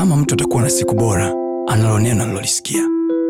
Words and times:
kama 0.00 0.16
mtu 0.16 0.34
atakuwa 0.34 0.62
na 0.62 0.70
siku 0.70 0.94
bora 0.94 1.34
analo 1.68 1.98
neno 1.98 2.22
alilolisikia 2.24 2.82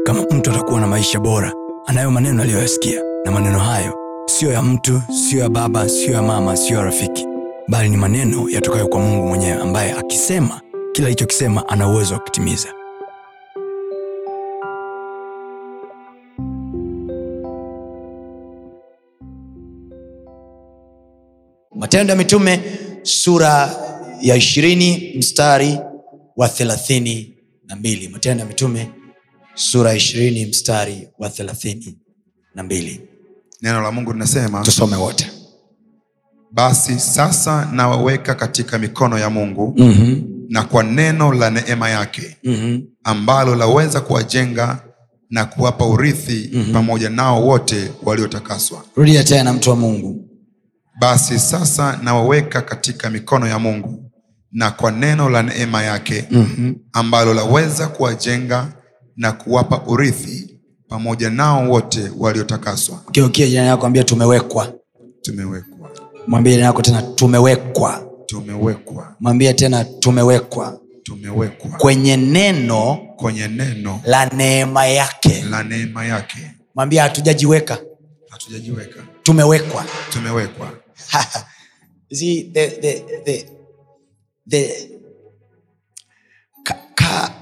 kama 0.04 0.22
mtu 0.22 0.50
atakuwa 0.50 0.80
na 0.80 0.86
maisha 0.86 1.20
bora 1.20 1.52
anayo 1.86 2.10
maneno 2.10 2.42
aliyoyasikia. 2.42 3.02
Na 3.24 3.30
maneno 3.30 3.58
hayo 3.58 3.94
siyo 4.26 4.52
ya 4.52 4.62
mtu 4.62 5.02
siyo 5.28 5.42
ya 5.42 5.48
baba 5.48 5.88
siyo 5.88 6.12
ya 6.12 6.22
mama 6.22 6.56
siyo 6.56 6.78
ya 6.78 6.84
rafiki. 6.84 7.26
Bali 7.68 7.88
ni 7.88 7.96
maneno 7.96 8.50
yatokayo 8.50 8.88
kwa 8.88 9.00
mungu 9.00 9.26
mwenyewe 9.28 9.52
ambaye 9.62 9.92
akisema 9.92 10.60
kila 10.92 11.06
alichokisema 11.06 11.68
ana 11.68 11.88
uwezo 11.88 12.14
wa 12.14 12.20
kutimiza. 12.20 12.68
Matendo 21.76 22.10
ya 22.12 22.16
mitume 22.18 22.60
sura 23.02 23.70
ya 24.20 24.36
ishirini 24.36 25.14
mstari 25.18 25.78
wa 26.40 26.48
thelathini 26.48 27.34
na 27.68 27.76
mbili 27.76 28.08
matendo 28.08 28.40
ya 28.42 28.48
mitume 28.48 28.90
sura 29.54 29.94
ishirini 29.94 30.46
mstari 30.46 31.08
wa 31.18 31.30
thelathini 31.30 31.98
na 32.54 32.62
mbili 32.62 33.00
neno 33.62 33.80
la 33.82 33.92
mungu 33.92 34.12
linasema 34.12 34.62
tusome 34.62 34.96
wote 34.96 35.30
basi 36.52 37.00
sasa 37.00 37.68
nawaweka 37.72 38.34
katika 38.34 38.78
mikono 38.78 39.18
ya 39.18 39.30
mungu 39.30 39.74
mm-hmm. 39.76 40.22
na 40.48 40.62
kwa 40.62 40.82
neno 40.82 41.32
la 41.32 41.50
neema 41.50 41.90
yake 41.90 42.36
Mm-hmm. 42.44 42.82
ambalo 43.04 43.54
laweza 43.54 44.00
kuwajenga 44.00 44.78
na 45.30 45.44
kuwapa 45.44 45.86
urithi 45.86 46.50
mm-hmm. 46.52 46.72
pamoja 46.72 47.10
nao 47.10 47.46
wote 47.46 47.90
waliotakaswa 48.02 48.84
rudia 48.96 49.24
tena 49.24 49.52
mtu 49.52 49.70
wa 49.70 49.76
mungu 49.76 50.28
basi 51.00 51.38
sasa 51.38 52.00
nawaweka 52.02 52.62
katika 52.62 53.10
mikono 53.10 53.46
ya 53.46 53.58
mungu 53.58 54.09
na 54.52 54.70
kwa 54.70 54.90
neno 54.90 55.28
la 55.30 55.42
neema 55.42 55.82
yake 55.82 56.24
mm-hmm. 56.30 56.74
ambalo 56.92 57.34
laweza 57.34 57.88
kuwajenga 57.88 58.72
na 59.16 59.32
kuwapa 59.32 59.82
urithi 59.86 60.56
pamoja 60.88 61.30
nao 61.30 61.70
wote 61.70 62.10
waliotakaswa. 62.18 63.00
Kiukia 63.12 63.46
jirani 63.46 63.68
yako 63.68 63.86
ambia 63.86 64.04
tumewekwa. 64.04 64.72
Tumewekwa. 65.22 65.90
Mwambie 66.26 66.52
jirani 66.52 66.66
yako 66.66 66.82
tena 66.82 67.02
tumewekwa. 67.02 68.06
Tumewekwa. 68.26 69.14
Mwambie 69.20 69.52
tena 69.54 69.84
tumewekwa. 69.84 70.80
Tumewekwa. 71.02 71.70
Kwenye 71.70 72.16
neno 72.16 72.98
kwenye 73.16 73.48
neno 73.48 74.00
la 74.04 74.26
neema 74.26 74.86
yake. 74.86 75.44
la 75.50 75.62
neema 75.62 76.04
yake. 76.04 76.38
Mwambie 76.74 77.00
hatujajiweka. 77.00 77.78
Hatujajiweka. 78.28 79.00
Tumewekwa. 79.22 79.84
Tumewekwa. 80.12 80.70
See, 82.12 82.50
the, 82.52 82.68
the, 82.68 82.92
the, 83.24 83.46
the, 84.48 84.90
ka, 86.64 86.74
ka, 86.94 87.34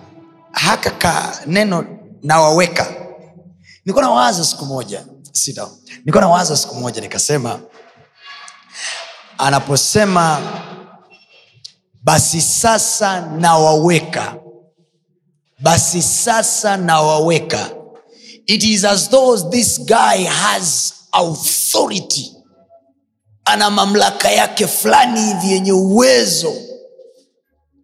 haka 0.53 0.91
ka 0.91 1.41
neno 1.47 1.85
nawaweka. 2.23 2.87
Niko 3.85 4.01
na 4.01 4.11
waza 4.11 4.45
siku 4.45 4.65
moja 4.67 5.05
sit 5.33 5.57
down. 5.57 5.71
na 6.21 6.29
waza 6.29 6.57
siku 6.57 6.75
moja 6.75 7.01
nikasema 7.01 7.61
anaposema 9.39 10.41
basi 12.03 12.41
sasa 12.41 13.21
nawaweka 13.21 14.37
basi 15.61 16.03
sasa 16.03 16.77
nawaweka. 16.77 17.71
It 18.47 18.65
is 18.65 18.85
as 18.85 19.09
though 19.11 19.37
this 19.51 19.79
guy 19.79 20.25
has 20.25 20.95
authority. 21.13 22.33
Ana 23.45 23.71
mamlaka 23.71 24.31
yake 24.31 24.67
fulani 24.67 25.21
hivi 25.21 25.53
yenye 25.53 25.73
uwezo 25.73 26.55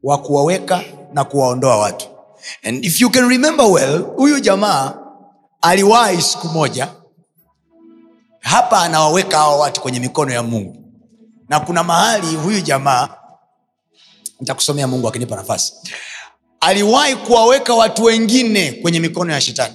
wa 0.05 0.19
kuwaweka 0.19 0.84
na 1.12 1.24
kuwaondoa 1.24 1.77
watu. 1.78 2.06
And 2.62 2.84
if 2.84 3.00
you 3.00 3.10
can 3.10 3.28
remember 3.28 3.66
well 3.66 3.98
huyu 4.16 4.41
jamaa 4.41 4.94
aliwahi 5.62 6.22
siku 6.22 6.48
moja 6.48 6.88
hapa 8.41 8.82
anawaweka 8.82 9.37
hawa 9.38 9.56
watu 9.56 9.81
kwenye 9.81 10.00
mikono 10.00 10.32
ya 10.32 10.43
mungu. 10.43 10.76
Na 11.48 11.60
kuna 11.60 11.82
mahali 11.84 12.37
huyu 12.37 12.60
jamaa 12.60 13.09
nitakusomea 14.41 14.87
mungu 14.88 15.09
akinipa 15.09 15.37
nafasi. 15.37 15.72
Aliwahi 16.60 17.16
kuwaweka 17.16 17.75
watu 17.75 18.04
wengine 18.04 18.72
kwenye 18.72 19.00
mikono 19.00 19.32
ya 19.32 19.41
shetani. 19.41 19.75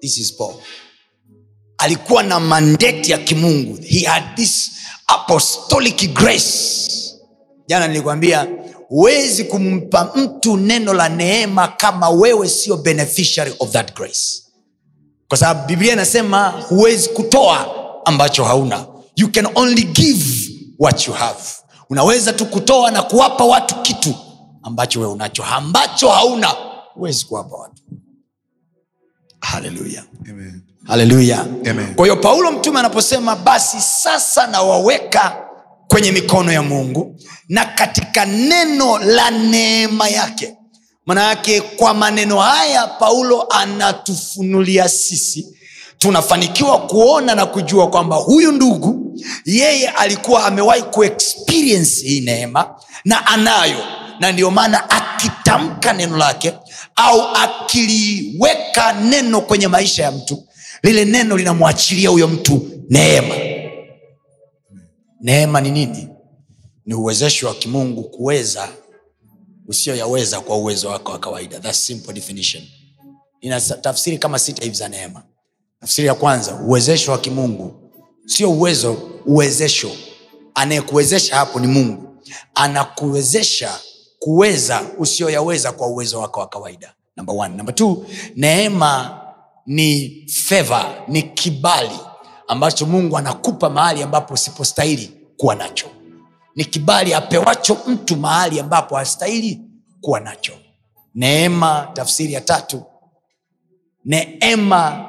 This 0.00 0.18
is 0.18 0.36
paul. 0.36 0.54
Alikuwa 1.78 2.22
na 2.22 2.40
mandate 2.40 3.12
ya 3.12 3.18
kimungu. 3.18 3.78
He 3.82 4.00
had 4.06 4.24
this 4.36 4.70
apostolic 5.06 6.12
grace 6.14 6.90
jana 7.70 7.88
nilikwambia 7.88 8.46
huwezi 8.88 9.44
kumpa 9.44 10.12
mtu 10.14 10.56
neno 10.56 10.92
la 10.94 11.08
neema 11.08 11.68
kama 11.68 12.08
wewe 12.10 12.48
sio 12.48 12.76
beneficiary 12.76 13.54
of 13.58 13.70
that 13.70 13.94
grace. 13.96 14.42
Kwa 15.28 15.38
sababu 15.38 15.66
biblia 15.68 15.92
inasema 15.92 16.48
huwezi 16.48 17.08
kutoa 17.08 17.66
ambacho 18.04 18.44
hauna. 18.44 18.86
You 19.16 19.32
can 19.32 19.48
only 19.54 19.82
give 19.84 20.50
what 20.78 21.06
you 21.08 21.12
have. 21.12 21.40
Unaweza 21.90 22.32
tu 22.32 22.46
kutoa 22.46 22.90
na 22.90 23.02
kuwapa 23.02 23.44
watu 23.44 23.74
kitu 23.82 24.14
ambacho 24.62 25.00
wewe 25.00 25.12
unacho. 25.12 25.44
Ambacho 25.44 26.08
hauna 26.08 26.48
huwezi 26.94 27.24
kuwapa 27.24 27.56
watu. 27.56 27.82
Haleluya 29.40 30.04
haleluya 30.86 31.46
kwa 31.96 32.04
hiyo 32.06 32.16
paulo 32.16 32.52
mtume 32.52 32.78
anaposema 32.78 33.36
basi 33.36 33.80
sasa 33.80 34.46
nawaweka 34.46 35.49
kwenye 35.90 36.12
mikono 36.12 36.52
ya 36.52 36.62
mungu 36.62 37.16
na 37.48 37.64
katika 37.64 38.24
neno 38.26 38.98
la 38.98 39.30
neema 39.30 40.08
yake. 40.08 40.54
Manayake 41.06 41.60
kwa 41.60 41.94
maneno 41.94 42.38
haya 42.40 42.86
paulo 42.86 43.42
anatufunulia 43.50 44.88
sisi 44.88 45.46
tunafanikiwa 45.98 46.78
kuona 46.78 47.34
na 47.34 47.46
kujua 47.46 47.90
kwamba 47.90 48.16
huyu 48.16 48.52
ndugu 48.52 49.20
yeye 49.44 49.88
alikuwa 49.88 50.44
amewahi 50.44 50.82
kuexperience 50.82 52.00
hii 52.06 52.20
neema 52.20 52.74
na 53.04 53.26
anayo. 53.26 53.84
Na 54.20 54.32
ndiyo 54.32 54.50
maana 54.50 54.90
akitamka 54.90 55.92
neno 55.92 56.16
lake 56.16 56.52
au 56.96 57.22
akiliweka 57.36 58.92
neno 58.92 59.40
kwenye 59.40 59.68
maisha 59.68 60.02
ya 60.02 60.12
mtu 60.12 60.44
lile 60.82 61.04
neno 61.04 61.36
linamwachilia 61.36 62.08
huyo 62.10 62.28
mtu 62.28 62.68
neema 62.90 63.34
neema 65.20 65.60
ni 65.60 65.70
nini? 65.70 66.08
Ni 66.86 66.94
uwezesho 66.94 67.46
wa 67.46 67.54
kimungu 67.54 68.02
kuweza 68.04 68.68
usiyoyaweza 69.68 70.40
kwa 70.40 70.56
uwezo 70.56 70.88
wako 70.88 71.12
wa 71.12 71.18
kawaida. 71.18 71.60
That's 71.60 71.86
simple 71.86 72.12
definition. 72.14 72.62
Ina 73.40 73.60
tafsiri 73.60 74.18
kama 74.18 74.38
sita 74.38 74.62
hivi 74.62 74.76
za 74.76 74.88
neema. 74.88 75.22
Tafsiri 75.80 76.08
ya 76.08 76.14
kwanza 76.14 76.54
uwezesho 76.54 77.12
wa 77.12 77.18
kimungu. 77.18 77.92
Sio 78.26 78.50
uwezo 78.52 79.10
uwezesho. 79.26 79.90
Anayekuwezesha 80.54 81.36
hapo 81.36 81.60
ni 81.60 81.66
mungu. 81.66 82.16
Anakuwezesha 82.54 83.78
kuweza 84.18 84.82
usiyoyaweza 84.98 85.72
kwa 85.72 85.86
uwezo 85.86 86.20
wako 86.20 86.40
wa 86.40 86.48
kawaida. 86.48 86.94
Namba 87.16 87.48
namba 87.48 87.72
number 87.78 87.96
neema 88.36 89.20
ni 89.66 90.10
feva 90.28 90.94
ni 91.08 91.22
kibali 91.22 91.98
ambacho 92.50 92.86
mungu 92.86 93.18
anakupa 93.18 93.70
mahali 93.70 94.02
ambapo 94.02 94.34
usipostahili 94.34 95.12
kuwa 95.36 95.54
nacho. 95.54 95.86
Ni 96.56 96.64
kibali 96.64 97.14
apewacho 97.14 97.76
mtu 97.86 98.16
mahali 98.16 98.60
ambapo 98.60 98.96
hastahili 98.96 99.60
kuwa 100.00 100.20
nacho. 100.20 100.52
Neema 101.14 101.90
tafsiri 101.92 102.32
ya 102.32 102.40
tatu. 102.40 102.82
Neema 104.04 105.06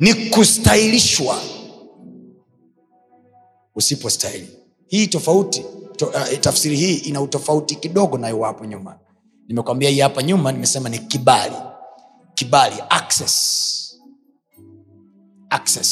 ni 0.00 0.14
kustahilishwa 0.14 1.40
usipostahili. 3.74 4.48
Hii 4.86 5.06
tofauti 5.06 5.64
to, 5.96 6.06
uh, 6.06 6.38
tafsiri 6.40 6.76
hii 6.76 6.94
ina 6.94 7.20
utofauti 7.20 7.74
kidogo 7.76 8.18
nayo 8.18 8.42
hapo 8.42 8.64
nyuma. 8.64 8.98
Nimekwambia 9.48 9.90
hii 9.90 10.00
hapa 10.00 10.22
nyuma 10.22 10.52
nimesema 10.52 10.88
ni 10.88 10.98
kibali 10.98 11.54
kibali 12.36 12.76
access. 12.90 13.96
Access. 15.50 15.90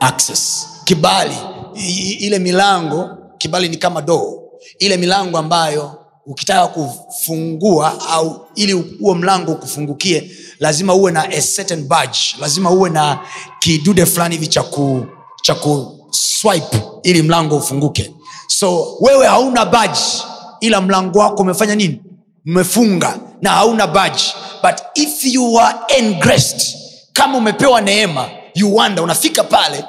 Access. 0.00 0.66
Kibali 0.84 1.36
I, 1.76 2.10
ile 2.20 2.38
milango 2.38 3.10
kibali 3.38 3.68
ni 3.68 3.76
kama 3.76 4.02
doo 4.02 4.40
ile 4.78 4.96
milango 4.96 5.38
ambayo 5.38 5.98
ukitaka 6.26 6.66
kufungua 6.66 8.08
au 8.10 8.46
ili 8.54 8.72
huo 8.72 9.14
mlango 9.14 9.52
ukufungukie 9.52 10.30
lazima 10.58 10.94
uwe 10.94 11.12
na 11.12 11.24
a 11.30 11.40
certain 11.42 11.84
badge. 11.88 12.18
Lazima 12.40 12.70
uwe 12.70 12.90
na 12.90 13.18
kidude 13.58 14.06
fulani 14.06 14.34
hivi 14.34 14.46
cha 14.46 14.62
ku 14.62 15.06
kuswipe 15.60 16.82
ili 17.02 17.22
mlango 17.22 17.56
ufunguke. 17.56 18.14
So 18.48 18.96
wewe 19.00 19.26
hauna 19.26 19.64
badge 19.64 20.00
ila 20.60 20.80
mlango 20.80 21.18
wako 21.18 21.42
umefanya 21.42 21.74
nini? 21.74 22.02
Umefunga 22.46 23.18
na 23.42 23.50
hauna 23.50 23.86
badge 23.86 24.22
but 24.64 24.80
if 24.94 25.24
you 25.24 25.58
are 25.60 25.78
engraced 25.98 26.76
kama 27.12 27.38
umepewa 27.38 27.80
neema 27.80 28.30
you 28.54 28.74
wonder 28.76 29.04
unafika 29.04 29.44
pale 29.44 29.84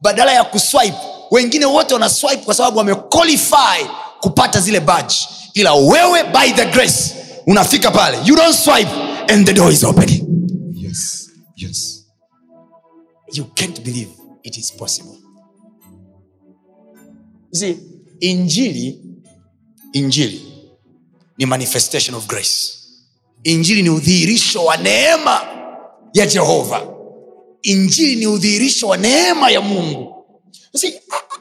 badala 0.00 0.32
ya 0.32 0.44
kuswipe 0.44 0.96
wengine 1.30 1.64
wote 1.66 1.94
wana 1.94 2.08
swipe 2.10 2.36
kwa 2.44 2.54
sababu 2.54 2.78
wamequalify 2.78 3.86
kupata 4.20 4.60
zile 4.60 4.80
badge 4.80 5.14
ila 5.54 5.74
wewe 5.74 6.24
by 6.24 6.52
the 6.52 6.66
grace 6.66 7.14
unafika 7.46 7.90
pale 7.90 8.18
you 8.24 8.36
don't 8.36 8.54
swipe 8.56 8.90
and 9.28 9.46
the 9.46 9.52
door 9.52 9.72
is 9.72 9.84
open 9.84 10.20
Yes. 10.74 11.30
Yes. 11.56 12.04
you 13.32 13.44
can't 13.44 13.80
believe 13.80 14.10
it 14.42 14.58
is 14.58 14.72
possible 14.72 15.16
see, 17.52 17.78
injili 18.20 19.00
injili 19.92 20.42
ni 21.38 21.46
manifestation 21.46 22.14
of 22.16 22.26
grace 22.26 22.68
injili 23.44 23.82
ni 23.82 23.90
udhihirisho 23.90 24.64
wa 24.64 24.76
neema 24.76 25.40
ya 26.14 26.26
jehova. 26.26 26.86
Injili 27.62 28.16
ni 28.16 28.26
udhihirisho 28.26 28.88
wa 28.88 28.96
neema 28.96 29.50
ya 29.50 29.60
mungu. 29.60 30.14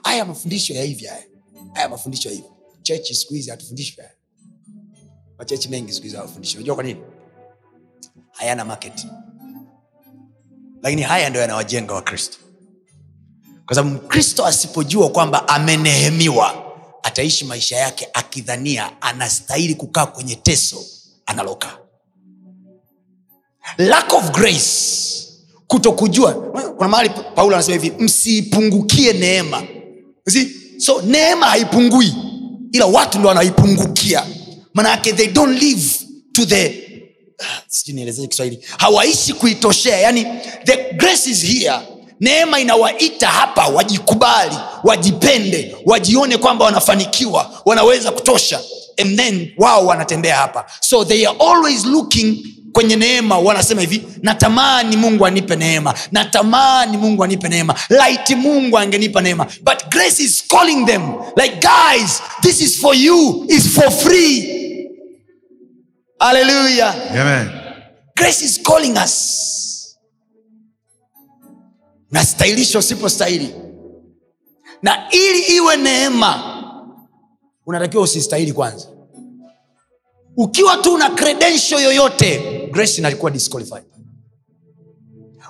Haya 0.04 0.26
mafundisho 0.26 0.74
ya 0.74 0.84
hivi 0.84 1.06
haya. 1.06 1.24
Haya 1.74 1.90
mafundisho 1.90 2.30
ya 2.30 2.36
hivi. 2.36 2.48
Chechi 2.82 3.16
siku 3.16 3.34
hizi 3.34 3.50
hatufundishwi 3.50 4.04
haya. 4.04 4.16
Machechi 5.38 5.70
mengi 5.70 5.94
siku 5.94 6.04
hizi 6.04 6.16
hawafundishwi. 6.16 6.58
Unajua 6.58 6.76
kwa 6.76 6.84
nini? 6.84 7.00
Hayana 8.32 8.66
market. 8.66 9.08
Lakini 10.82 11.02
haya 11.02 11.30
ndio 11.30 11.42
yanawajenga 11.42 11.94
wakristo. 11.94 12.38
Kwa 13.66 13.76
sababu 13.76 13.96
mkristo 13.96 14.46
asipojua 14.46 15.10
kwamba 15.10 15.48
amenehemiwa 15.48 16.64
ataishi 17.04 17.46
maisha 17.46 17.76
yake 17.78 18.08
akidhania 18.14 19.02
anastahili 19.02 19.76
kukaa 19.76 20.06
kwenye 20.06 20.36
teso 20.36 20.86
analokaa 21.26 21.78
lack 23.78 24.14
of 24.14 24.32
grace 24.32 25.14
kuto 25.68 25.92
kujua 25.92 26.34
kuna 26.78 26.90
mahali 26.90 27.10
paulo 27.36 27.56
anasema 27.56 27.82
hivi 27.82 28.04
msiipungukie 28.04 29.14
neema. 29.14 29.64
So 30.78 31.02
neema 31.02 31.46
haipungui 31.46 32.14
ila 32.72 32.86
watu 32.86 33.20
ndo 33.20 33.28
wanaipungukia. 33.30 34.24
Manake 34.74 35.14
they 35.14 35.28
don't 35.28 35.62
live 35.62 35.90
to 36.32 36.46
the 36.46 36.84
sijui 37.68 38.28
kiswahili. 38.28 38.60
Hawaishi 38.78 39.34
kuitoshea. 39.34 39.98
Yani 40.00 40.26
the 40.64 40.94
grace 40.94 41.30
is 41.30 41.44
here. 41.46 41.74
Neema 42.20 42.60
inawaita 42.60 43.28
hapa 43.28 43.68
wajikubali 43.68 44.56
wajipende 44.84 45.76
wajione 45.86 46.38
kwamba 46.38 46.66
wanafanikiwa 46.66 47.62
wanaweza 47.66 48.12
kutosha. 48.12 48.60
And 48.98 49.18
then 49.18 49.52
wao 49.58 49.86
wanatembea 49.86 50.36
hapa. 50.36 50.66
So 50.80 51.06
they 51.06 51.28
are 51.28 51.38
always 51.40 51.86
looking 51.86 52.46
kwenye 52.74 52.96
neema 52.96 53.40
wanasema 53.40 53.82
hivi 53.82 54.04
natamani 54.22 54.98
mungu 54.98 55.26
anipe 55.26 55.56
neema 55.56 55.94
natamani 56.12 56.98
mungu 56.98 57.24
anipe 57.24 57.50
neema 57.50 57.76
laiti 57.90 58.36
mungu 58.36 58.78
angenipa 58.78 59.22
neema 59.22 59.46
but 59.46 59.88
grace 59.92 60.24
is 60.24 60.48
calling 60.48 60.86
them 60.86 61.02
like 61.44 61.56
guys 61.56 62.22
this 62.42 62.62
is 62.62 62.80
for 62.80 62.96
you 62.96 63.46
is 63.50 63.70
for 63.70 63.92
free. 63.92 64.60
Haleluya 66.20 66.94
grace 68.16 68.46
is 68.46 68.62
calling 68.64 68.98
us. 69.06 69.40
Nastahilisha 72.12 72.80
usipostahili. 72.80 73.56
Na 74.82 75.10
ili 75.12 75.40
iwe 75.56 75.76
neema 75.78 76.60
unatakiwa 77.66 78.04
usistahili 78.04 78.54
kwanza. 78.54 78.88
Ukiwa 80.38 80.78
tu 80.78 80.94
una 80.94 81.10
credential 81.10 81.82
yoyote 81.84 82.60
grace 82.74 82.98
inakuwa 82.98 83.32
disqualified. 83.32 83.84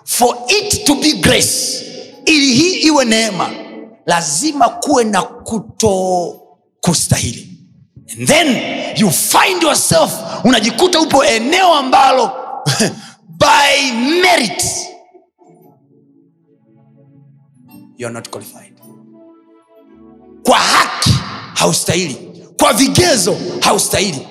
For 0.06 0.38
it 0.48 0.86
to 0.86 0.96
be 0.96 1.14
grace 1.14 1.84
ili 2.26 2.54
hii 2.54 2.74
iwe 2.80 3.06
neema 3.06 3.50
lazima 4.06 4.70
kuwe 4.70 5.04
na 5.04 5.22
kuto 5.22 5.90
kustahili 6.82 7.50
and 8.18 8.28
then 8.28 8.48
you 8.98 9.12
find 9.12 9.64
yourself 9.64 10.12
unajikuta 10.44 11.00
upo 11.02 11.26
eneo 11.26 11.74
ambalo 11.74 12.32
by 13.44 13.92
merit 14.22 14.64
you 17.98 18.10
not 18.10 18.30
qualified. 18.30 18.74
Kwa 20.44 20.58
haki 20.58 21.10
haustahili. 21.54 22.16
Kwa 22.60 22.74
vigezo 22.74 23.36
haustahili. 23.62 24.28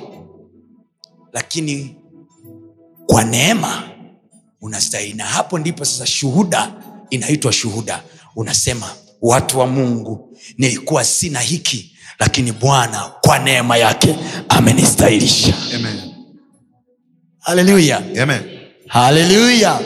Lakini 1.33 1.97
kwa 3.12 3.25
neema 3.25 3.82
unastahili. 4.61 5.14
Na 5.14 5.25
hapo 5.25 5.59
ndipo 5.59 5.85
sasa 5.85 6.06
shuhuda 6.06 6.73
inaitwa 7.11 7.53
shuhuda. 7.53 8.03
Unasema 8.37 8.91
watu 9.23 9.59
wa 9.59 9.67
mungu 9.67 10.37
nilikuwa 10.59 11.05
sina 11.05 11.41
hiki 11.41 11.97
lakini 12.19 12.53
bwana 12.53 13.12
kwa 13.20 13.38
neema 13.38 13.76
yake 13.76 14.17
amenistahilisha. 14.49 15.55
Haleluya 17.38 18.03
haleluya 18.88 19.81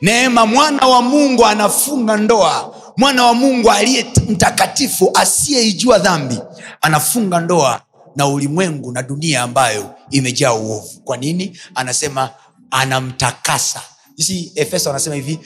neema 0.00 0.46
mwana 0.46 0.86
wa 0.86 1.02
mungu 1.02 1.46
anafunga 1.46 2.16
ndoa. 2.16 2.74
Mwana 2.96 3.24
wa 3.24 3.34
mungu 3.34 3.70
aliye 3.70 4.06
mtakatifu 4.28 5.10
asiyeijua 5.14 5.98
dhambi 5.98 6.38
anafunga 6.80 7.40
ndoa 7.40 7.80
na 8.16 8.26
ulimwengu 8.28 8.92
na 8.92 9.02
dunia 9.02 9.42
ambayo 9.42 9.94
imejaa 10.10 10.52
uovu. 10.54 11.00
Kwa 11.04 11.16
nini? 11.16 11.58
Anasema 11.74 12.30
anamtakasa. 12.70 13.82
Si 14.16 14.52
efeso 14.54 14.90
anasema 14.90 15.16
hivi 15.16 15.38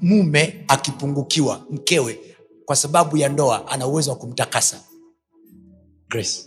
mume 0.00 0.64
akipungukiwa 0.68 1.66
mkewe 1.70 2.20
kwa 2.64 2.76
sababu 2.76 3.16
ya 3.16 3.28
ndoa 3.28 3.68
ana 3.68 3.86
uwezo 3.86 4.10
wa 4.10 4.16
kumtakasa. 4.16 4.80
Grace. 6.08 6.44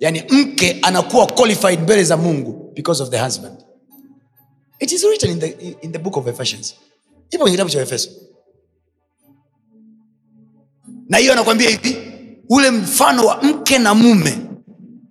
Yaani 0.00 0.22
mke 0.30 0.78
anakuwa 0.82 1.26
qualified 1.26 1.80
mbele 1.80 2.04
za 2.04 2.16
mungu 2.16 2.72
because 2.74 3.02
of 3.02 3.10
the 3.10 3.18
husband. 3.18 3.64
It 4.80 4.92
is 4.92 5.04
written 5.04 5.30
in 5.30 5.38
the, 5.40 5.76
in 5.82 5.92
the 5.92 5.98
book 5.98 6.16
of 6.16 6.26
ephesians. 6.26 6.74
Ipo 7.30 7.42
kwenye 7.44 7.56
kitabu 7.56 7.70
cha 7.70 7.80
efeso. 7.82 8.10
Na 11.08 11.18
hiyo 11.18 11.32
anakwambia 11.32 11.70
hivi 11.70 11.96
ule 12.48 12.70
mfano 12.70 13.24
wa 13.26 13.42
mke 13.42 13.78
na 13.78 13.94
mume. 13.94 14.38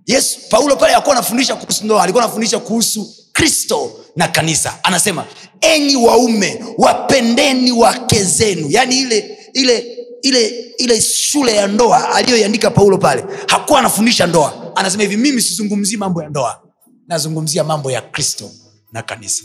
Yesu 0.06 0.40
paulo 0.50 0.76
pale 0.76 0.96
akuwa 0.96 1.16
anafundisha 1.16 1.56
kuhusu 1.56 1.86
ndoa 1.86 2.04
alikuwa 2.04 2.24
anafundisha 2.24 2.60
kuhusu 2.60 3.14
kristo 3.34 3.92
na 4.16 4.28
kanisa. 4.28 4.74
Anasema 4.84 5.26
enyi 5.62 5.96
waume 5.96 6.64
wapendeni 6.78 7.72
wake 7.72 8.24
zenu. 8.24 8.68
Yaani 8.70 9.00
ile 9.00 9.38
ile 9.54 9.98
ile 10.22 10.48
ile 10.78 11.02
shule 11.02 11.56
ya 11.56 11.68
ndoa 11.68 12.16
aliyoiandika 12.16 12.72
paulo 12.72 12.98
pale 12.98 13.26
hakuwa 13.48 13.80
anafundisha 13.80 14.28
ndoa. 14.28 14.72
Anasema 14.76 15.04
hivi 15.04 15.18
mimi 15.18 15.42
sizungumzii 15.42 15.98
mambo 15.98 16.24
ya 16.24 16.30
ndoa 16.30 16.62
nazungumzia 17.08 17.64
mambo 17.64 17.92
ya 17.92 18.02
kristo 18.02 18.52
na 18.92 19.02
kanisa. 19.02 19.44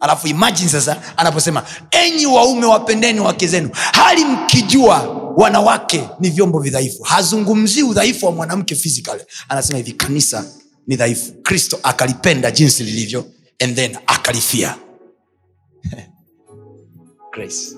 Alafu 0.00 0.28
imajini 0.28 0.70
sasa 0.70 0.96
anaposema 1.16 1.62
enyi 1.90 2.26
waume 2.26 2.66
wapendeni 2.66 3.20
wake 3.20 3.46
zenu. 3.46 3.70
Hali 3.74 4.24
mkijua 4.24 5.27
wanawake 5.36 6.08
ni 6.20 6.30
vyombo 6.30 6.58
vidhaifu. 6.60 7.02
Hazungumzii 7.02 7.82
udhaifu 7.82 8.26
wa 8.26 8.32
mwanamke 8.32 8.74
physically. 8.74 9.22
Anasema 9.48 9.76
hivi 9.78 9.92
kanisa 9.92 10.44
ni 10.86 10.96
dhaifu. 10.96 11.32
Kristo 11.42 11.78
akalipenda 11.82 12.50
jinsi 12.50 12.84
lilivyo 12.84 13.24
and 13.60 13.76
then 13.76 13.96
akalifia. 14.06 14.76
Grace. 17.32 17.76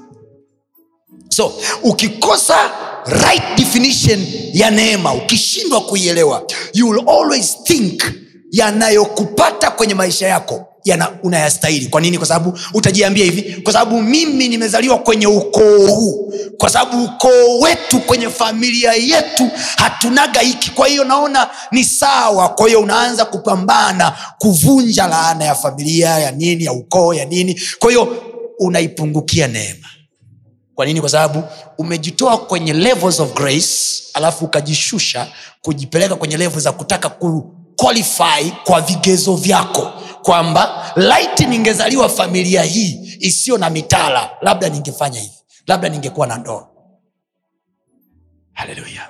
So 1.28 1.52
ukikosa 1.82 2.56
right 3.06 3.56
definition 3.56 4.26
ya 4.52 4.70
neema 4.70 5.14
ukishindwa 5.14 5.80
kuielewa 5.80 6.46
you 6.74 6.88
will 6.88 7.08
always 7.08 7.62
think 7.62 8.02
yanayokupata 8.50 9.70
kwenye 9.70 9.94
maisha 9.94 10.26
yako 10.28 10.69
unayastahili. 11.22 11.86
Kwa 11.86 12.00
nini? 12.00 12.18
Kwa 12.18 12.26
sababu 12.26 12.58
utajiambia 12.74 13.24
hivi 13.24 13.62
kwa 13.62 13.72
sababu 13.72 14.02
mimi 14.02 14.48
nimezaliwa 14.48 14.98
kwenye 14.98 15.26
ukoo 15.26 15.86
huu. 15.86 16.32
Kwa 16.58 16.70
sababu 16.70 17.04
ukoo 17.04 17.58
wetu 17.60 18.00
kwenye 18.00 18.28
familia 18.30 18.92
yetu 18.92 19.48
hatunaga 19.76 20.40
hiki. 20.40 20.70
Kwa 20.70 20.86
hiyo 20.88 21.04
naona 21.04 21.50
ni 21.72 21.84
sawa. 21.84 22.48
Kwa 22.48 22.66
hiyo 22.66 22.80
unaanza 22.80 23.24
kupambana 23.24 24.16
kuvunja 24.38 25.06
laana 25.06 25.44
ya 25.44 25.54
familia 25.54 26.08
ya 26.18 26.30
nini 26.30 26.64
ya 26.64 26.72
ukoo 26.72 27.14
ya 27.14 27.24
nini. 27.24 27.60
Kwa 27.78 27.90
hiyo 27.90 28.22
unaipungukia 28.58 29.48
neema. 29.48 29.88
Kwa 30.74 30.86
nini? 30.86 31.00
Kwa 31.00 31.08
sababu 31.10 31.42
umejitoa 31.78 32.38
kwenye 32.38 32.72
levels 32.72 33.20
of 33.20 33.34
grace 33.34 34.02
alafu 34.14 34.44
ukajishusha 34.44 35.26
kujipeleka 35.62 36.16
kwenye 36.16 36.36
level 36.36 36.60
za 36.60 36.72
kutaka 36.72 37.08
ku 37.08 37.54
kwa 38.64 38.80
vigezo 38.80 39.34
vyako 39.36 39.92
kwamba 40.22 40.92
laiti 40.96 41.46
ningezaliwa 41.46 42.08
familia 42.08 42.62
hii 42.62 43.16
isiyo 43.20 43.58
na 43.58 43.70
mitala 43.70 44.30
labda 44.40 44.68
ningefanya 44.68 45.20
hivi 45.20 45.34
labda 45.66 45.88
ningekuwa 45.88 46.26
na 46.26 46.36
ndoa. 46.36 46.68
Haleluya. 48.52 49.08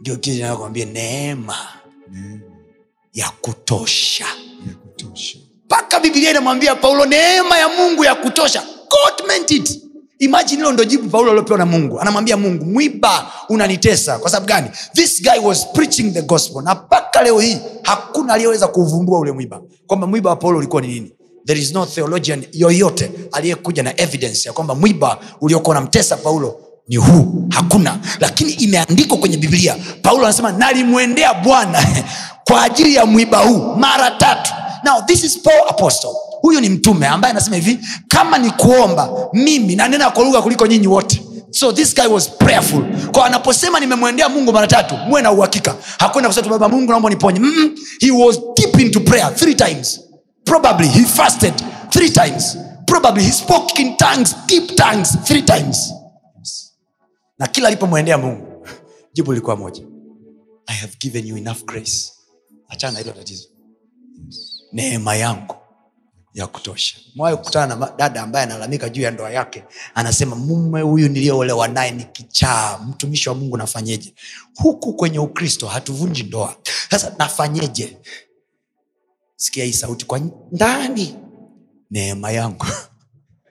Ndio 0.00 0.16
kinakwambia 0.16 0.86
neema 0.86 1.56
ya 3.12 3.30
kutosha. 3.30 4.24
Ya 4.68 4.74
kutosha. 4.74 5.38
mpaka 5.64 6.00
bibilia 6.00 6.30
inamwambia 6.30 6.74
paulo 6.74 7.06
neema 7.06 7.58
ya 7.58 7.68
mungu 7.68 8.04
ya 8.04 8.14
kutosha. 8.14 8.62
God 8.62 9.26
meant 9.28 9.50
it 9.50 9.82
imagine 10.20 10.56
hilo 10.56 10.72
ndo 10.72 10.84
jibu 10.84 11.08
paulo 11.10 11.30
aliopewa 11.30 11.58
na 11.58 11.66
mungu. 11.66 12.00
Anamwambia 12.00 12.36
mungu 12.36 12.64
mwiba 12.64 13.26
unanitesa. 13.48 14.18
Kwa 14.18 14.30
sababu 14.30 14.46
gani? 14.46 14.68
This 14.94 15.22
guy 15.22 15.38
was 15.46 15.66
preaching 15.72 16.12
the 16.12 16.22
gospel. 16.22 16.62
Na 16.62 16.74
mpaka 16.74 17.22
leo 17.22 17.40
hii 17.40 17.56
hakuna 17.82 18.32
aliyeweza 18.34 18.68
kuuvumbua 18.68 19.18
ule 19.18 19.32
mwiba. 19.32 19.60
Kwamba 19.86 20.06
mwiba 20.06 20.30
wa 20.30 20.36
paulo 20.36 20.58
ulikuwa 20.58 20.82
ni 20.82 20.88
nini? 20.88 21.12
There 21.46 21.60
is 21.60 21.72
no 21.74 21.86
theologian 21.86 22.44
yoyote 22.52 23.10
aliyekuja 23.32 23.82
na 23.82 24.00
evidence 24.00 24.48
ya 24.48 24.52
kwamba 24.52 24.74
mwiba 24.74 25.18
uliokuwa 25.40 25.76
unamtesa 25.76 26.16
paulo 26.16 26.60
ni 26.88 26.96
huu. 26.96 27.44
Hakuna. 27.50 27.98
Lakini 28.20 28.52
imeandikwa 28.52 29.18
kwenye 29.18 29.36
biblia 29.36 29.76
paulo 30.02 30.24
anasema 30.24 30.52
nalimwendea 30.52 31.34
bwana 31.34 31.86
kwa 32.48 32.62
ajili 32.62 32.94
ya 32.94 33.06
mwiba 33.06 33.38
huu 33.38 33.74
mara 33.76 34.10
tatu 34.10 34.52
now 34.84 35.00
this 35.06 35.24
is 35.24 35.38
paul 35.42 35.68
apostle. 35.68 36.10
Huyu 36.42 36.60
ni 36.60 36.68
mtume 36.68 37.06
ambaye 37.06 37.30
anasema 37.32 37.56
hivi 37.56 37.78
kama 38.08 38.38
ni 38.38 38.50
kuomba 38.50 39.08
mimi 39.32 39.76
nanena 39.76 40.10
kwa 40.10 40.24
lugha 40.24 40.42
kuliko 40.42 40.66
nyinyi 40.66 40.86
wote. 40.86 41.22
So 41.50 41.72
this 41.72 41.94
guy 41.94 42.06
was 42.06 42.28
prayerful. 42.28 42.84
Kwa 43.12 43.26
anaposema 43.26 43.80
nimemwendea 43.80 44.28
mungu 44.28 44.52
mara 44.52 44.66
tatu 44.66 44.96
muwe 44.96 45.22
na 45.22 45.32
uhakika. 45.32 45.74
Hakwenda 45.98 46.28
kusema 46.28 46.48
baba 46.48 46.68
mungu 46.68 46.90
naomba 46.90 47.10
niponye 47.10 47.40
mm 47.40 47.74
he 48.00 48.10
was 48.10 48.40
deep 48.56 48.80
into 48.80 49.00
prayer 49.00 49.34
three 49.36 49.54
times. 49.54 50.00
Probably 50.44 50.88
he 50.88 51.04
fasted 51.04 51.54
three 51.90 52.10
times. 52.10 52.56
Probably 52.86 53.24
he 53.24 53.32
spoke 53.32 53.82
in 53.82 53.96
tongues 53.96 54.34
deep 54.46 54.76
tongues 54.76 55.16
three 55.24 55.42
times. 55.42 55.92
Na 57.38 57.46
kila 57.46 57.68
alipomwendea 57.68 58.18
mungu 58.18 58.66
jibu 59.14 59.32
lilikuwa 59.32 59.56
moja. 59.56 59.82
I 60.66 60.74
have 60.76 60.96
given 61.00 61.26
you 61.26 61.36
enough 61.36 61.64
grace. 61.64 62.12
Achana 62.68 62.98
hilo 62.98 63.12
tatizo 63.12 63.48
neema 64.72 65.14
yangu 65.16 65.54
ya 66.34 66.46
kutosha. 66.46 66.96
Mwawe 67.14 67.36
kukutana 67.36 67.76
na 67.76 67.92
dada 67.96 68.22
ambaye 68.22 68.44
analalamika 68.46 68.88
juu 68.88 69.02
ya 69.02 69.10
ndoa 69.10 69.30
yake. 69.30 69.64
Anasema 69.94 70.36
mume 70.36 70.80
huyu 70.80 71.08
niliyoolewa 71.08 71.68
naye 71.68 71.90
ni 71.90 72.04
kichaa. 72.04 72.78
Mtumishi 72.78 73.28
wa 73.28 73.34
mungu 73.34 73.56
nafanyeje? 73.56 74.14
Huku 74.56 74.94
kwenye 74.94 75.18
ukristo 75.18 75.66
hatuvunji 75.68 76.22
ndoa. 76.22 76.56
Sasa 76.90 77.14
nafanyeje? 77.18 77.98
Sikia 79.36 79.64
hii 79.64 79.72
sauti. 79.72 80.04
Kwa 80.06 80.20
ndani 80.52 81.16
neema 81.90 82.30
yangu 82.30 82.66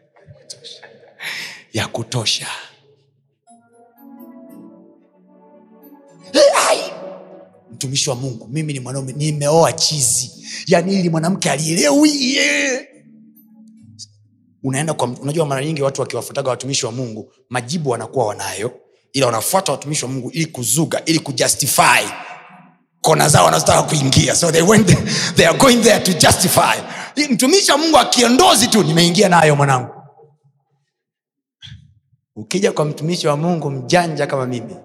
ya 1.74 1.88
kutosha 1.88 2.48
mtumishi 7.80 8.10
wa 8.10 8.16
mungu. 8.16 8.48
Mimi 8.52 8.74
ni 8.74 8.80
mwanaume 8.80 9.14
nimeoa 9.14 9.74
chizi. 9.74 10.32
Yani 10.68 10.94
ili 11.00 11.10
mwanamke 11.10 11.52
alielewi 11.52 12.40
unaenda 14.64 14.94
kwa 14.94 15.08
unajua 15.08 15.46
mara 15.46 15.66
nyingi 15.66 15.82
watu 15.82 16.02
wakiwafutaga 16.02 16.50
watumishi 16.50 16.86
wa 16.86 16.92
mungu 16.92 17.34
majibu 17.50 17.90
wanakuwa 17.90 18.26
wanayo 18.26 18.72
ila 19.14 19.26
wanafuata 19.26 19.72
watumishi 19.72 20.06
wa 20.06 20.12
mungu 20.12 20.30
ili 20.32 20.46
kuzuga 20.46 21.06
ili 21.06 21.20
kujustify 21.20 22.04
kona 23.02 23.30
zao 23.30 23.46
wanazotaka 23.46 23.82
kuingia. 23.84 24.36
So 24.36 24.52
they 24.52 24.62
went 24.62 24.88
there, 24.88 25.02
they 25.36 25.48
are 25.48 25.58
going 25.58 25.78
there 25.78 26.00
to 26.00 26.14
justify. 26.14 26.78
Mtumishi 27.32 27.72
wa 27.72 27.78
mungu 27.78 27.98
akiondozi 27.98 28.68
tu 28.68 28.84
nimeingia 28.84 29.30
nayo 29.30 29.56
mwanangu. 29.56 29.94
Ukija 32.36 32.72
kwa 32.72 32.86
mtumishi 32.86 33.28
wa 33.28 33.38
mungu 33.38 33.72
mjanja 33.72 34.28
kama 34.28 34.46
mimi 34.46 34.76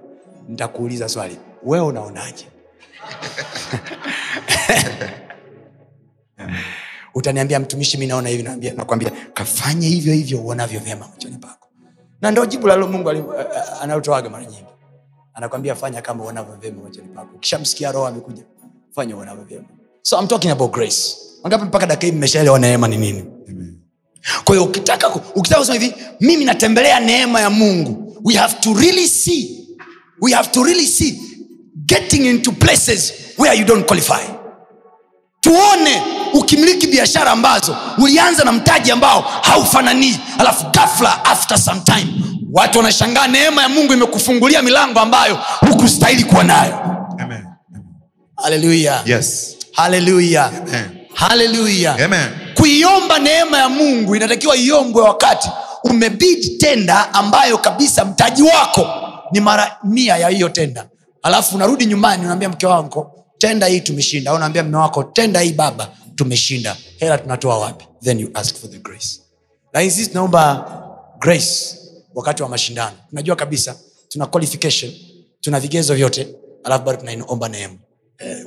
nitakuuliza 0.48 1.08
swali 1.08 1.36
wewe 1.64 1.86
unaonaje 1.86 2.46
utaniambia 7.14 7.60
mtumishi 7.60 7.96
mi 7.98 8.06
naona 8.06 8.28
hivi 8.28 8.42
nakwambia 8.76 9.12
kafanye 9.34 9.88
hivyo 9.88 10.14
hivyo 10.14 10.40
uonavyo 10.40 10.80
vyema 10.80 11.08
machoni 11.08 11.36
pako. 11.36 11.68
Na 12.20 12.30
ndo 12.30 12.46
jibu 12.46 12.66
lalo 12.66 12.88
mungu 12.88 13.10
analotoaga 13.80 14.30
mara 14.30 14.44
nyingi. 14.44 14.64
Anakwambia 15.34 15.74
fanya 15.74 16.02
kama 16.02 16.24
uonavyo 16.24 16.54
vyema 16.54 16.82
machoni 16.82 17.08
pako. 17.08 17.28
Ukishamsikia 17.36 17.92
roho 17.92 18.06
amekuja 18.06 18.42
fanya 18.94 19.16
uonavyo 19.16 19.44
vyema. 19.44 19.64
So 20.02 20.20
I'm 20.20 20.28
talking 20.28 20.50
about 20.50 20.72
grace. 20.72 21.16
Wangapi 21.42 21.64
mpaka 21.64 21.86
dakika 21.86 22.06
hii 22.06 22.12
mmeshaelewa 22.12 22.58
neema 22.58 22.88
ni 22.88 22.96
nini? 22.96 23.24
Kwa 24.44 24.62
ukitaka 24.62 25.14
ukitaka 25.14 25.60
kusema 25.60 25.78
hivi 25.78 25.94
mimi 26.20 26.44
natembelea 26.44 27.00
neema 27.00 27.40
ya 27.40 27.50
mungu. 27.50 28.20
We 28.24 28.34
have 28.34 28.54
to 28.60 28.74
really 28.74 29.08
see 29.08 29.68
we 30.20 30.32
have 30.32 30.50
to 30.50 30.64
really 30.64 30.86
see 30.86 31.20
getting 31.86 32.26
into 32.26 32.52
places 32.52 33.12
where 33.38 33.58
you 33.58 33.64
don't 33.66 33.86
qualify. 33.86 34.22
Tuone 35.40 36.02
ukimiliki 36.32 36.86
biashara 36.86 37.30
ambazo 37.30 37.76
ulianza 37.98 38.44
na 38.44 38.52
mtaji 38.52 38.90
ambao 38.90 39.20
haufananii 39.42 40.18
alafu 40.38 40.64
gafla 40.72 41.24
after 41.24 41.58
some 41.58 41.80
time 41.80 42.06
watu 42.52 42.78
wanashangaa 42.78 43.26
neema 43.26 43.62
ya 43.62 43.68
mungu 43.68 43.92
imekufungulia 43.92 44.62
milango 44.62 45.00
ambayo 45.00 45.38
hukustahili 45.60 46.24
kuwa 46.24 46.44
nayo. 46.44 46.78
Haleluya 48.36 49.02
Yes. 49.06 49.56
haleluya 49.72 50.50
haleluya 51.14 51.96
kuiomba 52.54 53.18
neema 53.18 53.58
ya 53.58 53.68
mungu 53.68 54.16
inatakiwa 54.16 54.56
iombwe 54.56 55.02
wakati 55.02 55.48
umebidi 55.84 56.48
tenda 56.58 57.14
ambayo 57.14 57.58
kabisa 57.58 58.04
mtaji 58.04 58.42
wako 58.42 58.88
ni 59.32 59.40
mara 59.40 59.76
mia 59.84 60.16
ya 60.16 60.28
hiyo 60.28 60.48
tenda 60.48 60.86
alafu 61.24 61.56
unarudi 61.56 61.86
nyumbani 61.86 62.24
unaambia 62.24 62.48
mke 62.48 62.66
wako 62.66 63.24
tenda 63.38 63.66
hii 63.66 63.80
tumeshinda. 63.80 64.30
Au 64.30 64.36
unaambia 64.36 64.62
mme 64.62 64.76
wako 64.76 65.04
tenda 65.04 65.40
hii 65.40 65.52
baba 65.52 65.90
tumeshinda. 66.14 66.76
Hela 66.98 67.18
tunatoa 67.18 67.58
wapi? 67.58 67.84
Then 68.02 68.20
you 68.20 68.30
ask 68.34 68.56
for 68.56 68.70
the 68.70 68.78
grace. 68.78 69.20
Lakini 69.72 69.90
sisi 69.92 70.08
tunaomba 70.08 70.66
grace 71.18 71.76
wakati 72.14 72.42
wa 72.42 72.48
mashindano. 72.48 72.96
Tunajua 73.10 73.36
kabisa 73.36 73.76
tuna 74.08 74.26
qualification 74.26 74.92
tuna 75.40 75.60
vigezo 75.60 75.94
vyote 75.94 76.28
alafu 76.64 76.84
bado 76.84 76.98
tunaomba 76.98 77.48
neema. 77.48 77.74
Eh, 78.18 78.46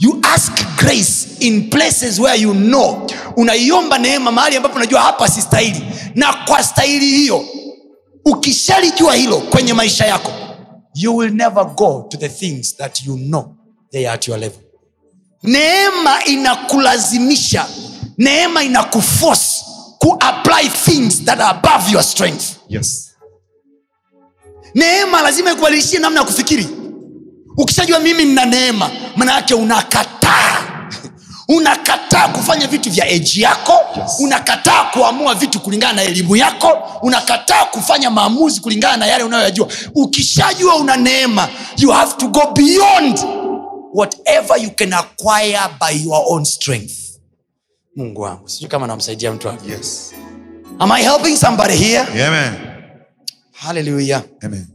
you 0.00 0.20
ask 0.34 0.52
grace 0.76 1.26
in 1.40 1.70
places 1.70 2.18
where 2.18 2.40
you 2.42 2.52
know. 2.54 3.10
Unaiomba 3.36 3.98
neema 3.98 4.32
mahali 4.32 4.56
ambapo 4.56 4.76
unajua 4.76 5.00
hapa 5.00 5.28
sistahili. 5.28 5.82
Na 6.14 6.32
kwa 6.46 6.62
stahili 6.62 7.06
hiyo 7.06 7.44
ukishalijua 8.24 9.14
hilo 9.14 9.38
kwenye 9.40 9.72
maisha 9.74 10.06
yako 10.06 10.32
you 10.94 11.16
will 11.16 11.34
never 11.34 11.64
go 11.64 12.06
to 12.10 12.16
the 12.16 12.28
things 12.28 12.76
that 12.76 13.06
you 13.06 13.16
know 13.16 13.54
they 13.92 14.06
are 14.08 14.14
at 14.14 14.28
your 14.28 14.38
level. 14.38 14.58
Neema 15.42 16.24
inakulazimisha 16.24 17.66
neema 18.18 18.62
inakuforce 18.64 19.64
kuapply 19.98 20.68
things 20.84 21.24
that 21.24 21.40
are 21.40 21.58
above 21.58 21.92
your 21.92 22.02
strength. 22.02 22.44
Yes. 22.68 23.10
neema 24.74 25.22
lazima 25.22 25.52
ikubadilishie 25.52 25.98
namna 25.98 26.20
ya 26.20 26.26
kufikiri. 26.26 26.68
Ukishajua 27.56 27.98
mimi 28.00 28.24
nina 28.24 28.44
neema 28.44 28.90
maana 29.16 29.32
yake 29.34 29.54
unakataa 29.54 30.63
unakataa 31.48 32.28
kufanya 32.28 32.66
vitu 32.66 32.90
vya 32.90 33.08
eji 33.08 33.42
yako 33.42 33.72
Yes. 34.00 34.16
unakataa 34.20 34.84
kuamua 34.84 35.34
vitu 35.34 35.60
kulingana 35.60 35.92
na 35.92 36.02
elimu 36.02 36.36
yako 36.36 36.68
unakataa 37.02 37.64
kufanya 37.64 38.10
maamuzi 38.10 38.60
kulingana 38.60 38.96
na 38.96 39.06
yale 39.06 39.24
unayoyajua 39.24 39.68
ukishajua 39.94 40.76
una 40.76 40.96
neema 40.96 41.48
you 41.78 41.90
have 41.90 42.12
to 42.16 42.28
go 42.28 42.52
beyond 42.54 43.18
whatever 43.94 44.62
you 44.62 44.70
can 44.70 44.92
acquire 44.92 45.60
by 45.80 46.04
your 46.04 46.22
own 46.26 46.44
strength 46.44 46.92
mungu 47.96 48.20
wangu 48.20 48.48
sijui 48.48 48.68
kama 48.68 48.86
namsaidia 48.86 49.32
mtu 49.32 49.48
wangu 49.48 49.68
Yes. 49.70 50.12
am 50.78 50.92
i 50.92 51.02
helping 51.02 51.36
somebody 51.36 51.76
here 51.76 52.26
Amen. 52.26 52.52
haleluya 53.52 54.22
Amen. 54.42 54.66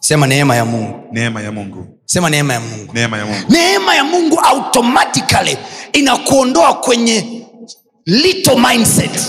sema 0.00 0.26
neema 0.26 0.56
ya 0.56 0.64
mungu 0.64 1.00
Neema 1.12 1.42
ya 1.42 1.52
Mungu. 1.52 1.93
Sema 2.06 2.30
neema 2.30 2.54
ya 2.54 2.60
mungu. 2.60 2.92
Neema 2.94 3.18
ya 3.18 3.24
Mungu. 3.26 3.44
neema 3.48 3.94
ya 3.94 4.04
mungu 4.04 4.40
automatically 4.40 5.58
inakuondoa 5.92 6.74
kwenye 6.74 7.44
little 8.06 8.56
mindset. 8.56 9.20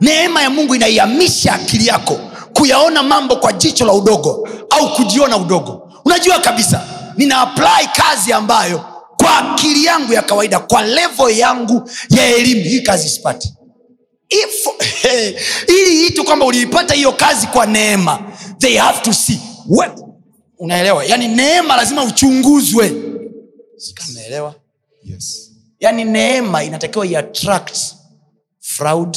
Neema 0.00 0.42
ya 0.42 0.50
mungu 0.50 0.74
inaihamisha 0.74 1.52
akili 1.54 1.86
yako 1.86 2.18
kuyaona 2.54 3.02
mambo 3.02 3.36
kwa 3.36 3.52
jicho 3.52 3.84
la 3.84 3.92
udogo 3.92 4.48
au 4.70 4.94
kujiona 4.94 5.36
udogo. 5.36 5.92
Unajua 6.04 6.38
kabisa 6.38 6.82
nina 7.16 7.40
apply 7.40 7.88
kazi 7.96 8.32
ambayo 8.32 8.84
kwa 9.16 9.38
akili 9.52 9.84
yangu 9.84 10.12
ya 10.12 10.22
kawaida 10.22 10.58
kwa 10.58 10.82
levo 10.82 11.30
yangu 11.30 11.90
ya 12.10 12.26
elimu 12.26 12.62
hii 12.64 12.80
kazi 12.80 13.08
sipati. 13.08 13.52
If, 14.28 14.66
ili 15.80 16.06
itu 16.06 16.24
kwamba 16.24 16.46
uliipata 16.46 16.94
hiyo 16.94 17.12
kazi 17.12 17.46
kwa 17.46 17.66
neema 17.66 18.18
they 18.58 18.76
have 18.76 19.00
to 19.00 19.12
see 19.12 19.40
unaelewa? 20.58 21.04
Yaani 21.04 21.28
neema 21.28 21.76
lazima 21.76 22.04
uchunguzwe. 22.04 22.92
Sika 23.76 24.04
mnaelewa 24.10 24.54
Yes. 25.04 25.52
yaani 25.80 26.04
neema 26.04 26.64
inatakiwa 26.64 27.06
iattract 27.06 27.76
fraud. 28.60 29.16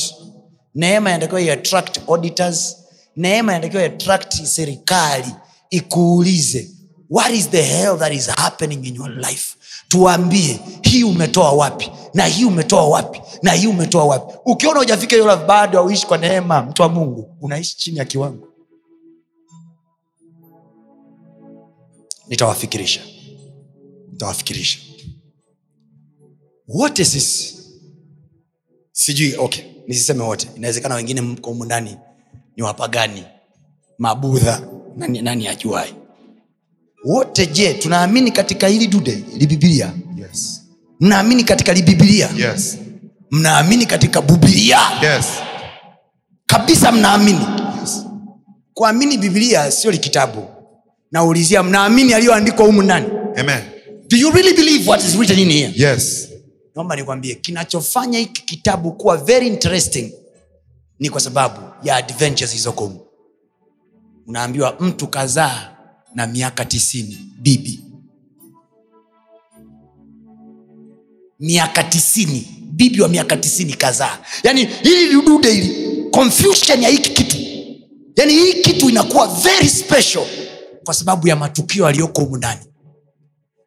Neema 0.76 1.10
inatakiwa 1.10 1.42
iattract 1.42 2.00
auditors. 2.08 2.78
Neema 3.16 3.52
inatakiwa 3.52 3.84
iattract 3.84 4.44
serikali. 4.46 5.36
Ikuulize 5.70 6.70
what 7.10 7.34
is 7.34 7.50
the 7.50 7.62
hell 7.64 7.98
that 8.00 8.14
is 8.14 8.28
happening 8.28 8.86
in 8.86 8.96
your 8.96 9.10
life? 9.18 9.56
Tuambie 9.88 10.60
hii 10.82 11.04
umetoa 11.04 11.52
wapi? 11.52 11.92
Na 12.14 12.26
hii 12.26 12.46
umetoa 12.46 12.88
wapi? 12.88 13.22
Na 13.44 13.52
hii 13.54 13.68
umetoa 13.68 14.06
wapi? 14.06 14.34
Ukiona 14.46 14.80
ujafika 14.80 15.16
hiyo 15.16 15.28
level, 15.28 15.46
bado 15.46 15.80
auishi 15.80 16.08
kwa 16.08 16.18
neema 16.18 16.62
mtu 16.62 16.82
wa 16.82 16.90
mungu 16.90 17.36
unaishi 17.42 17.78
chini 17.78 17.98
ya 17.98 18.06
kiwango 18.06 18.48
nitawafikirisha. 22.30 23.02
Nitawafikirisha. 24.12 24.80
Wote 26.68 27.06
sisi 27.06 27.56
sijui 28.92 29.36
okay 29.38 29.64
nisiseme 29.88 30.24
wote. 30.24 30.48
Inawezekana 30.56 30.96
wengine 30.96 31.22
mko 31.22 31.50
humu 31.50 31.66
ndani. 31.66 31.98
Ni 32.58 32.64
wapagani 32.64 33.24
mabudha 33.98 34.62
nani, 34.98 35.22
nani 35.22 35.48
ajuai 35.48 35.94
wote 37.06 37.46
je 37.48 37.74
tunaamini 37.74 38.32
katika 38.32 38.68
hili 38.68 38.88
dude 38.88 39.24
libibilia 39.38 39.94
Yes. 40.18 40.62
mnaamini 41.00 41.44
katika 41.44 41.74
libibilia 41.74 42.30
Yes. 42.38 42.78
mnaamini 43.32 43.86
katika 43.86 44.22
bubilia 44.22 44.80
Yes. 45.04 45.26
kabisa 46.46 46.92
mnaamini. 46.92 47.46
Yes. 47.82 48.06
kuamini 48.74 49.18
bibilia 49.18 49.72
sio 49.72 49.92
likitabu 49.92 50.48
naulizia 51.12 51.64
mnaamini 51.64 52.14
aliyoandikwa 52.14 52.66
humu 52.66 52.82
ndani? 52.82 53.08
Do 54.10 54.18
you 54.18 54.32
really 54.32 54.54
believe 54.54 54.90
what 54.90 55.04
is 55.04 55.16
written 55.16 55.40
in 55.40 55.52
here? 55.52 55.74
Yes. 55.92 56.30
naomba 56.76 56.96
nikwambie 56.96 57.36
kinachofanya 57.36 58.20
hiki 58.20 58.42
kitabu 58.42 58.92
kuwa 58.92 59.18
very 59.18 59.48
interesting 59.48 60.14
ni 61.00 61.10
kwa 61.10 61.22
sababu 61.22 61.62
ya 61.84 61.96
adventures 61.96 62.50
zilizoko 62.52 62.84
humu. 62.86 63.00
Unaambiwa 64.28 64.76
mtu 64.80 65.08
kazaa 65.08 65.76
na 66.16 66.28
miaka 66.28 66.66
tisini 66.66 67.18
bibi. 67.42 67.80
Miaka 71.40 71.84
tisini 71.84 72.48
bibi 72.72 73.02
wa 73.02 73.08
miaka 73.10 73.38
tisini 73.38 73.74
kazaa. 73.74 74.18
Yaani 74.44 74.66
hili 74.84 75.06
lidude 75.06 75.52
hili. 75.52 76.04
Confusion 76.12 76.82
ya 76.84 76.90
hiki 76.90 77.10
kitu. 77.10 77.38
Yaani 78.16 78.34
hii 78.34 78.54
kitu 78.54 78.90
inakuwa 78.90 79.28
very 79.28 79.70
special 79.70 80.26
kwa 80.90 80.94
sababu 80.96 81.28
ya 81.28 81.36
matukio 81.36 81.88
aliyoko 81.88 82.22
humu 82.22 82.38
ndani 82.38 82.62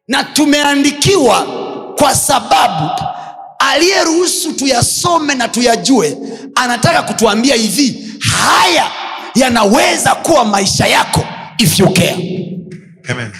na 0.07 0.23
tumeandikiwa 0.23 1.45
kwa 1.97 2.15
sababu 2.15 2.89
aliyeruhusu 3.59 4.53
tuyasome 4.53 5.35
na 5.35 5.47
tuyajue 5.47 6.17
anataka 6.55 7.01
kutuambia 7.03 7.55
hivi 7.55 8.13
haya 8.19 8.91
yanaweza 9.35 10.15
kuwa 10.15 10.45
maisha 10.45 10.87
yako 10.87 11.25
if 11.57 11.79
you 11.79 11.93
care 11.93 12.49
Amen. 13.09 13.31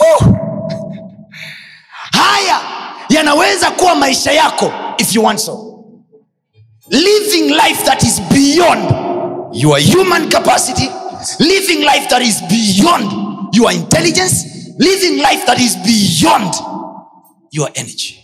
oh. 0.00 0.36
haya 2.12 2.60
yanaweza 3.08 3.70
kuwa 3.70 3.94
maisha 3.94 4.32
yako 4.32 4.72
if 4.98 5.14
you 5.14 5.24
want 5.24 5.38
so 5.40 5.84
living 6.88 7.48
life 7.48 7.84
that 7.84 8.02
is 8.02 8.20
beyond 8.22 9.11
your 9.52 9.78
human 9.78 10.28
capacity 10.28 10.88
living 11.40 11.84
life 11.84 12.08
that 12.10 12.22
is 12.22 12.40
beyond 12.48 13.54
your 13.54 13.72
intelligence 13.72 14.44
living 14.78 15.18
life 15.18 15.44
that 15.46 15.58
is 15.60 15.76
beyond 15.76 16.54
your 17.50 17.68
energy. 17.74 18.18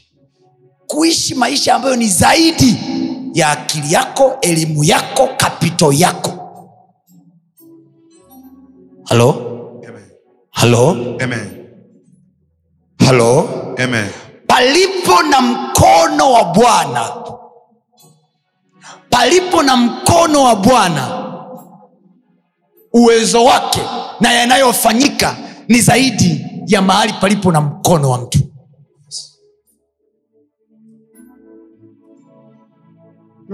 Kuishi 0.86 1.34
maisha 1.34 1.74
ambayo 1.74 1.96
ni 1.96 2.08
zaidi 2.08 2.76
ya 3.34 3.50
akili 3.50 3.92
yako 3.92 4.38
elimu 4.40 4.84
yako 4.84 5.28
kapito 5.36 5.92
yako. 5.92 6.30
Halo 9.04 9.44
halo 10.50 10.90
Amen. 11.22 11.66
halo 12.98 13.48
Amen. 13.78 14.08
palipo 14.46 15.22
na 15.22 15.40
mkono 15.40 16.32
wa 16.32 16.44
bwana. 16.44 17.12
Palipo 19.10 19.62
na 19.62 19.76
mkono 19.76 20.42
wa 20.44 20.56
bwana 20.56 21.17
uwezo 22.98 23.44
wake 23.44 23.80
na 24.20 24.32
yanayofanyika 24.32 25.36
ni 25.68 25.80
zaidi 25.80 26.46
ya 26.66 26.82
mahali 26.82 27.12
palipo 27.20 27.52
na 27.52 27.60
mkono 27.60 28.10
wa 28.10 28.18
mtu. 28.18 28.38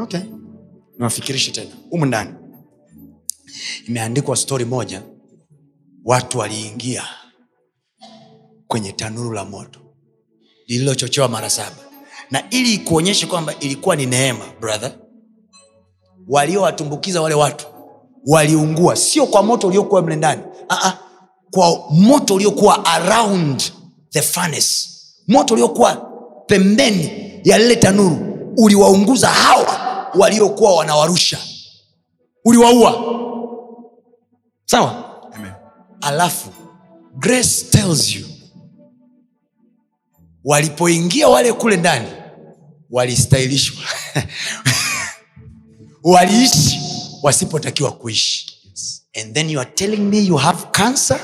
Okay. 0.02 0.20
niwafikirishe 0.98 1.50
tena. 1.52 1.70
Humu 1.90 2.06
ndani 2.06 2.34
imeandikwa 3.88 4.36
stori 4.36 4.64
moja 4.64 5.02
watu 6.04 6.38
waliingia 6.38 7.02
kwenye 8.68 8.92
tanuru 8.92 9.32
la 9.32 9.44
moto 9.44 9.80
lililochochewa 10.66 11.28
mara 11.28 11.50
saba. 11.50 11.76
Na 12.30 12.50
ili 12.50 12.74
ikuonyeshe 12.74 13.26
kwamba 13.26 13.54
ilikuwa 13.58 13.96
ni 13.96 14.06
neema 14.06 14.44
brother 14.60 14.98
waliowatumbukiza 16.28 17.22
wale 17.22 17.34
watu 17.34 17.66
waliungua. 18.26 18.96
Sio 18.96 19.26
kwa 19.26 19.42
moto 19.42 19.66
uliokuwa 19.68 20.02
mle 20.02 20.16
ndani. 20.16 20.42
Uh-uh. 20.70 20.92
kwa 21.50 21.84
moto 21.90 22.34
uliokuwa 22.34 22.84
around 22.86 23.62
the 24.10 24.22
furnace. 24.22 24.88
Moto 25.28 25.54
uliokuwa 25.54 25.94
pembeni 26.46 27.10
ya 27.44 27.58
lile 27.58 27.76
tanuru 27.76 28.18
uliwaunguza 28.56 29.28
hawa 29.28 29.78
waliokuwa 30.14 30.74
wanawarusha. 30.76 31.38
Uliwaua. 32.44 32.92
Sawa? 34.64 35.04
Amen. 35.34 35.52
alafu 36.00 36.48
grace 37.18 37.64
tells 37.70 38.14
you 38.16 38.26
walipoingia 40.44 41.28
wale 41.28 41.52
kule 41.52 41.76
ndani 41.76 42.08
walistahilishwa. 42.90 43.82
Waliishi 46.02 46.93
wasipotakiwa 47.24 47.92
kuishi. 47.92 48.46
And 49.22 49.34
then 49.34 49.50
you 49.50 49.60
are 49.60 49.70
telling 49.74 50.10
me 50.10 50.18
you 50.20 50.36
have 50.36 50.58
cancer. 50.72 51.18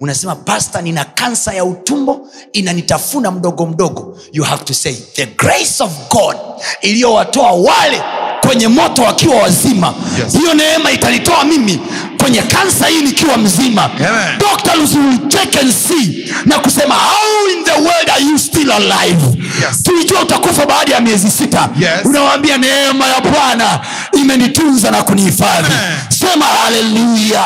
Unasema 0.00 0.34
pasta 0.36 0.82
nina 0.82 1.04
kansa 1.04 1.54
ya 1.54 1.64
utumbo 1.64 2.28
inanitafuna 2.52 3.30
mdogo 3.30 3.66
mdogo. 3.66 4.18
You 4.32 4.44
have 4.44 4.64
to 4.64 4.74
say 4.74 4.92
the 4.94 5.26
grace 5.26 5.82
of 5.82 5.90
god 6.10 6.36
iliyowatoa 6.82 7.52
wale 7.52 8.02
kwenye 8.40 8.68
moto 8.68 9.02
wakiwa 9.02 9.36
wazima 9.36 9.94
Yes. 10.24 10.32
hiyo 10.38 10.54
neema 10.54 10.90
itanitoa 10.92 11.44
mimi 11.44 11.80
kwenye 12.22 12.42
kansa 12.42 12.86
hii 12.86 13.02
nikiwa 13.02 13.36
mzima. 13.38 13.90
Doctors 14.38 14.94
will 14.94 15.28
check 15.28 15.56
and 15.56 15.72
see 15.72 16.32
na 16.44 16.58
kusema 16.58 16.94
how 16.94 17.48
in 17.58 17.64
the 17.64 17.72
world 17.72 18.10
are 18.10 18.24
you 18.24 18.38
still 18.38 18.72
alive? 18.72 19.24
Yes. 19.66 19.82
tulijua 19.82 20.20
utakufa 20.22 20.66
baada 20.66 20.94
ya 20.94 21.00
miezi 21.00 21.30
sita. 21.30 21.68
Yes. 21.80 21.90
unawambia 22.04 22.58
neema 22.58 23.06
ya 23.08 23.20
bwana 23.20 23.86
imenitunza 24.20 24.90
na 24.90 25.02
kunihifadhi. 25.02 25.72
Sema 26.08 26.44
haleluya. 26.44 27.42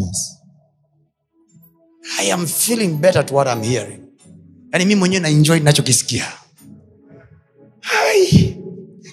Yes. 0.00 0.36
i 2.20 2.32
am 2.32 2.46
feeling 2.46 2.88
better 2.88 3.26
to 3.26 3.34
what 3.34 3.48
I'm 3.48 3.62
hearing. 3.62 4.00
Yaani 4.72 4.84
mi 4.84 4.94
mwenyewe 4.94 5.20
naenjoy 5.22 5.58
ninachokisikia. 5.58 6.26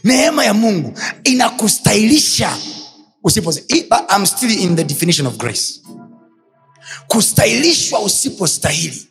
Neema 0.03 0.45
ya 0.45 0.53
mungu 0.53 0.93
inakustahilisha. 1.23 2.57
I'm 4.15 4.25
still 4.25 4.51
in 4.63 4.75
the 4.75 4.83
definition 4.83 5.27
of 5.27 5.37
grace. 5.37 5.81
Kustahilishwa 7.07 7.99
usipostahili. 7.99 9.07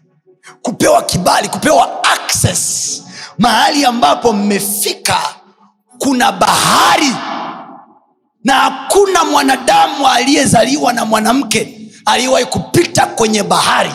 Kupewa 0.62 1.02
kibali 1.02 1.48
kupewa 1.48 2.04
access. 2.04 3.02
Mahali 3.38 3.84
ambapo 3.84 4.32
mmefika 4.32 5.35
kuna 5.98 6.32
bahari 6.32 7.12
na 8.44 8.54
hakuna 8.54 9.24
mwanadamu 9.24 10.08
aliyezaliwa 10.08 10.92
na 10.92 11.04
mwanamke 11.04 11.80
aliyewahi 12.04 12.44
kupita 12.46 13.06
kwenye 13.06 13.42
bahari. 13.42 13.92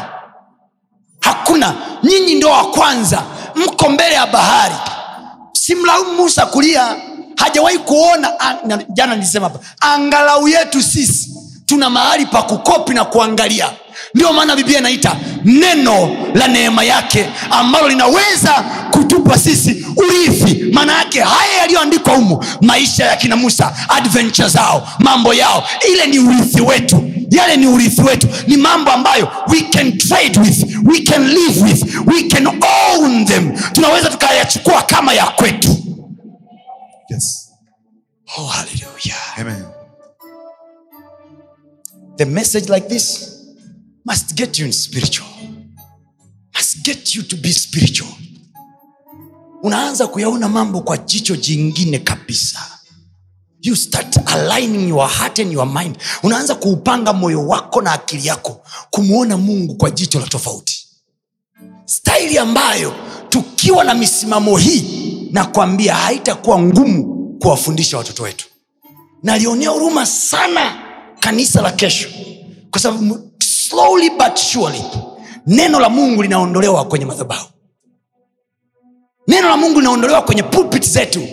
Hakuna. 1.22 1.74
Nyinyi 2.04 2.36
ndio 2.36 2.50
wa 2.50 2.66
kwanza. 2.72 3.24
Mko 3.56 3.90
mbele 3.90 4.16
ya 4.16 4.26
bahari. 4.28 4.76
Simlaumu 5.54 6.14
musa 6.14 6.46
kulia. 6.46 6.96
Hajawahi 7.38 7.78
kuona 7.78 8.40
a- 8.40 8.58
jana 8.90 9.16
nilisema 9.16 9.50
hapa 9.50 9.60
angalau 9.80 10.48
yetu 10.48 10.82
sisi 10.84 11.30
tuna 11.66 11.90
mahali 11.90 12.26
pa 12.26 12.42
kukopi 12.44 12.94
na 12.94 13.06
kuangalia 13.06 13.70
ndio 14.14 14.34
maana 14.34 14.56
biblia 14.56 14.80
inaita 14.80 15.16
neno 15.44 16.18
la 16.34 16.48
neema 16.48 16.84
yake 16.84 17.30
ambalo 17.50 17.90
linaweza 17.90 18.52
kutupa 18.92 19.38
sisi 19.38 19.86
urithi 19.98 20.64
maana 20.74 20.94
yake 20.98 21.22
haya 21.22 21.58
yaliyoandikwa 21.58 22.14
humu 22.16 22.44
maisha 22.62 23.06
ya 23.06 23.16
kina 23.16 23.36
musa 23.36 23.76
adventure 23.90 24.50
zao 24.50 24.88
mambo 25.00 25.34
yao 25.34 25.64
ile 25.94 26.08
ni 26.08 26.20
urithi 26.20 26.62
wetu 26.62 27.12
yale 27.32 27.58
ni 27.58 27.68
urithi 27.68 28.02
wetu 28.02 28.28
ni 28.48 28.58
mambo 28.58 28.92
ambayo 28.92 29.32
we 29.48 29.62
can 29.62 29.98
trade 29.98 30.40
with 30.40 30.66
we 30.86 31.00
can 31.02 31.28
live 31.28 31.62
with 31.64 31.86
we 32.06 32.24
can 32.24 32.48
own 32.48 33.26
them 33.26 33.58
tunaweza 33.74 34.10
tukayachukua 34.10 34.82
kama 34.82 35.14
ya 35.14 35.26
kwetu 35.26 35.78
Yes. 37.10 37.50
oh, 38.38 38.46
hallelujah. 38.46 39.38
Amen. 39.40 39.66
the 42.18 42.26
message 42.26 42.74
like 42.74 42.88
this 42.88 43.31
must 44.06 44.34
get 44.36 44.60
you 44.60 44.66
in 44.66 44.72
spiritual. 44.74 45.28
Must 46.56 46.84
get 46.86 47.16
you 47.16 47.24
to 47.24 47.36
be 47.38 47.52
spiritual. 47.54 48.10
Unaanza 49.64 50.08
kuyaona 50.08 50.50
mambo 50.50 50.82
kwa 50.82 50.98
jicho 50.98 51.36
jingine 51.36 52.00
kabisa. 52.00 52.60
You 53.62 53.76
start 53.76 54.18
aligning 54.26 54.90
your 54.90 55.08
heart 55.10 55.40
and 55.40 55.54
your 55.54 55.68
mind. 55.68 55.98
Unaanza 56.24 56.56
kuupanga 56.56 57.14
moyo 57.14 57.48
wako 57.48 57.82
na 57.82 57.92
akili 57.92 58.28
yako 58.28 58.64
kumwona 58.90 59.38
mungu 59.38 59.76
kwa 59.76 59.92
jicho 59.92 60.20
la 60.20 60.28
tofauti. 60.28 60.88
Staili 61.86 62.38
ambayo 62.38 62.94
tukiwa 63.30 63.84
na 63.84 63.94
misimamo 63.94 64.58
hii 64.58 64.84
na 65.32 65.46
kuambia 65.46 65.96
haitakuwa 65.96 66.60
ngumu 66.62 67.04
kuwafundisha 67.42 67.98
watoto 67.98 68.24
wetu. 68.24 68.46
Nalionea 69.24 69.70
huruma 69.70 70.06
sana 70.06 70.82
kanisa 71.20 71.62
la 71.62 71.72
kesho. 71.72 72.10
Kwa 72.72 72.82
sababu 72.82 73.31
slowly 73.72 74.10
but 74.10 74.36
surely 74.38 74.84
neno 75.48 75.80
la 75.80 75.90
mungu 75.90 76.22
linaondolewa 76.24 76.86
kwenye 76.86 77.06
madhabahu. 77.06 77.48
Neno 79.28 79.50
la 79.50 79.58
mungu 79.58 79.80
linaondolewa 79.80 80.22
kwenye 80.22 80.44
pulpit 80.44 80.84
zetu. 80.86 81.28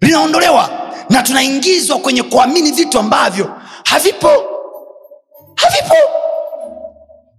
Linaondolewa 0.00 0.70
na 1.10 1.22
tunaingizwa 1.22 1.98
kwenye 1.98 2.22
kuamini 2.22 2.70
vitu 2.72 2.98
ambavyo 2.98 3.52
havipo. 3.84 4.28
Havipo. 5.54 5.94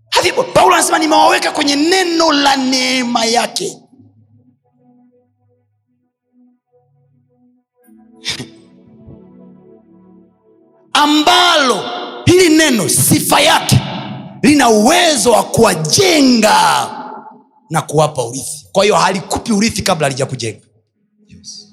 Havipo. 0.09 0.43
Paulo 0.43 0.73
anasema 0.75 0.99
nimewaweka 0.99 1.51
kwenye 1.51 1.75
neno 1.75 2.31
la 2.33 2.55
neema 2.55 3.25
yake. 3.25 3.77
Ambalo 10.93 11.83
hili 12.25 12.49
neno 12.57 12.89
sifa 12.89 13.39
yake 13.41 13.76
lina 14.43 14.69
uwezo 14.69 15.31
wa 15.31 15.43
kuwajenga 15.43 16.89
na 17.69 17.81
kuwapa 17.81 18.25
urithi. 18.25 18.67
Kwa 18.71 18.83
hiyo 18.83 18.95
halikupi 18.95 19.51
urithi 19.53 19.81
kabla 19.81 20.07
halijakujenga. 20.07 20.59
Yes. 21.27 21.67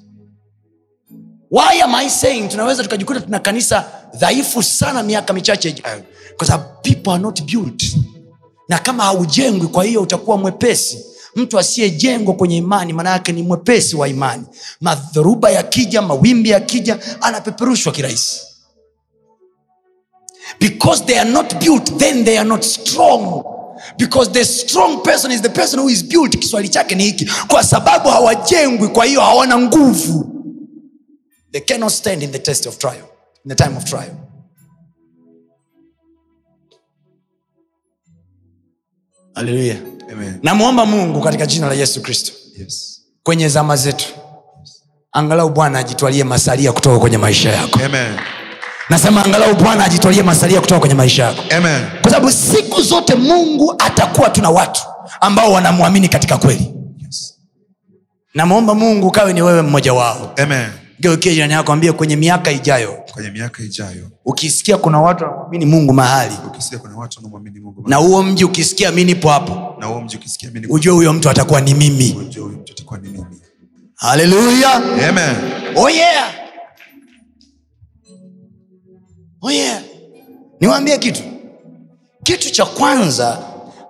why 1.51 1.81
am 1.83 1.95
i 1.95 2.09
saying 2.09 2.47
tunaweza 2.49 2.83
tukajikuta 2.83 3.21
tuna 3.21 3.39
kanisa 3.39 3.85
dhaifu 4.13 4.63
sana 4.63 5.03
miaka 5.03 5.33
michache 5.33 5.69
ijayo? 5.69 6.03
Kwa 6.37 6.47
sababu 6.47 6.69
people 6.81 7.09
are 7.11 7.21
not 7.23 7.41
built. 7.43 7.83
Na 8.69 8.79
kama 8.79 9.03
haujengwi 9.03 9.67
kwa 9.67 9.83
hiyo 9.83 10.01
utakuwa 10.01 10.37
mwepesi. 10.37 11.05
Mtu 11.35 11.59
asiyejengwa 11.59 12.33
kwenye 12.35 12.57
imani 12.57 12.93
maana 12.93 13.09
yake 13.09 13.31
ni 13.31 13.43
mwepesi 13.43 13.95
wa 13.95 14.07
imani. 14.07 14.43
Madhoruba 14.81 15.49
yakija 15.51 16.01
mawimbi 16.01 16.49
yakija 16.49 16.99
anapeperushwa 17.21 17.91
kirahisi 17.93 18.41
because 20.59 21.05
they 21.05 21.19
are 21.19 21.29
not 21.31 21.59
built 21.59 21.97
then 21.97 22.23
they 22.25 22.37
are 22.37 22.47
not 22.49 22.63
strong. 22.63 23.43
Because 23.97 24.31
the 24.31 24.45
strong 24.45 25.03
person 25.03 25.31
is 25.31 25.41
the 25.41 25.49
person 25.49 25.79
who 25.79 25.89
is 25.89 26.03
built 26.03 26.37
kiswahili 26.39 26.69
chake 26.69 26.95
ni 26.95 27.03
hiki. 27.03 27.29
Kwa 27.47 27.63
sababu 27.63 28.09
hawajengwi 28.09 28.87
kwa 28.87 29.05
hiyo 29.05 29.21
hawana 29.21 29.57
nguvu. 29.57 30.31
They 31.51 31.61
cannot 31.61 31.91
stand 31.91 32.23
in 32.23 32.31
the 32.31 32.39
test 32.39 32.65
of 32.67 32.77
trial 32.77 33.03
in 33.45 33.49
the 33.49 33.63
time 33.63 33.77
of 33.77 33.83
trial. 33.83 34.11
Haleluya 39.33 39.75
namwomba 40.43 40.85
mungu 40.85 41.21
katika 41.21 41.45
jina 41.45 41.67
la 41.67 41.73
yesu 41.73 42.01
kristo. 42.01 42.31
Yes. 42.59 43.01
kwenye 43.23 43.49
zama 43.49 43.75
zetu 43.75 44.05
angalau 45.11 45.49
bwana 45.49 45.79
ajitwalie 45.79 46.23
masalia 46.23 46.71
kutoka 46.71 46.99
kwenye 46.99 47.17
maisha 47.17 47.51
yako. 47.51 47.79
Amen. 47.85 48.19
Nasema 48.89 49.25
angalau 49.25 49.55
bwana 49.55 49.85
ajitolie 49.85 50.23
masalia 50.23 50.61
kutoka 50.61 50.79
kwenye 50.79 50.95
maisha 50.95 51.23
yako 51.23 51.43
Amen. 51.57 51.81
kwa 52.01 52.11
sababu 52.11 52.31
siku 52.31 52.81
zote 52.81 53.15
mungu 53.15 53.75
atakuwa 53.79 54.29
tuna 54.29 54.49
watu 54.49 54.81
ambao 55.21 55.51
wanamwamini 55.51 56.07
katika 56.09 56.37
kweli 56.37 56.71
Yes. 57.05 57.33
namwomba 58.33 58.73
mungu 58.75 59.11
kawe 59.11 59.33
ni 59.33 59.41
wewe 59.41 59.61
mmoja 59.61 59.93
wao 59.93 60.33
Amen. 60.37 60.67
geukie 60.99 61.33
jirani 61.33 61.53
yako 61.53 61.73
ambie 61.73 61.91
kwenye 61.91 62.15
miaka 62.15 62.51
ijayo 62.51 62.91
kwenye 63.13 63.29
miaka 63.31 63.63
ijayo 63.63 64.11
ukisikia 64.25 64.77
kuna 64.77 65.01
watu 65.01 65.23
wanamwamini 65.23 65.65
mungu 65.65 65.93
mahali 65.93 66.35
ukisikia 66.47 66.79
kuna 66.79 66.97
watu 66.97 67.17
wanaomwamini 67.17 67.59
mungu 67.59 67.83
na 67.89 67.95
huo 67.95 68.23
mji 68.23 68.45
ukisikia 68.45 68.91
mi 68.91 69.03
nipo 69.03 69.29
hapo 69.29 69.75
na 69.79 69.85
huo 69.87 70.01
mji 70.01 70.17
ukisikia 70.17 70.49
mimi 70.51 70.67
ujue 70.67 70.93
huyo 70.93 71.13
mtu 71.13 71.29
atakuwa 71.29 71.61
ni 71.61 71.73
mimi 71.73 72.15
ujue 72.19 72.43
huyu 72.43 72.57
mtu 72.57 72.73
atakuwa 72.73 72.99
ni 72.99 73.09
mimi 73.09 73.41
haleluya 73.95 74.73
Amen. 75.09 75.35
oh 75.75 75.89
yeah. 75.89 76.29
Oh 79.45 79.51
yeah. 79.51 79.83
niwaambie 80.59 80.97
kitu. 80.97 81.23
Kitu 82.23 82.51
cha 82.51 82.65
kwanza 82.65 83.43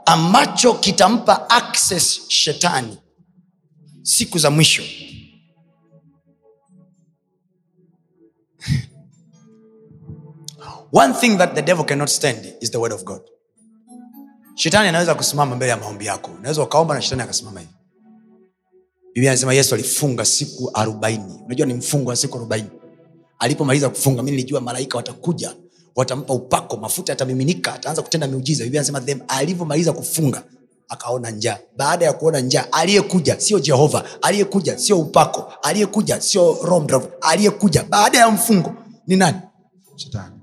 ambacho 0.06 0.74
kitampa 0.74 1.50
access 1.50 2.22
shetani 2.28 2.98
siku 4.02 4.40
za 4.40 4.50
mwisho. 4.52 4.84
One 10.94 11.14
thing 11.14 11.38
that 11.38 11.54
the 11.56 11.62
devil 11.62 11.86
cannot 11.86 12.10
stand 12.10 12.54
is 12.62 12.72
the 12.72 12.78
word 12.78 12.94
of 12.94 13.04
god. 13.04 13.22
Shetani 14.56 14.88
anaweza 14.90 15.16
kusimama 15.16 15.56
mbele 15.56 15.70
ya 15.72 15.78
maombi 15.78 16.06
yako. 16.06 16.32
Unaweza 16.32 16.64
ukaomba 16.64 16.96
na 16.96 17.02
shetani 17.02 17.22
akasimama 17.22 17.60
hivi. 17.60 17.72
Biblia 19.14 19.32
anasema 19.32 19.54
yesu 19.54 19.76
alifunga 19.76 20.26
siku 20.26 20.72
arobaini. 20.74 21.42
Unajua 21.46 21.66
ni 21.68 21.74
mfungo 21.74 22.10
wa 22.10 22.16
siku 22.16 22.38
arobaini 22.38 22.70
alipomaliza 23.40 23.90
kufunga 23.90 24.24
mi 24.24 24.32
nilijua 24.32 24.62
malaika 24.62 24.98
watakuja 24.98 25.54
watampa 25.96 26.34
upako 26.34 26.78
mafuta 26.78 27.12
yatamiminika 27.12 27.74
ataanza 27.74 28.02
kutenda 28.02 28.28
miujiza. 28.28 28.64
Biblia 28.64 28.82
anasema 28.82 29.02
them 29.02 29.20
alivyomaliza 29.28 29.94
kufunga 29.94 30.44
akaona 30.90 31.30
njaa. 31.32 31.58
Baada 31.78 32.06
ya 32.06 32.14
kuona 32.14 32.40
njaa 32.40 32.66
aliyekuja 32.72 33.40
sio 33.40 33.60
jehova 33.60 34.04
aliyekuja 34.22 34.78
sio 34.78 35.00
upako 35.00 35.54
aliyekuja 35.64 36.22
sio 36.22 36.58
roho 36.64 37.08
aliyekuja 37.22 37.84
baada 37.84 38.18
ya 38.18 38.30
mfungo 38.32 38.74
ni 39.08 39.16
nani? 39.16 39.38
Shetani. 39.96 40.36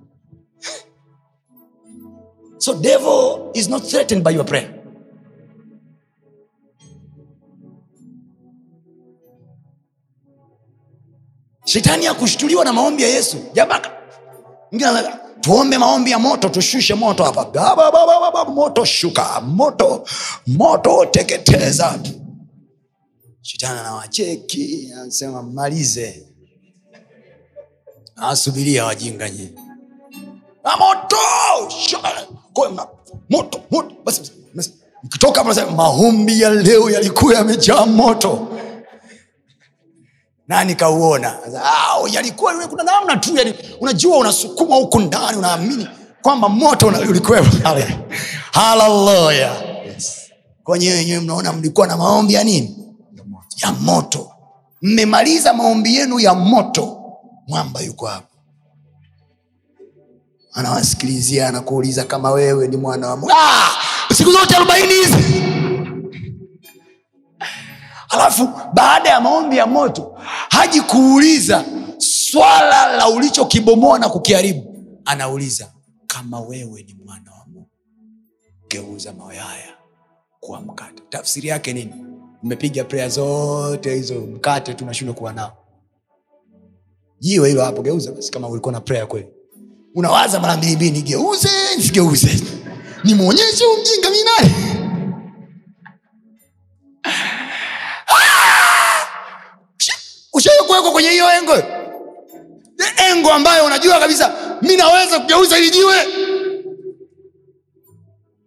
So 2.59 2.75
devil 2.75 3.51
is 3.55 3.69
not 3.69 3.83
threatened 3.89 4.25
by 4.25 4.31
your 4.35 4.47
prayer 4.47 4.82
shetani 11.73 12.07
akushtuliwa 12.07 12.65
na 12.65 12.73
maombi 12.73 13.03
ya 13.03 13.09
yesu. 13.09 13.37
Jabaka. 13.53 13.91
Tuombe 15.41 15.79
maombi 15.79 16.11
ya 16.11 16.19
moto 16.19 16.49
tushushe 16.49 16.95
moto 16.95 17.25
hapa. 17.25 17.45
Ba, 17.45 17.77
ba, 17.77 17.91
ba, 17.93 18.07
ba, 18.07 18.21
ba, 18.21 18.31
ba, 18.31 18.45
moto 18.51 18.85
shuka 18.85 19.41
moto 19.41 20.05
moto 20.47 21.07
teketeza 21.07 21.99
shetani 23.43 23.79
anawacheki 23.81 24.93
anasema 25.01 25.43
malize 25.43 26.27
awasubiria 28.17 28.85
wajinga 28.85 29.31
nyie. 29.31 29.53
Moto 30.79 31.17
moto 33.31 33.61
moto. 33.71 33.95
Basi 34.05 34.33
mkitoka 35.03 35.45
maombi 35.77 36.41
ya 36.41 36.51
leo 36.51 36.91
yalikuwa 36.91 37.35
yamejaa 37.35 37.87
moto 37.87 38.49
nani 40.49 40.71
nikauona 40.71 41.39
ah, 41.65 42.09
yalikuwa 42.11 42.69
kuna 42.69 42.83
namna 42.83 43.17
tu 43.17 43.37
yani, 43.37 43.55
unajua 43.81 44.17
unasukuma 44.19 44.77
huku 44.77 45.01
ndani 45.01 45.39
unaamini 45.39 45.89
kwamba 46.23 46.49
moto 46.49 46.87
ulikuwepo 46.87 47.57
pale. 47.63 47.99
Haleluya. 48.53 49.53
Kwenye 50.65 50.91
wenyewe 50.91 51.21
mnaona 51.21 51.53
mlikuwa 51.53 51.87
na 51.87 51.97
maombi 51.97 52.35
ya 52.35 52.45
nini? 52.45 52.77
Ya 53.17 53.25
moto. 53.25 53.57
Ya 53.63 53.73
moto. 53.73 54.31
Mmemaliza 54.83 55.55
maombi 55.55 55.95
yenu 55.97 56.21
ya 56.21 56.35
moto 56.35 56.99
mwamba 57.49 57.81
yuko 57.81 58.07
hapo. 58.07 58.27
Anawasikilizia 60.53 61.49
anakuuliza 61.49 62.05
kama 62.05 62.31
wewe 62.31 62.69
ni 62.69 62.77
mwana 62.77 63.09
wa 63.09 63.17
Mungu. 63.17 63.33
ah! 63.39 63.71
siku 64.15 64.31
zote 64.33 64.57
arobaini 64.57 64.95
hizi. 64.95 65.15
Alafu 68.11 68.49
baada 68.75 69.09
ya 69.11 69.21
maombi 69.21 69.57
ya 69.57 69.67
moto 69.67 70.12
haji 70.51 70.81
kuuliza 70.81 71.65
swala 71.99 72.97
la 72.97 73.09
ulichokibomoa 73.09 73.99
na 73.99 74.09
kukiharibu. 74.09 74.69
Anauliza 75.05 75.73
kama 76.07 76.41
wewe 76.41 76.83
ni 76.83 76.95
mwana 77.05 77.31
wa 77.33 77.47
mungu 77.47 77.69
geuza 78.69 79.13
mawe 79.13 79.37
haya 79.37 79.75
kuwa 80.41 80.61
mkate. 80.61 81.03
Tafsiri 81.11 81.49
yake 81.49 81.73
nini? 81.73 81.95
Mmepiga 82.43 82.85
prea 82.85 83.09
zote 83.09 83.95
hizo 83.95 84.15
mkate 84.15 84.75
tunashindwa 84.75 85.15
kuwa 85.15 85.33
nao. 85.33 85.57
Jiwe 87.21 87.49
hilo 87.49 87.63
hapo 87.65 87.83
geuza 87.83 88.13
basi 88.13 88.31
kama 88.33 88.49
ulikuwa 88.49 88.73
na 88.73 88.81
prea 88.81 89.07
kweli. 89.07 89.29
Unawaza 89.95 90.41
mara 90.41 90.57
mbili 90.57 90.77
mbili 90.77 90.91
nigeuze 90.91 91.49
nisigeuze. 91.77 92.41
Nimwonyeshe 93.05 93.65
umjinga 93.67 94.11
mjinga 94.11 94.33
kwenye 101.03 101.11
hiyo 101.13 101.27
engo. 101.39 101.55
Engo 103.11 103.33
ambayo 103.33 103.65
unajua 103.65 103.99
kabisa 104.01 104.33
mi 104.63 104.77
naweza 104.77 105.21
kugeuza 105.21 105.59
ili 105.59 105.71
jiwe. 105.71 105.97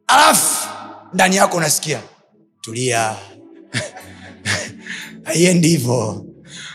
Alafu 0.08 0.68
ndani 1.13 1.36
yako 1.36 1.58
unasikia 1.58 2.00
tulia. 2.62 3.15
Haiendi 5.24 5.68
hivo 5.68 6.26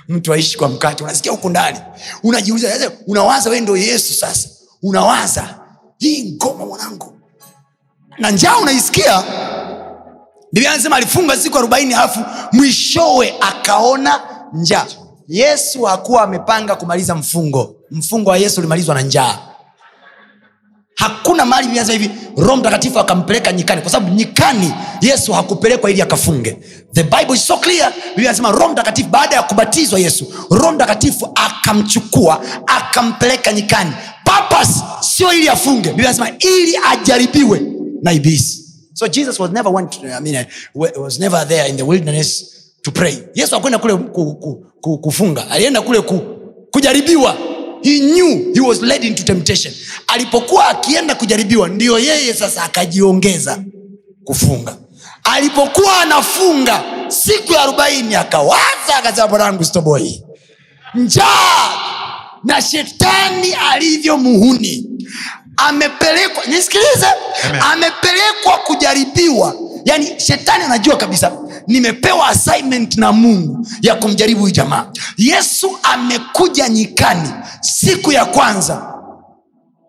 mtu 0.08 0.32
aishi 0.32 0.58
kwa 0.58 0.68
mkate 0.68 1.04
unasikia 1.04 1.32
huku 1.32 1.48
ndani. 1.50 1.78
Unajiuliza 2.22 2.92
unawaza 3.06 3.50
we 3.50 3.60
ndo 3.60 3.76
yesu 3.76 4.14
sasa? 4.14 4.48
Unawaza 4.82 5.60
hii 5.98 6.32
ngoma 6.32 6.66
mwanangu. 6.66 7.20
Na 8.18 8.30
njaa 8.30 8.56
unaisikia. 8.56 9.22
Biblia 10.52 10.72
anasema 10.72 10.96
alifunga 10.96 11.36
siku 11.36 11.58
arobaini 11.58 11.94
alafu 11.94 12.20
mwishowe 12.52 13.34
akaona 13.40 14.20
njaa 14.52 14.86
yesu 15.30 15.82
hakuwa 15.82 16.22
amepanga 16.22 16.76
kumaliza 16.76 17.14
mfungo. 17.14 17.76
Mfungo 17.90 18.30
wa 18.30 18.36
yesu 18.38 18.60
ulimalizwa 18.60 18.94
na 18.94 19.00
njaa. 19.02 19.38
Hakuna 20.94 21.44
mali 21.44 21.68
inasema 21.68 21.98
hivi. 21.98 22.10
Roho 22.36 22.56
mtakatifu 22.56 22.98
akampeleka 22.98 23.52
nyikani. 23.52 23.82
Kwa 23.82 23.90
sababu 23.90 24.14
nyikani 24.14 24.72
yesu 25.00 25.32
hakupelekwa 25.32 25.90
ili 25.90 26.02
akafunge. 26.02 26.58
The 26.92 27.02
bible 27.02 27.34
is 27.34 27.46
so 27.46 27.56
clear. 27.56 27.92
Biblia 28.08 28.24
inasema 28.30 28.50
roho 28.52 28.68
mtakatifu 28.72 29.08
baada 29.08 29.36
ya 29.36 29.42
kubatizwa 29.42 29.98
yesu 29.98 30.32
roho 30.50 30.72
mtakatifu 30.72 31.32
akamchukua 31.34 32.44
akampeleka 32.66 33.52
nyikani. 33.52 33.92
Papas 34.24 34.82
sio 35.00 35.32
ili 35.32 35.48
afunge. 35.48 35.88
Biblia 35.88 36.04
inasema 36.08 36.30
ili 36.38 36.76
ajaribiwe 36.90 37.62
na 38.02 38.12
ibilisi. 38.12 38.64
So 38.94 39.08
jesus 39.08 39.40
was 39.40 39.50
never 39.50 39.72
went, 39.72 39.98
I 40.04 40.20
mean, 40.20 40.46
was 40.74 41.18
never 41.18 41.48
there 41.48 41.68
in 41.70 41.76
the 41.76 41.82
wilderness 41.82 42.44
to 42.82 42.90
pray. 42.90 43.18
Yesu 43.34 43.56
akwenda 43.56 43.78
kule 43.78 43.96
ku, 43.96 44.04
ku, 44.10 44.34
ku, 44.34 44.66
kufunga. 44.80 45.50
Alienda 45.50 45.82
kule 45.82 46.00
ku, 46.00 46.20
kujaribiwa. 46.70 47.36
He 47.82 47.98
knew 48.00 48.52
he 48.54 48.60
was 48.60 48.82
led 48.82 49.04
into 49.04 49.22
temptation. 49.22 49.74
Alipokuwa 50.06 50.68
akienda 50.68 51.14
kujaribiwa 51.14 51.68
ndio 51.68 51.98
yeye 51.98 52.34
sasa 52.34 52.62
akajiongeza 52.62 53.58
kufunga. 54.24 54.76
Alipokuwa 55.24 56.00
anafunga 56.00 56.82
siku 57.08 57.52
ya 57.52 57.62
arobaini 57.62 58.14
akawaza 58.14 58.96
akasema 58.98 59.28
bwanangu 59.28 59.64
stoboi 59.64 60.22
njaa! 60.94 61.70
Na 62.44 62.62
shetani 62.62 63.52
alivyo 63.72 64.16
muhuni. 64.16 64.86
Amepelekwa 65.56 66.44
nisikilize. 66.46 67.06
Amepelekwa 67.72 68.58
kujaribiwa. 68.66 69.54
Yaani 69.84 70.20
shetani 70.20 70.64
anajua 70.64 70.96
kabisa 70.96 71.32
nimepewa 71.66 72.26
assignment 72.28 72.96
na 72.96 73.12
mungu 73.12 73.66
ya 73.82 73.94
kumjaribu 73.94 74.40
huyu 74.40 74.52
jamaa. 74.54 74.86
Yesu 75.16 75.78
amekuja 75.82 76.68
nyikani 76.68 77.28
siku 77.60 78.12
ya 78.12 78.24
kwanza. 78.24 78.94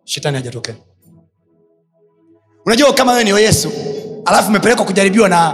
Shetani 0.06 0.38
hajatokea. 0.38 0.76
Unajua 2.66 2.94
kama 2.94 3.12
wewe 3.12 3.24
ni 3.24 3.30
yesu 3.44 3.72
alafu 4.26 4.50
umepelekwa 4.50 4.86
kujaribiwa 4.86 5.30
na 5.30 5.54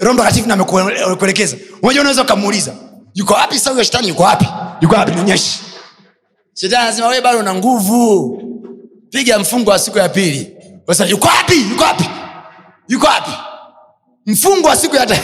roho 0.00 0.14
mtakatifu 0.14 0.48
na 0.48 0.56
amekue- 0.56 1.04
amekuelekeza. 1.04 1.56
Unajua 1.82 2.00
unaweza 2.00 2.22
ukamuuliza 2.22 2.74
yuko 3.14 3.34
wapi 3.34 3.58
sau 3.58 3.78
ya 3.78 3.84
shetani? 3.84 4.08
Yuko 4.08 4.22
wapi? 4.22 4.46
Yuko 4.80 4.94
wapi? 4.94 5.12
Nionyeshe 5.14 5.60
shetani 6.54 6.82
anasema 6.82 7.08
wee 7.08 7.20
bado 7.20 7.38
una 7.38 7.54
nguvu. 7.54 8.38
Piga 9.10 9.38
mfungo 9.38 9.70
wa 9.70 9.78
siku 9.78 9.98
ya 9.98 10.08
pili. 10.08 10.56
Yuko 11.08 11.26
wapi? 11.28 11.60
Yuko 11.70 11.84
wapi? 11.84 12.04
Yuko 12.88 13.06
wapi 13.06 13.30
mfungo 14.26 14.68
wa 14.68 14.76
siku 14.76 14.96
ya 14.96 15.06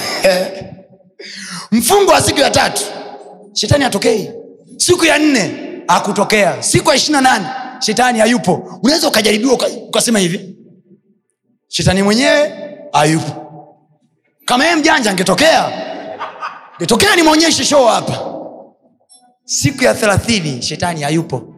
mfungo 1.73 2.11
wa 2.13 2.23
siku 2.23 2.41
ya 2.41 2.51
tatu 2.51 2.83
shetani 3.53 3.85
hatokei 3.85 4.31
siku 4.77 5.05
ya 5.05 5.19
nne 5.19 5.55
akutokea 5.89 6.63
siku 6.63 6.91
ya 6.91 6.97
ishirina 6.97 7.21
nane 7.21 7.47
shetani 7.81 8.19
hayupo. 8.19 8.81
Unaweza 8.83 9.09
ukajaribiwa 9.09 9.59
ukasema 9.89 10.19
hivi 10.19 10.57
shetani 11.69 12.03
mwenyewe 12.03 12.53
hayupo. 12.93 13.45
Kama 14.45 14.65
yeye 14.65 14.77
mjanja 14.77 15.11
angetokea 15.11 15.73
ngetokea 16.81 17.17
nimwonyeshe 17.17 17.65
shoo 17.65 17.87
hapa. 17.87 18.19
Siku 19.45 19.85
ya 19.85 19.95
thelathini 19.95 20.63
shetani 20.63 21.03
hayupo. 21.03 21.55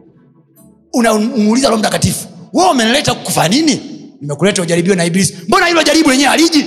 Unamuuliza 0.93 1.67
roho 1.67 1.79
mtakatifu 1.79 2.27
we 2.53 2.65
umenileta 2.69 3.13
kufa 3.13 3.47
nini? 3.47 3.81
Nimekuleta 4.21 4.61
ujaribiwe 4.61 4.95
na 4.95 5.05
ibilisi. 5.05 5.37
Mbona 5.47 5.65
hilo 5.65 5.83
jaribu 5.83 6.09
lenyewe 6.09 6.29
aliji 6.29 6.65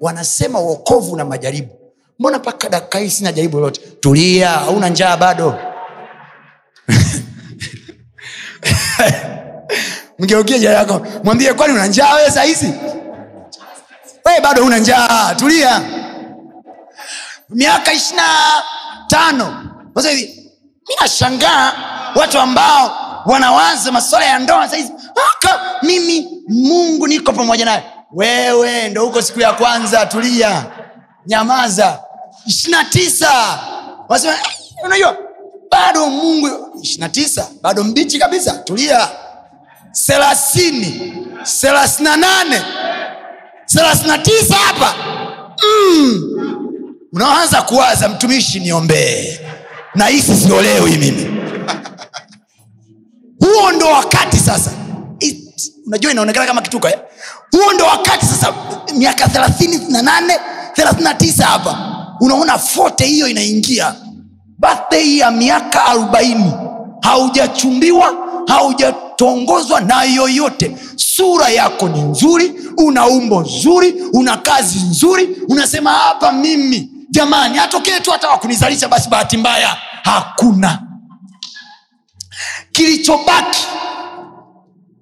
wanasema 0.00 0.60
uokovu 0.60 1.16
na 1.16 1.24
majaribu. 1.24 1.74
Mbona 2.18 2.38
mpaka 2.38 2.68
dakika 2.68 2.98
hii 2.98 3.10
sina 3.10 3.32
jaribu 3.32 3.56
lolote? 3.56 3.80
Tulia 4.00 4.48
hauna 4.50 4.88
njaa 4.88 5.16
bado. 5.16 5.58
Mgeukie 10.18 10.58
jaa 10.58 10.72
yako. 10.72 11.06
Mwambie 11.24 11.54
kwani 11.54 11.74
una 11.74 11.86
njaa 11.86 12.14
wewe 12.14 12.30
sahizi 12.30 12.66
wee 14.24 14.40
bado 14.42 14.64
una 14.64 14.78
njaa. 14.78 15.34
Tulia. 15.34 15.82
Miaka 17.48 17.92
ishirina 17.92 18.22
tano. 19.06 19.62
Hivi 20.10 20.52
mi 20.88 20.94
nashangaa 21.00 21.72
watu 22.14 22.38
ambao 22.38 23.06
wanawaza 23.26 23.92
masuala 23.92 24.24
ya 24.26 24.38
ndoa 24.38 24.68
sahizi 24.68 24.92
mimi 25.82 26.28
mungu 26.48 27.06
niko 27.06 27.32
pamoja 27.32 27.64
naye 27.64 27.84
wewe 28.12 28.88
ndo 28.88 29.04
huko 29.04 29.22
siku 29.22 29.40
ya 29.40 29.52
kwanza 29.52 30.06
tulia. 30.06 30.66
Nyamaza. 31.26 31.98
Ishirina 32.46 32.84
tisa. 32.84 33.58
Wasema 34.08 34.32
"Eh, 34.34 34.40
unajua 34.84 35.16
bado 35.70 36.06
mungu 36.10 36.48
ishirina 36.82 37.08
tisa 37.08 37.48
bado 37.62 37.84
mbichi 37.84 38.18
kabisa. 38.18 38.54
Tulia. 38.54 39.08
Thelathini. 40.06 41.12
Thelathini 41.60 42.08
na 42.08 42.16
nane. 42.16 42.62
Thelathini 43.66 44.08
na 44.08 44.18
tisa 44.18 44.54
hapa. 44.54 44.94
Unaanza 47.12 47.62
kuwaza 47.62 48.08
mtumishi 48.08 48.60
niombee 48.60 49.40
na 49.94 50.06
hisi 50.06 50.36
siolewi 50.36 50.90
mimi. 50.90 51.24
Huo 53.44 53.72
ndo 53.72 53.86
wakati 53.86 54.36
sasa. 54.36 54.70
It, 55.20 55.72
unajua 55.86 56.10
inaonekana 56.12 56.46
kama 56.46 56.62
kituka 56.62 56.88
eh? 56.88 56.98
Huo 57.52 57.72
ndo 57.72 57.84
wakati 57.84 58.26
sasa 58.26 58.52
miaka 58.94 59.28
thelathini 59.28 59.80
na 59.88 60.02
nane 60.02 60.34
thelathini 60.74 61.04
na 61.04 61.14
tisa 61.14 61.46
hapa. 61.46 61.78
Unaona 62.20 62.58
fote 62.58 63.04
hiyo 63.06 63.28
inaingia. 63.28 63.94
Birthday 64.58 65.16
ya 65.18 65.30
miaka 65.30 65.84
arobaini. 65.84 66.52
Haujachumbiwa 67.02 68.14
haujatongozwa 68.46 69.80
na 69.80 70.02
yoyote. 70.02 70.76
Sura 70.96 71.48
yako 71.48 71.88
ni 71.88 72.00
nzuri 72.02 72.54
una 72.76 73.06
umbo 73.06 73.40
nzuri 73.40 73.94
una 74.12 74.36
kazi 74.36 74.78
nzuri. 74.78 75.28
Unasema 75.48 75.90
hapa 75.90 76.32
mimi. 76.32 76.90
Jamani 77.10 77.58
atokee 77.58 78.00
tu 78.00 78.10
hata 78.10 78.28
wakunizalisha 78.28 78.88
basi 78.88 79.08
bahati 79.08 79.36
mbaya 79.36 79.76
hakuna. 80.02 80.82
Kilichobaki 82.72 83.64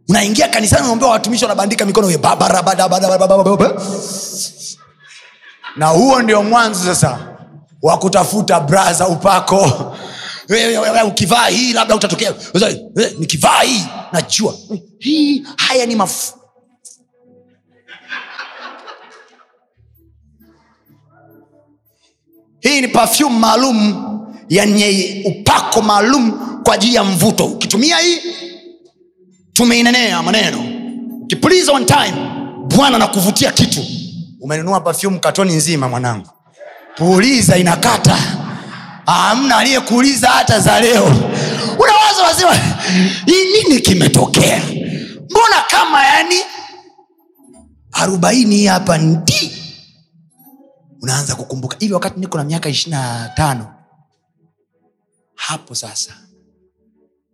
unaingia 0.09 0.49
kanisani 0.49 0.83
unaombea 0.83 1.09
watumishi 1.09 1.45
wanabandika 1.45 1.85
mikono 1.85 2.07
na 5.77 5.87
huo 5.87 6.23
ndio 6.23 6.43
mwanzo 6.43 6.85
sasa 6.85 7.19
wa 7.83 7.99
kutafuta 7.99 8.61
braza 8.61 9.09
upako. 9.09 9.95
Ukivaa 11.07 11.47
hii 11.47 11.73
labda 11.73 11.95
utatokea. 11.95 12.35
Nikivaa 13.19 13.61
hii 13.61 13.85
najua. 14.13 14.55
Hii 14.99 15.47
haya 15.57 15.87
ni 15.87 15.97
mafu. 15.97 16.33
Hii 22.61 22.81
ni 22.81 22.89
pafyum 22.89 23.39
maalum 23.39 24.05
yenye 24.49 25.23
upako 25.27 25.83
maalum 25.83 26.33
kwa 26.65 26.75
ajili 26.75 26.95
ya 26.95 27.05
mvuto. 27.05 27.45
Ukitumia 27.45 27.97
hii 27.99 28.21
tumeinenea 29.55 30.23
maneno. 30.23 30.65
Ukipuliza 31.23 31.73
on 31.73 31.87
time 31.87 32.15
bwana 32.77 32.99
nakuvutia 32.99 33.53
kitu. 33.53 33.81
Umenunua 34.41 34.81
pafyumu 34.81 35.21
katoni 35.21 35.53
nzima 35.55 35.89
mwanangu. 35.89 36.29
Puliza 36.97 37.57
inakata. 37.57 38.19
Amna 39.07 39.57
aliyekuuliza 39.57 40.29
hata 40.29 40.61
za 40.61 40.81
leo. 40.81 41.05
Unawaza 41.79 42.23
"Hii 43.27 43.45
nini 43.63 43.81
kimetokea? 43.81 44.63
Mbona 45.31 45.63
kama 45.71 46.05
yani 46.07 46.35
arobaini 47.93 48.67
hapa 48.67 48.99
ndi 48.99 49.53
unaanza 51.03 51.35
kukumbuka. 51.35 51.77
Hivi 51.81 51.93
wakati 51.95 52.21
niko 52.21 52.39
na 52.39 52.45
miaka 52.45 52.69
ishirina 52.69 53.31
tano 53.37 53.75
hapo 55.35 55.75
sasa 55.75 56.13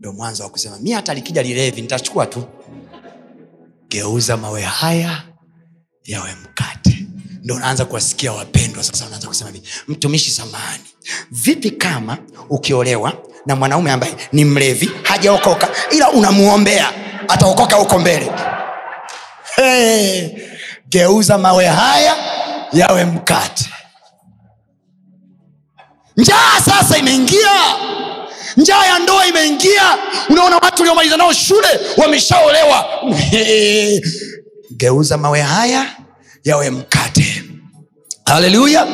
ndo 0.00 0.12
mwanzo 0.12 0.42
wa 0.44 0.50
kusema 0.50 0.78
mi 0.78 0.90
hata 0.92 1.14
likija 1.14 1.42
lilevi 1.42 1.80
nitachukua 1.82 2.26
tu. 2.26 2.44
Geuza 3.88 4.36
mawe 4.36 4.62
haya 4.62 5.22
yawe 6.04 6.34
mkate. 6.42 7.06
Ndo 7.42 7.54
unaanza 7.54 7.84
kuwasikia 7.84 8.32
wapendwa 8.32 8.82
sasa 8.84 9.06
unaanza 9.06 9.28
kusema 9.28 9.50
hivi 9.50 9.68
mtumishi 9.88 10.30
samani 10.30 10.84
vipi 11.30 11.70
kama 11.70 12.18
ukiolewa 12.50 13.12
na 13.46 13.56
mwanaume 13.56 13.90
ambaye 13.92 14.16
ni 14.32 14.44
mlevi 14.44 14.90
hajaokoka 15.02 15.68
ila 15.90 16.10
unamuombea 16.10 16.92
ataokoka 17.28 17.76
huko 17.76 17.98
mbele? 17.98 18.32
Hey, 19.56 20.28
geuza 20.88 21.38
mawe 21.38 21.66
haya 21.66 22.16
yawe 22.72 23.04
mkate. 23.04 23.70
Njaa 26.16 26.60
sasa 26.64 26.98
imeingia 26.98 27.50
njaa 28.60 28.86
ya 28.86 28.98
ndoa 28.98 29.26
imeingia. 29.26 29.82
Unaona 30.28 30.56
watu 30.56 30.82
uliomaliza 30.82 31.16
nao 31.16 31.32
shule 31.32 31.68
wameshaolewa. 31.96 32.84
Geuza 34.76 35.18
mawe 35.18 35.40
haya 35.40 35.86
yawe 36.44 36.70
mkate. 36.70 37.44
Haleluya 38.24 38.86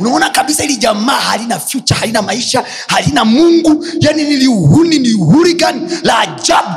unaona 0.00 0.30
kabisa 0.30 0.62
hili 0.62 0.76
jamaa 0.76 1.12
halina 1.20 1.58
future 1.58 2.00
halina 2.00 2.22
maisha 2.22 2.64
halina 2.88 3.24
mungu. 3.24 3.86
Yani 4.00 4.24
niliuhuni 4.24 4.98
ni 4.98 5.12
hurigan 5.12 5.90
la 6.02 6.18
ajabu. 6.18 6.68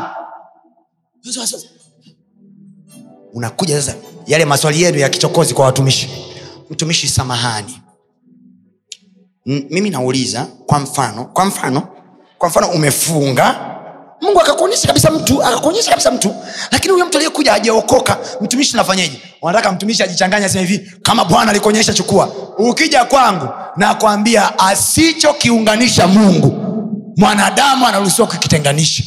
Unakuja 3.34 3.82
sasa 3.82 3.98
yale 4.28 4.46
maswali 4.46 4.82
yenu 4.82 4.98
ya 5.00 5.10
kichokozi 5.10 5.54
kwa 5.54 5.66
watumishi. 5.66 6.10
Mtumishi 6.70 7.08
samahani. 7.08 7.80
M- 9.46 9.66
mimi 9.70 9.90
nauliza 9.90 10.46
kwa 10.66 10.80
mfano 10.80 11.26
kwa 11.26 11.46
mfano 11.46 11.88
kwa 12.40 12.50
mfano 12.50 12.68
umefunga 12.68 13.56
mungu 14.22 14.40
akakuonyesha 14.42 14.88
kabisa 14.88 15.12
mtu 15.12 15.44
akakuonyesha 15.44 15.90
kabisa 15.90 16.12
mtu. 16.12 16.36
Lakini 16.72 16.94
huyo 16.94 17.06
mtu 17.06 17.18
aliyekuja 17.18 17.54
ajaokoka 17.54 18.18
mtumishi 18.42 18.76
nafanyeje? 18.78 19.22
Wanataka 19.42 19.72
mtumishi 19.72 20.04
ajichanganya 20.04 20.46
asema 20.46 20.66
hivi 20.66 20.92
kama 21.02 21.26
bwana 21.26 21.52
alikuonyesha 21.52 21.94
chukua. 21.94 22.34
Ukija 22.58 23.06
kwangu 23.06 23.50
nakwambia 23.78 24.60
asichokiunganisha 24.60 26.08
mungu 26.08 26.48
mwanadamu 27.18 27.88
anaruhusiwa 27.88 28.28
kukitenganisha. 28.28 29.04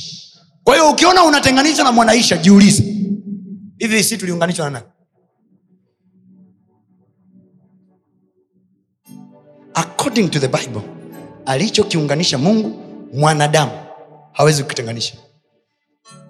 Kwa 0.64 0.74
hiyo 0.74 0.90
ukiona 0.90 1.22
unatenganishwa 1.24 1.84
na 1.84 1.92
mwanaisha 1.92 2.36
jiulize 2.36 2.84
hivi 3.78 4.04
si 4.04 4.16
tuliunganishwa 4.18 4.70
na 4.70 4.82
according 9.74 10.28
to 10.28 10.38
the 10.38 10.48
bible 10.48 10.80
alichokiunganisha 11.46 12.38
mungu 12.38 12.81
mwanadamu 13.12 13.72
hawezi 14.32 14.62
kukitenganisha. 14.62 15.14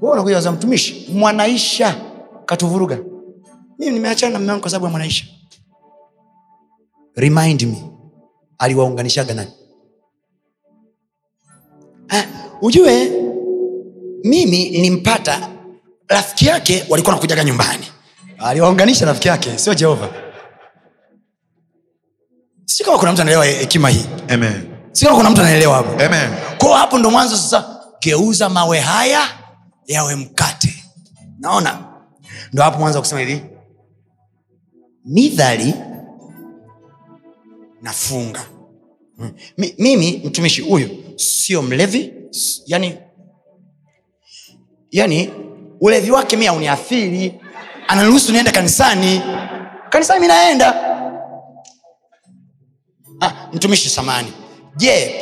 Unakuja 0.01 0.53
mtumishi 0.53 1.09
mwanaisha 1.13 1.97
katuvuruga. 2.47 2.99
Mimi 3.79 3.93
nimeachana 3.93 4.33
na 4.33 4.39
mume 4.39 4.61
kwa 4.61 4.71
sababu 4.71 4.85
ya 4.85 4.91
mwanaisha. 4.91 5.25
Remind 7.17 7.63
me 7.63 7.85
aliwaunganishaga 8.59 9.35
nani? 9.35 9.51
Ujue 12.63 13.13
mimi 14.25 14.71
nimpata 14.71 15.49
rafiki 16.09 16.47
yake 16.47 16.85
walikuwa 16.89 17.15
nakujaga 17.15 17.45
nyumbani. 17.45 17.87
Aliwaunganisha 18.39 19.07
rafiki 19.07 19.29
yake 19.29 19.59
sio 19.59 19.75
jehova. 19.75 20.09
Si 22.65 22.85
kama 22.85 22.99
kuna 22.99 23.13
mtu 23.13 23.23
anaelewa 23.23 23.45
hekima 23.47 23.89
hii. 23.91 24.05
Amen. 24.29 24.72
Si 24.93 25.07
kuna 25.07 25.31
mtu 25.31 25.41
anaelewa 25.41 25.77
hapo. 25.77 26.05
Amen. 26.05 26.31
kwao 26.59 26.75
hapo 26.75 26.99
ndo 26.99 27.11
mwanzo 27.11 27.37
sasa 27.37 27.81
geuza 28.01 28.49
mawe 28.49 28.81
haya 28.81 29.21
yawe 29.87 30.17
mkate. 30.17 30.85
Naona? 31.39 31.79
Ndo 32.53 32.63
hapo 32.63 32.79
mwanzo 32.79 32.99
wa 32.99 33.03
kusema 33.03 33.21
hivi. 33.21 33.43
Midhali 35.05 35.75
nafunga 37.83 38.41
M- 39.59 39.73
mimi 39.79 40.23
mtumishi 40.25 40.63
huyu 40.63 40.89
sio 41.17 41.63
mlevi 41.63 42.15
yani 42.67 42.99
yani 44.91 45.31
ulevi 45.81 46.11
wake 46.11 46.37
mi 46.37 46.47
auniathiri 46.47 47.41
anaruhusu 47.89 48.33
niende 48.33 48.51
kanisani. 48.51 49.23
Kanisani 49.91 50.21
mi 50.21 50.27
naenda. 50.27 50.75
Ah, 53.21 53.33
mtumishi 53.53 53.89
samani 53.91 54.33
je 54.77 55.15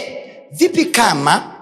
vipi 0.52 0.84
kama 0.84 1.56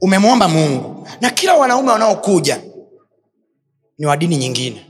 umemwomba 0.00 0.48
mungu 0.48 1.08
na 1.20 1.30
kila 1.30 1.54
wanaume 1.54 1.90
wanaokuja 1.90 2.62
ni 3.98 4.06
wa 4.06 4.16
dini 4.16 4.36
nyingine? 4.36 4.86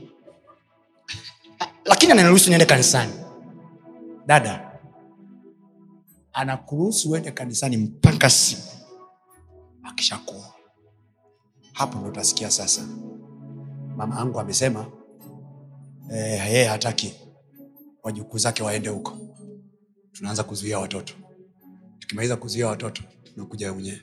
Lakini 1.85 2.11
ananiruhusu 2.11 2.49
niende 2.49 2.65
kanisani. 2.65 3.13
Dada 4.25 4.71
anakuruhusu 6.33 7.11
uende 7.11 7.31
kanisani 7.31 7.77
mpaka 7.77 8.29
siku 8.29 8.61
akishakuwa. 9.83 10.53
Hapo 11.73 11.99
ndo 11.99 12.09
utasikia 12.09 12.51
sasa. 12.51 12.81
Mama 13.95 14.15
yangu 14.15 14.39
amesema 14.39 14.85
eh, 16.11 16.45
yeye 16.51 16.65
hataki 16.65 17.13
wajukuu 18.03 18.37
zake 18.37 18.63
waende 18.63 18.89
huko. 18.89 19.17
Tunaanza 20.11 20.43
kuzuia 20.43 20.79
watoto 20.79 21.13
tukimaliza 22.07 22.35
kuzia 22.35 22.67
watoto 22.67 23.01
tunakuja 23.33 23.73
mwenyewe 23.73 24.01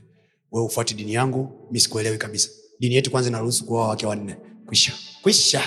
we 0.53 0.63
ufuati 0.63 0.95
dini 0.95 1.15
yangu 1.15 1.69
mi 1.71 1.81
sikuelewi 1.81 2.19
kabisa. 2.19 2.49
Dini 2.81 2.95
yetu 2.95 3.11
kwanza 3.11 3.29
inaruhusu 3.31 3.65
kuoa 3.67 3.89
wake 3.89 4.07
wanne. 4.07 4.37
Kwisha. 4.67 4.93
Kwisha. 5.23 5.63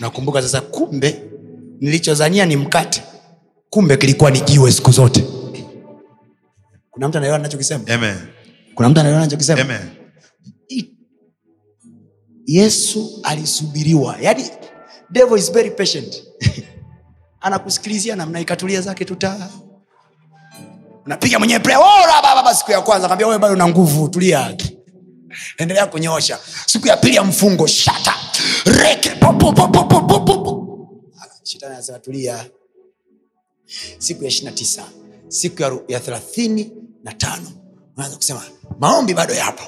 Nakumbuka 0.00 0.42
sasa 0.42 0.60
kumbe 0.60 1.22
nilichozania 1.80 2.46
ni 2.46 2.56
mkate. 2.56 3.02
Kumbe 3.70 3.96
kilikuwa 3.96 4.30
ni 4.30 4.40
jiwe 4.40 4.72
siku 4.72 4.90
zote. 4.90 5.24
Kuna 6.90 7.08
mtu 7.08 7.18
anaelewa 7.18 7.38
nachokisema 7.38 7.84
kuna 8.74 8.88
mtu 8.88 9.00
anaelewa 9.00 9.22
nachokisema 9.24 9.80
yesu 12.46 13.20
alisubiriwa. 13.22 14.16
Yani 14.20 14.44
devil 15.10 15.38
is 15.38 15.52
very 15.52 15.70
patient. 15.70 16.22
Anakusikilizia 17.40 18.16
namna 18.16 18.40
ikatulia 18.40 18.80
zake 18.80 19.04
tuta 19.04 19.50
unapiga 21.06 21.38
mwenyewe 21.38 21.60
prayer, 21.60 21.80
"Ora, 21.80 22.22
baba, 22.22 22.34
baba," 22.34 22.54
siku 22.54 22.70
ya 22.72 22.80
kwanza. 22.80 23.08
Kaambia 23.08 23.26
wewe 23.26 23.38
bado 23.38 23.54
una 23.54 23.68
nguvu 23.68 24.08
tulia 24.08 24.56
endelea 25.58 25.86
kunyoosha. 25.86 26.38
Siku 26.66 26.86
ya 26.88 26.96
pili 26.96 27.16
ya 27.16 27.24
mfungo 27.24 27.66
shata. 27.66 28.14
Reke 28.64 29.10
shetani 31.42 31.76
siku 33.98 34.22
ya 34.24 34.28
ishirina 34.28 34.52
tisa. 34.52 34.82
Siku 35.28 35.62
ya 35.88 36.00
thelathini 36.00 36.72
na 37.04 37.12
tano. 37.14 37.52
Unaanza 37.96 38.16
kusema 38.16 38.42
maombi 38.78 39.14
bado 39.14 39.34
yapo. 39.34 39.64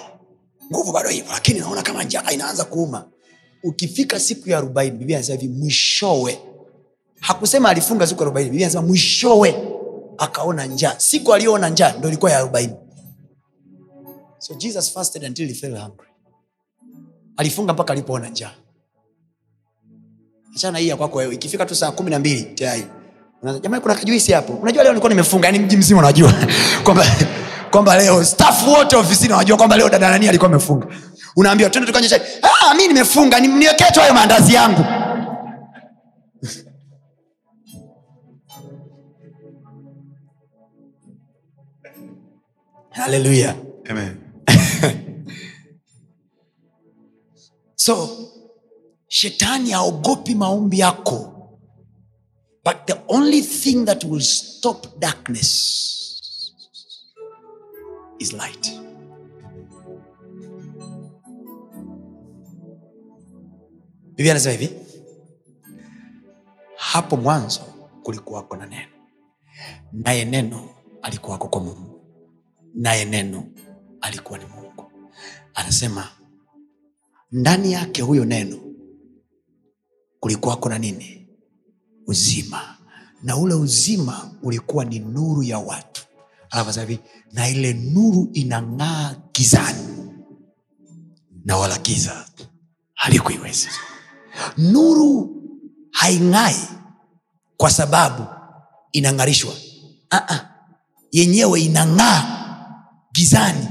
Nguvu 0.72 0.92
bado 0.92 1.10
ipo 1.10 1.32
lakini 1.32 1.60
naona 1.60 1.82
kama 1.82 2.04
njaa 2.04 2.30
inaanza 2.30 2.64
kuuma. 2.64 3.08
Ukifika 3.62 4.20
siku 4.20 4.48
ya 4.50 4.58
arobaini 4.58 4.98
biblia 4.98 5.16
anasema 5.18 5.40
hivi 5.40 5.54
mwishowe. 5.54 6.38
Hakusema 7.20 7.68
alifunga 7.68 8.06
siku 8.06 8.20
ya 8.20 8.24
arobaini 8.26 8.50
biblia 8.50 8.66
anasema 8.66 8.86
mwishowe 8.86 9.77
akaona 10.18 10.66
njaa. 10.66 10.94
Siku 10.98 11.34
aliyoona 11.34 11.68
njaa 11.68 11.92
ndo 11.98 12.08
ilikuwa 12.08 12.30
ya 12.30 12.38
arobaini. 12.38 12.72
So 14.38 14.54
jesus 14.54 14.92
fasted 14.92 15.24
until 15.24 15.48
he 15.48 15.54
fell 15.54 15.76
hungry. 15.78 16.08
Alifunga 17.36 17.72
mpaka 17.72 17.92
alipoona 17.92 18.28
njaa. 18.28 18.50
Achana 20.56 20.78
hii 20.78 20.88
ya 20.88 20.96
wewe. 20.96 21.34
Ikifika 21.34 21.66
tu 21.66 21.74
saa 21.74 21.90
kumi 21.90 22.10
na 22.10 22.18
mbili 22.18 22.42
tayari. 22.42 22.86
Jamani 23.62 23.82
kuna 23.82 23.94
kajuisi 23.94 24.32
hapo? 24.32 24.52
Unajua 24.52 24.82
leo 24.82 24.92
nilikuwa 24.92 25.10
nimefunga 25.10 25.46
yani 25.48 25.58
mji 25.58 25.76
mzima 25.76 26.00
unajua. 26.00 26.32
Kwamba 26.84 27.06
kwamba 27.70 27.96
leo 27.98 28.24
staff 28.24 28.66
wote 28.66 28.96
ofisini 28.96 29.32
wanajua 29.32 29.56
kwamba 29.56 29.76
leo 29.76 29.88
dada 29.88 30.10
nani 30.10 30.28
alikuwa 30.28 30.50
amefunga. 30.50 30.86
Unaambiwa 31.36 31.70
twende 31.70 31.86
tukanyesha 31.86 32.20
ah 32.42 32.74
mi 32.74 32.88
nimefunga 32.88 33.40
ni- 33.40 33.48
niwekee 33.48 33.90
tu 33.92 34.00
hayo 34.00 34.14
maandazi 34.14 34.54
yangu 34.54 34.84
haleluya 42.98 43.56
so 47.74 48.08
shetani 49.08 49.70
haogopi 49.70 50.34
maombi 50.34 50.78
yako 50.78 51.34
but 52.64 52.76
the 52.86 52.94
only 53.08 53.42
thing 53.42 53.84
that 53.84 54.04
will 54.04 54.20
stop 54.20 54.98
darkness 54.98 55.74
is 58.18 58.32
light. 58.32 58.72
Biblia 64.16 64.32
anasema 64.32 64.52
hivi 64.52 64.70
hapo 66.76 67.16
mwanzo 67.16 67.60
kulikuwako 68.02 68.56
na 68.56 68.66
neno 68.66 68.88
naye 69.92 70.24
neno 70.24 70.68
alikuwako 71.02 71.48
kwa 71.48 71.60
mungu 71.60 71.97
naye 72.78 73.04
neno 73.04 73.44
alikuwa 74.00 74.38
ni 74.38 74.44
mungu. 74.44 74.92
Anasema 75.54 76.08
ndani 77.32 77.72
yake 77.72 78.02
huyo 78.02 78.24
neno 78.24 78.58
kulikuwako 80.20 80.68
na 80.68 80.78
nini? 80.78 81.28
Uzima. 82.06 82.76
Na 83.22 83.36
ule 83.36 83.54
uzima 83.54 84.30
ulikuwa 84.42 84.84
ni 84.84 84.98
nuru 84.98 85.42
ya 85.42 85.58
watu. 85.58 86.02
Alafu 86.50 86.80
hivi 86.80 86.98
na 87.32 87.48
ile 87.48 87.72
nuru 87.72 88.30
inang'aa 88.32 89.14
gizani 89.34 90.12
na 91.44 91.56
wala 91.56 91.78
giza 91.78 92.26
halikuiweza. 92.94 93.68
Nuru 94.58 95.42
haing'ai 95.90 96.56
kwa 97.56 97.70
sababu 97.70 98.26
inang'arishwa. 98.92 99.52
Uh-uh. 100.12 100.38
yenyewe 101.12 101.60
inang'aa 101.60 102.37
gizani. 103.18 103.66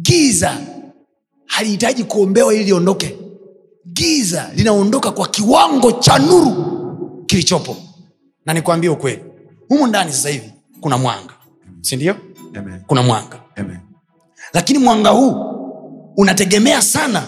Giza 0.00 0.56
halihitaji 1.46 2.04
kuombewa 2.04 2.54
ili 2.54 2.64
liondoke. 2.64 3.16
Giza 3.92 4.50
linaondoka 4.54 5.10
kwa 5.10 5.28
kiwango 5.28 5.92
cha 5.92 6.18
nuru 6.18 6.54
kilichopo. 7.26 7.76
Na 8.46 8.52
nikwambie 8.54 8.90
ukweli 8.90 9.24
humu 9.68 9.86
ndani 9.86 10.12
sasa 10.12 10.28
hivi 10.28 10.52
kuna 10.80 10.98
mwanga 10.98 11.32
sindio 11.80 12.14
kuna 12.86 13.02
mwanga. 13.02 13.40
Amen. 13.56 13.78
lakini 14.52 14.78
mwanga 14.78 15.10
huu 15.10 15.34
unategemea 16.16 16.82
sana 16.82 17.22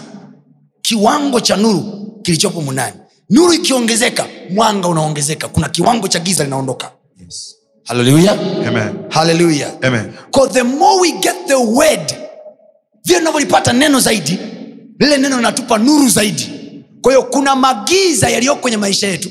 kiwango 0.81 1.39
cha 1.39 1.55
nuru 1.55 1.83
kilichopo 2.21 2.61
mundani 2.61 2.95
nuru 3.29 3.53
ikiongezeka 3.53 4.25
mwanga 4.49 4.87
unaongezeka. 4.87 5.47
Kuna 5.47 5.69
kiwango 5.69 6.07
cha 6.07 6.19
giza 6.19 6.43
linaondoka. 6.43 6.91
Yes. 7.19 7.55
haleluya 7.83 8.31
Amen. 8.67 8.92
Haleluya 9.13 9.67
Amen. 9.83 10.13
Because 10.31 10.53
the 10.53 10.63
more 10.63 11.01
we 11.01 11.11
get 11.11 11.47
the 11.47 11.55
word 11.59 12.13
vile 13.05 13.19
tunavyolipata 13.19 13.73
neno 13.73 13.99
zaidi 13.99 14.39
lile 14.99 15.17
neno 15.17 15.35
linatupa 15.37 15.77
nuru 15.77 16.09
zaidi 16.09 16.49
kwa 17.01 17.11
hiyo 17.11 17.23
kuna 17.23 17.55
magiza 17.55 18.29
yaliyoko 18.29 18.61
kwenye 18.61 18.77
maisha 18.77 19.07
yetu 19.07 19.29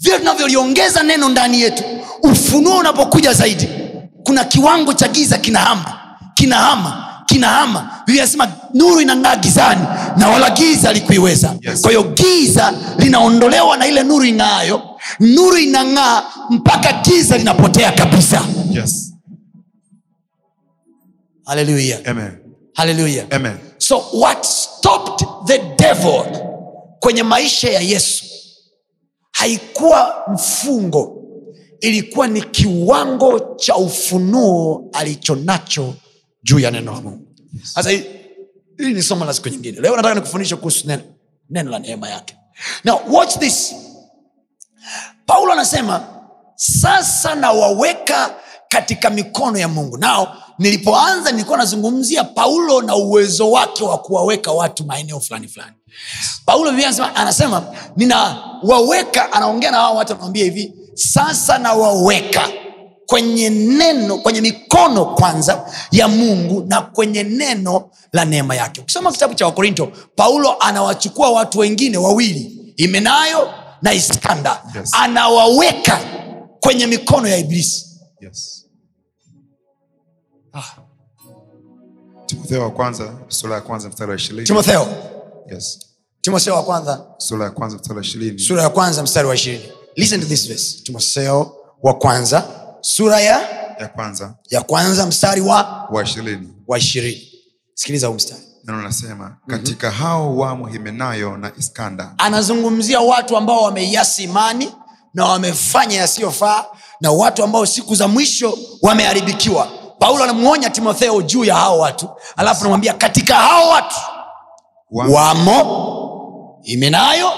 vile 0.00 0.18
tunavyoliongeza 0.18 1.02
neno 1.02 1.28
ndani 1.28 1.60
yetu 1.60 1.82
ufunuo 2.22 2.78
unapokuja 2.78 3.32
zaidi 3.32 3.68
kuna 4.24 4.44
kiwango 4.44 4.92
cha 4.94 5.08
giza 5.08 5.38
kinahama 5.38 5.84
kinahama 6.34 7.04
kinahama 7.26 7.90
biblia 8.06 8.22
inasema 8.24 8.48
nuru 8.74 9.00
inang'aa 9.00 9.36
gizani 9.36 9.80
na 10.16 10.28
wala 10.28 10.50
giza 10.50 10.92
likuiweza 10.92 11.54
Yes. 11.60 11.80
kwa 11.80 11.90
hiyo 11.90 12.02
giza 12.02 12.72
linaondolewa 12.98 13.76
na 13.76 13.86
ile 13.86 14.02
nuru 14.02 14.24
ing'aayo 14.24 14.82
nuru 15.20 15.56
inang'aa 15.58 16.22
mpaka 16.50 16.92
giza 16.92 17.38
linapotea 17.38 17.92
kabisa 17.92 18.42
Yes. 18.70 19.03
Haleluya 21.44 22.00
Amen. 22.06 22.38
hallelujah. 22.74 23.26
Amen. 23.30 23.58
so 23.78 23.98
what 24.12 24.44
stopped 24.44 25.24
the 25.46 25.58
devil 25.78 26.24
kwenye 27.00 27.22
maisha 27.22 27.70
ya 27.70 27.80
yesu? 27.80 28.24
Haikuwa 29.32 30.24
mfungo 30.32 31.20
ilikuwa 31.80 32.26
ni 32.26 32.42
kiwango 32.42 33.40
cha 33.56 33.76
ufunuo 33.76 34.88
alichonacho 34.92 35.94
juu 36.42 36.58
ya 36.58 36.70
neno 36.70 36.92
la 36.92 37.00
mungu. 37.00 37.26
Sasa 37.74 37.90
hii 37.90 38.02
hili 38.78 38.94
ni 38.94 39.02
somo 39.02 39.24
la 39.24 39.34
siku 39.34 39.48
nyingine. 39.48 39.80
Leo 39.80 39.96
nataka 39.96 40.14
nikufundishe 40.14 40.56
kuhusu 40.56 40.86
neno 40.88 41.02
neno 41.50 41.70
la 41.70 41.78
neema 41.78 42.08
yake. 42.08 42.36
Now 42.84 43.00
watch 43.10 43.38
this. 43.38 43.74
Paulo 45.26 45.52
anasema 45.52 46.06
sasa 46.54 47.34
nawaweka 47.34 48.34
katika 48.68 49.10
mikono 49.10 49.58
ya 49.58 49.68
mungu. 49.68 49.96
Nao 49.98 50.36
nilipoanza 50.58 51.30
nilikuwa 51.32 51.58
nazungumzia 51.58 52.24
paulo 52.24 52.82
na 52.82 52.96
uwezo 52.96 53.50
wake 53.50 53.84
wa 53.84 53.98
kuwaweka 53.98 54.52
watu 54.52 54.84
maeneo 54.84 55.20
fulani 55.20 55.48
fulani 55.48 55.72
paulo 56.46 56.70
anasema, 56.70 57.16
anasema 57.16 57.62
ninawaweka 57.96 59.32
anaongea 59.32 59.70
na 59.70 59.78
wao 59.78 59.96
watu 59.96 60.12
anawambia 60.12 60.44
hivi 60.44 60.72
sasa 60.94 61.58
nawaweka 61.58 62.48
kwenye 63.06 63.50
neno 63.50 64.18
kwenye 64.18 64.40
mikono 64.40 65.04
kwanza 65.04 65.70
ya 65.92 66.08
mungu 66.08 66.64
na 66.68 66.80
kwenye 66.80 67.22
neno 67.22 67.90
la 68.12 68.24
neema 68.24 68.54
yake 68.54 68.80
ukisoma 68.80 69.12
kitabu 69.12 69.34
cha 69.34 69.46
wakorinto 69.46 69.92
paulo 70.16 70.56
anawachukua 70.60 71.30
watu 71.30 71.58
wengine 71.58 71.96
wawili 71.98 72.74
imenayo 72.76 73.50
na 73.82 73.92
iskanda 73.92 74.62
Yes. 74.74 74.90
anawaweka 74.92 76.00
kwenye 76.60 76.86
mikono 76.86 77.28
ya 77.28 77.36
iblisi 77.36 77.86
Yes. 78.20 78.63
Timotheo 82.26 82.62
wa 82.62 82.70
kwanza 82.70 83.12
sura 83.28 83.54
ya 83.54 83.60
kwanza 83.60 83.88
mstari 83.88 84.10
wa 84.10 84.16
ishirini. 84.16 84.46
Timotheo. 84.46 84.86
Yes. 85.52 85.78
timotheo 86.20 86.54
wa 86.54 86.62
kwanza. 86.62 87.06
Sura 87.18 87.44
ya 87.44 87.50
kwanza 87.50 87.76
mstari 87.76 87.96
wa 87.96 88.02
ishirini. 88.04 88.38
Sura 88.38 88.62
ya 88.62 88.68
kwanza 88.68 89.02
mstari 89.02 89.28
wa 89.28 89.34
ishirini. 89.34 89.64
Listen 89.96 90.20
to 90.20 90.26
this 90.26 90.48
verse. 90.48 90.78
Timotheo 90.82 91.56
wa 91.82 91.94
kwanza 91.94 92.44
sura 92.80 93.20
ya 93.20 93.40
ya 93.80 93.88
kwanza. 93.88 94.34
ya 94.50 94.62
kwanza 94.62 95.06
mstari 95.06 95.40
wa 95.40 95.86
wa 95.90 96.02
ishirini. 96.02 96.48
wa 96.66 96.78
ishirini. 96.78 97.28
Sikiliza 97.74 98.06
huu 98.06 98.14
mstari. 98.14 98.40
Neno 98.64 98.82
nasema 98.82 99.36
katika 99.46 99.90
hao 99.90 100.36
wamo 100.36 100.66
himenayo 100.66 101.36
na 101.36 101.52
iskanda. 101.58 102.14
Anazungumzia 102.18 103.00
watu 103.00 103.36
ambao 103.36 103.62
wameiasi 103.62 104.22
imani 104.24 104.72
na 105.14 105.24
wamefanya 105.24 105.96
yasiyofaa 105.96 106.64
na 107.00 107.10
watu 107.10 107.44
ambao 107.44 107.66
siku 107.66 107.94
za 107.94 108.08
mwisho 108.08 108.58
wameharibikiwa 108.82 109.68
paulo 110.04 110.24
anamwonya 110.24 110.70
timotheo 110.70 111.22
juu 111.22 111.44
ya 111.44 111.54
hao 111.54 111.78
watu 111.78 112.08
alafu 112.36 112.60
anamwambia 112.60 112.94
katika 112.94 113.34
hao 113.34 113.68
watu 113.68 113.96
wamo 114.90 115.14
wamo 115.14 116.58
himenayo 116.62 117.28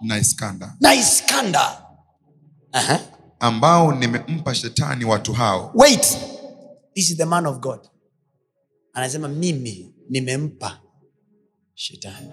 na 0.00 0.18
iskanda 0.18 0.74
na 0.80 0.94
iskanda 0.94 1.82
Aha. 2.72 3.00
ambao 3.40 3.92
nimempa 3.92 4.54
shetani 4.54 5.04
watu 5.04 5.32
hao. 5.32 5.70
Wait. 5.74 6.18
This 6.94 7.10
is 7.10 7.16
the 7.16 7.24
man 7.24 7.46
of 7.46 7.58
god. 7.58 7.80
Anasema 8.92 9.28
mimi 9.28 9.94
nimempa 10.10 10.78
shetani. 11.74 12.32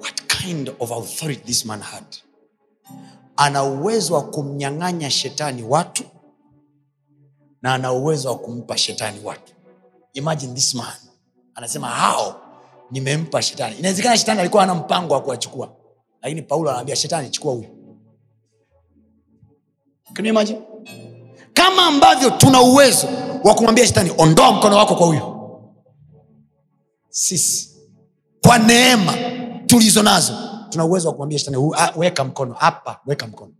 What 0.00 0.22
kind 0.42 0.70
of 0.78 0.92
authority 0.92 1.42
this 1.44 1.64
man 1.64 1.80
had? 1.80 2.04
Ana 3.36 3.62
uwezo 3.64 4.14
wa 4.14 4.22
kumnyang'anya 4.22 5.10
shetani 5.10 5.62
watu 5.62 6.04
na 7.64 7.74
ana 7.74 7.92
uwezo 7.92 8.28
wa 8.28 8.38
kumpa 8.38 8.78
shetani 8.78 9.20
watu 9.24 9.52
imagine 10.12 10.54
this 10.54 10.74
man. 10.74 10.94
Anasema 11.54 11.88
hao 11.88 12.40
nimempa 12.90 13.42
shetani. 13.42 13.76
Inawezekana 13.78 14.16
shetani 14.18 14.40
alikuwa 14.40 14.62
ana 14.62 14.74
mpango 14.74 15.14
wa 15.14 15.20
kuwachukua. 15.22 15.72
Lakini 16.22 16.42
paulo 16.42 16.70
anaambia 16.70 16.96
shetani 16.96 17.30
chukua 17.30 17.52
huyu. 17.52 17.68
Imagine? 20.24 20.60
kama 21.52 21.86
ambavyo 21.86 22.30
tuna 22.30 22.60
uwezo 22.62 23.08
wa 23.44 23.54
kumwambia 23.54 23.86
shetani 23.86 24.10
ondoa 24.18 24.52
mkono 24.52 24.76
wako 24.76 24.94
kwa 24.94 25.06
huyo 25.06 25.50
sisi 27.08 27.70
kwa 28.46 28.58
neema 28.58 29.14
tulizo 29.66 30.02
nazo 30.02 30.32
tuna 30.68 30.84
uwezo 30.84 31.08
wa 31.08 31.14
kumwambia 31.14 31.38
shetani 31.38 31.56
"Hu- 31.56 31.74
ah, 31.76 31.92
weka 31.96 32.24
mkono 32.24 32.54
hapa 32.54 33.00
weka 33.06 33.26
mkono 33.26 33.52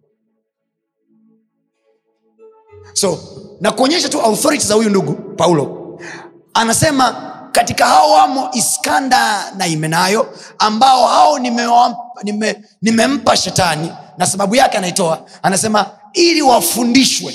so 2.93 3.19
na 3.61 3.73
kuonyesha 3.73 4.09
tu 4.09 4.21
authority 4.21 4.67
za 4.67 4.75
huyu 4.75 4.91
ndugu 4.91 5.13
paulo. 5.37 5.81
Anasema 6.55 7.31
katika 7.53 7.87
hao 7.87 8.11
wamo 8.13 8.51
iskanda 8.53 9.53
na 9.57 9.67
imenayo 9.67 10.35
ambao 10.59 11.07
hao 11.07 11.39
nimempa 11.39 11.97
nime- 12.23 12.65
nimempa 12.83 13.37
shetani 13.37 13.93
na 14.19 14.27
sababu 14.27 14.55
yake 14.55 14.79
anaitoa. 14.79 15.27
Anasema 15.43 15.87
ili 16.13 16.43
wafundishwe 16.43 17.35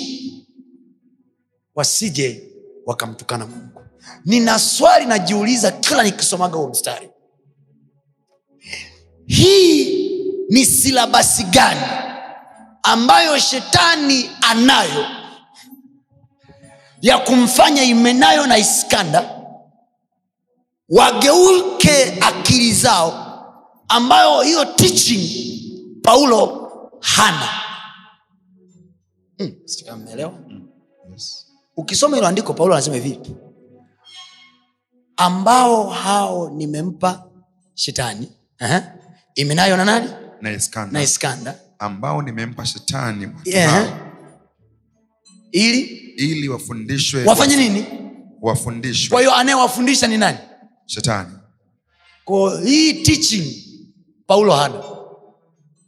wasije 1.76 2.44
wakamtukana 2.86 3.46
mungu. 3.46 3.82
Nina 4.26 4.60
swali 4.60 5.06
najiuliza 5.06 5.72
kila 5.72 6.04
nikisomaga 6.04 6.58
huo 6.58 6.68
mstari. 6.70 7.10
Hii 9.26 10.10
ni 10.50 10.66
silabasi 10.66 11.44
gani 11.44 11.82
ambayo 12.84 13.40
shetani 13.40 14.30
anayo 14.42 15.06
ya 17.02 17.18
kumfanya 17.18 17.84
imenayo 17.84 18.48
na 18.48 18.58
iskanda 18.58 19.42
wageuke 20.90 22.18
akili 22.22 22.74
zao 22.74 23.26
ambayo 23.88 24.42
hiyo 24.42 24.66
teaching 24.66 25.30
paulo 26.04 26.72
hana 27.00 27.50
hmm, 29.38 29.52
yes. 31.12 31.46
ukisoma 31.78 32.16
hilo 32.16 32.28
andiko 32.28 32.54
paulo 32.54 32.74
anasema 32.74 32.96
hivi 32.96 33.20
ambao 35.18 35.90
hao 35.90 36.50
nimempa 36.50 37.30
shetani 37.74 38.32
uh-huh. 38.60 38.84
imenayo 39.36 39.78
na 39.78 39.86
nani 39.86 40.10
na 40.42 40.52
iskanda 40.52 40.92
na 40.94 41.02
iskanda 41.04 41.56
ambao 41.80 42.22
nimempa 42.22 42.66
shetani 42.66 43.30
Yeah. 43.46 44.00
ili 45.52 46.09
ili 46.20 46.50
wafundishwe 46.50 47.24
wafanye 47.26 47.56
nini? 47.56 47.86
wafundishwe. 48.42 49.10
Kwa 49.10 49.20
hiyo 49.20 49.36
anayewafundisha 49.36 50.08
ni 50.08 50.18
nani? 50.18 50.38
Shetani. 50.86 51.30
Ko 52.26 52.58
hii 52.58 52.94
teaching 52.94 53.64
paulo 54.28 54.54
hana. 54.54 54.74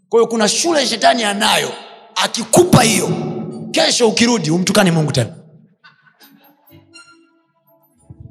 Kwa 0.09 0.19
hiyo 0.19 0.27
kuna 0.27 0.47
shule 0.47 0.87
shetani 0.87 1.23
anayo 1.23 1.71
akikupa 2.15 2.81
hiyo 2.83 3.09
kesho 3.71 4.07
ukirudi 4.09 4.51
umtukane 4.51 4.91
mungu 4.91 5.11
tena. 5.11 5.35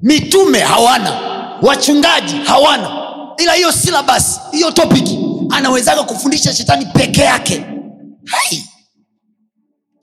Mitume 0.02 0.58
hawana 0.60 1.10
wachungaji 1.62 2.36
hawana 2.36 2.96
ila 3.38 3.52
hiyo 3.52 3.72
silabas 3.72 4.40
hiyo 4.52 4.70
topiki 4.70 5.18
anawezaga 5.50 6.02
kufundisha 6.02 6.54
shetani 6.54 6.86
peke 6.86 7.20
yake. 7.20 7.64
Hai 8.26 8.69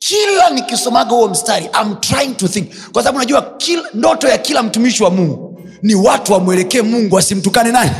kila 0.07 0.49
nikisomaga 0.49 1.09
huo 1.11 1.27
mstari 1.29 1.65
I'm 1.81 1.95
trying 1.95 2.33
to 2.35 2.47
think. 2.47 2.91
Kwa 2.91 3.03
sababu 3.03 3.19
najua 3.19 3.57
ndoto 3.93 4.27
ya 4.27 4.37
kila 4.37 4.63
mtumishi 4.63 5.03
wa 5.03 5.09
mungu 5.09 5.61
ni 5.81 5.95
watu 5.95 6.33
wamwelekee 6.33 6.81
mungu 6.81 7.17
asimtukane 7.17 7.71
nani 7.71 7.91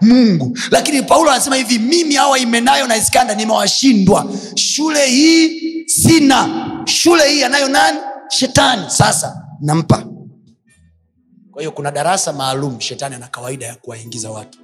mungu. 0.00 0.58
Lakini 0.70 1.02
paulo 1.02 1.30
anasema 1.30 1.56
hivi 1.56 1.78
mimi 1.78 2.14
hawa 2.14 2.38
imenayo 2.38 2.86
na 2.86 2.96
iskanda 2.96 3.34
nimewashindwa. 3.34 4.26
Shule 4.54 5.06
hii 5.06 5.60
sina. 5.86 6.48
Shule 6.84 7.28
hii 7.30 7.42
anayo 7.42 7.68
nani? 7.68 7.98
Shetani. 8.28 8.82
Sasa 8.90 9.42
nampa. 9.60 10.06
Kwa 11.52 11.62
hiyo 11.62 11.72
kuna 11.72 11.90
darasa 11.90 12.32
maalum 12.32 12.80
shetani 12.80 13.14
ana 13.14 13.26
kawaida 13.28 13.66
ya 13.66 13.74
kuwaingiza 13.74 14.30
watu 14.30 14.58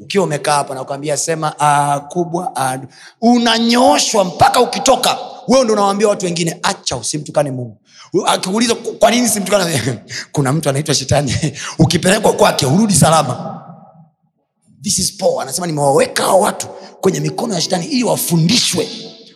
ukiwa 0.00 0.24
umekaa 0.24 0.54
hapa 0.54 0.74
nakwambia 0.74 1.16
sema 1.16 1.54
"Ah, 1.60 2.00
kubwa 2.00 2.52
ah, 2.56 2.78
unanyooshwa 3.20 4.24
mpaka 4.24 4.60
ukitoka. 4.60 5.18
Wewe 5.48 5.64
ndo 5.64 5.72
unawambia 5.72 6.08
watu 6.08 6.26
wengine 6.26 6.58
acha 6.62 6.96
usimtukane 6.96 7.50
mungu. 7.50 7.76
Akiuliza 8.26 8.74
kwa 8.74 9.10
nini 9.10 9.28
simtukane? 9.28 9.98
Kuna 10.32 10.52
mtu 10.52 10.68
anaitwa 10.68 10.94
shetani. 10.94 11.36
Ukipelekwa 11.78 12.32
kwake 12.32 12.66
urudi 12.66 12.94
salama. 12.94 13.56
This 14.82 14.98
is 14.98 15.16
Paul 15.16 15.42
anasema 15.42 15.66
nimewaweka 15.66 16.22
hao 16.22 16.40
watu 16.40 16.66
kwenye 17.00 17.20
mikono 17.20 17.54
ya 17.54 17.60
shetani 17.60 17.86
ili 17.86 18.04
wafundishwe 18.04 18.88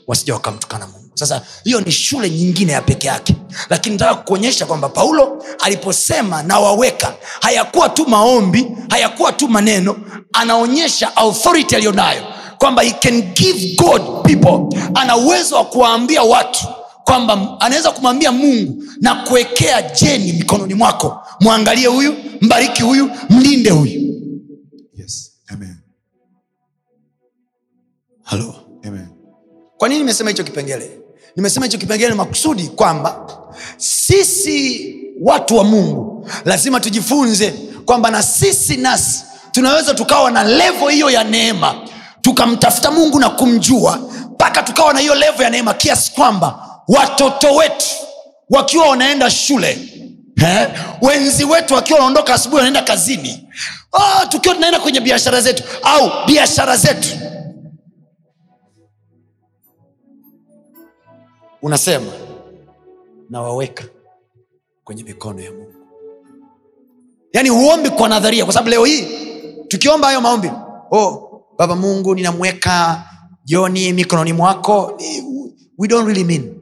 wasija 0.06 0.34
wakamtukana 0.34 0.86
mungu 0.86 1.03
sasa 1.26 1.46
hiyo 1.64 1.80
ni 1.80 1.92
shule 1.92 2.30
nyingine 2.30 2.72
ya 2.72 2.82
peke 2.82 3.06
yake 3.06 3.34
lakini 3.70 3.96
nataka 3.96 4.14
kuonyesha 4.14 4.66
kwamba 4.66 4.88
paulo 4.88 5.44
aliposema 5.62 6.42
nawaweka 6.42 7.14
hayakuwa 7.40 7.88
tu 7.88 8.06
maombi 8.08 8.66
hayakuwa 8.90 9.32
tu 9.32 9.48
maneno 9.48 9.96
anaonyesha 10.32 11.16
authority 11.16 11.76
aliyonayo 11.76 12.22
kwamba 12.58 12.82
he 12.82 12.90
can 12.90 13.22
give 13.22 13.74
god 13.76 14.02
people 14.22 14.78
ana 14.94 15.16
uwezo 15.16 15.56
wa 15.56 15.64
kuwaambia 15.64 16.22
watu 16.22 16.66
kwamba 17.04 17.56
anaweza 17.60 17.90
kumwambia 17.90 18.32
mungu 18.32 18.84
na 19.00 19.14
kuwekea 19.14 19.82
jeni 19.82 20.32
mikononi 20.32 20.74
mwako 20.74 21.20
mwangalie 21.40 21.86
huyu 21.86 22.14
mbariki 22.40 22.82
huyu 22.82 23.10
mlinde 23.30 23.70
huyu 23.70 24.00
Yes. 24.98 25.32
Amen. 25.48 25.76
Hello. 28.24 28.54
Amen. 28.86 29.08
kwa 29.78 29.88
nini 29.88 30.00
nimesema 30.00 30.30
hicho 30.30 30.44
kipengele 30.44 30.98
nimesema 31.36 31.66
hicho 31.66 31.78
kipengele 31.78 32.14
makusudi 32.14 32.62
kwamba 32.68 33.16
sisi 33.76 34.94
watu 35.22 35.56
wa 35.56 35.64
mungu 35.64 36.28
lazima 36.44 36.80
tujifunze 36.80 37.50
kwamba 37.84 38.10
na 38.10 38.22
sisi 38.22 38.76
nasi 38.76 39.22
tunaweza 39.52 39.94
tukawa 39.94 40.30
na 40.30 40.44
levo 40.44 40.88
hiyo 40.88 41.10
ya 41.10 41.24
neema 41.24 41.74
tukamtafuta 42.20 42.90
mungu 42.90 43.20
na 43.20 43.30
kumjua 43.30 43.98
mpaka 44.32 44.62
tukawa 44.62 44.92
na 44.92 45.00
hiyo 45.00 45.14
levo 45.14 45.42
ya 45.42 45.50
neema 45.50 45.74
kiasi 45.74 46.10
kwamba 46.12 46.68
watoto 46.88 47.54
wetu 47.54 47.86
wakiwa 48.50 48.88
wanaenda 48.88 49.30
shule 49.30 49.78
He? 50.36 50.68
wenzi 51.02 51.44
wetu 51.44 51.74
wakiwa 51.74 51.98
wanaondoka 51.98 52.34
asubuhi 52.34 52.56
wanaenda 52.56 52.82
kazini 52.82 53.48
oh, 53.92 54.26
tukiwa 54.28 54.54
tunaenda 54.54 54.80
kwenye 54.80 55.00
biashara 55.00 55.40
zetu 55.40 55.62
au 55.82 56.10
biashara 56.26 56.76
zetu 56.76 57.08
unasema 61.64 62.12
nawaweka 63.30 63.84
kwenye 64.84 65.02
mikono 65.02 65.40
ya 65.42 65.52
mungu. 65.52 65.74
Yaani 67.32 67.48
huombi 67.48 67.90
kwa 67.90 68.08
nadharia 68.08 68.44
kwa 68.44 68.54
sababu 68.54 68.70
leo 68.70 68.84
hii 68.84 69.04
tukiomba 69.68 70.06
hayo 70.06 70.20
maombi 70.20 70.50
oh, 70.90 71.40
baba 71.58 71.76
mungu 71.76 72.14
ninamweka 72.14 73.04
joni 73.44 73.92
mikononi 73.92 74.32
mwako. 74.32 74.98
We 75.78 75.88
don't 75.88 76.06
really 76.06 76.24
mean. 76.24 76.60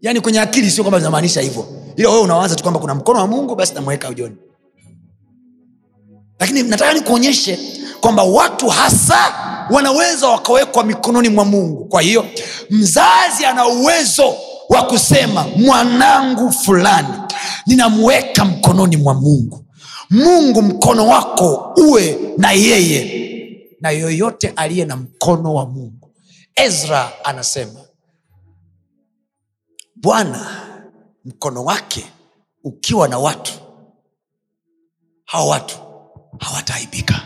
Yaani 0.00 0.20
kwenye 0.20 0.40
akili 0.40 0.70
sio 0.70 0.84
kwamba 0.84 0.98
zinamaanisha 0.98 1.40
hivyo. 1.40 1.66
Ila 1.96 2.08
wewe 2.08 2.20
unawaza 2.22 2.54
tu 2.56 2.62
kwamba 2.62 2.80
kuna 2.80 2.94
mkono 2.94 3.18
wa 3.18 3.26
mungu 3.26 3.54
basi 3.54 3.74
namweka 3.74 4.14
joni 4.14 4.36
lakini 6.40 6.62
nataka 6.62 6.94
nikuonyeshe 6.94 7.58
kwamba 8.00 8.22
watu 8.22 8.68
hasa 8.68 9.45
wanaweza 9.70 10.28
wakawekwa 10.28 10.84
mikononi 10.84 11.28
mwa 11.28 11.44
mungu. 11.44 11.84
Kwa 11.84 12.02
hiyo 12.02 12.26
mzazi 12.70 13.44
ana 13.44 13.66
uwezo 13.68 14.34
wa 14.68 14.82
kusema 14.86 15.44
mwanangu 15.56 16.52
fulani 16.52 17.08
ninamweka 17.66 18.44
mkononi 18.44 18.96
mwa 18.96 19.14
mungu. 19.14 19.64
Mungu 20.10 20.62
mkono 20.62 21.06
wako 21.08 21.74
uwe 21.76 22.18
na 22.38 22.52
yeye 22.52 23.26
na 23.80 23.90
yoyote 23.90 24.52
aliye 24.56 24.84
na 24.84 24.96
mkono 24.96 25.54
wa 25.54 25.66
mungu. 25.66 26.10
Ezra 26.54 27.12
anasema 27.24 27.80
bwana 29.96 30.46
mkono 31.24 31.64
wake 31.64 32.04
ukiwa 32.64 33.08
na 33.08 33.18
watu 33.18 33.52
hawa 35.24 35.44
watu 35.46 35.76
hawataaibika 36.38 37.22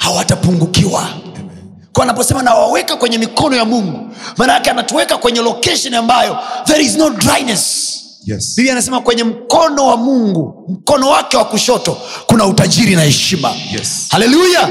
hawatapungukiwa. 0.00 1.08
Kwa 1.92 2.04
anaposema 2.04 2.42
nawaweka 2.42 2.96
kwenye 2.96 3.18
mikono 3.18 3.56
ya 3.56 3.64
mungu 3.64 4.10
maana 4.36 4.52
yake 4.52 4.70
anatuweka 4.70 5.16
kwenye 5.16 5.40
location 5.40 5.94
ambayo 5.94 6.38
there 6.64 6.84
is 6.84 6.96
no 6.96 7.10
dryness 7.10 7.96
Yes. 8.24 8.56
biblia 8.56 8.72
anasema 8.72 9.00
kwenye 9.00 9.24
mkono 9.24 9.86
wa 9.86 9.96
mungu 9.96 10.64
mkono 10.68 11.08
wake 11.08 11.36
wa 11.36 11.44
kushoto 11.44 11.96
kuna 12.26 12.46
utajiri 12.46 12.96
na 12.96 13.02
heshima. 13.02 13.50
Yes. 13.72 14.06
haleluya. 14.10 14.68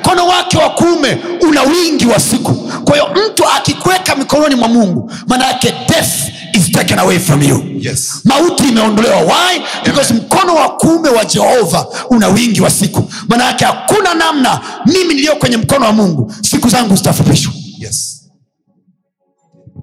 Mkono 0.00 0.26
wake 0.26 0.58
wa 0.58 0.70
kuume 0.70 1.18
una 1.48 1.62
wingi 1.62 2.06
wa 2.06 2.20
siku. 2.20 2.52
Kwa 2.84 2.94
hiyo 2.94 3.08
mtu 3.26 3.44
akikweka 3.48 4.14
mikononi 4.16 4.54
mwa 4.54 4.68
mungu 4.68 5.12
maana 5.26 5.46
yake 5.46 5.74
death 5.88 6.12
is 6.56 6.72
taken 6.72 6.98
away 6.98 7.18
from 7.18 7.42
you. 7.42 7.64
Yes. 7.80 8.12
mauti 8.24 8.68
imeondolewa. 8.68 9.16
Why? 9.20 9.60
Because 9.84 10.14
mkono 10.14 10.54
wa 10.54 10.68
kuume 10.68 11.08
wa 11.08 11.24
jehova 11.24 11.86
una 12.10 12.28
wingi 12.28 12.60
wa 12.60 12.70
siku. 12.70 13.12
Maana 13.28 13.44
yake 13.44 13.64
hakuna 13.64 14.14
namna 14.14 14.60
mimi 14.86 15.14
niliyo 15.14 15.36
kwenye 15.36 15.56
mkono 15.56 15.86
wa 15.86 15.92
mungu 15.92 16.32
siku 16.42 16.68
zangu 16.68 16.96
zitafupishwa. 16.96 17.52
Yes. 17.78 18.11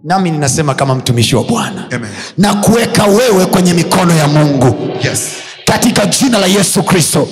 Nami 0.03 0.31
ninasema 0.31 0.75
kama 0.75 0.95
mtumishi 0.95 1.35
wa 1.35 1.43
bwana 1.43 1.87
na 2.37 2.53
kuweka 2.53 3.03
wewe 3.05 3.45
kwenye 3.45 3.73
mikono 3.73 4.15
ya 4.15 4.27
mungu 4.27 4.89
Yes. 5.03 5.21
katika 5.65 6.05
jina 6.05 6.37
la 6.39 6.47
yesu 6.47 6.83
kristo 6.83 7.27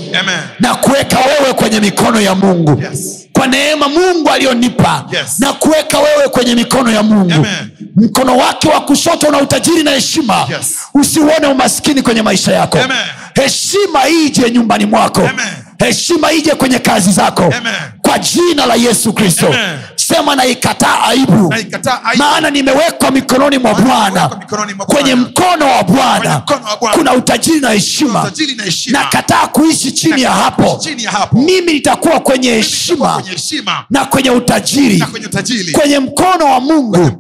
na 0.60 0.76
kuweka 0.76 1.18
wewe 1.20 1.54
kwenye 1.54 1.80
mikono 1.80 2.22
ya 2.22 2.36
mungu 2.36 2.82
Yes. 2.84 3.28
kwa 3.34 3.48
neema 3.48 3.88
mungu 3.90 4.30
aliyonipa 4.30 5.06
Yes. 5.12 5.40
na 5.40 5.54
kuweka 5.54 6.00
wewe 6.00 6.28
kwenye 6.28 6.56
mikono 6.56 6.92
ya 6.92 7.04
mungu 7.04 7.34
Amen. 7.34 7.70
mkono 7.96 8.38
wake 8.38 8.70
wa 8.70 8.82
kushoto 8.82 9.28
una 9.28 9.38
utajiri 9.42 9.84
na 9.84 9.92
heshima 9.92 10.48
Yes. 10.50 10.76
usiuone 10.94 11.48
umaskini 11.48 12.02
kwenye 12.02 12.22
maisha 12.22 12.52
yako 12.54 12.78
Amen. 12.80 12.98
heshima 13.36 14.08
ije 14.10 14.52
nyumbani 14.52 14.86
mwako 14.86 15.20
Amen. 15.22 15.46
heshima 15.80 16.32
ije 16.32 16.52
kwenye 16.52 16.80
kazi 16.80 17.12
zako 17.12 17.44
Amen. 17.44 17.74
Kwa 18.08 18.20
jina 18.20 18.66
la 18.66 18.76
yesu 18.76 19.14
kristo. 19.14 19.56
Sema 19.96 20.36
naikataa 20.36 21.02
aibu. 21.04 21.50
Naikataa 21.50 22.04
aibu. 22.04 22.24
maana 22.24 22.50
nimewekwa 22.50 23.12
mikononi 23.12 23.58
mwa 23.58 23.74
bwana. 23.74 24.30
kwenye 24.78 25.16
mkono 25.16 25.66
wa 25.72 25.84
bwana 25.84 26.44
kuna 26.94 27.14
utajiri 27.14 27.60
na 27.60 27.70
heshima. 27.70 28.32
Nakataa 28.90 29.48
kuishi 29.48 29.92
chini 29.92 30.22
ya 30.22 30.32
hapo. 30.32 30.82
mimi 31.34 31.74
nitakuwa 31.74 32.20
kwenye 32.20 32.50
heshima 32.52 33.24
na 33.90 34.06
kwenye 34.06 34.30
utajiri. 34.32 35.04
kwenye 35.74 36.00
mkono 36.00 36.46
wa 36.46 36.60
mungu. 36.60 37.12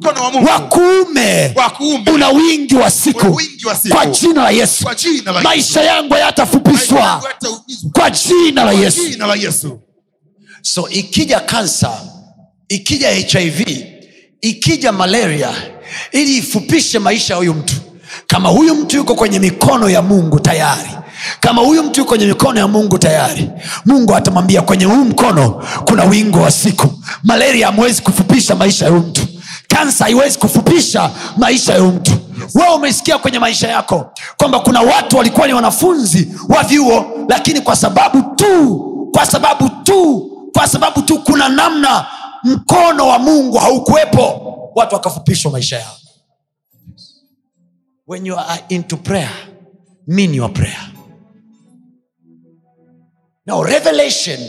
Wa 0.47 0.59
kuume. 0.59 1.55
Una 2.13 2.29
wingi 2.29 2.75
wa 2.75 2.91
siku. 2.91 3.41
Kwa 3.91 4.05
jina 4.05 4.43
la 4.43 4.49
yesu. 4.49 4.85
Maisha 5.43 5.81
yangu 5.83 6.13
hayatafupishwa. 6.13 7.23
Kwa 7.93 8.09
jina 8.09 8.63
la 8.63 8.71
yesu. 8.71 9.09
Jina 9.09 9.27
la 9.27 9.35
Yesu. 9.35 9.79
So 10.61 10.89
ikija 10.89 11.39
kansa 11.39 11.91
ikija 12.69 13.09
hiv 13.39 13.61
ikija 14.41 14.91
malaria 14.91 15.49
ili 16.11 16.37
ifupishe 16.37 16.99
maisha 16.99 17.33
ya 17.33 17.37
huyu 17.37 17.53
mtu. 17.53 17.73
Kama 18.27 18.49
huyu 18.49 18.75
mtu 18.75 18.97
yuko 18.97 19.15
kwenye 19.15 19.39
mikono 19.39 19.89
ya 19.89 20.01
mungu 20.01 20.39
tayari. 20.39 20.89
Kama 21.39 21.61
huyu 21.61 21.83
mtu 21.83 21.99
yuko 21.99 22.09
kwenye 22.09 22.25
mikono 22.25 22.59
ya 22.59 22.67
mungu 22.67 22.97
tayari. 22.97 23.49
Mungu 23.85 24.15
atamwambia 24.15 24.61
kwenye 24.61 24.85
huu 24.85 25.05
mkono 25.05 25.63
kuna 25.85 26.03
wingo 26.03 26.39
wa 26.39 26.51
siku. 26.51 26.87
Malaria 27.23 27.65
hamwezi 27.65 28.01
kufupisha 28.01 28.55
maisha 28.55 28.85
ya 28.85 28.91
huyu 28.91 29.03
mtu. 29.03 29.21
Kansa 29.67 30.03
haiwezi 30.03 30.37
kufupisha 30.37 31.09
maisha 31.37 31.73
ya 31.73 31.83
mtu. 31.83 32.11
Wewe 32.55 32.73
umesikia 32.75 33.17
kwenye 33.17 33.39
maisha 33.39 33.67
yako 33.67 34.11
kwamba 34.37 34.59
kuna 34.59 34.81
watu 34.81 35.17
walikuwa 35.17 35.47
ni 35.47 35.53
wanafunzi 35.53 36.27
wa 36.49 36.63
vyuo 36.63 37.05
lakini 37.29 37.61
kwa 37.61 37.75
sababu 37.75 38.35
tu 38.35 38.83
kwa 39.13 39.25
sababu 39.25 39.69
tu 39.83 40.31
kwa 40.57 40.67
sababu 40.67 41.01
tu 41.01 41.19
kuna 41.23 41.49
namna 41.49 42.07
mkono 42.43 43.07
wa 43.07 43.19
mungu 43.19 43.57
haukuwepo 43.57 44.23
watu 44.75 44.95
wakafupishwa 44.95 45.51
maisha 45.51 45.79
yao. 45.79 45.95
When 48.07 48.25
you 48.25 48.39
are 48.39 48.63
into 48.69 48.97
prayer 48.97 49.29
mean 50.07 50.33
your 50.33 50.53
prayer. 50.53 50.91
Now 53.45 53.63
revelation 53.63 54.39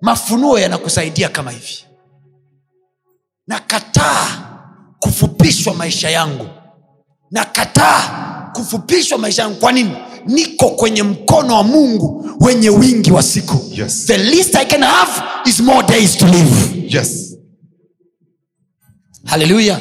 mafunuo 0.00 0.58
yanakusaidia 0.58 1.28
kama 1.28 1.50
hivi. 1.50 1.84
Nakataa 3.46 4.26
kufupishwa 4.98 5.74
maisha 5.74 6.10
yangu. 6.10 6.48
Nakataa 7.30 8.50
kufupishwa 8.54 9.18
maisha 9.18 9.42
yangu. 9.42 9.56
Kwa 9.60 9.72
nini 9.72 9.96
niko 10.28 10.70
kwenye 10.70 11.02
mkono 11.02 11.54
wa 11.54 11.62
mungu 11.62 12.30
wenye 12.40 12.70
wingi 12.70 13.12
wa 13.12 13.22
siku. 13.22 13.64
Yes. 13.72 14.06
the 14.06 14.18
least 14.18 14.54
i 14.54 14.64
can 14.66 14.82
have 14.82 15.22
is 15.46 15.60
more 15.60 15.86
days 15.86 16.16
to 16.16 16.26
live. 16.26 16.86
Yes. 16.96 17.36
Haleluya 19.24 19.80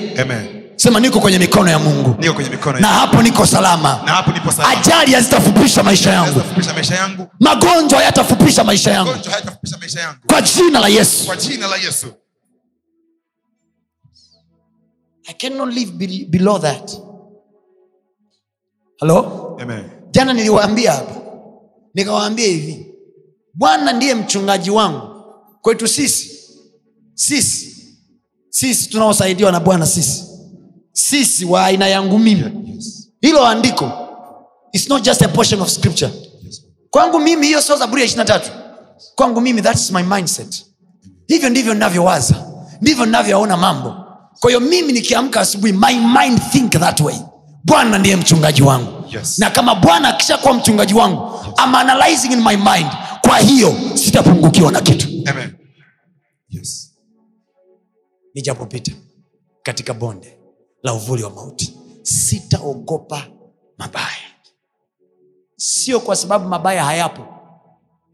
sema 0.75 0.99
niko 0.99 1.19
kwenye 1.19 1.39
mikono 1.39 1.71
ya 1.71 1.79
mungu. 1.79 2.15
Niko 2.19 2.33
kwenye 2.33 2.49
mikono 2.49 2.79
na 2.79 2.87
hapo 2.87 3.21
niko 3.21 3.45
salama. 3.45 4.01
Na 4.05 4.11
hapo 4.11 4.31
nipo 4.31 4.51
salama. 4.51 4.77
Ajali 4.81 5.13
hazitafupisha 5.13 5.83
maisha 5.83 6.13
yangu. 6.13 6.41
Maisha 6.75 6.95
yangu. 6.95 7.27
Magonjwa 7.39 7.99
hayatafupisha 7.99 8.63
maisha 8.63 8.91
yangu. 8.91 9.11
Maisha 9.79 9.99
yangu. 9.99 10.19
Kwa 10.27 10.41
jina 10.41 10.79
la 10.79 10.87
yesu. 10.87 11.25
Kwa 11.25 11.35
jina 11.35 11.67
la 11.67 11.75
yesu. 11.75 12.07
I 15.29 15.33
cannot 15.33 15.73
live 15.73 15.91
below 16.29 16.59
that. 16.59 16.91
Hello? 18.99 19.57
Amen 19.61 19.96
jana 20.17 20.33
niliwaambia 20.33 20.91
hapa 20.91 21.15
nikawaambia 21.93 22.47
hivi. 22.47 22.85
Bwana 23.53 23.93
ndiye 23.93 24.15
mchungaji 24.15 24.69
wangu. 24.71 25.01
Kwetu 25.61 25.87
sisi. 25.87 26.31
Sisi. 27.13 27.77
Sisi 28.49 28.89
tunaosaidiwa 28.89 29.51
na 29.51 29.59
bwana 29.59 29.85
sisi. 29.85 30.23
Sisi 30.91 31.45
wa 31.45 31.65
aina 31.65 31.87
yangu 31.87 32.19
mimi. 32.19 32.79
Hilo 33.21 33.45
andiko. 33.47 33.91
Its 34.73 34.89
not 34.89 35.03
just 35.03 35.21
a 35.21 35.27
portion 35.27 35.61
of 35.61 35.69
scripture. 35.69 36.11
Kwangu 36.89 37.19
mimi 37.19 37.47
hiyo 37.47 37.61
sio 37.61 37.77
zaburi 37.77 38.01
ya 38.01 38.05
ishiri 38.07 38.25
tatu. 38.25 38.49
Kwangu 39.15 39.41
mimi 39.41 39.61
thats 39.61 39.91
my 39.91 40.03
mindset. 40.03 40.65
Hivyo 41.27 41.49
ndivyo 41.49 41.73
ninavyowaza. 41.73 42.35
Ndivyo 42.81 43.05
ninavyoona 43.05 43.57
mambo. 43.57 43.95
Kwa 44.39 44.49
hiyo 44.49 44.59
mimi 44.59 44.93
nikiamka 44.93 45.39
asubuhi 45.41 45.73
my 45.73 45.93
mind 45.95 46.41
think 46.51 46.71
that 46.71 46.99
way. 46.99 47.15
Bwana 47.63 47.97
ndiye 47.97 48.15
mchungaji 48.15 48.61
wangu 48.63 48.96
Yes. 49.11 49.39
na 49.39 49.49
kama 49.49 49.75
bwana 49.75 50.07
akishakuwa 50.09 50.53
mchungaji 50.53 50.93
wangu 50.93 51.31
I'm 51.65 51.75
analyzing 51.75 52.31
in 52.31 52.41
my 52.41 52.55
mind. 52.57 52.87
Kwa 53.21 53.37
hiyo 53.37 53.75
sitapungukiwa 53.97 54.71
na 54.71 54.81
kitu. 54.81 55.07
Amen. 55.29 55.55
Yes. 56.49 56.93
Nijapopita 58.35 58.91
katika 59.63 59.93
bonde 59.93 60.39
la 60.83 60.93
uvuli 60.93 61.23
wa 61.23 61.29
mauti. 61.29 61.77
Sitaogopa 62.03 63.27
mabaya. 63.77 64.27
Sio 65.55 65.99
kwa 65.99 66.15
sababu 66.15 66.47
mabaya 66.47 66.83
hayapo 66.85 67.25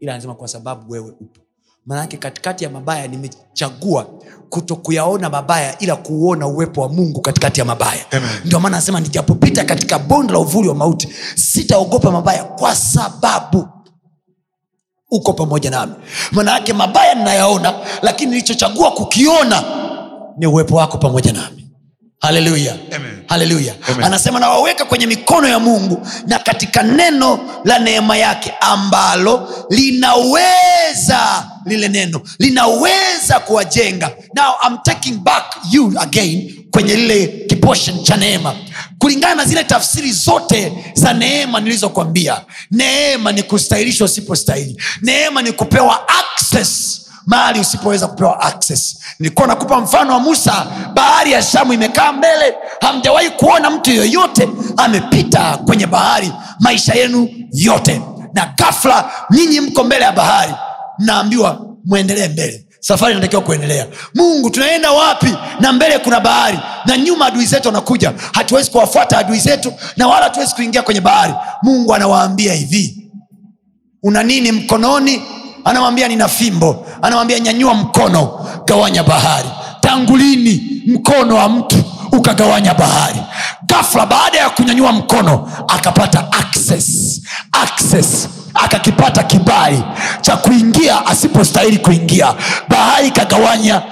ila 0.00 0.12
anasema 0.12 0.34
kwa 0.34 0.48
sababu 0.48 0.92
wewe 0.92 1.10
upo 1.20 1.40
maanake 1.86 2.16
katikati 2.16 2.64
ya 2.64 2.70
mabaya 2.70 3.06
nimechagua 3.08 4.06
kuto 4.50 4.76
kuyaona 4.76 5.30
mabaya 5.30 5.78
ila 5.78 5.96
kuuona 5.96 6.46
uwepo 6.46 6.80
wa 6.80 6.88
mungu 6.88 7.20
katikati 7.20 7.60
ya 7.60 7.64
mabaya. 7.66 8.04
Ndio 8.44 8.60
maana 8.60 8.76
anasema 8.76 9.00
nijapopita 9.00 9.64
katika 9.64 9.98
bonde 9.98 10.32
la 10.32 10.38
uvuli 10.38 10.68
wa 10.68 10.74
mauti 10.74 11.08
sitaogopa 11.34 12.10
mabaya 12.10 12.44
kwa 12.44 12.76
sababu 12.76 13.68
uko 15.10 15.32
pamoja 15.32 15.70
nami. 15.70 15.92
Maanayake 16.32 16.72
mabaya 16.72 17.14
ninayaona 17.14 17.74
lakini 18.02 18.30
nilichochagua 18.30 18.90
kukiona 18.90 19.62
ni 20.38 20.46
uwepo 20.46 20.76
wako 20.76 20.98
pamoja 20.98 21.32
nami 21.32 21.63
haleluya 22.24 22.76
haleluya 23.28 23.74
anasema 24.02 24.40
nawaweka 24.40 24.84
kwenye 24.84 25.06
mikono 25.06 25.48
ya 25.48 25.58
mungu 25.58 26.06
na 26.26 26.38
katika 26.38 26.82
neno 26.82 27.38
la 27.64 27.78
neema 27.78 28.16
yake 28.16 28.52
ambalo 28.60 29.48
linaweza 29.70 31.46
lile 31.66 31.88
neno 31.88 32.20
linaweza 32.38 33.40
kuwajenga. 33.40 34.10
Now 34.36 34.52
I'm 34.66 34.78
taking 34.84 35.12
back 35.18 35.56
you 35.72 35.92
again 36.00 36.54
kwenye 36.70 36.94
lile 36.96 37.26
kiportion 37.26 38.02
cha 38.04 38.16
neema. 38.16 38.54
Kulingana 38.98 39.34
na 39.34 39.44
zile 39.44 39.64
tafsiri 39.64 40.12
zote 40.12 40.72
za 40.94 41.12
neema 41.12 41.60
nilizokwambia 41.60 42.40
neema 42.70 43.32
ni 43.32 43.42
kustahilishwa 43.42 44.04
usipostahili. 44.04 44.82
Neema 45.02 45.42
ni 45.42 45.52
kupewa 45.52 46.08
access 46.08 47.00
mahali 47.26 47.60
usipoweza 47.60 48.06
kupewa 48.06 48.40
access. 48.40 48.98
Nilikuwa 49.18 49.46
nakupa 49.48 49.80
mfano 49.80 50.12
wa 50.12 50.20
musa. 50.20 50.66
Bahari 50.94 51.32
ya 51.32 51.42
shamu 51.42 51.72
imekaa 51.72 52.12
mbele. 52.12 52.54
Hamjawahi 52.80 53.30
kuona 53.30 53.70
mtu 53.70 53.90
yoyote 53.90 54.48
amepita 54.76 55.56
kwenye 55.56 55.86
bahari 55.86 56.32
maisha 56.60 56.94
yenu 56.94 57.28
yote. 57.52 58.02
Na 58.34 58.52
gafla 58.56 59.10
nyinyi 59.30 59.60
mko 59.60 59.84
mbele 59.84 60.04
ya 60.04 60.12
bahari. 60.12 60.54
Mnaambiwa 60.98 61.66
mwendelee 61.84 62.28
mbele. 62.28 62.60
Safari 62.80 63.12
inatakiwa 63.12 63.42
kuendelea. 63.42 63.86
Mungu 64.14 64.50
tunaenda 64.50 64.90
wapi? 64.90 65.34
Na 65.60 65.72
mbele 65.72 65.98
kuna 65.98 66.20
bahari. 66.20 66.58
Na 66.86 66.96
nyuma 66.98 67.26
adui 67.26 67.46
zetu 67.46 67.68
wanakuja. 67.68 68.12
Hatuwezi 68.32 68.70
kuwafuata 68.70 69.18
adui 69.18 69.38
zetu 69.38 69.72
na 69.96 70.08
wala 70.08 70.24
hatuwezi 70.24 70.54
kuingia 70.54 70.82
kwenye 70.82 71.00
bahari. 71.00 71.34
Mungu 71.62 71.94
anawaambia 71.94 72.54
hivi 72.54 73.10
una 74.02 74.22
nini 74.22 74.52
mkononi 74.52 75.22
anamwambia 75.64 76.08
nina 76.08 76.28
fimbo. 76.28 76.86
Anamwambia 77.02 77.40
nyanyua 77.40 77.74
mkono 77.74 78.46
gawanya 78.66 79.02
bahari. 79.02 79.48
Tangu 79.80 80.16
lini 80.16 80.82
mkono 80.86 81.34
wa 81.36 81.48
mtu 81.48 81.84
ukagawanya 82.12 82.74
bahari. 82.74 83.20
Gafla 83.66 84.06
baada 84.06 84.38
ya 84.38 84.50
kunyanyua 84.50 84.92
mkono 84.92 85.48
akapata 85.68 86.32
access 86.32 87.20
access. 87.52 88.28
Akakipata 88.54 89.22
kibali 89.22 89.82
cha 90.20 90.36
kuingia 90.36 91.06
asipostahili 91.06 91.78
kuingia. 91.78 92.34
Bahari 92.68 93.08
ikagawanya 93.08 93.82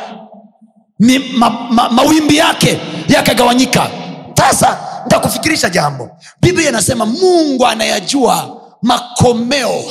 ni, 0.99 1.19
ma, 1.19 1.51
ma, 1.51 1.89
mawimbi 1.91 2.37
yake 2.37 2.81
yakagawanyika. 3.09 3.87
Sasa 4.35 4.79
ntakufikirisha 5.07 5.71
jambo. 5.71 6.11
Biblia 6.41 6.69
inasema 6.69 7.07
mungu 7.07 7.67
anayajua 7.67 8.57
makomeo 8.83 9.85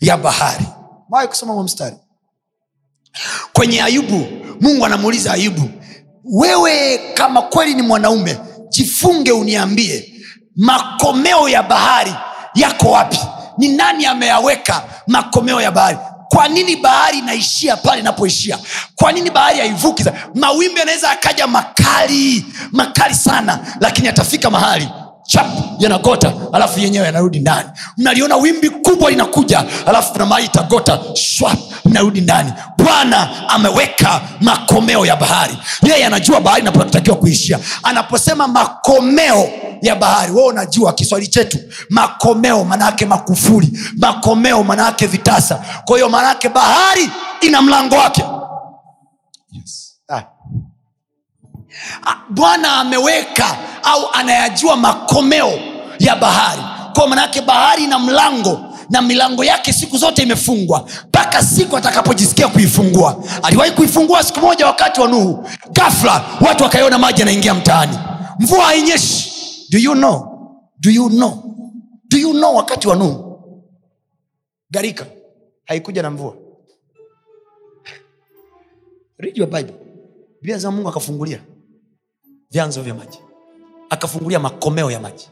ya 0.00 0.16
bahari 0.16 0.64
Wahi 1.10 1.28
kusoma 1.28 1.52
huo 1.52 1.62
mstari? 1.62 1.96
Kwenye 3.52 3.82
ayubu 3.82 4.26
mungu 4.60 4.86
anamuuliza 4.86 5.32
ayubu 5.32 5.70
wewe 6.24 6.98
kama 7.14 7.42
kweli 7.42 7.74
ni 7.74 7.82
mwanaume 7.82 8.38
jifunge 8.68 9.32
uniambie 9.32 10.14
makomeo 10.56 11.48
ya 11.48 11.62
bahari 11.62 12.14
yako 12.54 12.90
wapi? 12.90 13.18
Ni 13.58 13.68
nani 13.68 14.06
ameyaweka 14.06 14.82
makomeo 15.06 15.60
ya 15.60 15.70
bahari? 15.70 15.98
Kwa 16.28 16.48
nini 16.48 16.76
bahari 16.76 17.18
inaishia 17.18 17.76
pale 17.76 18.00
inapoishia? 18.00 18.58
Kwa 18.96 19.12
nini 19.12 19.30
bahari 19.30 19.58
haivuki 19.58 20.04
mawimbi 20.34 20.80
anaweza 20.80 21.10
akaja 21.10 21.46
makali 21.46 22.46
makali 22.72 23.14
sana 23.14 23.76
lakini 23.80 24.08
atafika 24.08 24.50
mahali 24.50 24.88
chap 25.30 25.46
yanagota 25.78 26.32
alafu 26.52 26.80
yenyewe 26.80 27.06
yanarudi 27.06 27.40
ndani. 27.40 27.68
Mnaliona 27.96 28.36
wimbi 28.36 28.70
kubwa 28.70 29.10
linakuja 29.10 29.64
alafu 29.86 30.12
kuna 30.12 30.26
mahali 30.26 30.46
itagota 30.46 31.00
swap 31.14 31.58
mnarudi 31.84 32.20
ndani. 32.20 32.52
Bwana 32.78 33.48
ameweka 33.48 34.20
makomeo 34.40 35.06
ya 35.06 35.16
bahari. 35.16 35.58
Yeye 35.82 36.06
anajua 36.06 36.40
bahari 36.40 36.62
inapotakiwa 36.62 37.16
kuishia. 37.16 37.58
Anaposema 37.82 38.48
makomeo 38.48 39.48
ya 39.82 39.96
bahari 39.96 40.32
wewe 40.32 40.48
unajua 40.48 40.92
kiswahili 40.92 41.30
chetu 41.30 41.58
makomeo 41.90 42.64
manaake 42.64 43.06
makufuri 43.06 43.78
makomeo 43.96 44.62
manaake 44.64 45.06
vitasa. 45.06 45.64
Kwa 45.84 45.96
hiyo 45.96 46.08
manaake 46.08 46.48
bahari 46.48 47.10
ina 47.40 47.62
mlango 47.62 47.94
wake 47.96 48.24
yes 49.52 49.86
Ah. 50.08 50.16
Ah, 50.16 50.24
bwana 52.28 52.72
ameweka 52.76 53.58
au 53.82 54.10
anayajua 54.12 54.76
makomeo 54.76 55.52
ya 55.98 56.16
bahari. 56.16 56.62
Kwa 56.94 57.08
manake 57.08 57.40
bahari 57.40 57.84
ina 57.84 57.98
mlango 57.98 58.60
na 58.90 59.02
milango 59.02 59.44
yake 59.44 59.72
siku 59.72 59.98
zote 59.98 60.22
imefungwa 60.22 60.88
mpaka 61.08 61.42
siku 61.42 61.76
atakapojisikia 61.76 62.48
kuifungua. 62.48 63.24
Aliwahi 63.42 63.70
kuifungua 63.72 64.22
siku 64.22 64.40
moja 64.40 64.66
wakati 64.66 65.00
wa 65.00 65.08
nuhu. 65.08 65.48
Gafla 65.72 66.24
watu 66.40 66.62
wakaiona 66.64 66.98
maji 66.98 67.20
yanaingia 67.20 67.54
mtaani. 67.54 67.98
Mvua 68.38 68.64
hainyeshi. 68.64 69.32
Do 69.70 69.78
you 69.78 69.92
know? 69.94 70.26
Do 70.80 70.90
you 70.90 71.08
know? 71.08 71.42
Do 72.08 72.18
you 72.18 72.32
know 72.32 72.56
wakati 72.56 72.88
wa 72.88 72.96
nuhu? 72.96 73.40
Garika 74.70 75.06
haikuja 75.64 76.02
na 76.02 76.10
mvua. 76.10 76.34
Read 79.18 79.38
your 79.38 79.48
bible. 79.48 79.74
Biblia 80.40 80.58
za 80.58 80.70
mungu 80.70 80.88
akafungulia 80.88 81.40
vyanzo 82.50 82.82
vya 82.82 82.94
maji. 82.94 83.18
Akafungulia 83.90 84.38
makomeo 84.38 84.90
ya 84.90 85.00
maji. 85.00 85.28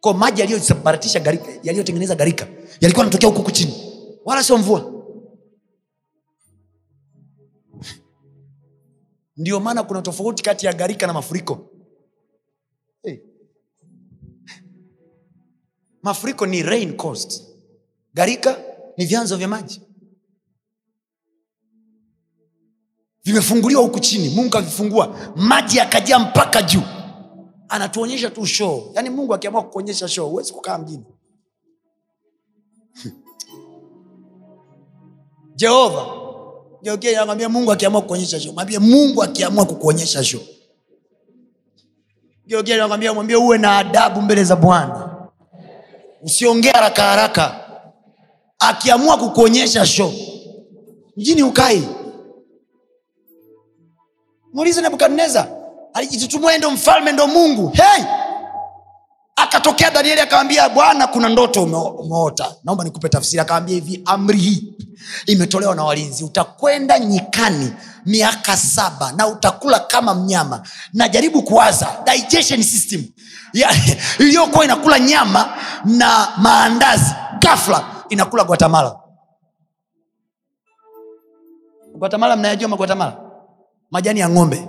Ko 0.00 0.12
maji 0.14 0.40
yaliyosambaratisha 0.40 1.20
garika 1.20 1.46
yaliyotengeneza 1.62 2.14
garika 2.14 2.46
yalikuwa 2.80 3.06
yanatokea 3.06 3.28
huku 3.30 3.50
chini. 3.50 3.74
Wala 4.24 4.42
sio 4.42 4.58
mvua. 4.58 4.92
Ndio 9.36 9.60
maana 9.60 9.82
kuna 9.82 10.02
tofauti 10.02 10.42
kati 10.42 10.66
ya 10.66 10.72
gharika 10.72 11.06
na 11.06 11.12
mafuriko. 11.12 11.70
Hey. 13.02 13.18
mafuriko 16.02 16.46
ni 16.46 16.62
rain 16.62 16.96
caused. 16.96 17.42
Garika 18.14 18.58
ni 18.96 19.04
vyanzo 19.06 19.36
vya 19.36 19.48
maji 19.48 19.80
vimefunguliwa 23.26 23.82
huku 23.82 24.00
chini. 24.00 24.28
Mungu 24.28 24.56
akifungua 24.56 25.16
maji 25.36 25.76
yakajaa 25.78 26.18
mpaka 26.18 26.62
juu. 26.62 26.82
Anatuonyesha 27.68 28.30
tu 28.30 28.46
show. 28.46 28.90
Yaani 28.94 29.10
mungu 29.10 29.34
akiamua 29.34 29.62
kukuonyesha 29.62 30.08
show 30.08 30.28
huwezi 30.30 30.52
kukaa 30.52 30.78
mjini. 30.78 31.04
Jehova 35.56 36.06
geukia 36.82 37.48
mungu 37.48 37.72
akiamua 37.72 38.00
kukuonyesha 38.00 38.40
show. 38.40 38.52
Mwambie 38.52 38.78
mungu 38.78 39.22
akiamua 39.22 39.64
kukuonyesha 39.64 40.24
show. 40.24 40.40
Geukia 42.46 42.88
mwambie 43.14 43.36
uwe 43.36 43.58
na 43.58 43.78
adabu 43.78 44.22
mbele 44.22 44.44
za 44.44 44.56
bwana. 44.56 45.16
Usiongee 46.22 46.70
haraka 46.70 47.02
haraka. 47.02 47.60
Akiamua 48.58 49.16
kukuonyesha 49.16 49.86
sho 49.86 50.12
mjini 51.16 51.42
ukai 51.42 51.88
muulize 54.56 54.80
nebukadnezar. 54.80 55.46
Alijitutumua 55.94 56.58
ndo 56.58 56.70
mfalme 56.70 57.12
ndo 57.12 57.26
mungu. 57.26 57.68
Hey! 57.74 58.04
akatokea 59.36 59.90
danieli 59.90 60.20
akamwambia 60.20 60.68
bwana 60.68 61.06
kuna 61.06 61.28
ndoto 61.28 61.62
umeota. 61.62 62.54
Naomba 62.64 62.84
nikupe 62.84 63.08
tafsiri. 63.08 63.40
Akawambia 63.40 63.74
hivi 63.74 64.02
amri 64.04 64.38
hii 64.38 64.74
imetolewa 65.26 65.74
na 65.74 65.84
walinzi. 65.84 66.24
Utakwenda 66.24 66.98
nyikani 66.98 67.72
miaka 68.06 68.56
saba 68.56 69.12
na 69.12 69.26
utakula 69.26 69.78
kama 69.80 70.14
mnyama. 70.14 70.62
Najaribu 70.92 71.42
kuwaza 71.42 71.88
digestion 72.04 72.62
system 72.62 73.04
iliyokuwa 74.18 74.64
inakula 74.64 74.98
nyama 74.98 75.56
na 75.84 76.28
maandazi 76.36 77.14
gafla 77.38 77.84
inakula 78.08 78.44
guatamala 78.44 78.96
guatamala 81.98 82.36
mnayajua 82.36 82.68
maguatamala 82.68 83.25
majani 83.90 84.20
ya 84.20 84.28
ng'ombe. 84.28 84.68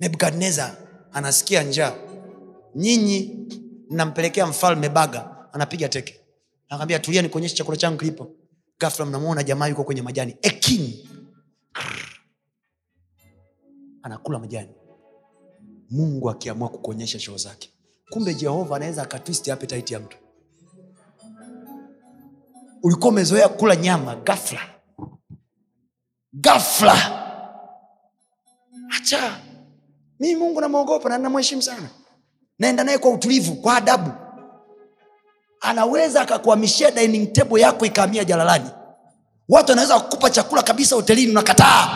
Nebukadnezar 0.00 0.76
anasikia 1.12 1.62
njaa. 1.62 1.94
Nyinyi 2.74 3.46
mnampelekea 3.90 4.46
mfalme 4.46 4.88
baga 4.88 5.52
anapiga 5.52 5.88
teke. 5.88 6.20
Anakwambia 6.68 6.98
tulia 6.98 7.22
nikuonyeshe 7.22 7.56
chakula 7.56 7.76
changu 7.76 7.98
kilipo. 7.98 8.30
Gafla 8.80 9.06
mnamwona 9.06 9.42
jamaa 9.42 9.66
yuko 9.66 9.84
kwenye 9.84 10.02
majani. 10.02 10.36
A 10.42 10.50
anakula 14.02 14.38
majani. 14.38 14.68
Mungu 15.90 16.30
akiamua 16.30 16.68
kukuonyesha 16.68 17.18
shoo 17.18 17.36
zake. 17.36 17.70
Kumbe 18.10 18.34
jehova 18.34 18.76
anaweza 18.76 19.02
akatwist 19.02 19.48
appetite 19.48 19.94
ya 19.94 20.00
mtu. 20.00 20.16
Ulikuwa 22.82 23.08
umezoea 23.08 23.48
kula 23.48 23.76
nyama 23.76 24.16
gafla 24.16 24.60
gafla 26.32 26.94
hacha 28.88 29.38
mimi 30.20 30.34
mungu 30.36 30.60
namwogopa 30.60 31.08
na 31.08 31.18
namheshimu 31.18 31.62
sana. 31.62 31.88
Naenda 32.58 32.84
naye 32.84 32.98
kwa 32.98 33.10
utulivu 33.10 33.54
kwa 33.54 33.76
adabu. 33.76 34.10
Anaweza 35.60 36.20
akakuhamishia 36.20 36.90
dining 36.90 37.32
table 37.32 37.60
yako 37.60 37.86
ikaamia 37.86 38.24
jalalani. 38.24 38.70
Watu 39.48 39.70
wanaweza 39.72 40.00
kukupa 40.00 40.30
chakula 40.30 40.62
kabisa 40.62 40.96
hotelini 40.96 41.30
unakataa. 41.30 41.88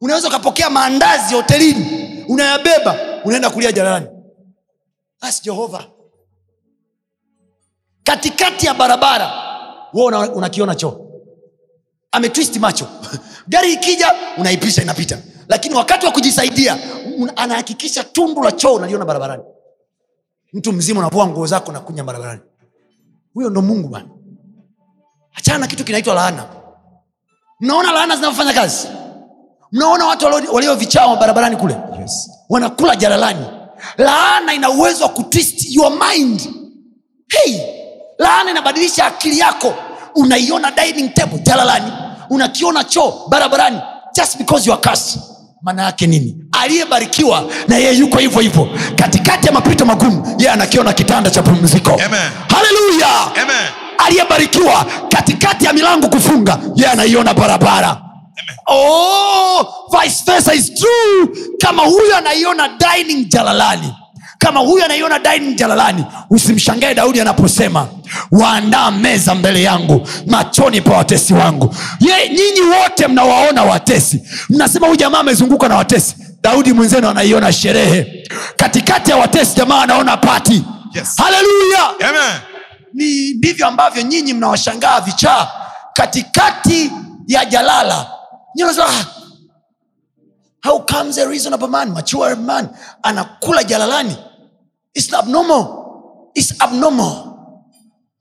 Unaweza 0.00 0.28
ukapokea 0.28 0.70
maandazi 0.70 1.34
hotelini 1.34 2.24
unayabeba 2.28 2.96
unaenda 3.24 3.50
kulia 3.50 3.72
jalalani. 3.72 4.06
Basi 5.20 5.42
jehova. 5.42 5.84
Katikati 8.02 8.66
ya 8.66 8.74
barabara 8.74 9.32
we 9.94 10.02
una, 10.04 10.32
unakiona 10.32 10.74
choo 10.74 11.05
ametwist 12.16 12.56
macho. 12.56 12.86
Gari 13.48 13.72
ikija 13.72 14.12
unaipisha 14.38 14.82
inapita. 14.82 15.18
Lakini 15.48 15.74
wakati 15.74 16.06
wa 16.06 16.12
kujisaidia 16.12 16.76
anahakikisha 17.36 18.04
tundu 18.04 18.42
la 18.42 18.52
choo 18.52 18.74
unaliona 18.74 19.04
barabarani. 19.04 19.42
Mtu 20.52 20.72
mzima 20.72 21.00
unavua 21.00 21.26
nguo 21.26 21.46
zako 21.46 21.72
na 21.72 21.80
kunya 21.80 22.04
barabarani. 22.04 22.40
Huyo 23.34 23.50
ndo 23.50 23.62
mungu 23.62 23.88
bana 23.88 24.08
achana 25.34 25.58
na 25.58 25.66
kitu 25.66 25.84
kinaitwa 25.84 26.14
laana. 26.14 26.44
Mnaona 27.60 27.92
laana 27.92 28.16
zinavyofanya 28.16 28.52
kazi? 28.52 28.88
Mnaona 29.72 30.06
watu 30.06 30.24
walio- 30.26 30.52
waliovichawa 30.52 31.16
barabarani 31.16 31.56
kule? 31.56 31.76
Yes. 32.00 32.30
wanakula 32.48 32.96
jaralani 32.96 33.46
laana 33.98 34.54
ina 34.54 34.70
uwezo 34.70 35.04
wa 35.04 35.10
kutwist 35.10 35.66
your 35.76 35.92
mind. 36.08 36.40
Hey, 37.28 37.60
laana 38.18 38.50
inabadilisha 38.50 39.06
akili 39.06 39.38
yako. 39.38 39.74
Unaiona 40.14 40.70
dining 40.70 41.14
table 41.14 41.38
jalalani 41.38 41.92
unakiona 42.30 42.84
choo 42.84 43.12
barabarani 43.28 43.80
just 44.16 44.38
because 44.38 44.66
you 44.66 44.72
are 44.72 44.82
cursed. 44.82 45.20
maana 45.62 45.82
yake 45.82 46.06
nini? 46.06 46.36
Aliyebarikiwa 46.62 47.44
na 47.68 47.76
yeye 47.76 47.92
yuko 47.98 48.18
hivyo 48.18 48.40
hivyo. 48.40 48.68
Katikati 48.96 49.46
ya 49.46 49.52
mapito 49.52 49.84
magumu 49.86 50.34
yeye 50.38 50.50
anakiona 50.52 50.92
kitanda 50.92 51.30
cha 51.30 51.42
pumziko. 51.42 51.90
Amen. 51.90 52.30
haleluya 52.54 53.08
aliyebarikiwa 54.06 54.86
katikati 55.08 55.64
ya 55.64 55.72
milango 55.72 56.08
kufunga 56.08 56.58
yeye 56.76 56.90
anaiona 56.90 57.34
barabara. 57.34 58.02
Oh, 58.68 59.66
vice 59.92 60.22
versa 60.26 60.54
is 60.54 60.74
true. 60.74 61.28
Kama 61.60 61.82
huyo 61.82 62.16
anaiona 62.16 62.68
dining 62.68 63.28
jalalani 63.28 63.94
kama 64.38 64.60
huyu 64.60 64.84
anaiona 64.84 65.18
daini 65.18 65.54
jalalani 65.54 66.04
usimshangae 66.30 66.94
daudi 66.94 67.20
anaposema 67.20 67.88
waandaa 68.30 68.90
meza 68.90 69.34
mbele 69.34 69.62
yangu 69.62 70.08
machoni 70.26 70.80
pa 70.80 70.96
watesi 70.96 71.34
wangu. 71.34 71.74
Ye, 72.00 72.28
nyinyi 72.28 72.60
wote 72.60 73.06
mnawaona 73.06 73.62
watesi. 73.62 74.22
Mnasema 74.50 74.86
huyu 74.86 74.98
jamaa 74.98 75.18
amezunguka 75.18 75.68
na 75.68 75.76
watesi. 75.76 76.16
Daudi 76.42 76.72
mwenzenu 76.72 77.08
anaiona 77.08 77.52
sherehe. 77.52 78.26
Katikati 78.56 79.10
ya 79.10 79.16
watesi 79.16 79.56
jamaa 79.56 79.82
anaona 79.82 80.16
pati 80.16 80.64
Yes. 80.94 81.16
haleluya 81.16 81.94
ni 82.94 83.34
ndivyo 83.34 83.66
ambavyo 83.66 84.02
nyinyi 84.02 84.32
mnawashangaa 84.34 85.00
vichaa. 85.00 85.48
Katikati 85.92 86.92
ya 87.26 87.44
jalala 87.44 88.06
"Ah, 88.82 89.04
how 90.68 90.78
comes 90.86 91.18
a 91.18 91.24
reasonable 91.24 91.68
man 91.68 91.90
mature 91.90 92.34
man 92.34 92.68
anakula 93.02 93.64
jalalani 93.64 94.16
It's 94.96 95.12
abnormal. 95.14 95.66
It's 96.34 96.54
abnormal 96.58 97.22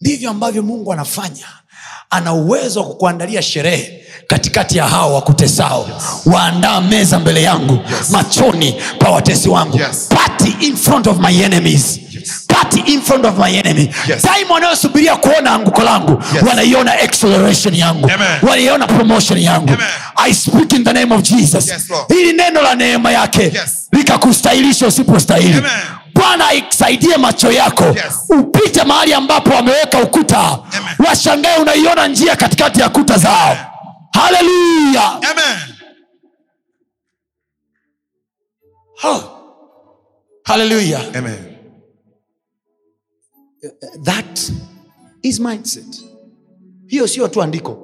ndivyo 0.01 0.30
ambavyo 0.30 0.63
mungu 0.63 0.93
anafanya 0.93 1.45
ana 2.09 2.34
uwezo 2.34 2.80
wa 2.80 2.86
kukuandalia 2.88 3.41
sherehe 3.41 4.01
katikati 4.28 4.78
ya 4.78 4.88
hao 4.88 5.13
wakutesao 5.13 5.88
waandaa 6.26 6.82
meza 6.82 7.19
mbele 7.19 7.43
yangu 7.43 7.73
Yes. 7.73 8.09
machoni 8.09 8.76
pa 8.99 9.09
watesi 9.09 9.49
wangu 9.49 9.78
Yes. 9.80 10.07
party 10.09 10.55
in 10.67 10.76
front 10.78 11.07
of 11.07 11.17
my 11.19 11.41
enemies 11.43 11.99
Yes. 12.11 12.45
party 12.47 12.80
in 12.93 13.01
front 13.01 13.26
of 13.26 13.38
my 13.39 13.55
enemy 13.57 13.93
Yes. 14.07 14.21
time 14.21 14.53
wanayosubiria 14.53 15.15
kuona 15.15 15.51
anguko 15.51 15.82
langu 15.84 16.11
Yes. 16.36 16.43
wanaiona 16.47 16.93
acceleration 16.99 17.76
yangu 17.76 18.11
wanaiona 18.49 18.88
promotion 18.88 19.39
yangu 19.39 19.73
Amen. 19.73 19.88
i 20.15 20.34
speak 20.34 20.73
in 20.73 20.84
the 20.84 20.93
name 20.93 21.15
of 21.15 21.21
jesus 21.21 21.67
Yes, 21.67 21.84
hili 22.07 22.34
neno 22.34 22.61
la 22.61 22.76
neema 22.76 23.11
yake 23.11 23.43
Yes. 23.43 23.88
likakustahilisha 23.91 24.88
usipostahili. 24.88 25.61
Bwana 26.16 26.53
ikusaidie 26.53 27.18
macho 27.18 27.51
yako. 27.51 27.84
Yes. 27.84 28.16
upite 28.30 28.84
mahali 28.84 29.13
ambapo 29.13 29.49
wameweka 29.49 30.03
ukuta. 30.03 30.59
Washangae 31.07 31.57
unaiona 31.61 32.07
njia 32.07 32.36
katikati 32.36 32.80
ya 32.82 32.89
kuta 32.89 33.18
zao. 33.18 33.57
Haleluya 34.13 35.11
Amen. 35.32 35.57
haleluya 40.43 40.99
that 44.03 44.51
is 45.24 45.39
mindset. 45.39 46.03
Hiyo 46.88 47.07
sio 47.07 47.28
tu 47.28 47.41
andiko. 47.41 47.82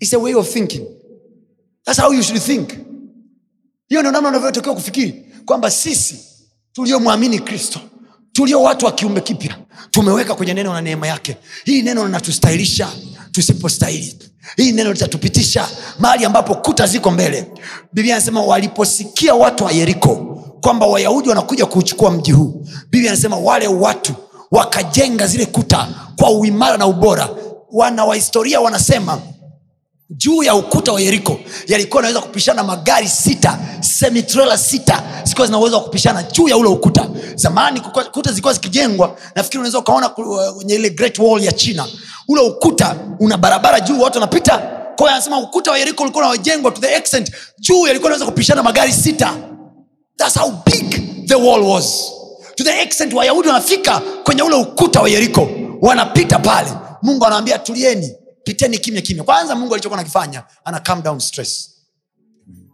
Is 0.00 0.14
a 0.14 0.18
way 0.18 0.34
of 0.34 0.48
thinking. 0.52 0.86
Thats 1.84 2.00
how 2.00 2.12
you 2.12 2.22
should 2.22 2.42
think. 2.42 2.72
Hiyo 3.88 4.00
ndio 4.00 4.12
namna 4.12 4.28
unavyotakiwa 4.28 4.74
kufikiri 4.74 5.12
kwamba 5.44 5.70
sisi 5.70 6.31
tuliomwamini 6.72 7.38
kristo. 7.38 7.80
Tulio 8.32 8.62
watu 8.62 8.86
wa 8.86 8.92
kiumbe 8.92 9.20
kipya. 9.20 9.56
Tumeweka 9.90 10.34
kwenye 10.34 10.54
neno 10.54 10.72
la 10.72 10.80
neema 10.80 11.06
yake. 11.06 11.36
Hii 11.64 11.82
neno 11.82 12.04
linatustahilisha 12.06 12.88
tusipostahili. 13.32 14.18
Hii 14.56 14.72
neno 14.72 14.92
litatupitisha 14.92 15.68
mahali 15.98 16.24
ambapo 16.24 16.54
kuta 16.54 16.86
ziko 16.86 17.10
mbele. 17.10 17.46
Biblia 17.92 18.14
anasema 18.16 18.42
waliposikia 18.42 19.34
watu 19.34 19.64
wa 19.64 19.72
yeriko 19.72 20.16
kwamba 20.60 20.86
wayahudi 20.86 21.28
wanakuja 21.28 21.66
kuuchukua 21.66 22.10
mji 22.10 22.32
huu 22.32 22.66
biblia 22.90 23.10
anasema 23.12 23.36
wale 23.36 23.66
watu 23.68 24.14
wakajenga 24.50 25.26
zile 25.26 25.46
kuta 25.46 25.88
kwa 26.16 26.30
uimara 26.30 26.76
na 26.76 26.86
ubora. 26.86 27.28
Wana 27.72 28.04
wahistoria 28.04 28.60
wanasema 28.60 29.20
juu 30.16 30.42
ya 30.42 30.54
ukuta 30.54 30.92
wa 30.92 31.00
yeriko 31.00 31.38
yalikuwa 31.66 32.02
naweza 32.02 32.20
kupishana 32.20 32.62
magari 32.64 33.08
sita 33.08 33.58
semitrela 33.80 34.58
sita 34.58 35.02
zilikuwa 35.22 35.46
zina 35.46 35.58
uwezo 35.58 35.76
wa 35.76 35.82
kupishana 35.82 36.22
juu 36.22 36.48
ya 36.48 36.56
ule 36.56 36.68
ukuta. 36.68 37.08
Zamani 37.34 37.80
kuta 38.12 38.30
zilikuwa 38.30 38.54
zikijengwa 38.54 39.16
nafikiri 39.34 39.58
unaweza 39.58 39.78
ukaona 39.78 40.16
uh, 40.16 40.50
kwenye 40.56 40.74
ile 40.74 40.90
great 40.90 41.18
wall 41.18 41.44
ya 41.44 41.52
china. 41.52 41.86
Ule 42.28 42.40
ukuta 42.42 42.96
una 43.20 43.36
barabara 43.36 43.80
juu 43.80 44.00
watu 44.00 44.16
wanapita. 44.18 44.58
Kwao 44.96 45.10
anasema 45.10 45.38
ukuta 45.38 45.70
wa 45.70 45.78
yeriko 45.78 46.02
ulikuwa 46.02 46.28
unajengwa 46.28 46.70
to 46.70 46.80
the 46.80 46.94
extent 46.96 47.32
juu 47.58 47.86
yalikuwa 47.86 48.10
naweza 48.10 48.26
kupishana 48.26 48.62
magari 48.62 48.92
sita. 48.92 49.34
Thats 50.16 50.38
how 50.38 50.52
big 50.66 51.00
the 51.28 51.34
wall 51.34 51.62
was. 51.62 52.12
To 52.56 52.64
the 52.64 52.82
extent 52.82 53.12
wayahudi 53.12 53.48
wanafika 53.48 54.00
kwenye 54.24 54.42
ule 54.42 54.54
ukuta 54.56 55.00
wa 55.00 55.08
yeriko 55.08 55.48
wanapita 55.80 56.38
pale. 56.38 56.68
Mungu 57.02 57.26
anaambia 57.26 57.58
tulieni 57.58 58.14
piteni 58.44 58.78
kimya 58.78 59.00
kimya. 59.00 59.24
Kwanza 59.24 59.54
mungu 59.54 59.74
alichokuwa 59.74 59.96
nakifanya 60.00 60.44
ana 60.64 60.80
calm 60.80 61.02
down 61.02 61.18
stress. 61.20 61.68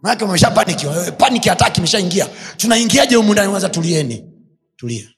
Manake 0.01 0.23
umesha 0.25 0.51
paniki 0.51 0.85
paniki 1.17 1.49
hataki 1.49 1.77
imeshaingia. 1.79 2.27
Tunaingiaje 2.57 3.15
humu 3.15 3.35
kwanza 3.35 3.69
tulieni. 3.69 4.31
Tulia. 4.75 5.09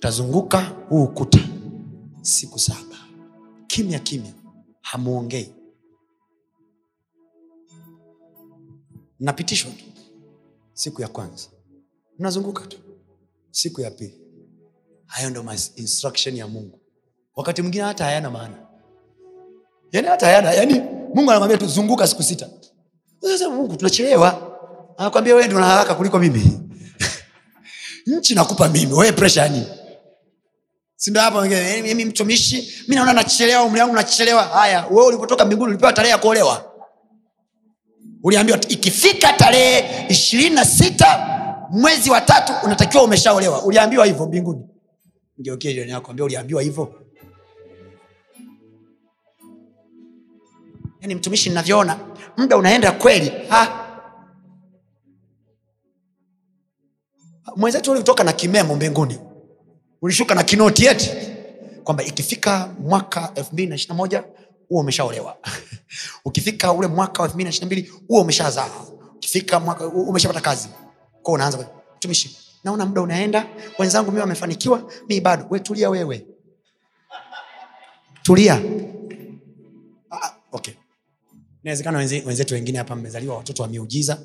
Tazunguka 0.00 0.60
huu 0.88 1.04
ukuta 1.04 1.38
siku 2.22 2.58
saba. 2.58 2.96
Kimya 3.66 3.98
kimya. 3.98 4.32
Hamuongei. 4.80 5.54
Mnapitishwa 9.20 9.70
tu. 9.72 9.84
Siku 10.72 11.02
ya 11.02 11.08
kwanza. 11.08 11.48
Mnazunguka 12.18 12.66
tu. 12.66 12.78
Siku 13.50 13.80
ya 13.80 13.90
pili. 13.90 14.20
Hayo 15.06 15.30
ndo 15.30 15.44
instruction 15.76 16.36
ya 16.36 16.48
mungu. 16.48 16.80
Wakati 17.36 17.62
mwingine 17.62 17.84
hata 17.84 18.04
hayana 18.04 18.30
maana 18.30 18.65
yani 19.92 20.08
hata 20.08 20.26
hayana 20.26 20.52
yani 20.52 20.82
mungu 21.14 21.30
anakwambia 21.30 21.58
tuzunguka 21.58 22.06
siku 22.06 22.22
sita. 22.22 22.48
Mungu 23.50 23.76
tunachelewa. 23.76 24.56
Anakwambia 24.98 25.34
wee 25.34 25.48
una 25.48 25.66
haraka 25.66 25.94
kuliko 25.94 26.18
mimi. 26.18 26.60
Nchi 28.06 28.34
nakupa 28.34 28.68
mimi. 28.68 28.92
Wee 28.92 29.12
presha 29.12 29.42
yani 29.42 29.66
sindo 30.96 31.20
hapa 31.20 31.48
"Eh, 31.48 31.82
mimi 31.82 32.04
mtumishi 32.04 32.84
mi 32.88 32.94
naona 32.94 33.12
nachelewa 33.12 33.62
umri 33.62 33.80
wangu 33.80 33.94
nachelewa 33.94 34.42
haya 34.42 34.86
we 34.90 35.04
ulipotoka 35.06 35.44
mbinguni 35.44 35.68
ulipewa 35.70 35.92
tarehe 35.92 36.10
ya 36.12 36.18
kuolewa. 36.18 36.72
Uliambiwa 38.22 38.60
ikifika 38.68 39.32
tarehe 39.32 40.06
ishirini 40.08 40.54
na 40.54 40.64
sita 40.64 41.26
mwezi 41.70 42.10
wa 42.10 42.20
tatu 42.20 42.52
unatakiwa 42.64 43.02
umeshaolewa. 43.02 43.62
Uliambiwa 43.62 44.06
hivyo 44.06 44.26
mbinguni. 44.26 44.66
Ngeukie 45.40 45.72
jirani 45.74 45.92
yako 45.92 46.10
ambia 46.10 46.24
uliambiwa 46.24 46.62
hivyo 46.62 46.94
yani 51.00 51.14
mtumishi 51.14 51.48
ninavyoona 51.48 51.98
muda 52.36 52.56
unaenda 52.56 52.92
kweli. 52.92 53.32
Ha? 53.48 53.86
mwenzetu 57.56 57.92
ulitoka 57.92 58.24
na 58.24 58.32
kimemo 58.32 58.74
mbinguni. 58.76 59.18
Ulishuka 60.02 60.34
na 60.34 60.42
kinoti 60.42 60.86
eti 60.86 61.10
kwamba 61.84 62.04
ikifika 62.04 62.70
mwaka 62.80 63.32
elfu 63.34 63.52
mbili 63.52 63.68
na 63.68 63.74
ishiri 63.74 63.88
na 63.88 63.94
moja 63.94 64.24
huo 64.68 64.80
umeshaolewa. 64.80 65.36
Ukifika 66.24 66.72
ule 66.72 66.86
mwaka 66.86 67.22
wa 67.22 67.28
elfu 67.28 67.36
mbili 67.36 67.44
na 67.44 67.50
ishiri 67.50 67.64
na 67.64 67.66
mbili 67.66 67.92
huo 68.08 68.20
umeshazaa. 68.20 68.70
Ukifika 69.16 69.60
mwaka 69.60 69.86
umeshapata 69.86 70.40
kazi. 70.40 70.68
Kwao 71.22 71.34
unaanza 71.34 71.68
mtumishi 71.96 72.36
naona 72.64 72.86
muda 72.86 73.00
unaenda. 73.02 73.46
Wenzangu 73.78 74.12
mi 74.12 74.20
wamefanikiwa. 74.20 74.92
Mi 75.08 75.20
bado. 75.20 75.46
We 75.50 75.60
tulia 75.60 75.90
wewe. 75.90 76.26
Tulia. 78.22 78.62
Ah, 80.10 80.16
ah, 80.22 80.34
okay 80.52 80.74
inawezekana 81.66 81.98
wenzetu 81.98 82.54
wengine 82.54 82.78
hapa 82.78 82.96
mmezaliwa 82.96 83.36
watoto 83.36 83.62
wa 83.62 83.68
miujiza. 83.68 84.18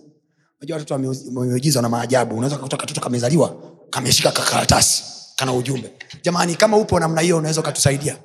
Unajua 0.60 0.78
watoto 0.78 0.94
wa 0.94 1.00
miujiza 1.46 1.82
maajabu. 1.90 2.36
Unaweza 2.36 2.56
kukuta 2.58 2.78
katoto 2.78 3.02
kamezaliwa 3.02 3.62
kameshika 3.90 4.32
kakaratasi 4.32 5.04
kana 5.36 5.54
ujumbe. 5.54 5.94
Jamani 6.24 6.56
kama 6.56 6.78
upo 6.78 7.00
namna 7.00 7.22
hiyo 7.22 7.38
unaweza 7.38 7.62
ukatusaidia. 7.62 8.18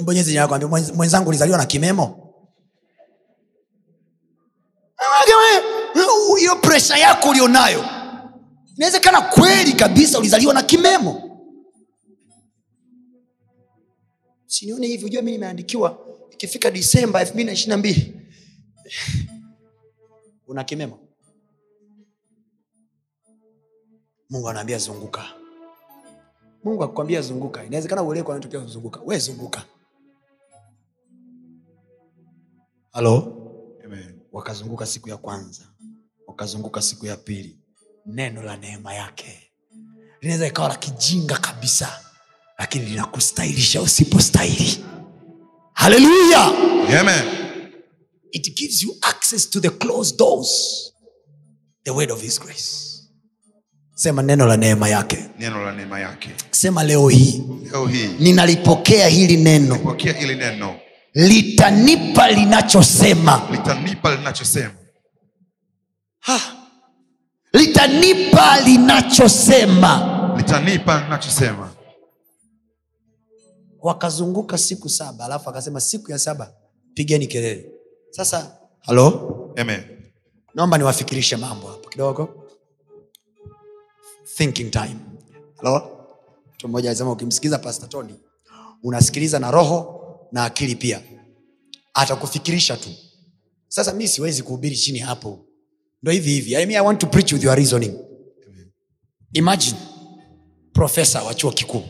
Mbonyezi 0.00 0.30
jina 0.30 0.48
mwenzangu 0.94 1.28
ulizaliwa 1.28 1.58
na 1.58 1.66
kimemo? 1.66 2.34
Hiyo 6.38 6.56
presha 6.56 6.96
yako 6.96 7.28
ulionayo 7.30 7.84
inawezekana 8.76 9.20
kweli 9.20 9.72
kabisa 9.72 10.18
ulizaliwa 10.18 10.54
na 10.54 10.62
kimemo. 10.62 11.22
Sinione 14.46 14.86
hivi 14.86 15.04
ujua 15.04 15.22
mi 15.22 15.32
nimeandikiwa 15.32 16.07
ikifika 16.38 16.70
disemba 16.70 17.20
elfu 17.20 17.32
mbili 17.34 17.46
na 17.46 17.52
ishiri 17.52 17.70
na 17.70 17.76
mbili 17.76 18.20
una 20.48 20.64
kimemo? 20.64 20.98
Mungu 24.30 24.48
anaambia 24.48 24.78
zunguka. 24.78 25.24
Mungu 26.64 26.84
akikwambia 26.84 27.22
zunguka. 27.22 27.64
Inawezekana 27.64 28.02
uelewe 28.02 28.26
kwa 28.26 28.38
nini 28.38 28.58
kuzunguka. 28.60 29.00
We 29.04 29.18
zunguka. 29.18 29.64
Halo? 32.92 33.34
Wakazunguka 34.32 34.86
siku 34.86 35.08
ya 35.08 35.16
kwanza. 35.16 35.62
Wakazunguka 36.26 36.82
siku 36.82 37.06
ya 37.06 37.16
pili. 37.16 37.58
Neno 38.06 38.42
la 38.42 38.56
neema 38.56 38.94
yake. 38.94 39.52
Linaweza 40.20 40.46
ikawa 40.46 40.68
la 40.68 40.76
kijinga 40.76 41.36
kabisa 41.38 42.04
lakini 42.58 42.84
linakustahilisha 42.86 43.82
usipostahili 43.82 44.84
haleluya 45.78 46.42
Amen. 47.00 47.24
it 48.32 48.56
gives 48.56 48.82
you 48.82 48.94
access 49.02 49.46
to 49.46 49.60
the 49.60 49.70
closed 49.70 50.16
doors. 50.18 50.92
The 51.84 51.92
word 51.94 52.10
of 52.10 52.20
his 52.20 52.38
grace. 52.38 53.08
Sema 53.94 54.22
neno 54.22 54.46
la 54.46 54.56
neema 54.56 54.88
yake. 54.88 55.24
Neno 55.38 55.62
la 55.64 55.72
neema 55.72 56.00
yake. 56.00 56.30
Sema 56.50 56.82
leo 56.84 57.08
hii 57.08 57.42
leo 57.72 57.86
hii. 57.86 58.08
ninalipokea 58.18 59.08
hili 59.08 59.36
neno. 59.36 59.74
Nipokea 59.76 60.12
hili 60.12 60.34
neno. 60.34 60.76
Litanipa 61.14 62.30
linachosema. 62.30 63.48
Litanipa 63.52 64.14
linachosema. 64.16 64.74
Ha. 66.20 66.40
litanipa 67.52 68.60
linachosema. 68.60 70.34
Litanipa 70.36 71.00
linachosema 71.04 71.70
wakazunguka 73.82 74.58
siku 74.58 74.88
saba 74.88 75.24
alafu 75.24 75.50
akasema 75.50 75.80
siku 75.80 76.10
ya 76.10 76.18
saba 76.18 76.52
pigeni 76.94 77.26
kelele. 77.26 77.70
Sasa 78.10 78.58
halo? 78.80 79.54
Amen. 79.56 79.82
naomba 80.54 80.78
niwafikirishe 80.78 81.36
mambo 81.36 81.66
hapo 81.68 81.88
kidogo. 81.88 82.44
Thinking 84.36 84.70
time. 84.70 84.96
Halo? 85.56 86.06
Mtu 86.54 86.68
mmoja 86.68 86.90
alisema 86.90 87.12
ukimsikiliza 87.12 87.58
pastor 87.58 87.88
tony 87.88 88.14
unasikiliza 88.82 89.38
na 89.38 89.50
roho 89.50 89.94
na 90.32 90.44
akili 90.44 90.74
pia. 90.76 91.02
Atakufikirisha 91.94 92.76
tu. 92.76 92.88
Sasa 93.68 93.92
mi 93.92 94.08
siwezi 94.08 94.42
kuhubiri 94.42 94.76
chini 94.76 94.98
hapo. 94.98 95.44
Ndo 96.02 96.12
hivi 96.12 96.30
hivi. 96.30 96.50
I, 96.54 96.66
mean, 96.66 96.70
i 96.82 96.86
want 96.86 97.00
to 97.00 97.06
preach 97.06 97.32
with 97.32 97.44
your 97.44 97.56
reasoning. 97.56 97.94
Imagine 99.32 99.76
profesa 100.72 101.22
wa 101.22 101.34
chuo 101.34 101.52
kikuu 101.52 101.82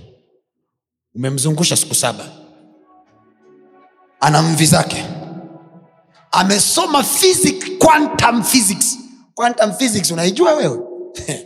umemzungusha 1.15 1.77
siku 1.77 1.95
saba. 1.95 2.25
Ana 4.21 4.43
mvi 4.43 4.67
zake. 4.67 5.05
Amesoma 6.33 7.03
physics, 7.03 8.99
quantum 9.35 9.73
unaijua 10.13 10.55
wewe? 10.55 10.81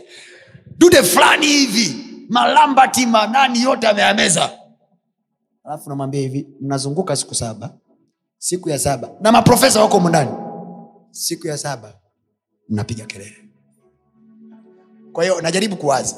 Dude 0.77 1.03
fulani 1.03 1.45
hivi 1.47 1.95
malambati 2.29 3.05
manani 3.05 3.61
yote 3.61 3.87
ameameza 3.87 4.51
alafu 5.63 5.89
namwambia 5.89 6.21
hivi 6.21 6.47
mnazunguka 6.61 7.15
siku 7.15 7.35
saba 7.35 7.77
siku 8.37 8.69
ya 8.69 8.79
saba. 8.79 9.09
Na 9.21 9.31
maprofesa 9.31 9.81
wako 9.81 9.99
mundani 9.99 10.31
siku 11.11 11.47
ya 11.47 11.57
saba 11.57 11.93
mnapiga 12.69 13.05
kelele. 13.05 13.49
Kwa 15.13 15.23
hiyo 15.23 15.41
najaribu 15.41 15.75
kuwazi 15.77 16.15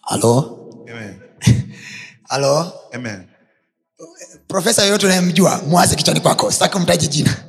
halo? 0.00 0.58
Amen. 0.90 1.25
halo 2.28 2.72
profesa 4.48 4.82
yoyote 4.84 5.06
unayemjua 5.06 5.62
mwaze 5.68 5.96
kichwani 5.96 6.20
kwako 6.20 6.50
sitaki 6.50 6.76
umtaji 6.76 7.08
jina. 7.08 7.36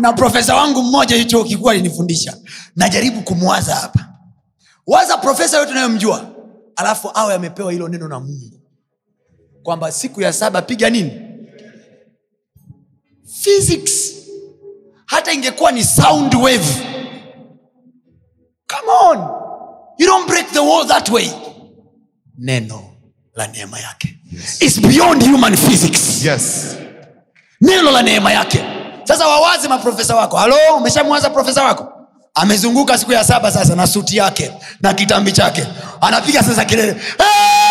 Na 0.00 0.12
profesa 0.12 0.54
wangu 0.54 0.82
mmoja 0.82 1.24
chuo 1.24 1.44
kikuu 1.44 1.70
alinifundisha. 1.70 2.36
Najaribu 2.76 3.22
kumwaza 3.22 3.74
hapa. 3.74 4.08
Waza 4.86 5.16
profesa 5.16 5.56
yoyote 5.56 5.72
unayomjua 5.72 6.30
alafu 6.76 7.10
awe 7.14 7.34
amepewa 7.34 7.72
hilo 7.72 7.88
neno 7.88 8.08
na 8.08 8.20
mungu. 8.20 8.60
Kwamba 9.62 9.92
siku 9.92 10.20
ya 10.22 10.32
saba 10.32 10.62
piga 10.62 10.90
nini? 10.90 11.20
Physics. 13.40 14.12
Hata 15.06 15.32
ingekuwa 15.32 15.72
ni 15.72 15.84
sound 15.84 16.34
wave. 16.34 16.82
Come 18.66 18.88
on 19.10 19.41
you 19.98 20.06
don't 20.06 20.26
break 20.28 20.46
the 20.52 20.60
wall 20.62 20.86
that 20.86 21.08
way. 21.10 21.30
Neno 22.38 22.82
la 23.36 23.46
neema 23.46 23.78
yake. 23.80 24.18
It's 24.60 24.78
beyond 24.80 25.22
human 25.22 25.56
physics. 25.56 26.24
Yes. 26.24 26.76
neno 27.60 27.90
la 27.90 28.02
neema 28.02 28.32
yake. 28.32 28.64
Sasa 29.04 29.28
wawazi 29.28 29.68
maprofesa 29.68 30.16
wako. 30.16 30.36
Halo 30.36 30.56
umeshamwaza 30.76 31.30
profesa 31.30 31.62
wako? 31.64 31.88
Amezunguka 32.34 32.98
siku 32.98 33.12
ya 33.12 33.24
saba 33.24 33.52
sasa 33.52 33.74
na 33.76 33.86
suti 33.86 34.16
yake 34.16 34.52
na 34.80 34.94
kitambi 34.94 35.32
chake. 35.32 35.66
Anapiga 36.00 36.42
sasa 36.42 36.64
kelele. 36.64 36.96
"Ah!" 37.18 37.61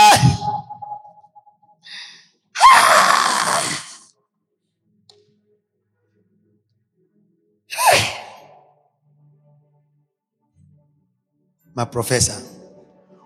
Maprofesa. 11.81 12.41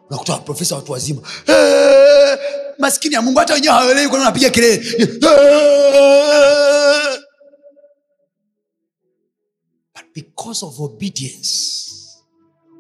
Unakuta 0.10 0.34
maprofesa 0.34 0.76
watu 0.76 0.92
wazima 0.92 1.22
"Eh, 1.48 2.38
maskini 2.80 3.16
ya 3.16 3.22
mungu 3.22 3.40
hata 3.40 3.54
wenyewe 3.54 3.74
hawaelewi 3.74 4.08
kwani 4.08 4.26
wanapiga 4.26 4.50
kelele. 4.50 4.82
But 9.96 10.04
because 10.14 10.66
of 10.66 10.80
obedience 10.80 11.76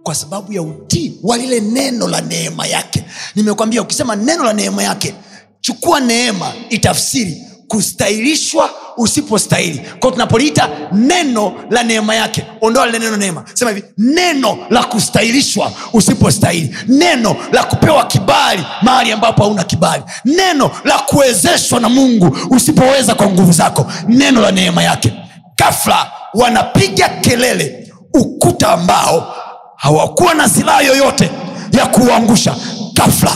kwa 0.03 0.15
sababu 0.15 0.53
ya 0.53 0.61
utii 0.61 1.19
wa 1.23 1.37
lile 1.37 1.59
neno 1.59 2.07
la 2.07 2.21
neema 2.21 2.67
yake. 2.67 3.05
Nimekwambia 3.35 3.81
ukisema 3.81 4.15
neno 4.15 4.43
la 4.43 4.53
neema 4.53 4.83
yake 4.83 5.15
chukua 5.61 5.99
neema 5.99 6.53
itafsiri 6.69 7.41
kustahilishwa 7.67 8.74
usipostahili. 8.97 9.81
Kwao 9.99 10.11
tunapoliita 10.11 10.69
neno 10.91 11.53
la 11.69 11.83
neema 11.83 12.15
yake 12.15 12.45
ondoa 12.61 12.85
lile 12.85 12.99
neno 12.99 13.17
neema. 13.17 13.43
Sema 13.53 13.71
hivi 13.71 13.83
neno 13.97 14.57
la 14.69 14.83
kustahilishwa 14.83 15.71
usipostahili. 15.93 16.75
Neno 16.87 17.35
la 17.51 17.63
kupewa 17.63 18.05
kibali 18.05 18.63
mahali 18.81 19.11
ambapo 19.11 19.43
hauna 19.43 19.63
kibali. 19.63 20.03
Neno 20.25 20.71
la 20.83 20.97
kuwezeshwa 20.99 21.79
na 21.79 21.89
mungu 21.89 22.37
usipoweza 22.49 23.15
kwa 23.15 23.27
nguvu 23.29 23.51
zako. 23.51 23.91
Neno 24.07 24.41
la 24.41 24.51
neema 24.51 24.83
yake. 24.83 25.13
Gafla 25.57 26.11
wanapiga 26.33 27.09
kelele 27.09 27.93
ukuta 28.13 28.71
ambao 28.71 29.35
hawakuwa 29.75 30.33
na 30.33 30.49
silaha 30.49 30.81
yoyote 30.81 31.29
ya 31.71 31.85
kuuangusha 31.85 32.55
gafla 32.93 33.31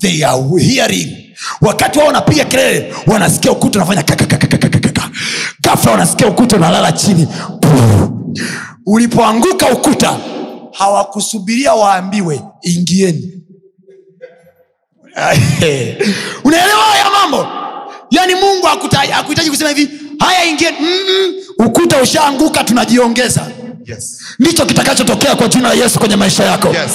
they 0.00 0.24
are 0.26 0.42
hearing. 0.58 1.08
Wakati 1.60 1.98
wao 1.98 2.06
wanapiga 2.06 2.44
kelele 2.44 2.94
wanasikia 3.06 3.52
ukuta 3.52 3.78
unafanya 3.78 4.02
kakakakakakaka 4.02 4.71
gafla 5.72 5.92
wanasikia 5.92 6.28
ukuta 6.28 6.56
unalala 6.56 6.92
chini 6.92 7.28
ulipoanguka 8.86 9.66
ukuta 9.72 10.18
hawakusubiria 10.72 11.74
waambiwe 11.74 12.40
ingieni 12.62 13.32
unaelewa 16.44 16.82
haya 16.82 17.04
mambo 17.20 17.46
yaani 18.10 18.34
mungu 18.34 18.68
akuhitaji 18.68 19.12
hakuhitaji 19.12 19.50
kusema 19.50 19.70
hivi 19.70 19.90
haya 20.18 20.44
ingieni 20.44 20.76
Mm-mm. 20.80 21.34
ukuta 21.66 22.02
ushaanguka 22.02 22.64
tunajiongeza 22.64 23.50
Yes. 23.86 24.20
ndicho 24.38 24.66
kitakachotokea 24.66 25.36
kwa 25.36 25.48
jina 25.48 25.68
la 25.68 25.74
yesu 25.74 25.98
kwenye 25.98 26.16
maisha 26.16 26.44
yako 26.44 26.68
Yes. 26.68 26.92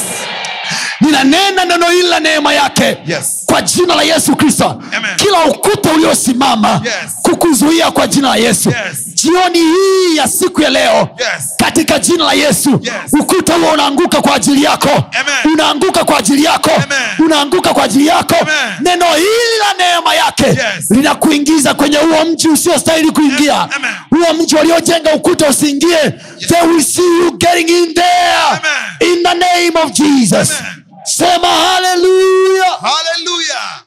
Ninanena 1.02 1.66
neno 1.66 1.86
hili 1.90 2.08
la 2.08 2.20
neema 2.20 2.54
yake 2.54 2.98
Yes. 3.08 3.44
kwa 3.46 3.62
jina 3.62 3.96
la 3.96 4.04
yesu 4.04 4.36
kristo 4.36 4.82
kila 5.16 5.46
ukuta 5.46 5.92
uliosimama 5.92 6.82
Yes. 6.86 6.94
kukuzuia 7.22 7.92
kwa 7.92 8.08
jina 8.08 8.30
la 8.30 8.36
yesu 8.36 8.70
Yes. 8.70 9.06
jioni 9.14 9.60
hii 9.60 10.16
ya 10.18 10.28
siku 10.28 10.62
ya 10.62 10.70
leo 10.70 11.10
Yes. 11.20 11.44
katika 11.58 12.00
jina 12.00 12.24
la 12.26 12.34
yesu 12.34 12.70
Yes. 12.82 12.94
ukuta 13.20 13.54
huo 13.54 13.72
unaanguka 13.72 14.22
kwa 14.22 14.36
ajili 14.36 14.64
yako 14.64 14.90
Amen. 14.90 15.54
unaanguka 15.54 16.04
kwa 16.04 16.18
ajili 16.18 16.44
yako 16.44 16.72
Amen. 16.76 17.26
unaanguka 17.26 17.74
kwa 17.74 17.84
ajili 17.84 18.08
yako 18.08 18.36
Amen. 18.42 18.56
neno 18.82 19.06
hili 19.16 19.58
la 19.60 19.86
neema 19.86 20.16
yake 20.16 20.46
Yes. 20.46 20.92
linakuingiza 20.92 21.74
kwenye 21.74 21.98
huo 21.98 22.26
mji 22.26 22.48
usiostahili 22.50 23.12
kuingia 23.12 23.56
Amen. 23.62 23.92
Huo 24.18 24.34
mji 24.34 24.56
waliojenga 24.56 25.16
ukuta 25.16 25.50
usiingie 25.50 26.12
they 26.48 26.62
will 26.68 26.84
see 26.84 27.02
you 27.20 27.38
getting 27.38 27.70
in 27.70 27.94
there 27.94 28.34
Amen. 28.50 29.14
in 29.18 29.24
the 29.24 29.34
name 29.34 29.80
of 29.84 29.92
jesus 29.92 30.52
Amen. 30.60 30.84
sema 31.04 31.48
haleluya 31.48 32.66
Hallelujah. 32.82 33.84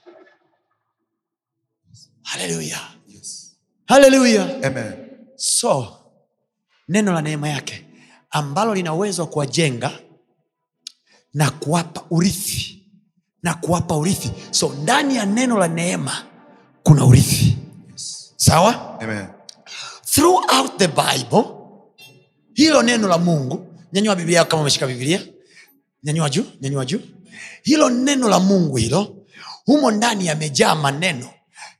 haleluya 2.22 2.78
haleluya 3.86 4.42
Amen. 4.64 4.92
so 5.36 5.96
neno 6.88 7.12
la 7.12 7.22
neema 7.22 7.48
yake 7.48 7.84
ambalo 8.30 8.74
lina 8.74 8.94
uwezo 8.94 9.22
wa 9.22 9.28
kuwajenga 9.28 9.90
na 11.34 11.50
kuwapa 11.50 12.02
urithi 12.10 12.82
na 13.42 13.54
kuwapa 13.54 13.96
urithi 13.96 14.30
so 14.50 14.68
ndani 14.82 15.16
ya 15.16 15.26
neno 15.26 15.58
la 15.58 15.68
neema 15.68 16.22
kuna 16.82 17.04
urithi 17.04 17.56
sawa 18.36 19.00
Amen. 19.00 19.26
Throughout 20.14 20.78
the 20.78 20.88
bible 20.88 21.44
hilo 22.54 22.82
neno 22.82 23.08
la 23.08 23.18
mungu 23.18 23.66
nyanyua 23.92 24.16
biblia 24.16 24.38
yako 24.38 24.50
kama 24.50 24.60
umeshika 24.62 24.86
biblia. 24.86 25.20
Nyanyua 26.04 26.30
juu 26.30 26.44
nyanyua 26.60 26.84
juu. 26.84 27.00
Hilo 27.62 27.90
neno 27.90 28.28
la 28.28 28.40
mungu 28.40 28.76
hilo 28.76 29.16
humo 29.66 29.90
ndani 29.90 30.26
yamejaa 30.26 30.74
maneno 30.74 31.30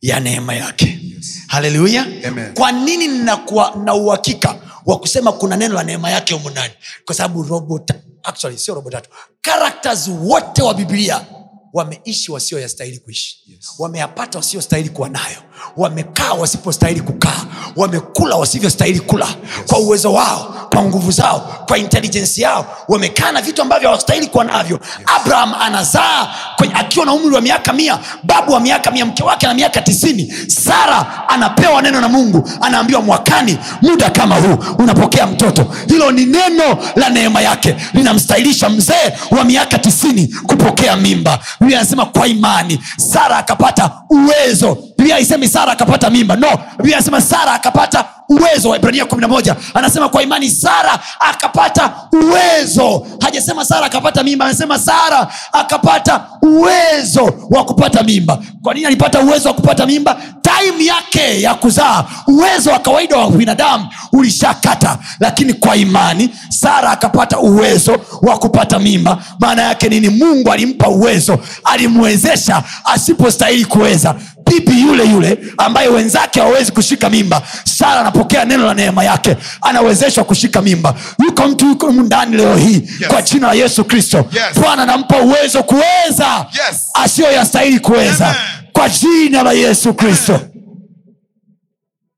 ya 0.03 0.21
neema 0.21 0.55
yake. 0.55 0.99
Haleluya 1.47 2.07
kwa 2.55 2.73
nini 2.73 3.09
ninakuwa 3.09 3.75
na 3.85 3.95
uhakika 3.95 4.57
wa 4.87 4.99
kusema 4.99 5.33
kuna 5.33 5.57
neno 5.57 5.75
la 5.75 5.83
neema 5.83 6.11
yake 6.11 6.35
humo 6.35 6.51
ndani? 6.51 6.75
Kwa 7.05 7.15
sababu 7.15 7.43
robo 7.43 7.79
ta- 7.79 8.01
actually 8.23 8.59
sio 8.59 8.75
robo 8.75 8.91
tatu. 8.91 9.11
Characters 9.43 10.09
wote 10.21 10.63
wa 10.63 10.75
biblia 10.75 11.27
wameishi 11.73 12.33
wasioyastahili 12.33 12.99
kuishi. 12.99 13.43
Yes. 13.47 13.75
wameyapata 13.79 14.39
wasiostahili 14.39 14.89
kuwa 14.89 15.09
nayo 15.09 15.43
wamekaa 15.77 16.33
wasipostahili 16.33 17.01
kukaa 17.01 17.45
wamekula 17.77 18.37
wasivyostahili 18.37 19.01
kula. 19.01 19.27
Kwa 19.67 19.79
uwezo 19.79 20.13
wao 20.13 20.55
kwa 20.73 20.83
nguvu 20.85 21.11
zao 21.11 21.65
kwa 21.69 21.79
intelijensi 21.79 22.43
yao 22.43 22.67
wamekaa 22.89 23.33
na 23.33 23.43
vitu 23.43 23.63
ambavyo 23.63 23.89
hawastahili 23.89 24.27
kuwa 24.27 24.45
navyo. 24.45 24.81
Abraham 25.07 25.55
anazaa 25.61 26.29
akiwa 26.75 27.07
na 27.07 27.13
umri 27.13 27.35
wa 27.35 27.41
miaka 27.41 27.73
mia 27.73 27.99
babu 28.23 28.53
wa 28.53 28.61
miaka 28.61 28.91
mia 28.91 29.07
mke 29.07 29.23
wake 29.23 29.47
na 29.47 29.55
miaka 29.55 29.81
tisini. 29.83 30.35
Sara 30.47 31.29
anapewa 31.29 31.83
neno 31.83 32.01
na 32.01 32.09
mungu 32.09 32.51
anaambiwa 32.61 33.01
mwakani 33.03 33.59
muda 33.83 34.11
kama 34.11 34.35
huu 34.35 34.59
unapokea 34.79 35.27
mtoto. 35.27 35.67
Hilo 35.89 36.13
ni 36.13 36.27
neno 36.27 36.79
la 36.97 37.09
neema 37.11 37.41
yake. 37.41 37.77
Linamstahilisha 37.93 38.69
mzee 38.69 39.13
wa 39.31 39.45
miaka 39.45 39.79
tisini 39.79 40.27
kupokea 40.47 40.97
mimba. 40.97 41.39
Anasema 41.61 42.07
kwa 42.07 42.27
imani 42.29 42.81
sara 42.97 43.37
akapata 43.37 43.91
uwezo. 44.11 44.79
Biblia 44.99 45.19
sara 45.51 45.73
akapata 45.73 46.11
mimba. 46.11 46.37
No 46.37 46.49
biblia 46.77 46.97
inasema 46.97 47.21
sara 47.21 47.53
akapata 47.53 48.05
uwezo 48.31 48.69
waibrania 48.71 49.05
11 49.05 49.55
anasema 49.75 50.09
kwa 50.09 50.23
imani 50.23 50.51
sara 50.51 50.99
akapata 51.21 51.93
uwezo. 52.13 53.07
Hajasema 53.21 53.65
sara 53.65 53.87
akapata 53.87 54.23
mimba 54.23 54.45
anasema 54.45 54.79
sara 54.79 55.29
akapata 55.53 56.25
uwezo 56.43 57.35
wa 57.51 57.65
kupata 57.65 58.03
mimba. 58.03 58.39
Kwa 58.63 58.75
nini 58.75 58.87
alipata 58.87 59.21
uwezo 59.21 59.49
wa 59.49 59.55
kupata 59.55 59.87
mimba? 59.87 60.17
Taimu 60.43 60.81
yake 60.81 61.43
ya 61.43 61.55
kuzaa 61.55 62.05
uwezo 62.27 62.71
wa 62.71 62.79
kawaida 62.79 63.17
wa 63.17 63.31
binadamu 63.31 63.89
ulishakata. 64.13 64.99
Lakini 65.21 65.55
kwa 65.55 65.77
imani 65.77 66.31
sara 66.49 66.91
akapata 66.91 67.39
uwezo 67.39 68.01
wa 68.23 68.39
kupata 68.39 68.79
mimba. 68.79 69.19
Maana 69.41 69.63
yake 69.63 69.89
nini? 69.89 70.09
Mungu 70.09 70.53
alimpa 70.53 70.89
uwezo 70.89 71.39
alimwezesha 71.65 72.63
asipostahili 72.85 73.65
kuweza. 73.65 74.15
Pipi 74.45 74.81
yule 74.81 75.05
yule 75.05 75.39
ambaye 75.59 75.89
wenzake 75.89 76.41
hawawezi 76.41 76.73
kushika 76.73 77.11
mimba 77.11 77.43
sara 77.65 78.01
anapokea 78.21 78.45
neno 78.45 78.67
la 78.67 78.75
neema 78.75 79.05
yake. 79.05 79.37
Anawezeshwa 79.63 80.25
kushika 80.25 80.63
mimba. 80.63 80.95
Yuko 81.25 81.49
mtu 81.49 81.67
yuko 81.67 81.93
ndani 81.93 82.37
leo 82.37 82.57
hii 82.57 82.75
Yes. 82.75 83.09
kwa 83.09 83.23
jina 83.23 83.47
la 83.47 83.53
yesu 83.55 83.85
kristo. 83.85 84.17
Yes. 84.33 84.61
bwana 84.61 84.83
anampa 84.83 85.17
uwezo 85.21 85.63
kuweza 85.63 86.47
Yes. 86.69 86.81
asiyoyastahili 86.95 87.81
kuweza. 87.81 88.37
Kwa 88.73 88.89
jina 88.89 89.43
la 89.43 89.53
yesu 89.53 89.95
kristo. 89.95 90.41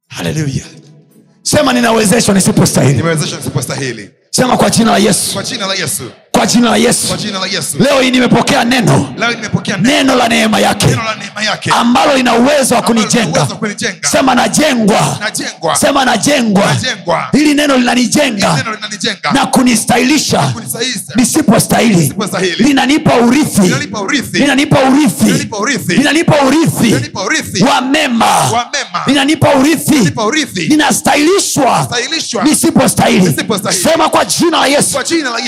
Haleluya 0.08 0.64
sema 1.42 1.72
ninawezeshwa 1.72 2.34
nisipostahili. 2.34 3.02
Nisipo 3.02 3.62
sema 4.30 4.56
kwa 4.56 4.70
jina 4.70 4.90
la 4.90 4.98
yesu. 4.98 5.32
Kwa 5.32 5.42
jina 5.42 5.66
la 5.66 5.74
yesu 5.74 6.10
kwa 6.42 6.46
jina 6.50 6.70
la 6.70 6.76
yesu. 6.76 7.78
Leo 7.78 8.00
hii 8.00 8.10
nimepokea 8.10 8.64
neno. 8.64 9.14
Neno. 9.82 10.16
La 10.16 10.28
neema 10.28 10.60
yake. 10.60 10.86
Ambalo 11.70 12.16
lina 12.16 12.34
uwezo 12.34 12.74
wa 12.74 12.82
kunijenga. 12.82 13.48
sema 14.12 14.34
najengwa. 14.34 15.18
Sema 15.74 16.04
najengwa. 16.04 16.76
Hili 17.32 17.54
neno 17.54 17.76
linanijenga. 17.76 18.64
Na 19.32 19.46
kunistahilisha. 19.46 20.52
Nisipostahili. 21.14 22.14
Linanipa 22.58 23.14
urithi. 23.16 23.60
Linanipa 23.62 24.00
urithi. 24.00 24.38
linanipa 24.38 24.78
urithi. 24.80 25.24
Linanipa 25.24 25.58
linanipa 25.94 26.42
Linanipa 26.86 27.20
wa 27.64 27.80
mema. 27.80 28.26
Wa 28.26 28.50
mema. 28.72 29.02
neema 29.06 29.12
inanipa 29.12 29.54
urithi. 29.54 30.68
Ninastahilishwa. 30.68 31.88
Nisipostahili. 32.44 33.36
Sema 33.82 34.08
kwa 34.08 34.24
jina 34.24 34.60
la 34.60 34.66
yesu. 34.66 34.98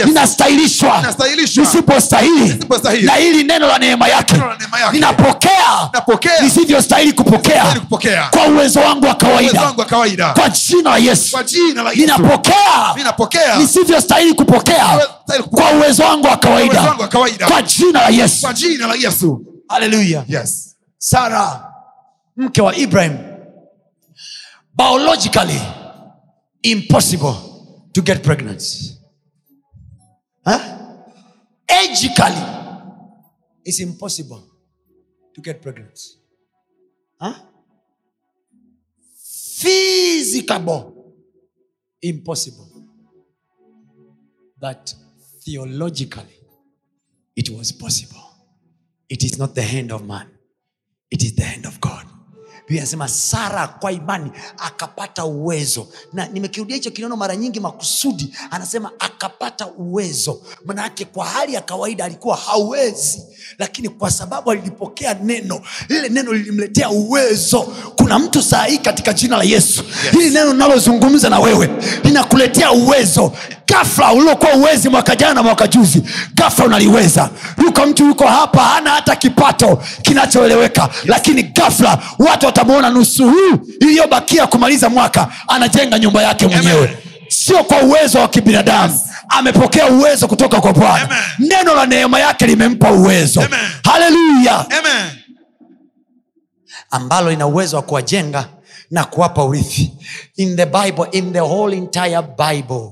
Ninastahilishwa 0.04 0.83
Ninastahilishwa. 0.96 1.64
nisipostahili. 1.64 3.06
Na 3.06 3.12
hili 3.14 3.44
neno 3.44 3.66
la 3.66 3.78
neema 3.78 4.08
yake. 4.08 4.34
Neno 4.34 4.46
la 4.46 4.56
neema 4.56 4.92
ninapokea 4.92 5.90
Napokea. 5.92 6.40
nisivyostahili 6.42 7.12
kupokea. 7.12 7.76
Kwa 8.30 8.46
uwezo 8.46 8.80
wangu 8.80 9.06
wa 9.06 9.14
kawaida. 9.14 9.72
Kwa 10.34 10.48
jina 10.48 10.90
la 10.90 10.96
yesu. 10.98 11.36
Ninapokea 12.96 13.56
nisivyostahili 13.58 14.34
kupokea. 14.34 14.98
Kwa 15.50 15.70
uwezo 15.72 16.02
wangu 16.02 16.26
wa 16.26 16.36
kawaida. 16.36 16.94
kwa 17.48 17.62
jina 17.62 18.00
la 18.00 18.08
yesu. 18.08 18.46
Haleluya 19.68 20.24
yes. 20.28 20.76
Sara 20.98 21.64
mke 22.36 22.62
wa 22.62 22.76
ibrahim. 22.76 23.18
Biologically 24.76 25.60
impossible 26.62 27.34
to 27.92 28.02
get 28.02 28.22
pregnant 28.22 28.62
huh? 30.44 30.60
Agically 31.84 32.42
it's 33.64 33.80
impossible 33.80 34.42
to 35.34 35.40
get 35.40 35.62
pregnant. 35.62 35.98
Huh? 37.20 37.34
physicable 39.64 41.12
impossible. 42.02 42.68
But 44.60 44.94
theologically 45.42 46.40
it 47.36 47.50
was 47.50 47.72
possible. 47.72 48.20
It 49.08 49.24
is 49.24 49.38
not 49.38 49.54
the 49.54 49.62
hand 49.62 49.92
of 49.92 50.06
man. 50.06 50.28
It 51.10 51.22
is 51.22 51.34
the 51.34 51.44
hand 51.44 51.66
of 51.66 51.80
god 51.80 52.06
biblia 52.68 53.08
sara 53.08 53.68
kwa 53.68 53.92
imani 53.92 54.30
akapata 54.58 55.24
uwezo 55.24 55.86
na 56.12 56.26
nimekirudia 56.26 56.76
hicho 56.76 56.90
kineno 56.90 57.16
mara 57.16 57.36
nyingi 57.36 57.60
makusudi 57.60 58.34
anasema 58.50 58.90
akapata 58.98 59.66
uwezo 59.66 60.40
manayake 60.64 61.04
kwa 61.04 61.26
hali 61.26 61.54
ya 61.54 61.60
kawaida 61.60 62.04
alikuwa 62.04 62.36
hawezi 62.36 63.22
lakini 63.58 63.88
kwa 63.88 64.10
sababu 64.10 64.50
alilipokea 64.50 65.14
neno 65.14 65.60
lile 65.88 66.08
neno 66.08 66.32
lilimletea 66.32 66.90
uwezo 66.90 67.62
kuna 67.96 68.18
mtu 68.18 68.42
saa 68.42 68.64
hii 68.64 68.78
katika 68.78 69.12
jina 69.12 69.36
la 69.36 69.44
yesu 69.44 69.84
yes. 70.04 70.12
hili 70.12 70.30
neno 70.30 70.52
linalozungumza 70.52 71.30
na 71.30 71.40
wewe 71.40 71.70
linakuletea 72.04 72.72
uwezo 72.72 73.32
gafla 73.66 74.12
uliokuwa 74.12 74.54
uwezi 74.54 74.88
mwaka 74.88 75.16
jana 75.16 75.34
na 75.34 75.42
mwaka 75.42 75.66
juzi 75.68 76.02
gafla 76.34 76.64
unaliweza 76.64 77.30
yuko 77.64 77.86
mtu 77.86 78.06
yuko 78.06 78.26
hapa 78.26 78.62
hana 78.62 78.90
hata 78.90 79.16
kipato 79.16 79.82
kinachoeleweka 80.02 80.82
yes. 80.82 80.90
lakini 81.04 81.42
gafla 81.42 81.98
watu 82.18 82.46
watamwona 82.54 82.90
nusu 82.90 83.24
huu 83.30 83.58
iliyobakia 83.80 84.46
kumaliza 84.46 84.88
mwaka 84.88 85.28
anajenga 85.48 85.98
nyumba 85.98 86.22
yake 86.22 86.46
mwenyewe. 86.46 86.98
Sio 87.28 87.64
kwa 87.64 87.82
uwezo 87.82 88.18
wa 88.18 88.28
kibinadamu. 88.28 89.00
Amepokea 89.28 89.86
uwezo 89.86 90.28
kutoka 90.28 90.60
kwa 90.60 90.72
bwana. 90.72 91.08
Neno 91.38 91.74
la 91.74 91.86
neema 91.86 92.20
yake 92.20 92.46
limempa 92.46 92.90
uwezo. 92.92 93.42
Haleluya 93.84 94.66
ambalo 96.90 97.30
lina 97.30 97.46
uwezo 97.46 97.76
wa 97.76 97.82
kuwajenga 97.82 98.48
na 98.90 99.04
kuwapa 99.04 99.44
urithi. 99.44 99.92
In 100.36 100.56
the 100.56 100.66
bible 100.66 101.06
in 101.12 101.32
the 101.32 101.40
whole 101.40 101.76
entire 101.76 102.22
bible 102.22 102.90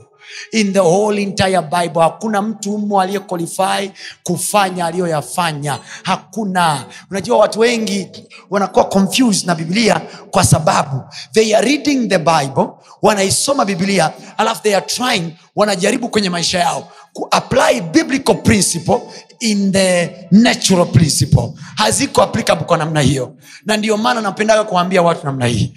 in 0.53 0.72
the 0.72 0.78
whole 0.80 1.22
entire 1.22 1.61
bible 1.62 2.01
hakuna 2.01 2.43
mtu 2.43 2.74
umo 2.74 3.01
aliyequalify 3.01 3.91
kufanya 4.22 4.87
aliyoyafanya. 4.87 5.78
Hakuna. 6.03 6.85
Unajua 7.11 7.37
watu 7.39 7.61
wengi 7.61 8.09
wanakuwa 8.51 8.85
confused 8.85 9.47
na 9.47 9.55
biblia 9.55 10.01
kwa 10.30 10.45
sababu 10.45 11.03
they 11.33 11.57
are 11.57 11.66
reading 11.68 12.09
the 12.09 12.18
bible 12.18 12.66
wanaisoma 13.03 13.64
biblia 13.64 14.12
alafu 14.39 14.62
they 14.62 14.76
are 14.76 14.87
trying 14.87 15.33
wanajaribu 15.57 16.09
kwenye 16.09 16.30
maisha 16.30 16.59
yao 16.59 16.89
kuapply 17.12 17.80
biblical 17.80 18.35
principle 18.43 19.01
in 19.41 19.72
the 19.72 20.11
natural 20.30 20.87
principle. 20.87 21.53
Haziko 21.76 22.22
applicable 22.22 22.64
kwa 22.64 22.76
namna 22.78 23.01
hiyo. 23.01 23.35
Na 23.66 23.76
ndio 23.76 23.97
maana 23.97 24.20
napendaga 24.20 24.64
kuwaambia 24.64 25.03
watu 25.03 25.26
namna 25.26 25.47
hii. 25.47 25.74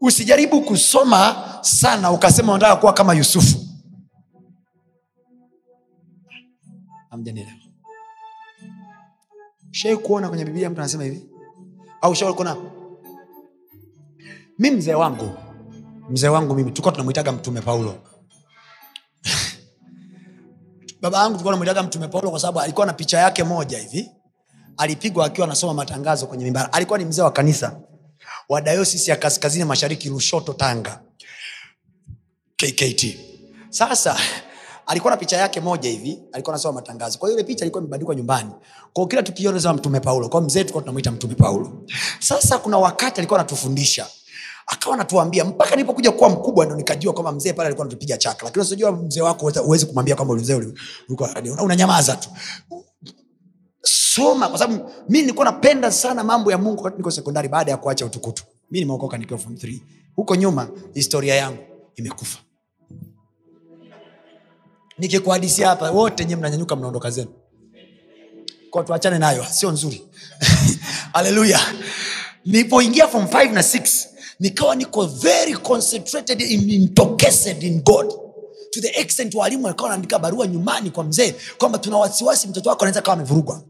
Usijaribu 0.00 0.60
kusoma 0.62 1.36
sana 1.60 2.10
ukasema 2.10 2.52
unataka 2.52 2.76
kuwa 2.76 2.92
kama 2.92 3.14
yusufu 3.14 3.58
amjanielewa 7.14 7.56
shai 9.70 9.96
kuona 9.96 10.28
kwenye 10.28 10.44
biblia 10.44 10.70
mtu 10.70 10.80
anasema 10.80 11.04
hivi? 11.04 11.26
Au 12.00 12.14
shai 12.14 12.32
kuona? 12.34 12.56
Mi 14.58 14.70
mzee 14.70 14.94
wangu 14.94 15.30
mzee 16.10 16.28
wangu 16.28 16.54
mimi 16.54 16.70
tulikuwa 16.70 16.92
tunamwitaga 16.92 17.32
mtume 17.32 17.60
paulo. 17.60 17.94
Baba 21.00 21.18
yangu 21.18 21.30
tulikuwa 21.32 21.52
tunamwitaga 21.54 21.82
mtume 21.82 22.08
paulo 22.08 22.30
kwa 22.30 22.40
sababu 22.40 22.60
alikuwa 22.60 22.86
na 22.86 22.92
picha 22.92 23.18
yake 23.18 23.44
moja 23.44 23.78
hivi. 23.78 24.10
Alipigwa 24.76 25.26
akiwa 25.26 25.46
anasoma 25.46 25.74
matangazo 25.74 26.26
kwenye 26.26 26.44
mimbara. 26.44 26.72
Alikuwa 26.72 26.98
ni 26.98 27.04
mzee 27.04 27.22
wa 27.22 27.30
kanisa 27.30 27.80
wa 28.48 28.60
dayosisi 28.60 29.10
ya 29.10 29.16
kaskazini 29.16 29.64
mashariki 29.64 30.08
lushoto 30.08 30.52
tanga 30.52 31.00
kkt 32.56 33.06
sasa 33.70 34.16
alikuwa 34.86 35.10
na 35.10 35.16
picha 35.16 35.36
yake 35.36 35.60
moja 35.60 35.90
hivi 35.90 36.22
alikuwa 36.32 36.54
anasoma 36.54 36.74
matangazo. 36.74 37.18
Kwa 37.18 37.28
hiyo 37.28 37.38
ile 37.40 37.46
picha 37.46 37.64
ilikuwa 37.64 37.80
imebandikwa 37.82 38.14
nyumbani. 38.14 38.50
Kwa 38.92 39.08
kila 39.08 39.22
tukiona 39.22 39.60
sema 39.60 39.74
mtume 39.74 40.00
paulo 40.00 40.28
kwa 40.28 40.40
mzee 40.40 40.60
tulikuwa 40.60 40.82
tunamuita 40.82 41.10
mtume 41.10 41.34
paulo. 41.34 41.72
Sasa 42.20 42.58
kuna 42.58 42.78
wakati 42.78 43.20
alikuwa 43.20 43.40
anatufundisha. 43.40 44.06
Akawa 44.66 44.94
anatuambia 44.94 45.44
mpaka 45.44 45.70
nilipokuja 45.70 46.12
kuwa 46.12 46.30
mkubwa 46.30 46.66
ndo 46.66 46.76
nikajua 46.76 47.12
kwamba 47.12 47.32
mzee 47.32 47.52
pale 47.52 47.66
alikuwa 47.66 47.84
anatupiga 47.86 48.16
chaka. 48.16 48.44
Lakini 48.44 48.62
usijua 48.62 48.92
mzee 48.92 49.20
wako 49.20 49.50
huwezi 49.50 49.86
kumwambia 49.86 50.16
kwamba 50.16 50.34
mzee 50.34 50.60
unanyamaza 51.62 52.16
tu. 52.16 52.28
Soma 53.82 54.48
kwa 54.48 54.58
sababu 54.58 54.90
mi 55.08 55.20
nilikuwa 55.20 55.44
napenda 55.44 55.90
sana 55.92 56.24
mambo 56.24 56.50
ya 56.50 56.58
mungu 56.58 56.82
wakati 56.82 56.96
niko 56.96 57.10
sekondari 57.10 57.48
baada 57.48 57.70
ya 57.70 57.76
kuacha 57.76 58.06
utukutu. 58.06 58.44
Mi 58.70 58.80
nimeokoka 58.80 59.18
nikiwa 59.18 59.38
form 59.38 59.54
3 59.54 59.80
huko 60.16 60.36
nyuma 60.36 60.68
historia 60.94 61.34
yangu 61.34 61.58
imekufa 61.96 62.38
nikikuhadisia 64.98 65.68
hapa 65.68 65.90
wote 65.90 66.24
nyewe 66.24 66.38
mnanyanyuka 66.40 66.76
mnaondoka 66.76 67.10
zenu. 67.10 67.30
Kwa 68.70 68.84
tuachane 68.84 69.18
nayo 69.18 69.46
sio 69.50 69.70
nzuri. 69.72 70.04
Haleluya. 71.12 71.60
Nilipoingia 72.44 73.08
from 73.08 73.24
5 73.24 73.52
na 73.52 73.60
6 73.60 74.06
nikawa 74.40 74.76
niko 74.76 75.06
very 75.06 75.54
concentrated 75.54 76.40
in, 76.40 76.70
intoxicated 76.70 77.62
in 77.62 77.82
god. 77.82 78.08
To 78.70 78.80
the 78.80 79.00
extent 79.00 79.34
walimu 79.34 79.64
walikuwa 79.64 79.88
wanaandika 79.90 80.18
barua 80.18 80.46
nyumbani 80.46 80.90
kwa 80.90 81.04
mzee 81.04 81.34
kwamba 81.58 81.78
tuna 81.78 81.96
wasiwasi 81.96 82.48
mtoto 82.48 82.70
wako 82.70 82.84
anaweza 82.84 83.02
kawa 83.02 83.16
amevurugwa. 83.16 83.62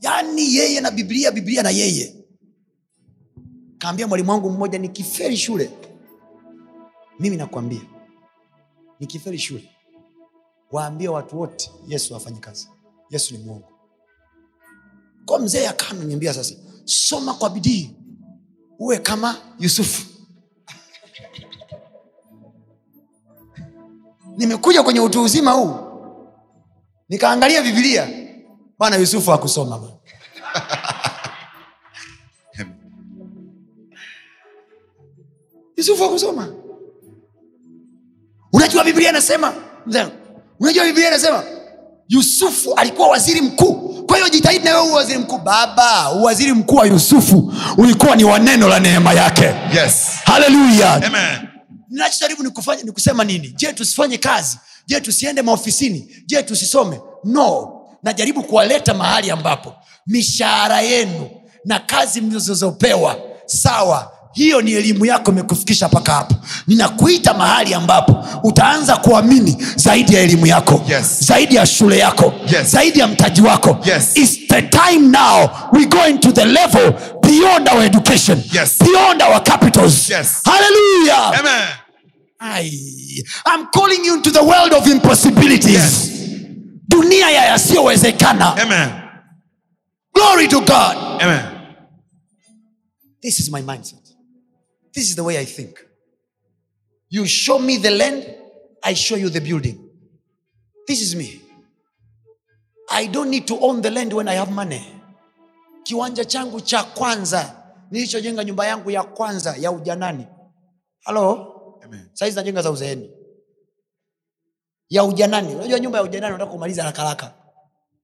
Yaani 0.00 0.54
yeye 0.54 0.80
na 0.80 0.90
biblia 0.90 1.30
biblia 1.30 1.62
na 1.62 1.70
yeye. 1.70 2.14
Kaambia 3.78 4.06
mwalimu 4.06 4.30
wangu 4.30 4.50
mmoja 4.50 4.78
nikiferi 4.78 5.36
shule 5.36 5.70
mimi 7.20 7.36
nakwambia 7.36 7.80
nikiferi 9.02 9.38
shule 9.38 9.70
waambie 10.72 11.08
watu 11.08 11.40
wote 11.40 11.70
yesu 11.86 12.16
afanye 12.16 12.40
kazi. 12.40 12.68
Yesu 13.10 13.34
ni 13.34 13.40
mwongo 13.44 13.68
kwa 15.26 15.38
mzee 15.38 15.66
akaa 15.68 15.88
ananiambia 15.90 16.34
sasa 16.34 16.54
soma 16.84 17.34
kwa 17.34 17.50
bidii 17.50 17.90
uwe 18.78 18.98
kama 18.98 19.36
yusufu. 19.58 20.02
Nimekuja 24.38 24.82
kwenye 24.82 25.00
utu 25.00 25.22
uzima 25.22 25.52
huu 25.52 25.76
nikaangalia 27.08 27.62
bibilia 27.62 28.08
bwana 28.78 28.96
yusufu 28.96 29.32
akusoma 29.32 29.78
bwana. 29.78 29.96
yusufu 35.76 36.04
akusoma 36.04 36.61
unajua 38.52 38.84
biblia 38.84 39.10
inasema 39.10 39.52
unajua 40.60 40.84
biblia 40.84 41.08
inasema 41.08 41.42
yusufu 42.08 42.74
alikuwa 42.74 43.08
waziri 43.08 43.40
mkuu. 43.40 44.04
Kwa 44.06 44.16
hiyo 44.16 44.28
jitahidi 44.28 44.64
nawe 44.64 44.80
uwe 44.82 44.92
waziri 44.92 45.18
mkuu. 45.18 45.38
Baba 45.38 46.12
uwaziri 46.12 46.52
mkuu 46.52 46.76
wa 46.76 46.86
yusufu 46.86 47.54
ulikuwa 47.78 48.16
ni 48.16 48.24
waneno 48.24 48.68
la 48.68 48.80
neema 48.80 49.12
yake. 49.12 49.54
Yes. 49.74 50.06
Haleluya 50.24 50.92
amen. 50.94 51.48
Ninachojaribu 51.90 52.42
ni 52.42 52.50
kufanya 52.50 52.82
ni 52.82 52.92
kusema 52.92 53.24
nini? 53.24 53.54
Je 53.56 53.72
tusifanye 53.72 54.18
kazi? 54.18 54.58
Je 54.86 55.00
tusiende 55.00 55.42
maofisini? 55.42 56.16
Je 56.26 56.42
tusisome? 56.42 57.00
No. 57.24 57.72
Najaribu 58.02 58.42
kuwaleta 58.42 58.94
mahali 58.94 59.30
ambapo 59.30 59.74
mishahara 60.06 60.80
yenu 60.80 61.30
na 61.64 61.78
kazi 61.78 62.20
mlizozopewa 62.20 63.16
sawa 63.46 64.12
hiyo 64.32 64.62
ni 64.62 64.72
elimu 64.72 65.06
yako 65.06 65.30
imekufikisha 65.30 65.88
mpaka 65.88 66.12
hapo 66.12 66.34
ninakuita 66.66 67.34
mahali 67.34 67.74
ambapo 67.74 68.24
utaanza 68.42 68.96
kuamini 68.96 69.56
zaidi 69.76 70.14
ya 70.14 70.20
elimu 70.20 70.46
yako 70.46 70.84
Yes. 70.88 71.24
zaidi 71.24 71.54
ya 71.54 71.66
shule 71.66 71.98
yako 71.98 72.32
Yes. 72.52 72.66
zaidi 72.70 72.98
ya 72.98 73.06
mtaji 73.08 73.40
wako 73.42 73.78
Yes. 73.84 74.16
It's 74.16 74.38
the 74.48 74.62
time 74.62 74.98
now 74.98 75.50
we 75.72 75.84
go 75.86 76.06
into 76.08 76.32
the 76.32 76.44
level 76.44 76.92
beyond 77.22 77.68
our 77.68 77.82
education 77.84 78.42
Yes. 78.52 78.78
beyond 78.78 79.22
our 79.22 79.42
capitals 79.44 80.10
Yes. 80.10 80.28
hallelujah 80.44 81.38
Amen. 81.40 81.68
I'm 83.46 83.66
calling 83.72 84.04
you 84.04 84.14
into 84.16 84.30
the 84.30 84.42
world 84.42 84.72
of 84.72 84.86
impossibilities 84.86 85.72
Yes. 85.74 86.08
dunia 86.88 87.30
ya 87.30 87.44
yasiyowezekana 87.44 88.54
glory 90.14 90.48
to 90.48 90.60
god 90.60 90.96
Amen. 91.22 91.40
this 93.22 93.40
is 93.40 93.50
my 93.50 93.62
mindset 93.62 94.01
this 94.92 95.08
is 95.10 95.16
the 95.16 95.22
way 95.22 95.38
i 95.38 95.44
think. 95.46 95.78
You 97.10 97.26
show 97.26 97.58
me 97.58 97.76
the 97.78 97.90
land 97.90 98.24
i 98.82 98.94
show 98.94 99.16
you 99.18 99.30
the 99.30 99.40
building. 99.40 99.78
This 100.86 101.00
is 101.02 101.14
me. 101.14 101.40
I 102.90 103.06
don't 103.06 103.30
need 103.30 103.46
to 103.46 103.58
own 103.60 103.80
the 103.82 103.90
land 103.90 104.12
when 104.12 104.28
i 104.28 104.34
have 104.34 104.50
money. 104.52 104.82
Kiwanja 105.84 106.24
changu 106.24 106.60
cha 106.60 106.84
kwanza 106.84 107.62
nilichojenga 107.90 108.44
nyumba 108.44 108.66
yangu 108.66 108.90
ya 108.90 109.02
kwanza 109.02 109.56
ya 109.56 109.72
ujanani. 109.72 110.26
Halo 111.04 111.48
Amen. 111.84 112.08
saizi 112.12 112.36
najenga 112.36 112.62
za 112.62 112.70
uzeeni. 112.70 113.10
Ya 114.88 115.04
ujanani. 115.04 115.54
Unajua 115.54 115.80
nyumba 115.80 115.98
ya 115.98 116.04
ujanani 116.04 116.34
unataka 116.34 116.52
kumaliza 116.52 116.82
haraka 116.82 117.02
haraka 117.02 117.34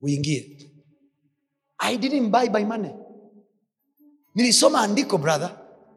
uingie. 0.01 0.71
I 1.79 1.97
didn't 1.97 2.31
buy 2.31 2.49
by 2.49 2.65
money. 2.65 2.91
Nilisoma 4.35 4.81
andiko 4.81 5.19
brother 5.19 5.51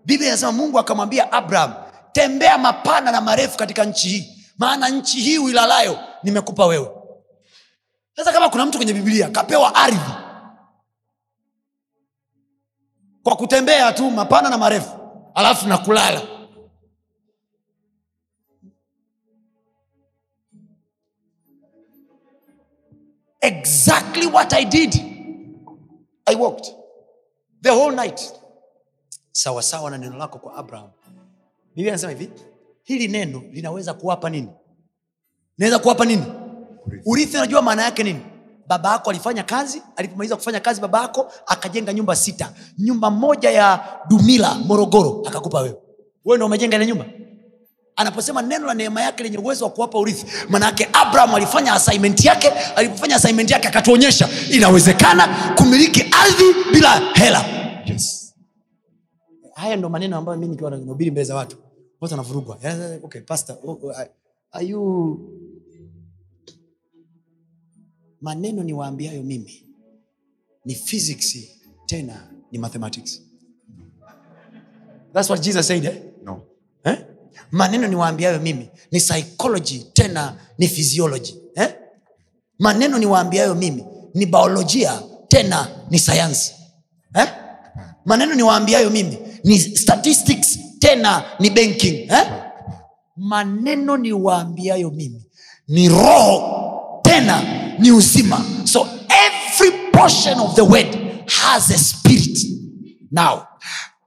biblia 0.05 0.29
inasema 0.29 0.51
mungu 0.51 0.79
akamwambia 0.79 1.31
abraham 1.31 1.73
tembea 2.11 2.57
mapana 2.57 3.11
na 3.11 3.21
marefu 3.21 3.57
katika 3.57 3.85
nchi 3.85 4.09
hii 4.09 4.37
maana 4.57 4.89
nchi 4.89 5.19
hii 5.21 5.37
uilalayo 5.37 5.99
nimekupa 6.23 6.65
wewe. 6.65 6.91
Sasa 8.15 8.31
kama 8.31 8.49
kuna 8.49 8.65
mtu 8.65 8.77
kwenye 8.77 8.93
biblia 8.93 9.29
kapewa 9.29 9.75
ardhi 9.75 9.99
kwa 13.23 13.35
kutembea 13.35 13.91
tu 13.93 14.11
mapana 14.11 14.49
na 14.49 14.57
marefu 14.57 14.91
alafu 15.35 15.67
na 15.67 15.77
kulala. 15.77 16.21
Exactly 23.41 24.27
what 24.27 24.53
i 24.53 24.63
did 24.63 24.93
i 26.27 26.35
walked 26.35 26.65
the 27.61 27.71
whole 27.71 27.91
night 27.95 28.19
sawasawa 29.31 29.91
na 29.91 29.97
neno 29.97 30.17
lako 30.17 30.39
kwa 30.39 30.55
abraham. 30.55 30.89
Biblia 31.75 31.93
anasema 31.93 32.11
hivi 32.11 32.29
hili 32.83 33.07
neno 33.07 33.43
linaweza 33.51 33.93
kuwapa 33.93 34.29
nini? 34.29 34.49
Linaweza 35.57 35.79
kuwapa 35.79 36.05
nini? 36.05 36.23
Urithi. 37.05 37.37
Unajua 37.37 37.61
maana 37.61 37.83
yake 37.83 38.03
nini? 38.03 38.19
Baba 38.67 38.91
yako 38.91 39.09
alifanya 39.09 39.43
kazi 39.43 39.81
alipomaliza 39.95 40.35
kufanya 40.35 40.59
kazi 40.59 40.81
baba 40.81 41.01
yako 41.01 41.31
akajenga 41.47 41.93
nyumba 41.93 42.15
sita. 42.15 42.53
Nyumba 42.77 43.09
moja 43.09 43.51
ya 43.51 43.79
dumila 44.09 44.55
morogoro 44.55 45.23
akakupa 45.27 45.59
wewe. 45.61 45.75
Wewe 46.25 46.37
ndo 46.37 46.45
umejenga 46.45 46.75
ile 46.75 46.85
nyumba? 46.87 47.05
Anaposema 47.95 48.41
neno 48.41 48.67
la 48.67 48.73
neema 48.73 49.01
yake 49.01 49.23
lenye 49.23 49.37
uwezo 49.37 49.65
wa 49.65 49.71
kuwapa 49.71 49.99
urithi 49.99 50.25
manaake 50.49 50.89
abraham 50.93 51.35
alifanya 51.35 51.73
assignment 51.73 52.25
yake 52.25 52.49
alipofanya 52.49 53.15
assignment 53.15 53.51
yake 53.51 53.67
akatuonyesha 53.67 54.29
inawezekana 54.51 55.53
kumiliki 55.57 56.01
ardhi 56.01 56.43
bila 56.73 57.01
hela. 57.13 57.45
Haya 59.61 59.75
ndo 59.75 59.89
maneno 59.89 60.17
ambayo 60.17 60.37
mi 60.39 60.47
nikiwa 60.47 60.71
nahubiri 60.71 61.11
mbele 61.11 61.25
za 61.25 61.35
watu 61.35 61.57
watu 62.01 62.13
wanavurugwa 62.13 62.59
okay, 63.03 63.21
pastor, 63.21 63.57
oh, 63.63 63.71
oh, 63.83 63.93
are 64.51 64.65
you 64.67 65.19
maneno 68.21 68.63
niwaambiayo 68.63 69.23
mimi 69.23 69.65
ni 70.65 70.75
physics 70.75 71.37
tena 71.85 72.31
ni 72.51 72.59
mathematics 72.59 73.21
thats 75.13 75.29
what 75.29 75.41
jesus 75.43 75.67
said 75.67 75.85
eh? 75.85 76.01
No. 76.23 76.41
eh? 76.83 77.05
maneno 77.51 77.87
niwaambiayo 77.87 78.39
mimi 78.39 78.69
ni 78.91 78.99
psychology 78.99 79.79
tena 79.93 80.37
ni 80.57 80.67
physiology 80.67 81.33
eh? 81.55 81.75
maneno 82.59 82.97
niwaambiayo 82.97 83.55
mimi 83.55 83.85
ni 84.13 84.25
biolojia 84.25 85.03
tena 85.27 85.85
ni 85.89 85.99
sayansi? 85.99 86.60
Maneno 88.05 88.35
niwaambiayo 88.35 88.89
mimi 88.89 89.17
ni 89.43 89.59
statistics 89.59 90.59
tena 90.79 91.23
ni 91.39 91.49
banking 91.49 92.11
eh? 92.11 92.27
maneno 93.17 93.97
niwaambiayo 93.97 94.89
mimi 94.91 95.25
ni 95.67 95.89
roho 95.89 97.01
tena 97.03 97.41
ni 97.79 97.91
uzima. 97.91 98.45
So 98.65 98.87
every 99.09 99.71
portion 99.91 100.39
of 100.39 100.55
the 100.55 100.61
word 100.63 100.97
has 101.27 101.69
a 101.71 101.77
spirit. 101.77 102.37
Now 103.11 103.43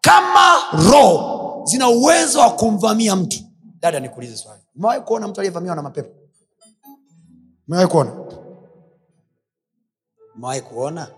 kama 0.00 0.62
roho 0.90 1.62
zina 1.66 1.88
uwezo 1.88 2.40
wa 2.40 2.50
kumvamia 2.50 3.16
mtu 3.16 3.38
dada 3.80 4.00
nikuulize 4.00 4.36
swali. 4.36 4.60
Umewahi 4.76 5.00
kuona 5.00 5.28
mtu 5.28 5.40
aliyevamiwa 5.40 5.76
na 5.76 5.82
mapepo? 5.82 6.10
Umewahi 7.68 7.88
kuona? 7.88 8.12
Umewahi 10.36 10.60
kuona 10.60 11.08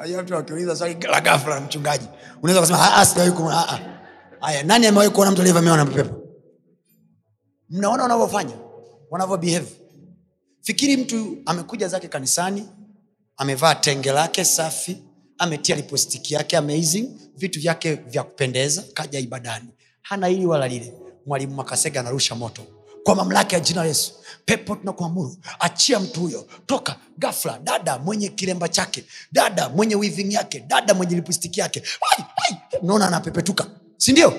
Unajua 0.00 0.22
mtu 0.22 0.36
akiuliza 0.36 0.76
swali 0.76 0.96
la 1.10 1.20
ghafla 1.20 1.60
mchungaji 1.60 2.06
unaweza 2.42 2.60
kusema 2.60 2.78
"Ah, 2.82 2.96
ah, 3.00 3.06
sijawahi 3.06 3.32
kuona 3.32 3.56
ah, 3.68 3.72
ah." 3.74 3.80
haya 4.40 4.62
nani 4.62 4.86
amewahi 4.86 5.10
kuona 5.10 5.30
mtu 5.30 5.40
aliyevamiwa 5.40 5.76
na 5.76 5.84
mapepo 5.84 6.16
mnaona 7.70 8.02
wanavyofanya 8.02 8.54
wanavyobehave. 9.10 9.66
Fikiri 10.62 10.96
mtu 10.96 11.38
amekuja 11.46 11.88
zake 11.88 12.08
kanisani 12.08 12.68
amevaa 13.36 13.74
tenge 13.74 14.12
lake 14.12 14.44
safi 14.44 15.02
ametia 15.38 15.76
lipostiki 15.76 16.34
yake 16.34 16.56
amazing 16.56 17.08
vitu 17.36 17.60
vyake 17.60 17.94
vya 17.94 18.22
kupendeza 18.22 18.84
kaja 18.94 19.18
ibadani. 19.18 19.68
Hana 20.02 20.26
hili 20.26 20.46
wala 20.46 20.68
lile. 20.68 20.94
Mwalimu 21.26 21.54
makasega 21.54 22.00
anarusha 22.00 22.34
moto 22.34 22.62
kwa 23.04 23.14
mamlaka 23.14 23.56
ya 23.56 23.60
jina 23.60 23.80
la 23.80 23.86
yesu. 23.86 24.12
Pepo 24.44 24.76
tunakuamuru 24.76 25.36
achia 25.60 26.00
mtu 26.00 26.20
huyo. 26.20 26.46
Toka 26.66 26.96
gafla 27.18 27.58
dada 27.64 27.98
mwenye 27.98 28.28
kilemba 28.28 28.68
chake 28.68 29.04
dada 29.32 29.68
mwenye 29.68 29.94
wiving 29.94 30.32
yake 30.34 30.60
dada 30.60 30.94
mwenye 30.94 31.14
lipstiki 31.16 31.60
yake. 31.60 31.82
Ai, 32.18 32.24
ai, 32.48 32.56
naona 32.82 33.06
anapepetuka. 33.06 33.66
Sindio 33.96 34.32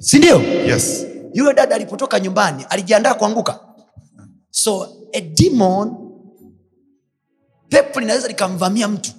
sindio 0.00 0.40
Yes. 0.42 1.06
yule 1.34 1.54
dada 1.54 1.74
alipotoka 1.74 2.20
nyumbani 2.20 2.66
alijiandaa 2.70 3.14
kuanguka. 3.14 3.60
So 4.50 4.88
a 5.12 5.20
demon 5.20 5.96
pepo 7.68 8.00
linaweza 8.00 8.28
likamvamia 8.28 8.88
mtu 8.88 9.10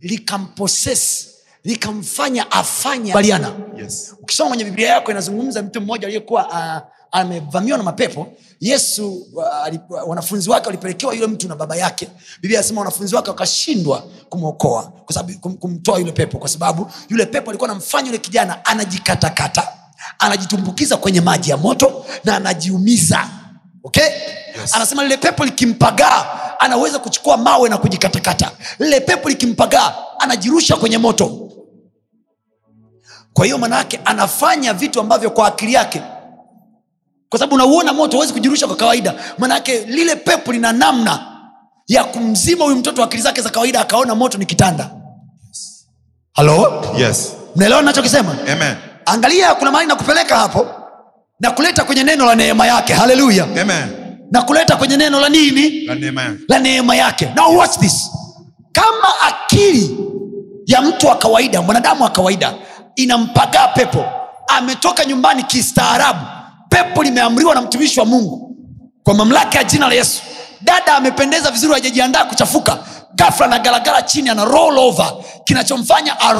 likamposes 0.00 1.28
likamfanya 1.64 2.50
afanye 2.50 3.12
baliana 3.12 3.52
Yes. 3.76 4.14
ukisoma 4.22 4.48
kwenye 4.48 4.64
biblia 4.64 4.88
yako 4.88 5.10
inazungumza 5.10 5.62
mtu 5.62 5.80
mmoja 5.80 6.06
aliyekuwa 6.06 6.48
uh, 6.48 6.92
amevamiwa 7.12 7.78
na 7.78 7.84
mapepo. 7.84 8.26
Yesu 8.60 9.26
uh, 9.34 10.08
wanafunzi 10.08 10.50
wake 10.50 10.66
walipelekewa 10.66 11.14
yule 11.14 11.26
mtu 11.26 11.48
na 11.48 11.56
baba 11.56 11.76
yake. 11.76 12.08
Biblia 12.40 12.58
anasema 12.58 12.80
wanafunzi 12.80 13.14
wake 13.14 13.30
wakashindwa 13.30 14.04
kumwokoa 14.28 14.92
kum, 15.40 15.56
kumtoa 15.56 15.98
yule 15.98 16.12
pepo 16.12 16.38
kwa 16.38 16.48
sababu 16.48 16.90
yule 17.08 17.26
pepo 17.26 17.50
alikuwa 17.50 17.70
anamfanya 17.70 18.06
yule 18.06 18.18
kijana 18.18 18.64
anajikatakata 18.64 19.68
anajitumbukiza 20.18 20.96
kwenye 20.96 21.20
maji 21.20 21.50
ya 21.50 21.56
moto 21.56 22.04
na 22.24 22.36
anajiumiza. 22.36 23.28
Okay? 23.84 24.04
Yes. 24.60 24.74
anasema 24.74 25.02
lile 25.02 25.16
pepo 25.16 25.44
likimpagaa 25.44 26.26
anaweza 26.58 26.98
kuchukua 26.98 27.36
mawe 27.36 27.68
na 27.68 27.78
kujikatakata. 27.78 28.50
Lile 28.78 29.00
pepo 29.00 29.28
likimpagaa 29.28 29.94
anajirusha 30.18 30.76
kwenye 30.76 30.98
moto. 30.98 31.50
Kwa 33.32 33.44
hiyo 33.44 33.58
manaake 33.58 34.00
anafanya 34.04 34.72
vitu 34.72 35.00
ambavyo 35.00 35.30
kwa 35.30 35.46
akili 35.48 35.72
yake 35.72 36.02
kwa 37.28 37.38
sababu 37.38 37.54
unauona 37.54 37.92
moto 37.92 38.16
huwezi 38.16 38.32
kujirusha 38.32 38.66
kwa 38.66 38.76
kawaida. 38.76 39.14
Manake 39.38 39.78
lile 39.80 40.16
pepo 40.16 40.52
lina 40.52 40.72
namna 40.72 41.26
ya 41.86 42.04
kumzima 42.04 42.64
huyu 42.64 42.76
mtoto 42.76 43.02
akili 43.04 43.22
zake 43.22 43.40
za 43.40 43.50
kawaida 43.50 43.80
akaona 43.80 44.14
moto 44.14 44.38
ni 44.38 44.46
kitanda. 44.46 44.90
Halo 46.32 46.84
Yes. 46.98 47.32
mnaelewa 47.56 47.82
nachokisema 47.82 48.36
angalia 49.06 49.54
kuna 49.54 49.70
mahali 49.70 49.88
nakupeleka 49.88 50.36
hapo 50.36 50.66
na 51.40 51.50
kuleta 51.50 51.84
kwenye 51.84 52.04
neno 52.04 52.26
la 52.26 52.34
neema 52.34 52.66
yake. 52.66 52.92
Haleluya. 52.94 53.46
Na 54.30 54.42
kuleta 54.42 54.76
kwenye 54.76 54.96
neno 54.96 55.20
la 55.20 55.28
nini? 55.28 55.70
La 55.86 55.94
neema 55.94 56.22
yake. 56.22 56.38
la 56.48 56.58
neema 56.58 56.96
yake. 56.96 57.28
Now 57.36 57.56
watch 57.58 57.78
this. 57.78 58.10
Kama 58.72 59.20
akili 59.20 59.96
ya 60.66 60.82
mtu 60.82 61.06
wa 61.06 61.16
kawaida 61.18 61.62
mwanadamu 61.62 62.02
wa 62.04 62.10
kawaida 62.10 62.54
inampagaa 62.96 63.68
pepo 63.68 64.04
ametoka 64.46 65.04
nyumbani 65.04 65.42
kistaarabu 65.42 66.20
pepo 66.82 67.02
limeamriwa 67.02 67.54
na 67.54 67.60
mtumishi 67.62 68.00
wa 68.00 68.06
mungu 68.06 68.56
kwa 69.02 69.14
mamlaka 69.14 69.58
ya 69.58 69.64
jina 69.64 69.88
la 69.88 69.94
yesu. 69.94 70.20
Dada 70.60 70.94
amependeza 70.96 71.50
vizuri 71.50 71.72
hajajiandaa 71.74 72.24
kuchafuka. 72.24 72.78
Gafla 73.14 73.46
na 73.46 73.58
garagara 73.58 74.02
chini 74.02 74.28
ana 74.28 74.44
roll 74.44 74.78
over. 74.78 75.12
Kinachomfanya 75.44 76.16
a 76.20 76.32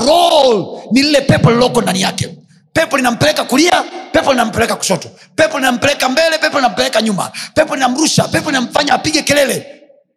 ni 0.93 1.03
lile 1.03 1.21
pepo 1.21 1.51
lililoko 1.51 1.83
ndani 1.83 2.01
yake. 2.01 2.39
Pepo 2.73 2.97
linampeleka 2.97 3.45
kulia 3.45 3.85
pepo 4.13 4.31
linampeleka 4.33 4.77
kushoto. 4.77 5.09
Pepo 5.35 5.59
linampeleka 5.59 6.09
mbele 6.09 6.39
pepo 6.39 6.57
linampeleka 6.57 7.03
nyuma. 7.03 7.31
Pepo 7.55 7.75
linamrusha 7.75 8.29
pepo 8.29 8.51
linamfanya 8.51 8.95
apige 8.95 9.23
kelele. 9.23 9.67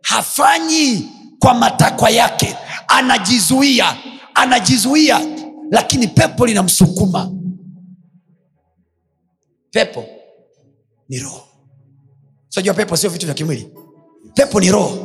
Hafanyi 0.01 1.09
kwa 1.39 1.53
matakwa 1.53 2.09
yake. 2.09 2.55
Anajizuia 2.87 3.95
anajizuia 4.33 5.19
lakini 5.71 6.07
pepo 6.07 6.45
linamsukuma 6.45 7.29
pepo 9.71 10.05
ni 11.09 11.19
roho. 11.19 11.47
Sijua 12.49 12.73
pepo 12.73 12.97
sio 12.97 13.09
vitu 13.09 13.25
vya 13.25 13.35
kimwili. 13.35 13.67
Pepo 14.33 14.59
ni 14.59 14.71
roho. 14.71 14.97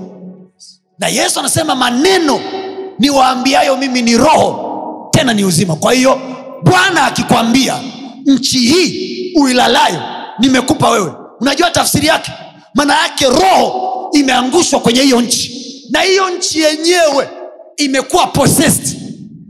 Na 0.98 1.08
yesu 1.08 1.40
anasema 1.40 1.74
maneno 1.74 2.40
niwaambiayo 2.98 3.76
mimi 3.76 4.02
ni 4.02 4.16
roho 4.16 5.08
tena 5.12 5.34
ni 5.34 5.44
uzima. 5.44 5.76
Kwa 5.76 5.92
hiyo 5.92 6.20
bwana 6.62 7.04
akikwambia 7.06 7.80
nchi 8.26 8.58
hii 8.58 9.32
uilalayo 9.40 10.02
nimekupa 10.38 10.90
wewe. 10.90 11.12
Unajua 11.40 11.70
tafsiri 11.70 12.06
yake? 12.06 12.32
Maana 12.74 13.02
yake 13.02 13.26
roho 13.26 14.10
imeangushwa 14.12 14.80
kwenye 14.80 15.02
hiyo 15.02 15.20
nchi. 15.20 15.52
Na 15.90 16.00
hiyo 16.00 16.30
nchi 16.30 16.60
yenyewe 16.60 17.28
imekuwa 17.76 18.26
possessed 18.26 18.95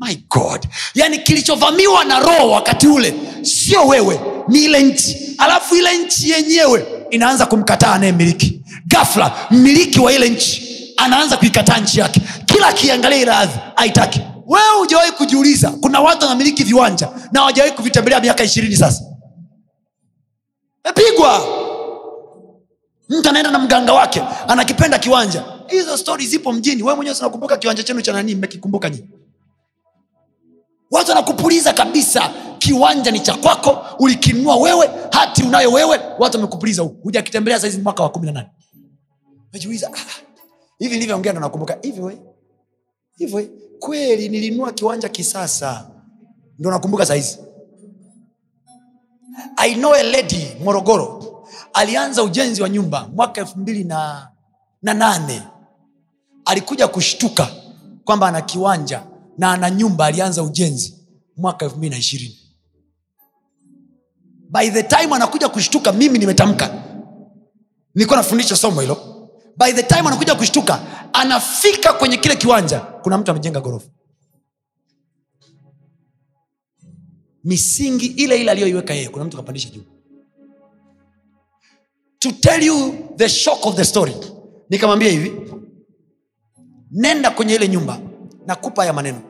my 0.01 0.15
god. 0.31 0.67
Yaani 0.95 1.19
kilichovamiwa 1.19 2.05
na 2.05 2.19
roho 2.21 2.51
wakati 2.51 2.87
ule 2.87 3.15
sio 3.43 3.87
wewe 3.87 4.21
ni 4.49 4.65
ile 4.65 4.83
nchi. 4.83 5.35
Alafu 5.39 5.77
ile 5.77 5.99
nchi 5.99 6.31
yenyewe 6.31 6.87
inaanza 7.11 7.47
kumkataa 7.47 7.93
anayemiliki. 7.93 8.63
Gafla 8.87 9.33
mmiliki 9.51 10.01
wa 10.01 10.13
ile 10.13 10.29
nchi 10.29 10.63
anaanza 10.97 11.37
kuikataa 11.37 11.79
nchi 11.79 12.01
yake. 12.01 12.21
Kila 12.47 12.67
akiangalia 12.67 13.19
ile 13.19 13.31
ardhi 13.33 13.59
aitaki 13.77 14.21
wewe 14.47 14.79
hujawahi 14.79 15.13
kujiuliza 15.13 15.71
kuna 15.71 16.01
watu 16.01 16.23
wanamiliki 16.25 16.65
viwanja 16.65 17.09
na 17.33 17.41
hawajawahi 17.41 17.73
kuvitembelea 17.75 18.21
miaka 18.21 18.45
ishirini 18.45 18.77
sasa? 18.77 19.05
Mepigwa. 20.85 21.47
Mtu 23.09 23.29
anaenda 23.29 23.51
na 23.51 23.59
mganga 23.59 23.93
wake 23.93 24.23
anakipenda 24.49 24.99
kiwanja. 24.99 25.45
Hizo 25.69 25.97
stori 25.97 26.27
zipo 26.27 26.53
mjini. 26.53 26.83
Wee 26.83 26.95
mwenyewe 26.95 27.17
sinakumbuka 27.17 27.57
kiwanja 27.57 27.83
chenu 27.83 28.03
cha 28.03 28.13
nanii 28.13 28.35
mmekikumbuka 28.35 28.91
nyini 28.91 29.09
watu 30.91 31.09
wanakupuliza 31.11 31.73
kabisa. 31.73 32.31
Kiwanja 32.59 33.11
ni 33.11 33.21
cha 33.21 33.35
kwako 33.35 33.79
ulikinunua 33.99 34.57
wewe 34.57 34.91
hati 35.13 35.43
unayo 35.43 35.73
wewe 35.73 36.01
watu 36.19 36.37
wamekupuliza 36.37 36.83
hujakitembelea 36.83 37.61
saizi 37.61 37.79
mwaka 37.79 38.03
wa 38.03 38.09
kumi 38.09 38.27
na 38.27 38.33
nane. 38.33 38.49
Najiuliza 39.53 39.91
ah, 39.95 40.23
hivi 40.79 40.95
nilivyoongea 40.95 41.33
ndo 41.33 41.41
nakumbuka. 41.41 41.79
Hivyo 41.83 42.13
hivyo 43.17 43.49
kweli 43.79 44.29
nilinunua 44.29 44.73
kiwanja 44.73 45.09
kisasa 45.09 45.91
ndo 46.59 46.71
nakumbuka 46.71 47.07
saizi. 47.07 47.39
I 49.57 49.75
know 49.75 49.95
a 49.95 50.03
lady 50.03 50.47
morogoro 50.65 51.23
alianza 51.73 52.23
ujenzi 52.23 52.63
wa 52.63 52.69
nyumba 52.69 53.09
mwaka 53.15 53.41
elfu 53.41 53.59
mbili 53.59 53.85
na, 53.85 54.29
na 54.83 54.95
nane. 54.95 55.43
Alikuja 56.45 56.89
kushtuka 56.89 57.49
kwamba 58.05 58.29
ana 58.29 58.41
kiwanja 58.41 59.03
na 59.39 59.53
ana 59.53 59.71
nyumba 59.71 60.07
alianza 60.07 60.43
ujenzi 60.43 60.95
mwaka 61.37 61.65
elfu 61.65 61.77
mbili 61.77 61.91
na 61.91 61.99
ishirini. 61.99 62.39
By 64.51 64.71
the 64.71 64.83
time 64.83 65.15
anakuja 65.15 65.49
kushtuka 65.49 65.93
mimi 65.93 66.19
nimetamka. 66.19 66.83
Nilikuwa 67.95 68.17
nafundisha 68.17 68.57
somo 68.57 68.81
hilo. 68.81 68.97
By 69.57 69.73
the 69.73 69.83
time 69.83 70.01
anakuja 70.01 70.35
kushtuka 70.35 70.81
anafika 71.15 71.93
kwenye 71.93 72.17
kile 72.17 72.37
kiwanja 72.37 72.81
kuna 72.81 73.19
mtu 73.19 73.31
amejenga 73.31 73.61
ghorofa. 73.61 73.89
Misingi 77.45 78.07
ile 78.07 78.41
ile 78.41 78.51
aliyoiweka 78.51 78.95
yeye 78.95 79.09
kuna 79.09 79.25
mtu 79.25 79.37
kapandisha 79.37 79.69
juu. 79.71 79.83
To 82.19 82.33
tell 82.33 82.63
you 82.63 82.95
the 83.17 83.29
shock 83.29 83.67
of 83.67 83.77
the 83.77 83.85
story 83.85 84.15
nikamwambia 84.71 85.11
hivi 85.11 85.33
nenda 86.91 87.31
kwenye 87.31 87.55
ile 87.55 87.69
nyumba 87.69 88.01
nakupa 88.47 88.83
haya 88.83 88.93
maneno. 88.93 89.21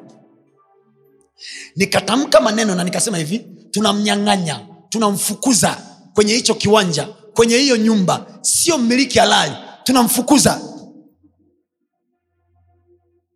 Nikatamka 1.77 2.41
maneno 2.41 2.75
na 2.75 2.85
nikasema 2.85 3.17
hivi 3.19 3.39
tunamnyang'anya 3.71 4.67
tunamfukuza 4.89 5.77
kwenye 6.15 6.35
hicho 6.35 6.55
kiwanja 6.55 7.07
kwenye 7.35 7.57
hiyo 7.57 7.77
nyumba. 7.77 8.27
Sio 8.41 8.79
mmiliki 8.79 9.19
halali 9.19 9.53
tunamfukuza. 9.85 10.61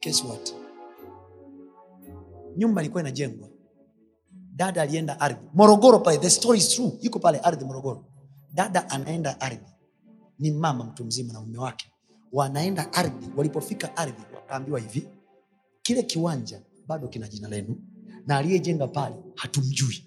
Guess 0.03 0.25
what? 0.25 0.55
nyumba 2.57 2.81
ilikuwa 2.83 3.03
inajengwa. 3.03 3.49
Dada 4.33 4.83
alienda 4.83 5.21
ardhi. 5.21 5.41
Morogoro 5.55 5.99
pale 5.99 6.19
the 6.19 6.31
story 6.31 6.59
is 6.59 6.69
true. 6.69 6.93
Yuko 7.01 7.19
pale 7.19 7.39
ardhi 7.39 7.65
morogoro. 7.65 8.05
Dada 8.53 8.91
anaenda 8.91 9.41
ardhi. 9.41 9.67
Ni 10.39 10.51
mama 10.51 10.85
mtu 10.85 11.05
mzima 11.05 11.33
na 11.33 11.41
mume 11.41 11.59
wake. 11.59 11.93
Wanaenda 12.33 12.93
ardhi. 12.93 13.27
Walipofika 13.37 13.97
ardhi 13.97 14.23
wakaambiwa 14.35 14.81
hivi 14.81 15.09
kile 15.83 16.03
kiwanja 16.03 16.63
bado 16.87 17.09
kina 17.09 17.29
jina 17.29 17.49
lenu 17.49 17.77
na 18.27 18.37
aliyejenga 18.39 18.87
pale 18.87 19.15
hatumjui. 19.35 20.05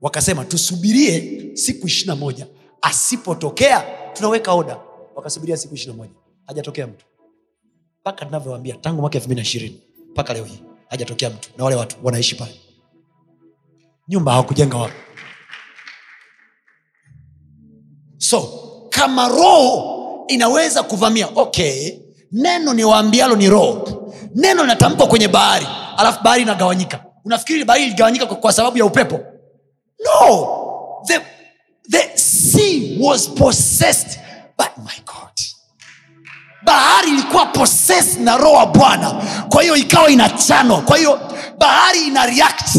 Wakasema 0.00 0.44
tusubirie 0.44 1.50
siku 1.56 1.86
ishirina 1.86 2.16
moja. 2.16 2.46
Asipotokea 2.82 3.84
tunaweka 4.12 4.52
oda 4.52 4.80
wakasubiria 5.14 5.56
siku 5.56 5.74
ishirina 5.74 5.96
moja. 5.96 6.12
Hajatokea 6.46 6.86
mtu. 6.86 7.06
Mpaka 8.00 8.24
tunavyowambia 8.26 8.76
tangu 8.76 9.00
mwaka 9.00 9.14
elfu 9.18 9.28
mbili 9.28 9.40
na 9.40 9.42
ishirini 9.46 9.80
mpaka 10.10 10.34
leo 10.34 10.44
hii 10.44 10.62
hajatokea 10.88 11.30
mtu 11.30 11.50
na 11.58 11.64
wale 11.64 11.76
watu 11.76 11.96
wanaishi 12.02 12.34
pale. 12.34 12.60
Nyumba 14.08 14.32
hawakujenga 14.32 14.76
wao 14.76 14.90
so 18.18 18.42
kama 18.90 19.28
roho 19.28 20.24
inaweza 20.28 20.82
kuvamia 20.82 21.28
okay 21.34 21.98
neno 22.32 22.74
ni 22.74 22.84
waambialo 22.84 23.36
ni 23.36 23.48
roho. 23.50 23.88
Neno 24.34 24.62
linatamkwa 24.62 25.06
kwenye 25.06 25.28
bahari 25.28 25.66
alafu 25.96 26.22
bahari 26.24 26.42
inagawanyika. 26.42 27.04
Unafikiri 27.24 27.64
bahari 27.64 27.84
iligawanyika 27.84 28.26
kwa, 28.26 28.52
sababu 28.52 28.78
ya 28.78 28.84
upepo? 28.84 29.20
No. 30.04 30.48
The, 31.06 31.20
the 31.90 32.18
sea 32.18 32.98
was 33.00 33.28
possessed 33.28 34.18
by 34.58 34.64
my 34.84 35.02
god. 35.06 35.22
Bahari 36.64 37.08
ilikuwa 37.10 37.46
poses 37.46 38.18
na 38.18 38.36
roho 38.36 38.52
wa 38.54 38.66
bwana. 38.66 39.10
Kwa 39.48 39.62
hiyo 39.62 39.76
ikawa 39.76 40.10
inachanwa 40.10 40.80
kwa 40.82 40.96
hiyo 40.96 41.20
bahari 41.58 42.06
ina 42.06 42.26
react. 42.26 42.76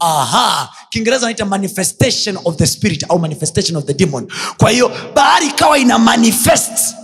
Aha. 0.00 0.68
Kiingereza 0.90 1.26
naita 1.26 1.44
manifestation 1.44 2.38
of 2.44 2.56
the 2.56 2.66
spirit 2.66 3.04
au 3.08 3.18
manifestation 3.18 3.76
of 3.76 3.84
the 3.84 3.94
demon. 3.94 4.28
Kwa 4.58 4.70
hiyo 4.70 4.90
bahari 5.14 5.46
ikawa 5.46 5.78
ina 5.78 5.98
manifest 5.98 6.94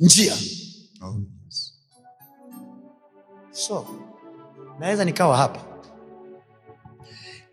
njia 0.00 0.34
so 3.68 3.86
naweza 4.78 5.04
nikawa 5.04 5.36
hapa. 5.36 5.60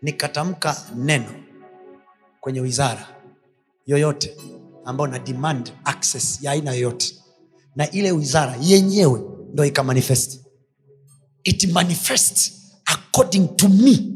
Nikatamka 0.02 0.76
neno 0.94 1.30
kwenye 2.40 2.60
wizara 2.60 3.08
yoyote 3.86 4.36
ambayo 4.84 5.10
na 5.10 5.18
demand 5.18 5.72
access 5.84 6.42
ya 6.42 6.50
aina 6.52 6.72
yoyote. 6.72 7.14
Na 7.76 7.90
ile 7.90 8.12
wizara 8.12 8.56
yenyewe 8.60 9.22
ndo 9.52 9.64
ikamanifest 9.64 10.40
it 11.44 11.72
manifest 11.72 12.52
according 12.86 13.48
to 13.56 13.68
me. 13.68 14.12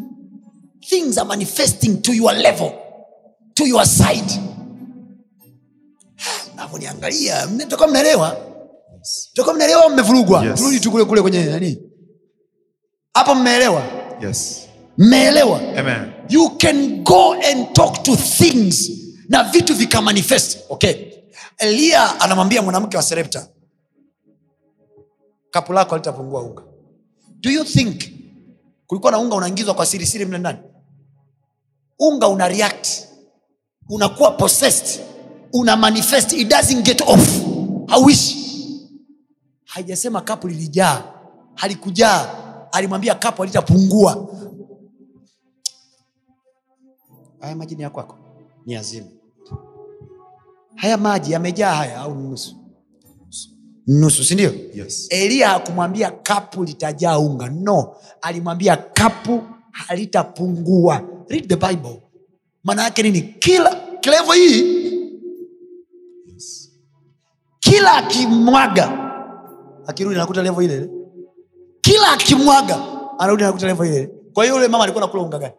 Things 0.81 1.19
are 1.19 1.29
manifesting 1.29 2.03
to 2.03 2.13
your 2.15 2.33
level 2.35 2.73
to 3.55 3.67
your 3.67 3.87
side. 3.87 4.33
Navoniangalia 6.57 7.47
toka 7.69 7.87
mnaelewa? 7.87 8.37
Toka 9.35 9.53
mnaelewa 9.55 9.89
mmevurugwa? 9.89 10.45
Yes. 10.45 10.59
turudi 10.61 10.81
tu 10.81 10.91
kule 10.91 11.05
kule 11.05 11.23
kwenye 11.23 11.45
nani 11.45 11.90
hapo 13.21 13.35
mmeelewa? 13.35 13.83
Yes. 14.23 14.69
mmeelewa? 14.99 15.61
You 16.29 16.51
can 16.59 17.03
go 17.05 17.33
and 17.33 17.73
talk 17.73 18.03
to 18.03 18.17
things 18.17 18.91
na 19.29 19.45
vitu 19.45 19.75
vikamanifest 19.75 20.59
okay. 20.69 20.95
Eliya 21.59 22.21
anamwambia 22.21 22.63
mwanamke 22.63 22.97
wa 22.97 23.03
serepta 23.03 23.49
kapu 25.51 25.73
lako 25.73 25.95
alitapungua 25.95 26.43
unga. 26.43 26.63
Do 27.41 27.51
you 27.51 27.65
think 27.65 28.03
kulikuwa 28.87 29.13
na 29.13 29.19
unga 29.19 29.37
unaingizwa 29.37 29.75
kwa 29.75 29.87
sirisiri 29.87 30.25
mle 30.27 30.39
ndani? 30.39 30.59
Unga 31.99 32.29
una 32.29 32.49
react 32.49 32.89
unakuwa 33.89 34.31
possessed 34.31 35.01
una 35.53 35.77
manifest 35.77 36.33
it 36.33 36.49
doesn't 36.49 36.83
get 36.85 37.01
off. 37.01 37.43
Hauishi. 37.87 38.37
Haijasema 39.65 40.21
kapu 40.21 40.49
lilijaa 40.49 41.03
halikujaa 41.55 42.40
alimwambia 42.73 43.15
kapo 43.15 43.45
litapungua 43.45 44.29
haya 47.41 47.57
maji 47.57 47.75
ni 47.77 47.83
ya 47.83 47.91
kwako. 47.91 48.17
Ni 48.67 48.77
azima 48.77 49.07
haya 50.77 50.97
maji 50.97 51.33
yamejaa 51.33 51.75
haya 51.75 51.99
au 51.99 52.15
nusu? 52.15 52.57
Nusu 53.87 54.25
sindio 54.25 54.53
Yes. 54.75 55.07
eliya 55.11 55.49
hakumwambia 55.49 56.11
kapu 56.11 56.65
litajaa 56.65 57.19
unga. 57.19 57.49
No. 57.49 57.97
Alimwambia 58.23 58.77
kapu 58.77 59.43
halitapungua. 59.71 61.03
Read 61.29 61.49
the 61.49 61.57
bible. 61.57 62.03
Maana 62.65 62.83
yake 62.83 63.03
nini? 63.03 63.23
Kila 63.23 63.75
klevo 64.01 64.33
hii. 64.33 64.91
Kila 67.61 67.93
akimwaga 67.97 68.93
akirudi 69.87 70.17
anakuta 70.17 70.43
levo 70.43 70.63
ile 70.63 70.77
ile 70.77 70.91
kila 71.91 72.13
akimwaga 72.13 72.79
anarudi 73.19 73.43
anakuta 73.45 73.67
levo 73.67 73.85
ile 73.85 74.11
kwa 74.33 74.45
hiyo 74.45 74.57
yule 74.57 74.69
mama 74.69 74.85
alikuwa 74.85 75.05
nakula 75.05 75.23
unga 75.23 75.39
gani? 75.39 75.53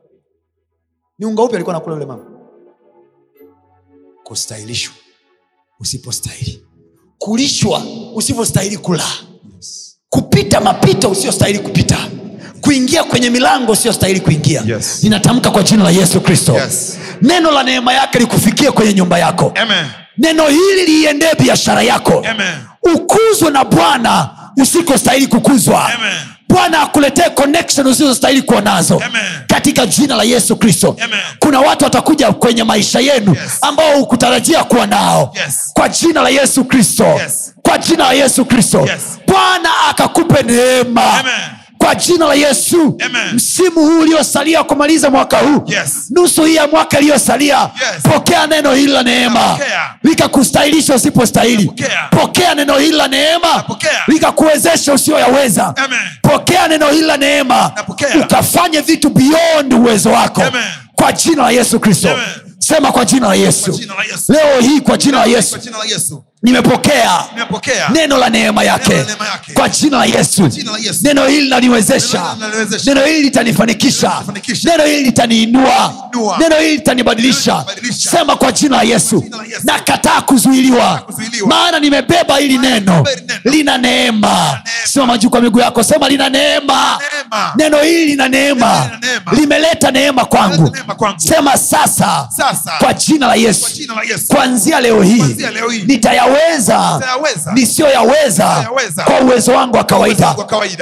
Ni 1.19 1.25
unga 1.25 1.43
upi 1.43 1.55
alikuwa 1.55 1.73
nakula 1.73 1.93
yule 1.95 2.05
mama? 2.05 2.23
Kustahilishwa. 4.23 4.93
Usipostahili. 5.79 6.65
Kulishwa 7.17 7.81
usivyostahili 8.15 8.77
kula. 8.77 9.03
Kupita 10.09 10.61
mapito 10.61 11.09
usiyostahili 11.11 11.59
kupita. 11.59 11.97
Kuingia 12.61 13.03
kwenye 13.03 13.29
milango 13.29 13.71
usiyostahili 13.71 14.19
kuingia. 14.19 14.61
Yes. 14.65 15.03
ninatamka 15.03 15.51
kwa 15.51 15.63
jina 15.63 15.83
la 15.83 15.89
yesu 15.91 16.21
kristo. 16.21 16.53
Yes. 16.53 16.97
neno 17.21 17.51
la 17.51 17.63
neema 17.63 17.93
yake 17.93 18.19
likufikie 18.19 18.71
kwenye 18.71 18.93
nyumba 18.93 19.19
yako. 19.19 19.51
Amen. 19.55 19.85
neno 20.17 20.47
hili 20.47 20.85
liiendee 20.85 21.35
biashara 21.39 21.81
yako. 21.81 22.23
Amen. 22.29 22.53
ukuzwe 22.95 23.51
na 23.51 23.65
bwana 23.65 24.40
usikostahili 24.57 25.27
kukuzwa 25.27 25.85
Amen. 25.93 26.13
bwana 26.49 26.81
akuletee 26.81 27.29
connection 27.29 27.87
usizostahili 27.87 28.41
kuwa 28.41 28.61
nazo 28.61 28.95
Amen. 29.05 29.21
katika 29.47 29.85
jina 29.85 30.15
la 30.15 30.23
yesu 30.23 30.55
kristo 30.55 30.97
kuna 31.39 31.59
watu 31.59 31.83
watakuja 31.83 32.31
kwenye 32.31 32.63
maisha 32.63 32.99
yenu 32.99 33.31
Yes. 33.41 33.57
ambao 33.61 33.95
hukutarajia 33.95 34.63
kuwa 34.63 34.87
nao 34.87 35.33
Yes. 35.45 35.71
kwa 35.73 35.89
jina 35.89 36.21
la 36.21 36.29
yesu 36.29 36.65
kristo 36.65 37.05
Yes. 37.05 37.53
kwa 37.61 37.77
jina 37.77 38.03
la 38.03 38.13
yesu 38.13 38.45
kristo 38.45 38.79
Yes. 38.79 39.01
bwana 39.27 39.69
akakupe 39.89 40.43
neema 40.43 41.13
Amen. 41.19 41.33
Kwa 41.81 41.95
jina 41.95 42.25
la 42.27 42.33
yesu. 42.33 42.97
Amen. 43.05 43.33
msimu 43.35 43.79
huu 43.81 43.99
uliosalia 43.99 44.63
kumaliza 44.63 45.09
mwaka 45.09 45.37
huu. 45.37 45.63
Yes. 45.67 46.07
nusu 46.09 46.43
hii 46.43 46.55
ya 46.55 46.67
mwaka 46.67 46.99
iliyosalia. 46.99 47.57
Yes. 47.59 48.03
pokea 48.13 48.47
neno 48.47 48.73
hili 48.73 48.91
la 48.91 49.03
neema. 49.03 49.59
Likakustahilisha 50.03 50.95
usipostahili. 50.95 51.71
Pokea 52.09 52.55
neno 52.55 52.77
hili 52.77 52.91
la 52.97 53.07
neema. 53.07 53.63
Likakuwezesha 54.07 54.93
usiyoyaweza. 54.93 55.73
Pokea 56.21 56.67
neno 56.67 56.89
hili 56.89 57.05
la 57.05 57.17
neema. 57.17 57.71
Ukafanye 58.23 58.81
vitu 58.81 59.09
beyond 59.09 59.73
uwezo 59.73 60.09
wako. 60.11 60.43
Amen. 60.43 60.63
kwa 60.95 61.11
jina 61.11 61.43
la 61.43 61.51
yesu 61.51 61.79
kristo. 61.79 62.09
Sema 62.59 62.91
kwa 62.91 63.05
jina 63.05 63.27
la 63.27 63.35
yesu. 63.35 63.79
Leo 64.29 64.61
hii 64.61 64.81
kwa 64.81 64.97
jina 64.97 65.17
la 65.17 65.25
Yesu. 65.25 65.57
Nimepokea 66.43 67.23
neno 67.93 68.17
la 68.17 68.29
neema 68.29 68.63
yake. 68.63 69.05
kwa 69.53 69.69
jina 69.69 69.97
la 69.97 70.05
yesu. 70.05 70.47
Jina 70.47 70.71
la 70.71 70.77
Yesu. 70.77 70.99
neno 71.03 71.27
hili 71.27 71.41
linaniwezesha. 71.41 72.35
Neno 72.85 73.05
hili 73.05 73.21
litanifanikisha. 73.21 74.11
Neno 74.63 74.85
hili 74.85 75.03
litaniinua. 75.03 75.93
Neno 76.39 76.55
hili 76.59 76.71
litanibadilisha. 76.75 77.65
Sema 77.97 78.35
kwa 78.35 78.51
jina 78.51 78.77
la 78.77 78.83
yesu. 78.83 79.25
Nakataa 79.63 80.21
kuzuiliwa. 80.21 81.05
Maana 81.47 81.79
nimebeba 81.79 82.37
hili 82.37 82.57
neno. 82.57 83.05
lina 83.43 83.77
neema. 83.77 84.59
Simama 84.85 85.17
juu 85.17 85.29
kwa 85.29 85.41
miguu 85.41 85.59
yako. 85.59 85.83
Sema 85.83 86.09
lina 86.09 86.29
neema. 86.29 86.99
Neno 87.55 87.77
hili 87.81 88.05
lina 88.05 88.27
neema. 88.27 88.89
Limeleta 89.31 89.91
neema 89.91 90.25
kwangu. 90.25 90.77
Sema 91.17 91.57
sasa. 91.57 92.29
Kwa 92.79 92.93
jina 92.93 93.27
la 93.27 93.35
yesu. 93.35 93.65
kuanzia 94.27 94.79
leo 94.81 95.01
hii 95.01 95.11
hii. 95.11 95.83
Nitayaweza 96.31 97.51
nisiyoyaweza 97.53 98.65
kwa 99.05 99.19
uwezo 99.19 99.51
wangu 99.51 99.77
wa 99.77 99.83
kawaida. 99.83 100.35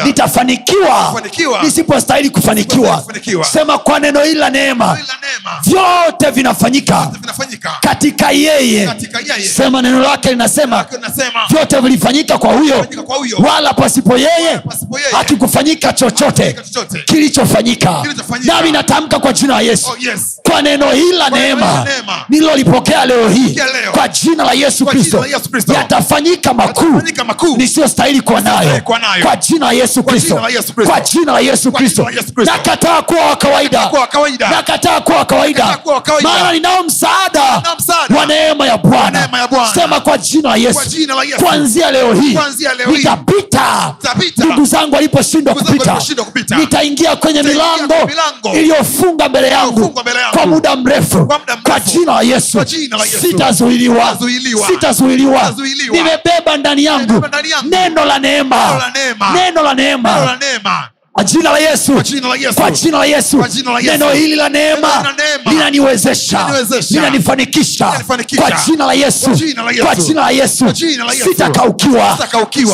Nitafanikiwa. 0.06 1.22
Nisipostahili 1.64 2.30
kufanikiwa. 2.30 3.04
Sema 3.52 3.78
kwa 3.78 4.00
neno 4.00 4.24
hili 4.24 4.40
la 4.40 4.50
neema. 4.50 4.98
Vyote 5.64 6.32
vinafanyika 6.32 7.12
katika 7.82 8.32
yeye. 8.32 8.90
Sema 9.56 9.82
neno 9.82 10.00
lake 10.00 10.30
linasema 10.30 10.86
vyote 11.50 11.80
vilifanyika 11.80 12.38
kwa 12.38 12.54
huyo. 12.54 12.86
Wala 13.40 13.74
pasipo 13.74 14.18
yeye 14.18 14.62
akikufanyika 15.20 15.80
hakikufanyika 15.90 15.94
chochote. 15.94 16.56
Kilichofanyika. 17.06 18.04
Nami 18.44 18.72
natamka 18.72 19.20
kwa 19.20 19.34
jina 19.34 19.54
la 19.54 19.62
yesu. 19.62 19.88
Oh, 19.92 19.98
kwa 20.52 20.62
neno 20.62 20.92
hili 20.92 21.12
la 21.12 21.30
neema. 21.30 21.86
nililolipokea 22.30 23.06
leo 23.06 23.30
hii. 23.30 23.60
Kwa 23.92 24.08
jina 24.08 24.44
la 24.44 24.52
Yesu 24.54 24.86
Kristo. 24.86 25.26
Yatafanyika 25.74 26.54
makuu 26.54 27.00
makuu. 27.24 27.58
nisiyostahili 27.58 28.22
kuwa 28.22 28.42
nayo. 28.42 28.82
Kwa 29.24 29.36
jina 29.36 29.66
la 29.66 29.72
yesu 29.72 30.04
kristo. 30.04 30.36
kwa 30.86 31.02
jina 31.02 31.32
la 31.32 31.40
yesu 31.40 31.72
kristo. 31.72 32.08
nakataa 32.46 33.02
kuwa 33.02 33.26
wa 33.26 33.36
kawaida. 33.36 33.92
Nakataa 34.52 35.02
kuwa 35.02 35.18
wa 35.18 35.26
kawaida. 35.26 35.78
Maana 36.24 36.52
ninao 36.54 36.84
msaada 36.84 37.64
wa 38.18 38.26
neema 38.26 38.68
ya 38.68 38.78
bwana. 38.78 39.30
sema 39.74 40.00
kwa 40.00 40.18
jina 40.18 40.50
la 40.50 40.56
yesu. 40.56 40.80
kuanzia 41.40 41.92
leo 41.92 42.14
hii 42.14 42.38
nitapita. 42.92 43.96
Ndugu 44.38 44.66
zangu 44.66 44.96
aliposhindwa 44.96 45.56
kupita 45.56 46.00
nitaingia 46.58 47.16
kwenye 47.16 47.44
milango 47.44 47.96
iliyofunga 48.54 49.30
mbele 49.30 49.48
yangu 49.48 49.90
kwa 50.34 50.46
muda 50.46 50.76
mrefu. 50.76 51.26
Kwa 51.26 51.40
muda 51.40 51.56
mrefu. 51.56 51.64
kwa 51.64 51.80
jina 51.80 52.14
la 52.14 52.22
yesu. 52.22 52.58
Kwa 52.58 52.66
jina 52.66 52.98
la 52.98 53.04
Yesu. 53.06 53.20
sitazuiliwa. 53.20 54.18
Sitazuiliwa. 54.68 55.29
Yangu. 55.34 55.62
Nimebeba 55.98 56.58
ndani 56.58 56.84
yangu. 56.84 57.14
neno 57.70 58.06
la 58.06 58.20
neema. 58.20 58.56
Neno 59.34 59.62
la 59.64 59.74
neema. 59.74 60.90
Kwa 61.14 61.24
jina 61.24 61.52
la 61.52 61.60
yesu 61.60 61.94
Kwa 61.94 62.72
jina 62.72 62.98
la 63.00 63.06
Yesu. 63.06 63.38
neno 63.84 64.10
hili 64.14 64.36
la 64.36 64.50
neema 64.50 65.16
linaniwezesha 65.46 66.48
linanifanikisha 66.90 67.94
kwa 68.38 68.52
jina 68.66 68.86
la 68.86 68.94
yesu 68.94 69.26
Kwa 69.84 69.96
jina 69.96 70.24
la 70.24 70.32
Yesu. 70.32 70.66
sitakaukiwa 71.30 72.18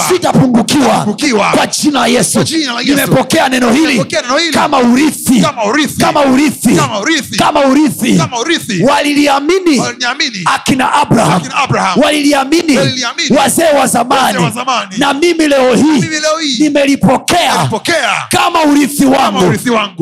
sitapungukiwa 0.09 1.07
kwa 1.55 1.67
jina 1.67 1.99
la 1.99 2.07
yesu 2.07 2.39
nimepokea 2.85 3.49
neno 3.49 3.71
hili 3.73 4.05
kama 4.53 4.79
urithi 4.79 5.41
Kama 5.41 5.63
urithi. 5.65 5.97
kama 6.01 6.25
urithi 6.25 6.75
Kama 6.75 6.99
urithi. 6.99 7.37
kama 7.37 7.65
urithi 7.65 8.17
Kama 8.17 8.39
urithi. 8.39 8.83
waliliamini 8.83 9.81
akina 10.45 10.93
abraham 10.93 11.41
waliliamini 12.03 12.79
wazee 13.37 13.71
wa 13.79 13.87
zamani 13.87 14.39
na 14.97 15.13
mimi 15.13 15.47
leo 15.47 15.75
hii 15.75 16.01
nimelipokea. 16.59 17.69
Kama 18.29 18.63
urithi 18.63 19.05
wangu. 19.05 19.39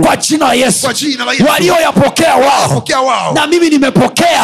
kwa 0.03 0.17
jina 0.17 0.45
la 0.47 0.53
yesu. 0.53 0.87
Walioyapokea 1.49 2.35
wao. 2.35 2.69
Na 3.33 3.47
mimi 3.47 3.69
Nimepokea. 3.69 4.43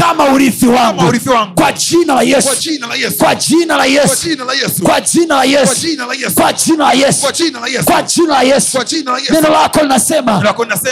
Kama 0.00 0.24
urithi 0.28 0.66
wangu 0.66 1.02
kwa 1.54 1.72
jina 1.72 2.14
la 2.14 2.22
yesu 2.22 2.48
Kwa 2.48 2.56
jina 2.56 2.86
la 2.86 2.94
Yesu. 2.94 3.16
kwa 3.18 3.34
jina 3.34 3.76
la 3.76 3.84
yesu 3.84 4.14
jina 4.84 5.34
la 5.34 5.42
Yesu. 5.44 5.74
kwa 6.40 6.52
jina 6.52 6.84
la 6.84 6.92
yesu 6.92 7.20
kwa 7.84 8.02
jina 8.02 8.34
la 8.34 8.42
yesu 8.42 8.78
neno 9.32 9.48
lako 9.50 9.80
linasema 9.82 10.40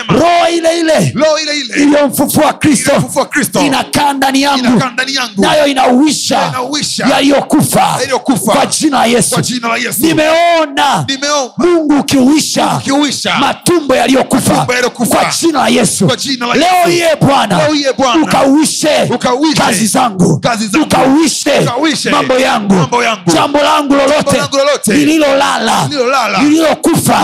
roho 0.08 0.48
ile 0.56 0.80
ile 0.80 1.12
iliyomfufua 1.82 2.52
kristo 2.52 2.92
inakaa 3.66 4.12
ndani 4.12 4.42
yangu 4.42 4.64
nayo 5.36 5.66
inauisha 5.66 6.52
yaliyokufa 7.10 8.00
kwa 8.52 8.66
jina 8.66 8.98
la 8.98 9.06
yesu 9.06 9.34
nimeona 10.06 11.06
mungu 11.58 11.94
ukiuisha 12.00 12.80
matumbo 13.40 13.94
yaliyokufa 13.96 14.66
kwa 15.22 15.24
jina 15.40 15.58
la 15.58 15.68
yesu 15.68 16.06
leo 16.54 16.92
iye 16.92 17.16
Bwana. 17.20 17.58
ukauishe 18.22 18.97
Ukauishe. 19.14 19.54
kazi 19.62 19.86
zangu. 19.86 20.40
ukawishe 20.82 21.50
ukauishe 21.58 22.10
mambo 22.10 22.34
yangu. 22.38 22.74
jambo 23.34 23.58
langu 23.58 23.94
lolote 23.94 24.36
lililolala 24.92 25.88
lililokufa 26.42 27.14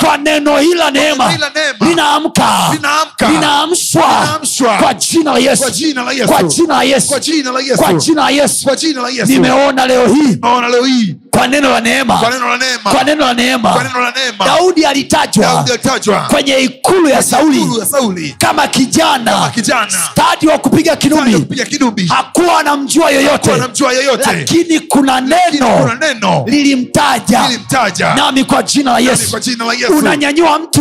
kwa 0.00 0.16
neno 0.16 0.58
hila 0.58 0.84
la 0.84 0.90
neema 0.90 1.24
linaamka 1.80 2.44
linaamshwa 3.30 4.04
kwa 4.82 4.94
jina 4.94 5.32
la 5.32 5.38
yesu. 5.38 5.62
Kwa 6.32 6.42
jina 7.94 8.22
la 8.22 8.30
Yesu. 8.30 8.66
nimeona 9.32 9.86
leo 9.86 10.06
hii. 10.08 10.36
Kwa 11.30 11.46
neno 11.48 11.70
la 11.70 11.80
neema. 11.80 12.18
Kwa 12.92 13.04
neno 13.04 13.24
la 13.26 13.34
neema. 13.34 13.72
daudi 14.46 14.84
alitajwa 14.86 15.64
kwenye 16.30 16.56
ikulu 16.58 17.08
ya 17.08 17.22
sauli. 17.22 17.60
Kama 18.38 18.66
kijana. 18.66 19.50
stadi 20.12 20.46
wa 20.46 20.58
kupiga 20.58 20.96
kinubi 21.10 21.56
hakuwa 22.06 22.60
anamjua 22.60 23.10
yoyote. 23.10 23.50
lakini 24.38 24.80
kuna 24.80 25.20
neno 25.20 25.66
lilimtaja. 26.46 27.40
nami 28.16 28.44
kwa 28.44 28.62
jina 28.62 28.92
la 28.92 28.98
yesu. 28.98 29.36
unanyanyua 29.98 30.58
mtu. 30.58 30.80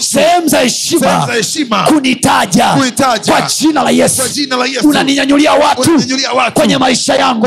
Sehemu 0.00 0.48
za 0.48 0.58
heshima 0.60 1.08
kunitaja. 1.88 2.64
Kwa 3.32 3.40
jina 3.60 3.82
la 3.82 3.90
yesu. 3.90 4.22
Unaninyanyulia 4.88 5.52
watu 5.52 5.90
kwenye 6.54 6.78
maisha 6.78 7.14
yangu. 7.14 7.46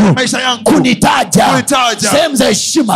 Kunitaja. 0.73 1.45
Sehemu 2.11 2.35
za 2.35 2.45
heshima. 2.47 2.93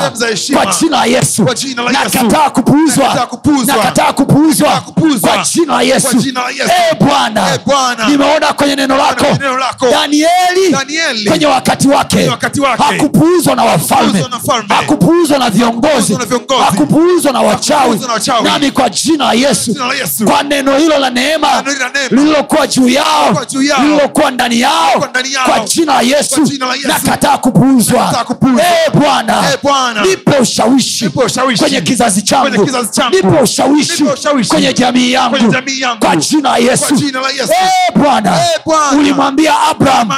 Kwa 0.63 0.71
jina 0.81 0.97
la 0.97 1.05
yesu. 1.05 1.43
Nakataa 1.91 2.49
kupuuzwa. 2.49 3.07
Nakataa 3.77 4.13
kupuuzwa. 4.13 4.69
kwa 5.35 5.43
jina 5.53 5.73
la 5.73 5.81
yesu. 5.81 6.07
Eh, 6.71 6.95
bwana 6.99 7.41
Eh, 7.53 7.59
nimeona 8.09 8.53
kwenye 8.53 8.75
neno 8.75 8.90
neno 8.91 8.97
lako. 9.03 9.25
danieli 9.91 10.69
kwenye 11.29 11.45
wakati 11.45 11.87
wake 11.87 12.17
hakupuuzwa 12.83 13.55
na 13.55 13.63
wafalme. 13.63 14.19
Hakupuuzwa 14.75 15.37
na 15.39 15.49
viongozi. 15.49 16.13
Hakupuuzwa 16.65 17.31
na 17.31 17.39
wachawi. 17.41 17.99
Nami 18.43 18.71
kwa 18.71 18.89
jina 18.89 19.25
la 19.25 19.33
yesu 19.33 19.73
kwa 20.25 20.43
neno 20.43 20.77
hilo 20.77 20.99
la 20.99 21.09
neema 21.09 21.63
lililokuwa 22.11 22.67
juu 22.67 22.87
yao 22.89 23.33
Lililokuwa 23.83 24.31
ndani 24.31 24.59
yao 24.59 24.91
kwa 25.45 25.59
jina 25.59 25.93
la 25.93 26.01
yesu. 26.01 26.41
Nakataa 26.87 27.37
kupuuzwa. 27.37 28.25
Eh, 28.61 28.91
bwana 28.93 29.41
Eh, 29.51 29.57
nipe 30.09 30.37
ushawishi 30.37 31.09
kwenye 31.63 31.81
kizazi 31.81 32.21
changu. 32.21 32.45
Nipe 33.15 33.27
ushawishi 33.43 34.03
kwenye 34.49 34.73
jamii 34.73 35.11
yangu. 35.11 35.35
kwa 35.99 36.15
jina 36.15 36.49
la 36.49 36.57
yesu. 36.57 36.83
Eh, 37.53 37.67
Bwana. 37.95 38.39
Ulimwambia 38.99 39.59
abraham 39.59 40.09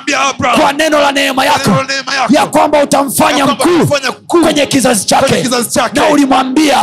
kwa 0.62 0.74
neno 0.74 1.00
la 1.02 1.12
neema 1.12 1.46
yako 1.46 1.72
ya 2.30 2.46
kwamba 2.46 2.84
utamfanya 2.84 3.46
mkuu 3.46 3.88
kwenye 4.42 4.66
kizazi 4.66 5.06
chake. 5.06 5.44
na 5.94 6.08
ulimwambia 6.10 6.78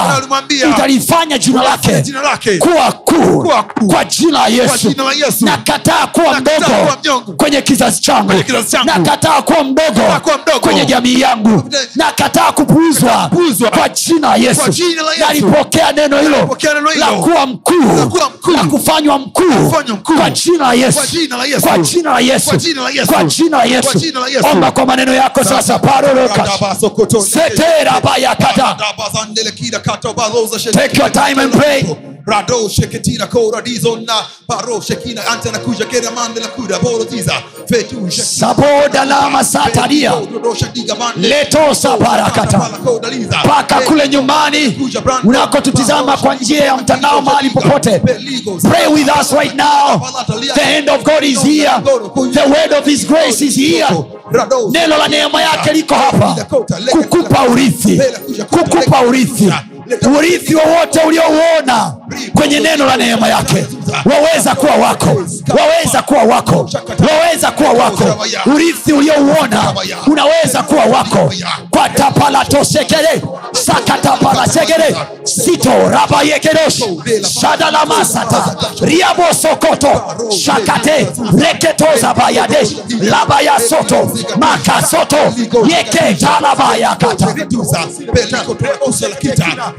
Na 0.62 0.68
utalifanya 0.74 1.38
jina 1.38 1.62
lake 1.62 2.58
kuwa 2.58 2.92
kuu 2.92 3.52
kwa 3.86 4.04
jina 4.04 4.38
la 4.38 4.46
yesu. 4.48 4.94
na 5.40 5.56
kataa 5.56 6.08
nakataa 6.32 6.66
kuwa 6.66 6.96
mdogo 7.00 7.32
kwenye 7.32 7.62
kizazi 7.62 8.00
changu. 8.00 8.32
na 8.32 8.42
kataa 8.44 8.84
nakataa 8.84 9.42
kuwa 9.42 9.64
mdogo 9.64 10.60
kwenye 10.60 10.86
jamii 10.86 11.20
yangu. 11.20 11.62
Nakataa 11.96 12.52
kupuuzwa 12.52 13.28
kupuuzwa. 13.28 13.70
kwa 13.70 13.88
jina 13.88 14.28
la 14.28 14.36
yesu. 14.36 14.62
Nalipokea 15.18 15.92
neno 15.92 16.18
hilo 16.20 16.56
la 16.96 17.06
kuwa 17.06 17.46
mkuu 17.46 17.74
mkuu. 17.74 18.68
kufanywa 18.70 19.18
mkuu. 19.18 19.70
kwa 20.16 20.30
jina 20.30 20.66
la 20.66 20.72
yesu 20.74 21.00
Kwa 21.70 21.78
jina 21.78 22.10
la 22.12 22.20
Yesu. 22.20 23.12
kwa 23.12 23.26
jina 23.26 23.56
la 23.58 23.64
yesu. 23.64 24.46
Omba 24.52 24.70
kwa 24.72 24.86
maneno 24.86 25.14
yako 25.14 25.44
sasa 25.44 25.78
paroroka 25.78 26.44
setera 27.22 28.00
Take 30.72 30.98
your 30.98 31.10
time 31.12 31.38
and 31.42 31.52
pray. 31.52 32.09
Rado 32.26 32.68
sheketina 32.68 33.26
koradizona 33.26 34.12
paro 34.46 34.80
shekina 34.80 35.26
antena 35.26 35.58
kuja 35.58 35.84
kera 35.86 36.10
mandela 36.10 36.48
kuda 36.48 36.78
bolo 36.78 37.04
tiza. 37.04 37.32
Fetu 37.68 38.10
saboda 38.10 39.04
lama 39.04 39.44
sataria 39.44 40.12
letosa 41.16 41.96
barakata 41.96 42.70
mpaka 43.44 43.80
kule 43.80 44.08
nyumbani. 44.08 44.78
unakotutizama 45.24 46.16
kwa 46.16 46.34
njia 46.34 46.64
ya 46.64 46.76
mtandao 46.76 47.22
mahali 47.22 47.50
popote. 47.50 47.98
Pray 48.70 48.86
with 48.94 49.08
us 49.20 49.32
right 49.32 49.54
now. 49.54 50.00
The 50.54 50.64
hand 50.64 50.90
of 50.90 51.02
god 51.02 51.22
is 51.24 51.42
here. 51.42 51.70
the 52.32 52.42
word 52.48 52.72
of 52.78 52.84
his 52.86 53.06
grace 53.06 53.44
is 53.44 53.56
here. 53.56 53.86
neno 54.70 54.98
la 54.98 55.08
neema 55.08 55.42
yake 55.42 55.72
liko 55.72 55.94
hapa. 55.94 56.36
Kukupa 56.90 57.42
urithi. 57.42 58.00
Kukupa 58.50 59.00
urithi 59.00 59.52
urithi 60.18 60.54
wowote 60.54 61.00
uliouona 61.06 61.94
kwenye 62.34 62.60
neno 62.60 62.86
la 62.86 62.96
neema 62.96 63.28
yake. 63.28 63.66
Waweza 64.04 64.54
kuwa 64.54 64.74
wako. 64.74 65.22
Waweza 65.58 66.02
kuwa 66.02 66.22
wako. 66.22 66.70
Waweza 67.10 67.50
kuwa 67.50 67.70
wako. 67.72 68.04
Urithi 68.46 68.92
uliouona 68.92 69.74
unaweza 70.06 70.62
kuwa 70.62 70.84
wako. 70.84 71.32
Kwa 71.70 71.88
tapalatosekele 71.88 73.22
sakatapalasekele 73.52 74.96
sito 75.24 75.88
rabayekedosh 75.88 76.82
shadalamasata 77.40 78.56
riabosokoto 78.80 80.02
shakate 80.44 81.06
reketozabayadesh 81.38 82.68
labayasoto 83.00 84.10
makasoto 84.36 85.16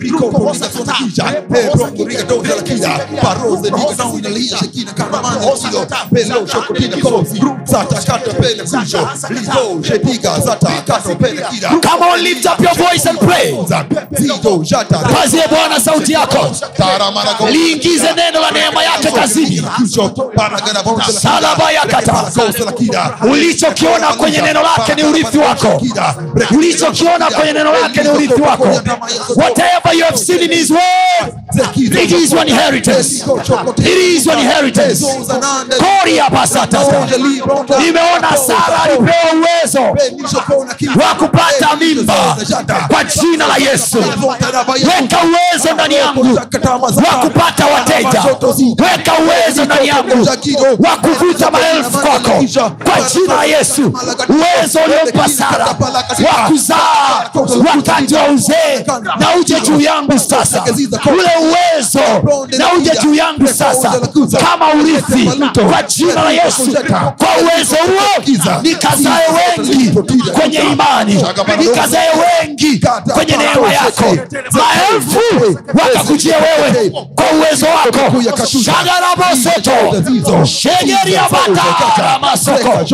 yeketalabayakata 0.02 0.96
Come 11.82 12.02
on, 12.04 12.24
lift 12.24 12.46
up 12.46 12.60
your 12.60 12.74
voice 12.76 13.06
and 13.06 13.20
pray. 13.20 13.52
pazie 15.14 15.48
bwana 15.50 15.80
sauti 15.80 16.12
yako. 16.14 16.56
Liingize 17.52 18.14
neno 18.16 18.40
la 18.42 18.52
neema 18.52 18.84
yake 18.84 19.12
kazini. 19.12 19.64
ulichokiona 23.32 24.08
kwenye 24.08 24.42
neno 24.42 24.62
lake 24.62 24.96
ni 24.96 25.04
urithi 25.04 25.38
wako. 25.38 25.82
Ulichokiona 26.56 27.26
kwenye 27.32 27.54
neno 27.54 27.72
lake 27.72 28.04
ni 28.04 28.10
urithi 28.10 28.42
wako. 28.42 28.68
Whatever 29.36 29.91
you 29.94 30.04
have 30.04 30.18
seen 30.18 30.40
in 30.42 30.52
his 30.52 30.70
word 30.72 30.82
it 31.54 32.12
is 32.12 32.32
your 32.32 32.42
inheritance. 32.46 33.24
It 33.28 33.88
is 33.88 34.26
your 34.26 34.36
inheritance. 34.38 35.04
Koria 35.04 36.30
basata. 36.30 36.80
Nimeona 37.80 38.38
sara 38.38 38.84
alipewa 38.84 39.34
uwezo 39.38 39.82
wa 41.02 41.16
kupata 41.16 41.76
mimba 41.80 42.38
kwa 42.88 43.04
jina 43.04 43.48
la 43.48 43.58
yesu. 43.58 43.98
Weka 44.68 45.18
uwezo 45.18 45.74
ndani 45.74 45.96
yangu 45.96 46.36
wa 46.36 47.16
kupata 47.22 47.66
wateja. 47.66 48.24
Weka 48.80 49.12
uwezo 49.26 49.66
ndani 49.66 49.88
yangu 49.88 50.28
wa 50.80 50.98
kuvuta 50.98 51.52
maelfu 51.52 51.92
kwako 51.92 52.30
kwa 52.84 53.02
jina 53.14 53.36
la 53.36 53.44
yesu. 53.44 53.94
Uwezo 54.30 54.80
uliompa 54.86 55.30
sara 55.30 55.66
wa 55.66 56.48
kuzaa 56.48 57.30
wakati 57.76 58.16
wa 58.16 58.28
uzee 58.30 58.86
na 59.20 59.36
uje 59.40 59.60
juu 59.62 59.81
yangu 59.84 60.20
sasa. 60.20 60.64
ule 61.14 61.30
uwezo 61.42 62.00
na 62.58 62.74
uje 62.74 62.92
juu 63.04 63.14
yangu 63.14 63.48
sasa 63.48 64.00
kama 64.52 64.74
urithi 64.74 65.32
kwa 65.70 65.84
jina 65.84 66.24
la 66.24 66.32
yesu. 66.32 66.72
Kwa 67.18 67.28
uwezo 67.44 67.76
huo 67.76 68.24
nikazae 68.62 69.24
wengi 69.58 69.92
kwenye 70.32 70.58
imani. 70.60 71.14
nikazae 71.60 72.08
wengi 72.10 72.82
kwenye 73.14 73.38
neema 73.38 73.74
yako. 73.74 74.06
Maelfu 74.52 75.20
wakakujia 75.74 76.36
wewe 76.38 76.90
kwa 77.16 77.26
uwezo 77.38 77.66
wako. 77.66 78.22
Shagarabosoto 78.64 80.46
shegeriabataramasoko 80.46 82.86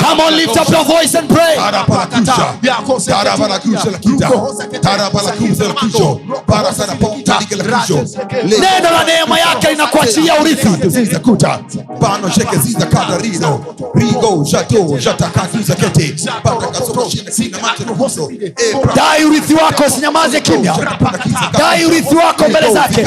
Come 0.00 0.20
on, 0.20 0.36
lift 0.36 0.56
up 0.56 0.68
your 0.68 0.84
voice 0.84 1.14
and 1.18 1.28
pray. 1.28 1.56
Neno 8.60 8.90
la 8.90 9.04
neema 9.04 9.38
yake 9.38 9.68
linakuachia 9.70 10.40
urithi. 10.40 10.68
e 18.56 18.74
Dai 18.94 19.24
urithi 19.24 19.54
wako, 19.54 19.84
usinyamaze 19.86 20.40
kimya. 20.40 20.76
Dai 21.58 21.84
urithi 21.84 22.14
wako 22.16 22.48
mbele 22.48 22.72
zake. 22.72 23.06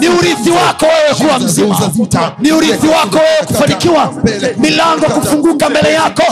Ni 0.00 0.08
urithi 0.48 0.66
wako 0.66 0.86
wewe 0.86 1.14
kuwa 1.14 1.38
mzima, 1.38 1.90
ni 2.38 2.52
urithi 2.52 2.86
wako 2.86 3.16
wewe 3.18 3.38
kufanikiwa, 3.46 4.12
milango 4.56 5.06
kufunguka 5.06 5.70
mbele 5.70 5.92
yako. 5.92 6.22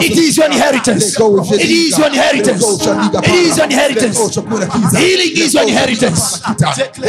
It 0.00 0.16
is 0.16 0.38
your 0.38 0.52
inheritance. 0.52 1.06
It 1.58 1.70
is 1.70 1.98
your 1.98 2.08
inheritance. 2.08 2.64
It 3.22 3.46
is 3.46 3.58
your 3.58 3.66
inheritance. 3.70 4.18
Healing 4.98 5.32
is 5.46 5.54
your 5.54 5.68
inheritance. 5.68 6.40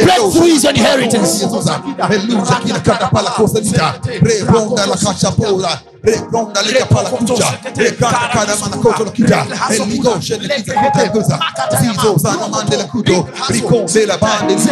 Breakthrough 0.04 0.46
is 0.46 0.64
your 0.64 0.74
inheritance. 0.74 1.44
Rebronda 6.02 6.62
likapala 6.62 7.10
kucha 7.10 7.58
rekata 7.76 8.28
kada 8.32 8.56
manakoto 8.56 9.04
lokita 9.04 9.46
eligo 9.70 10.20
shene 10.20 10.48
kita 10.48 10.90
kitaguza 10.90 11.38
zizo 11.80 12.18
sana 12.18 12.48
mandela 12.48 12.84
kudo. 12.84 13.28
Rikombela 13.48 14.18
bande 14.18 14.54
liza 14.54 14.70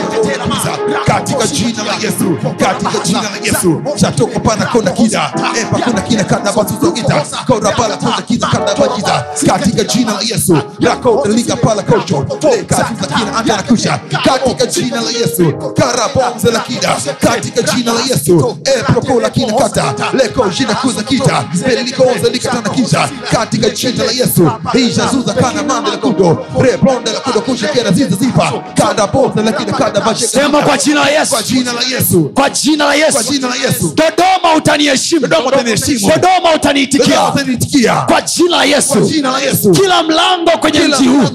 katika 1.07 1.47
jina 1.47 1.85
la 1.85 1.93
yesu. 1.95 2.39
Katika 2.59 2.99
jina 3.05 3.23
la 3.23 3.37
yesu. 3.45 3.83
Shatoko 3.97 4.41
pana 4.41 4.67
kona 4.67 4.91
kida 4.91 5.33
epa 5.61 5.79
kuna 5.79 6.01
kina 6.01 6.25
kada 6.25 6.53
batuzo 6.53 6.91
gita 6.93 7.25
kora 7.47 7.73
pala 7.73 7.97
kona 7.97 8.23
kida 8.23 8.47
kada 8.47 8.75
bajiza 8.75 9.25
katika 9.47 9.85
jina 9.85 10.13
la 10.13 10.21
yesu. 10.21 10.59
Rako 10.81 11.27
liga 11.29 11.57
kocho 11.57 12.27
le 12.43 12.63
katuza 12.63 13.07
kina 13.07 13.37
anda 13.39 13.57
na 13.57 13.63
kusha. 13.63 14.01
katika 14.25 14.67
jina 14.67 15.01
la 15.01 15.11
yesu. 15.11 15.53
Karabonze 15.77 16.51
la 16.51 16.61
kida 16.61 16.97
katika 17.21 17.63
jina 17.63 17.93
la 17.93 18.01
yesu. 18.01 18.57
e 18.65 19.31
kina 19.31 19.53
kata. 19.53 19.95
leko 20.13 20.49
jina 20.49 20.75
kuza 20.75 21.03
kita 21.21 21.45
pelikoza 21.65 22.29
likatana 22.33 22.69
kisha 22.71 23.09
katika 23.33 23.71
jina 23.71 24.05
la 24.05 24.13
yesu. 24.13 24.51
Ishazuza 24.75 25.33
kana 25.35 25.63
mande 25.63 25.91
la 25.91 25.97
kudo. 25.97 26.47
Rebonde 26.61 27.13
la 27.13 27.21
kudo 27.21 27.41
kushekera 27.41 27.91
ziza 27.93 28.17
zipa. 28.17 28.53
Kada 28.75 29.07
bonze 29.07 29.43
lakini 29.43 29.73
kada 29.73 30.01
basheka 30.01 30.31
sema 30.33 30.63
kwa 30.63 30.79
jina 30.79 31.01
la 31.01 31.11
yesu. 31.11 31.31
Kwa 31.31 31.43
jina 31.43 31.73
la 31.73 31.83
yesu. 31.83 32.31
Kwa 32.35 32.51
jina 32.51 32.85
la 32.85 33.13
kwa 33.13 33.23
jina 33.23 33.49
la 33.49 33.55
yesu. 33.55 33.95
Dodoma 33.95 34.55
utaniheshimu 34.57 35.21
Dodoma 35.27 35.49
utaniheshimu. 35.49 36.13
dodoma 36.13 36.55
utaniitikia. 36.55 37.29
Utaniitikia. 37.29 37.95
Kwa 37.95 38.21
jina 38.21 38.65
la 38.65 38.83
kwa 38.83 39.01
jina 39.01 39.31
la 39.31 39.39
yesu. 39.41 39.71
Kila 39.73 40.03
mlango 40.03 40.51
kwenye 40.61 40.81
mji 40.81 41.09
huu 41.09 41.29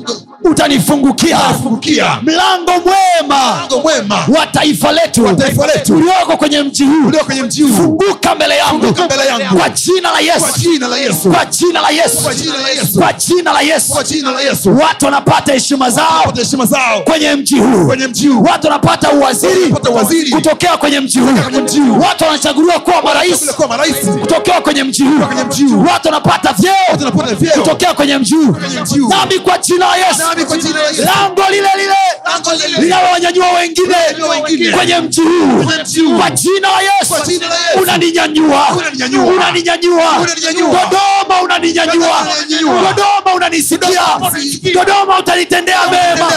utanifungukia. 0.44 1.38
Utanifungukia. 1.40 2.20
mlango 2.22 2.72
mwema. 2.72 3.68
Mwema. 3.84 4.40
Wa 4.40 4.48
taifa 4.48 4.92
letu. 4.92 5.24
Ulioko 5.96 6.38
kwenye 6.38 6.64
mji 6.64 6.84
huu. 6.84 7.08
Ulio 7.08 7.20
kwenye 7.26 7.44
mji 7.44 7.62
huu. 7.64 7.74
Funguka 7.76 8.36
mbele 8.36 8.58
yangu. 8.58 8.80
Funguka 8.82 9.06
mbele 9.06 9.26
yangu. 9.26 9.58
kwa 9.60 9.70
jina 9.74 10.12
la 10.12 10.20
yesu 10.20 10.46
kwa 11.32 11.46
jina 11.46 11.82
la 11.82 11.90
yesu 11.90 12.18
kwa 13.00 13.14
jina 13.14 13.52
la 13.52 13.62
yesu 13.62 13.92
watu 14.78 15.06
wanapata 15.06 15.54
heshima 15.54 15.90
zao 15.90 16.34
kwenye 17.04 17.36
mji 17.36 17.56
huu 17.60 17.88
watu 18.44 18.68
wanapata 18.68 19.12
uwaziri 19.12 19.70
kutokea 20.36 20.78
kwenye 20.78 21.00
mji 21.00 21.20
huu 21.20 22.00
watu 22.08 22.24
wanachaguliwa 22.24 22.80
kuwa 22.80 23.02
marais 23.02 23.46
kutokea 24.22 24.62
kwenye 24.62 24.84
mji 24.84 25.04
huu 25.04 25.20
watu 25.94 26.08
wanapata 26.08 26.54
vyeo 26.54 26.74
kutokea 27.54 27.94
kwenye 27.94 28.18
mji 28.18 28.36
huu 28.36 28.56
nami 29.10 29.40
kwa 29.40 29.58
jina 29.58 29.86
la 29.88 29.96
yesu 29.96 30.20
lango 31.06 31.42
lile 31.52 31.70
lile 31.78 31.96
linalowanyanyua 32.82 33.52
wengine 33.52 33.96
kwenye 34.76 35.00
mji 35.00 35.22
huu 35.22 35.64
Kwenye 35.64 35.84
mji 35.84 36.00
huu. 36.02 36.18
kwa 36.18 36.30
jina 36.32 36.68
la 36.72 36.82
yesu 36.82 37.08
Kwa 37.14 37.20
jina 37.26 37.48
la 37.50 37.56
Yesu. 37.56 37.80
unaninyanyua 37.82 38.68
Unaninyanyua. 39.64 40.80
dodoma 40.82 41.42
Unaninyanyua. 41.44 42.18
dodoma 42.84 43.36
unanisikia 43.36 43.90
dodoma 44.74 45.20
utanitendea 45.20 45.80
mema 45.92 46.32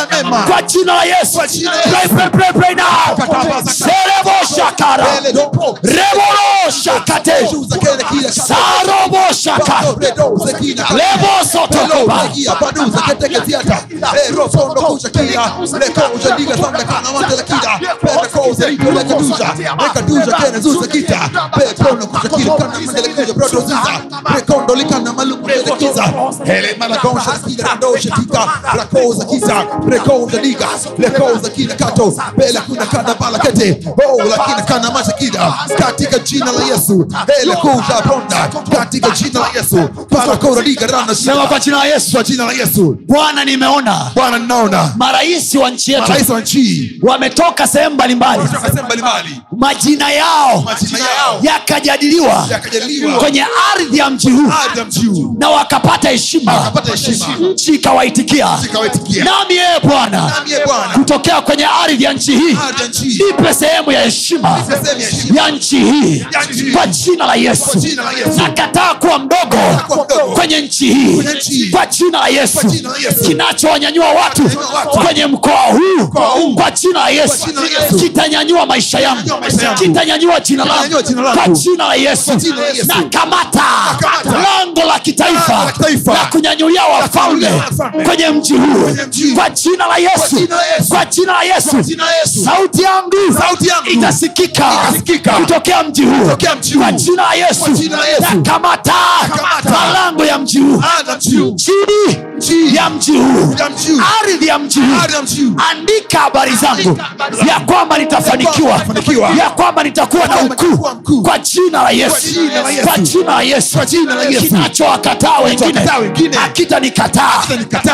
kwa 0.46 0.62
jina 0.62 0.94
la 0.94 1.04
yesu 1.04 1.32
Kwa 1.32 1.48
jina 1.48 1.70
saroboshaka 1.70 1.76
Yesu. 1.76 2.14
Pray, 2.14 2.28
pray, 2.28 2.30
pray, 2.30 2.52
pray 2.52 2.74
now. 2.74 3.16
Kataba- 3.16 3.72
serebo 3.72 4.30
shakara 4.56 5.06
Mbele 5.20 5.32
dopo. 5.32 5.78
reboro 5.82 6.70
shakate 6.84 7.32
Shuza 7.50 7.78
kele 7.78 8.04
kila 8.10 8.32
shaka. 8.32 8.54
sarobo 8.54 9.32
shaka 9.34 9.64
Bado 9.72 9.96
redo 10.00 10.36
zekina. 10.46 10.86
lebo 10.90 11.28
sotokoba 11.52 11.86
Hello, 11.96 12.26
Zakia, 12.26 12.54
Baduza, 12.60 12.98
Keteke, 13.06 13.40
Theater. 13.40 13.78
Eh, 13.90 14.34
Rosondo, 14.36 14.80
Kuja, 14.82 15.08
Kira. 15.08 15.52
Leko, 15.78 16.02
Uja, 16.14 16.36
Diga, 16.36 16.56
Sanga, 16.56 16.84
Kana, 16.84 17.12
Mante, 17.12 17.36
Lakida. 17.36 17.78
Pere, 18.00 18.28
Koze, 18.32 18.66
Riko, 18.66 18.90
Leka, 18.92 19.14
Duja. 19.14 19.54
Leka, 19.78 20.02
Duja, 20.02 20.32
Kene, 20.36 20.60
Zuza, 20.60 20.86
Kita. 20.88 21.50
Pe, 21.54 21.64
Prono, 21.74 22.06
Kuja, 22.06 22.28
Kira, 22.36 22.56
Kana, 22.56 22.80
Mante, 22.80 23.02
Lekuja, 23.16 23.34
Proto, 23.34 23.60
Ziza. 23.60 24.00
Rekondo, 24.34 24.74
Likana, 24.74 25.12
Maluku, 25.12 25.48
Lele, 25.48 25.62
Kiza. 25.78 26.02
Hele, 26.44 26.76
Malagonja, 26.78 27.32
Kida, 27.46 27.64
Rando, 27.64 27.96
Shetika. 27.96 28.48
Rakoza, 28.76 29.24
Kiza. 29.24 29.66
Rekoza, 29.88 30.38
Diga. 30.38 30.68
Lekoza, 30.98 31.50
Kina, 31.50 31.74
Kato. 31.74 32.14
Pele, 32.36 32.60
Kuna, 32.66 32.86
Kana, 32.86 33.14
Bala, 33.14 33.38
Kete. 33.38 33.80
Oh, 33.86 34.22
Lakina, 34.24 34.62
Kana, 34.62 34.90
Mate, 34.90 35.12
Kida. 35.18 35.54
Katika 35.78 36.18
jina 36.18 36.52
la 36.52 36.64
Yesu. 36.64 37.06
Hele, 37.38 37.56
Kuja, 37.56 38.02
Bonda. 38.08 38.48
Katika 38.78 39.10
jina 39.10 39.40
la 39.40 39.48
Yesu. 39.54 39.88
Para, 40.10 40.36
Kora, 40.36 40.62
Diga, 40.62 40.86
Rana, 40.86 41.14
sema 41.14 41.46
kwa 41.46 41.58
jina 41.60 41.76
la 41.76 41.84
yesu 41.84 42.12
Kwa 42.12 42.22
jina 42.22 42.44
la 42.46 42.52
Yesu. 42.52 42.96
bwana 43.06 43.44
nimeona 43.44 44.10
Bwana 44.14 44.38
ninaona 44.38 44.92
marais 44.96 45.54
wa 45.54 45.70
nchi 45.70 45.92
yetu 45.92 46.08
marais 46.08 46.28
wa 46.28 46.40
nchi 46.40 46.98
wametoka 47.02 47.66
sehemu 47.66 47.94
mbalimbali 47.94 48.42
sehemu 48.48 48.82
mbalimbali 48.84 49.40
majina 49.56 50.10
yao 50.12 50.60
majina 50.62 50.98
yao 50.98 51.38
yakajadiliwa 51.42 52.46
yakajadiliwa 52.50 53.05
kwenye 53.12 53.46
ardhi 53.74 53.98
ya 53.98 54.10
mji 54.10 54.30
huu. 54.30 54.52
na 55.38 55.48
wakapata 55.50 56.08
heshima. 56.10 56.72
Nchi 57.52 57.74
ikawaitikia. 57.74 58.48
Nami 59.24 59.54
yeye 59.54 59.80
bwana 59.82 60.32
ye 60.46 60.60
Bwana. 60.66 60.92
kutokea 60.94 61.40
kwenye 61.40 61.66
ardhi 61.66 62.04
ya 62.04 62.12
nchi 62.12 62.32
hii 62.36 62.56
ardhi 62.68 63.08
ipe 63.30 63.54
sehemu 63.54 63.92
ya 63.92 64.00
heshima 64.02 64.60
ya 65.34 65.50
nchi 65.50 65.78
hii 65.78 66.26
kwa 66.72 66.86
jina 66.86 67.26
la 67.26 67.34
yesu. 67.34 67.82
Nakataa 68.36 68.94
kuwa 68.94 69.18
mdogo 69.18 69.56
kwenye 70.34 70.60
nchi 70.60 70.94
hii 70.94 71.70
kwa 71.70 71.86
jina 71.86 72.18
la 72.20 72.28
yesu. 72.28 72.58
Kinachowanyanyua 73.26 74.08
watu 74.12 74.42
kwenye 75.04 75.26
mkoa 75.26 75.60
huu 75.62 76.54
kwa 76.54 76.70
jina 76.70 77.00
la 77.00 77.08
yesu. 77.08 77.46
Kitanyanyua 77.98 78.66
maisha 78.66 79.00
yangu. 79.00 79.30
Kitanyanyua 79.78 80.40
jina 80.40 80.64
langu. 80.64 80.94
Kwa 81.34 81.48
jina 81.48 81.86
la 81.88 81.94
yesu. 81.94 82.34
Jina 82.36 82.56
la 82.60 82.66
Yesu. 82.66 82.86
Nakamata 83.02 83.62
lango 84.24 84.84
la 84.88 84.98
kitaifa 84.98 85.72
na 86.06 86.12
la 86.14 86.26
kunyanyulia 86.26 86.84
wafalme 86.84 87.48
kwenye 88.04 88.28
mji 88.30 88.52
huu 88.54 88.96
kwa 89.34 89.50
jina 89.50 89.86
la 89.86 89.96
yesu. 89.96 90.36
kwa 90.88 91.04
jina 91.04 91.32
la 91.32 91.42
yesu. 91.42 91.76
Sauti 92.44 92.82
yangu 92.82 93.16
itasikika 93.90 94.64
kutokea 95.40 95.82
mji 95.82 96.02
huu 96.04 96.36
kwa 96.78 96.92
jina 96.92 97.22
la 97.22 97.34
yesu. 97.34 97.64
Nakamata 98.34 98.94
malango 99.70 100.24
ya 100.24 100.38
mji 100.38 100.58
huu 100.58 100.82
ardhi 100.98 101.10
ya 101.16 101.16
mji 101.30 101.36
huu 101.36 101.54
chini 102.38 102.76
ya 102.76 102.90
mji 102.90 103.12
huu 103.18 103.54
ya 103.58 103.68
mji 103.70 103.90
huu 103.92 104.00
ardhi 104.22 104.46
ya 104.46 104.58
mji 104.58 104.80
huu 104.80 104.96
andika 105.70 106.18
habari 106.18 106.52
zangu 106.56 106.98
ya 107.48 107.60
kwamba 107.60 107.98
nitafanikiwa. 107.98 108.80
Ya 109.38 109.50
kwamba 109.50 109.82
nitakuwa 109.84 110.26
na 110.26 110.36
ukuu. 110.40 111.22
kwa 111.22 111.38
jina 111.38 111.82
la 111.82 111.90
Yesu. 111.90 112.40
Kwa 112.84 112.98
jina 112.98 113.34
la 113.34 113.42
yesu 113.42 113.78
kinachowakataa 114.48 115.38
wengine 115.38 115.80
Hakitanikataa. 116.36 117.42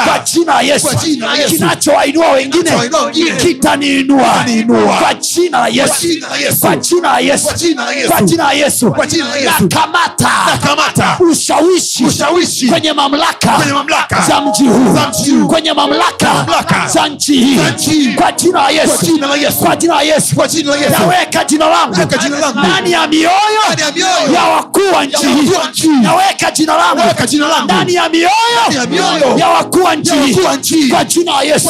kwa 0.04 0.18
jina 0.18 0.54
la 0.54 0.60
yesu 0.62 0.86
kinachowainua 1.56 2.30
wengine 2.30 2.70
kitaniinua 3.40 4.44
kwa 5.00 5.14
jina 5.14 5.58
la 5.60 5.68
yesu 5.68 6.06
kwa 6.60 6.76
jina 6.76 7.12
la 7.12 7.18
yesu 7.20 7.46
Kwa 8.10 8.26
jina 8.26 8.44
la 8.44 8.52
Yesu. 8.52 8.90
nakamata 10.52 11.16
ushawishi 11.20 12.04
kwenye 12.68 12.92
mamlaka 12.92 13.58
za 14.28 14.40
mji 14.40 14.64
huu 14.68 14.94
kwenye 15.48 15.72
mamlaka 15.72 16.46
za 16.92 17.08
nchi 17.08 17.32
hii 17.34 17.56
kwa 18.14 18.32
jina 18.32 18.62
la 18.62 18.70
yesu 18.70 18.92
Kwa 19.64 19.76
jina 19.76 19.94
la 19.96 20.02
Yesu. 20.02 20.34
naweka 21.00 21.44
jina 21.44 21.66
langu 21.68 21.94
Ndani 22.68 22.92
ya 22.92 23.06
mioyo. 23.06 23.30
ya 24.34 24.42
wakuu 24.86 24.94
wa 24.96 25.04
nchi. 25.04 25.26
hii 25.26 25.48
naweka 26.02 26.50
jina 26.50 26.76
langu. 26.76 26.96
Ndani 27.64 27.94
ya 27.94 28.86
mioyo 28.86 29.38
ya 29.38 29.48
wakuu 29.48 29.82
wa 29.82 29.94
nchi. 29.96 30.12
Hii 30.74 30.88
kwa 30.90 31.04
jina 31.04 31.32
la 31.32 31.42
yesu. 31.42 31.68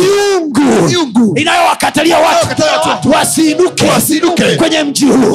miungu. 0.00 1.38
Inayowakatalia 1.38 2.18
watu. 2.18 2.62
Wasiinuke. 3.10 3.84
Kwenye 4.56 4.82
mji 4.82 5.04
huu. 5.04 5.32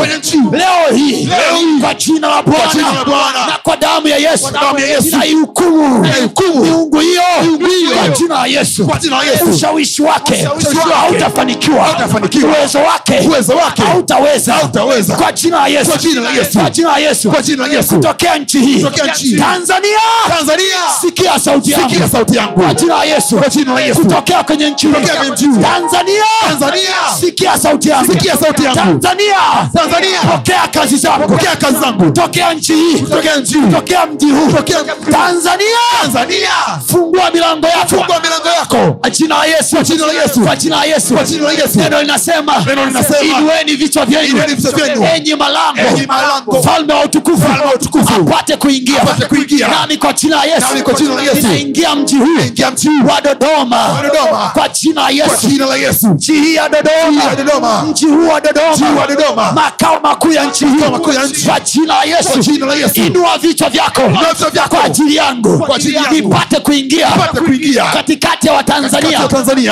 Leo 0.51 0.95
hii. 0.95 1.25
Kwa 1.81 1.93
jina 1.93 2.27
la 2.27 2.41
bwana. 2.43 2.73
na 3.47 3.57
kwa 3.63 3.77
damu 3.77 4.07
ya 4.07 4.17
yesu. 4.17 4.43
Damu 4.53 4.79
naihukumu. 5.17 5.99
Naihukumu. 6.05 6.65
miungu 6.65 7.65
hiyo. 7.75 7.91
Kwa 8.85 8.99
jina 8.99 9.17
la 9.17 9.23
yesu. 9.23 9.43
Ushawishi 9.55 10.01
wake. 10.01 10.47
Hautafanikiwa. 10.95 11.87
Uwezo 12.47 12.79
wake. 12.79 13.13
Hautaweza. 13.83 14.53
Kwa 15.15 15.31
jina 16.11 16.21
la 16.21 16.29
yesu 16.37 16.59
la 16.99 17.07
Yesu. 17.07 17.29
kutokea 17.95 18.35
nchi 18.37 18.59
hii. 18.59 18.81
Tanzania. 19.39 19.97
Sikia 21.01 21.39
sauti 21.39 21.71
yangu. 21.71 22.59
Kwa 22.59 22.73
jina 22.73 22.95
la 22.95 23.03
yesu. 23.03 24.01
Kutokea 24.01 24.43
kwenye 24.43 24.69
nchi 24.69 24.87
tanzania. 25.61 26.23
Sikia 27.19 27.57
sauti 27.57 27.89
yangu. 27.89 28.13
Tanzania. 28.75 29.35
Tanzania. 29.73 30.19
pokea 30.39 30.67
kazi 30.67 30.97
zangu. 30.97 32.11
Tokea 32.11 32.53
nchi 32.53 32.73
hii. 32.73 32.99
Tokea 33.71 34.05
mji 34.05 34.25
huu. 34.25 34.51
Tanzania. 35.11 35.65
Tanzania. 36.01 36.49
Fungua 36.87 37.31
milango 37.31 37.67
yako. 37.67 37.87
Fungua 37.87 38.19
milango 38.19 38.47
yako. 38.47 38.99
Jina 39.83 40.05
la 40.05 40.13
yesu. 40.13 40.39
Kwa 40.41 40.55
jina 40.55 40.75
la 40.75 40.83
Yesu. 40.85 41.13
Neno 41.89 42.01
linasema. 42.01 42.53
Inueni 43.39 43.75
vichwa 43.75 44.05
vyenu. 44.05 45.05
Enyi 45.15 45.35
malango. 45.35 46.61
Mfalme 47.45 47.65
wa 47.65 47.73
utukufu 47.75 48.13
apate 49.01 49.25
kuingia 49.25 49.67
nami 49.67 49.97
kwa 49.97 50.13
jina 50.13 50.35
la 50.35 50.43
yesu 50.45 50.67
ninaingia 51.47 51.95
mji 51.95 52.15
huu 52.17 52.37
wa 53.07 53.21
dodoma 53.21 53.77
kwa 54.53 54.69
jina 54.69 55.01
la 55.01 55.09
yesu 55.09 55.47
nchi 56.07 56.33
hii 56.33 56.55
ya 56.55 56.69
dodoma 56.69 57.83
mji 57.83 58.05
huu 58.05 58.27
wa 58.27 58.41
dodoma 58.41 58.85
makao 59.51 59.99
makuu 60.03 60.31
ya 60.31 60.43
nchi 60.43 60.65
hii 60.65 60.71
kwa 61.45 61.59
jina 61.59 61.95
la 61.95 62.03
yesu 62.03 62.39
inua 63.05 63.37
vichwa 63.37 63.69
vyako 63.69 64.01
kwa 64.69 64.85
ajili 64.85 65.15
yangu 65.15 65.57
nipate 66.15 66.59
kuingia 66.59 67.07
katikati 67.93 68.47
ya 68.47 68.53
watanzania 68.53 69.19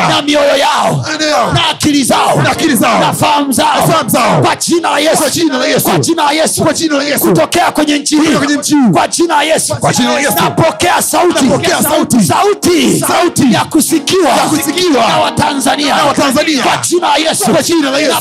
na 0.08 0.22
mioyo 0.22 0.58
yao 0.58 1.06
na 1.54 1.70
akili 1.70 2.04
zao 2.04 2.42
Na 3.00 3.14
fahamu 3.14 3.52
zao 3.52 3.76
Na 3.76 3.88
fahamu 3.88 4.10
zao. 4.10 4.42
kwa 4.42 4.56
jina 4.56 4.90
la 4.90 5.00
yesu 5.00 5.22
Kwa 5.90 6.00
jina 6.00 6.24
la 6.24 6.32
Yesu. 6.32 6.64
Kutokea 7.28 7.72
kwenye 7.72 8.00
nchi 8.00 8.16
hii. 8.16 8.22
Kwa 8.94 9.08
jina 9.08 9.36
la 9.36 9.44
yesu. 9.44 9.76
Napokea 10.44 11.02
sauti. 11.02 11.46
Napokea 11.46 11.84
sauti. 11.84 12.24
sauti. 12.24 13.00
Sauti. 13.00 13.54
ya 13.54 13.64
kusikiwa. 13.66 15.08
Na 15.08 15.18
watanzania. 15.18 16.64
Kwa 16.66 16.78
jina 16.78 17.08
la 17.08 17.18
yesu. 17.18 17.44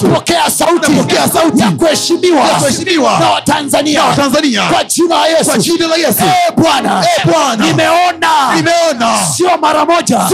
Napokea 0.08 0.50
sauti. 0.50 0.90
Napokea 0.92 1.28
sauti. 1.28 1.60
ya 1.60 1.70
kuheshimiwa. 1.70 3.18
Na 3.20 3.30
watanzania. 3.30 4.02
Kwa 4.72 4.84
jina 4.84 5.14
la 5.16 5.26
yesu. 5.26 5.50
Eh, 6.24 6.52
bwana. 6.56 7.04
Eh, 7.18 7.24
nimeona. 7.66 8.28
Sio 9.36 9.58
mara 9.60 9.84
moja. 9.84 10.28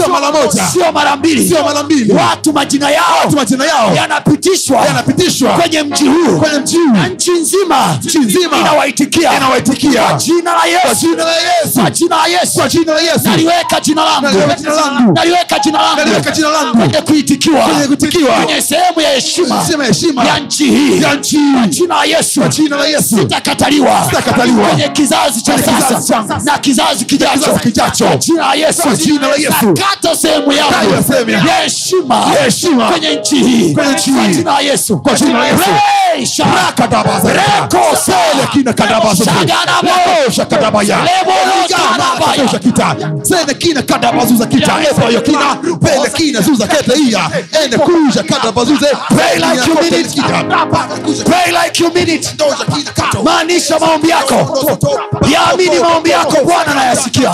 Sio 0.71 0.91
mara 0.91 1.15
mbili. 1.15 1.49
Watu 2.13 2.53
majina 2.53 2.89
yao 2.91 3.93
yanapitishwa 4.85 5.51
kwenye 5.53 5.83
mji 5.83 6.07
huu. 6.07 6.37
na 6.93 7.07
nchi 7.07 7.31
nzima 7.31 7.99
nzima. 8.39 8.57
inawaitikia 9.37 10.03
kwa 10.81 10.93
jina 10.95 11.23
la 11.25 11.35
yesu 11.35 11.79
jina 12.69 12.93
naliweka 13.33 13.79
langu 14.79 16.77
kwenye 16.77 17.01
kuitikiwa 17.01 17.61
Kwenye 18.45 18.61
sehemu 18.61 19.01
ya 19.01 19.09
heshima 19.09 19.55
ya 20.25 20.39
nchi 20.39 20.63
hii 20.65 20.99
kwa 22.39 22.47
jina 22.49 22.75
la 22.77 22.85
yesu 22.85 23.17
sitakataliwa 24.09 24.09
kwenye 24.69 24.89
kizazi 24.89 25.41
cha 25.41 25.57
sasa 25.57 26.23
na 26.43 26.57
kizazi 26.57 27.05
kijacho 27.05 28.05
jina 28.95 29.27
la 29.27 29.35
yesu 29.35 29.67
nakata 29.67 30.15
sehemu 30.15 30.51
yangu 30.51 30.73
ya 31.55 31.63
heshima 32.43 32.89
kwenye 32.91 33.15
nchi 33.15 33.35
hii 33.35 33.73
kwa 35.03 35.13
jina 35.13 35.31
la 35.39 35.45
yesu 35.49 35.77
jina 38.53 38.73
maombi 53.79 54.09
yako. 54.09 54.57
Yaamini 55.31 55.79
maombi 55.79 56.09
yako 56.09 56.37
bwana 56.45 56.73
kina 57.09 57.29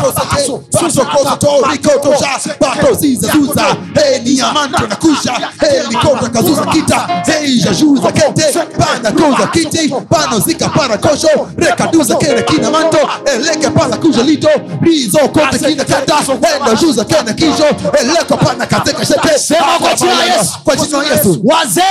kadabazo 10.19 10.78
Lekosha 10.87 11.27
kita 11.27 12.05
Sene 12.19 12.41
kina 12.43 12.71
kadabazuza 12.71 14.25
kita 14.25 14.49
Efa 14.51 15.19
yo 15.21 15.27
kina 15.29 15.45
Pele 15.55 15.85
kina 15.85 16.75
zuza 16.75 17.05
kete 17.05 17.45
iya 17.45 17.69
Ene 17.99 18.11
eleko 18.11 18.37
pana 18.37 18.65
kateka 18.65 18.99
anayasikia 18.99 19.39
Sema 19.39 19.79
kwa 19.79 19.93
jina 19.93 20.23
Yesu. 20.23 20.59
kwa 20.63 20.75
jina 20.75 21.03
yesu. 21.03 21.41
Wazee. 21.43 21.83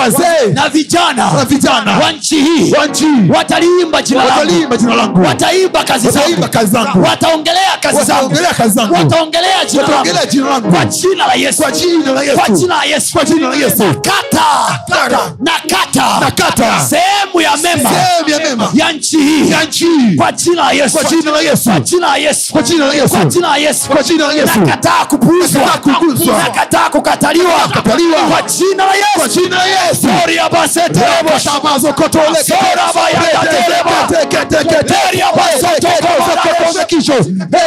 Wazee. 0.00 0.46
Na 0.52 0.68
vijana. 0.68 1.32
Na 1.32 1.44
vijana. 1.44 1.98
Wa 1.98 2.12
nchi 2.12 2.36
hii. 2.40 2.72
Wa 2.72 2.86
nchi 2.86 3.04
wataliimba 3.36 4.02
jina 4.02 4.24
langu. 4.24 4.38
Wataliimba 4.38 4.76
jina 4.76 4.94
langu. 4.94 5.22
Wataimba 5.22 5.84
kazi 5.84 6.10
zangu. 6.10 6.18
Wataimba 6.18 6.48
kazi 6.48 6.72
zangu. 6.72 7.02
Wataongelea 7.02 7.76
kazi 7.80 7.96
zangu. 8.04 8.22
Wataongelea 8.22 8.54
kazi 8.54 8.74
zangu. 8.74 8.94
wataongelea 8.94 9.64
jina 9.64 9.82
langu. 9.82 9.92
Wataongelea 9.92 10.26
jina 10.26 10.50
langu. 10.50 10.70
kwa 10.72 10.84
jina 10.84 11.26
la 11.26 11.34
Yesu. 11.34 11.62
Kwa 11.62 11.70
jina 11.72 12.12
la 12.12 12.22
Yesu. 12.22 12.36
kwa 12.38 12.48
jina 12.56 12.76
la 12.76 12.84
Yesu. 12.84 13.12
Kwa 13.12 13.24
jina 13.24 13.48
la 13.48 13.56
Yesu. 13.56 13.84
kata 14.00 14.46
kata 14.90 15.32
na 15.40 15.52
kata 15.76 16.20
na 16.20 16.30
kata 16.30 16.80
sehemu 16.80 17.40
ya 17.40 17.56
mema. 17.56 17.90
Sehemu 17.90 18.28
ya 18.42 18.48
mema. 18.50 18.70
ya 18.74 18.92
nchi 18.92 19.16
hii 19.18 19.50
ya 19.50 19.64
nchi 19.64 19.84
hii. 19.86 20.14
kwa 20.16 20.32
jina 20.32 20.62
la 20.64 20.72
Yesu 20.72 20.98
Kwa 20.98 21.04
jina 21.10 21.30
la 21.30 21.40
Yesu. 21.40 21.70
kwa 21.70 21.80
jina 21.80 22.06
la 22.06 22.16
Yesu 22.16 22.52
Kwa 22.52 22.62
jina 22.62 22.86
la 22.86 22.94
Yesu. 22.94 23.14
kwa 23.14 23.24
jina 23.24 23.48
la 23.48 23.56
Yesu 23.56 23.88
Kwa 23.90 24.02
jina 24.02 24.26
la 24.26 24.32
Yesu. 24.32 24.60
nakataa 24.60 25.04
kupuuzwa 25.04 25.62
kupuuzwa. 25.62 26.38
nakataa 26.38 26.90
kukataliwa 26.90 27.52
Kukataliwa. 27.66 28.18
kwa 28.20 28.42
jina 28.42 28.84
la 28.86 28.94
Yesu 28.94 29.18
Kwa 29.18 29.28
jina 29.28 29.56
la 29.56 29.64
Yesu. 29.66 30.08
Sori 30.20 30.36
ya 30.36 30.48
basete 30.48 31.00
Rebo 31.00 31.38
shabazo 31.38 31.92
kotole 31.92 32.44
Sora 32.44 32.92
baya 32.94 33.20
katereba. 33.32 34.24
Teria 34.84 35.26
baso 35.36 35.66
toko 35.80 36.22
Kotole 36.42 36.84
kisho 36.86 37.12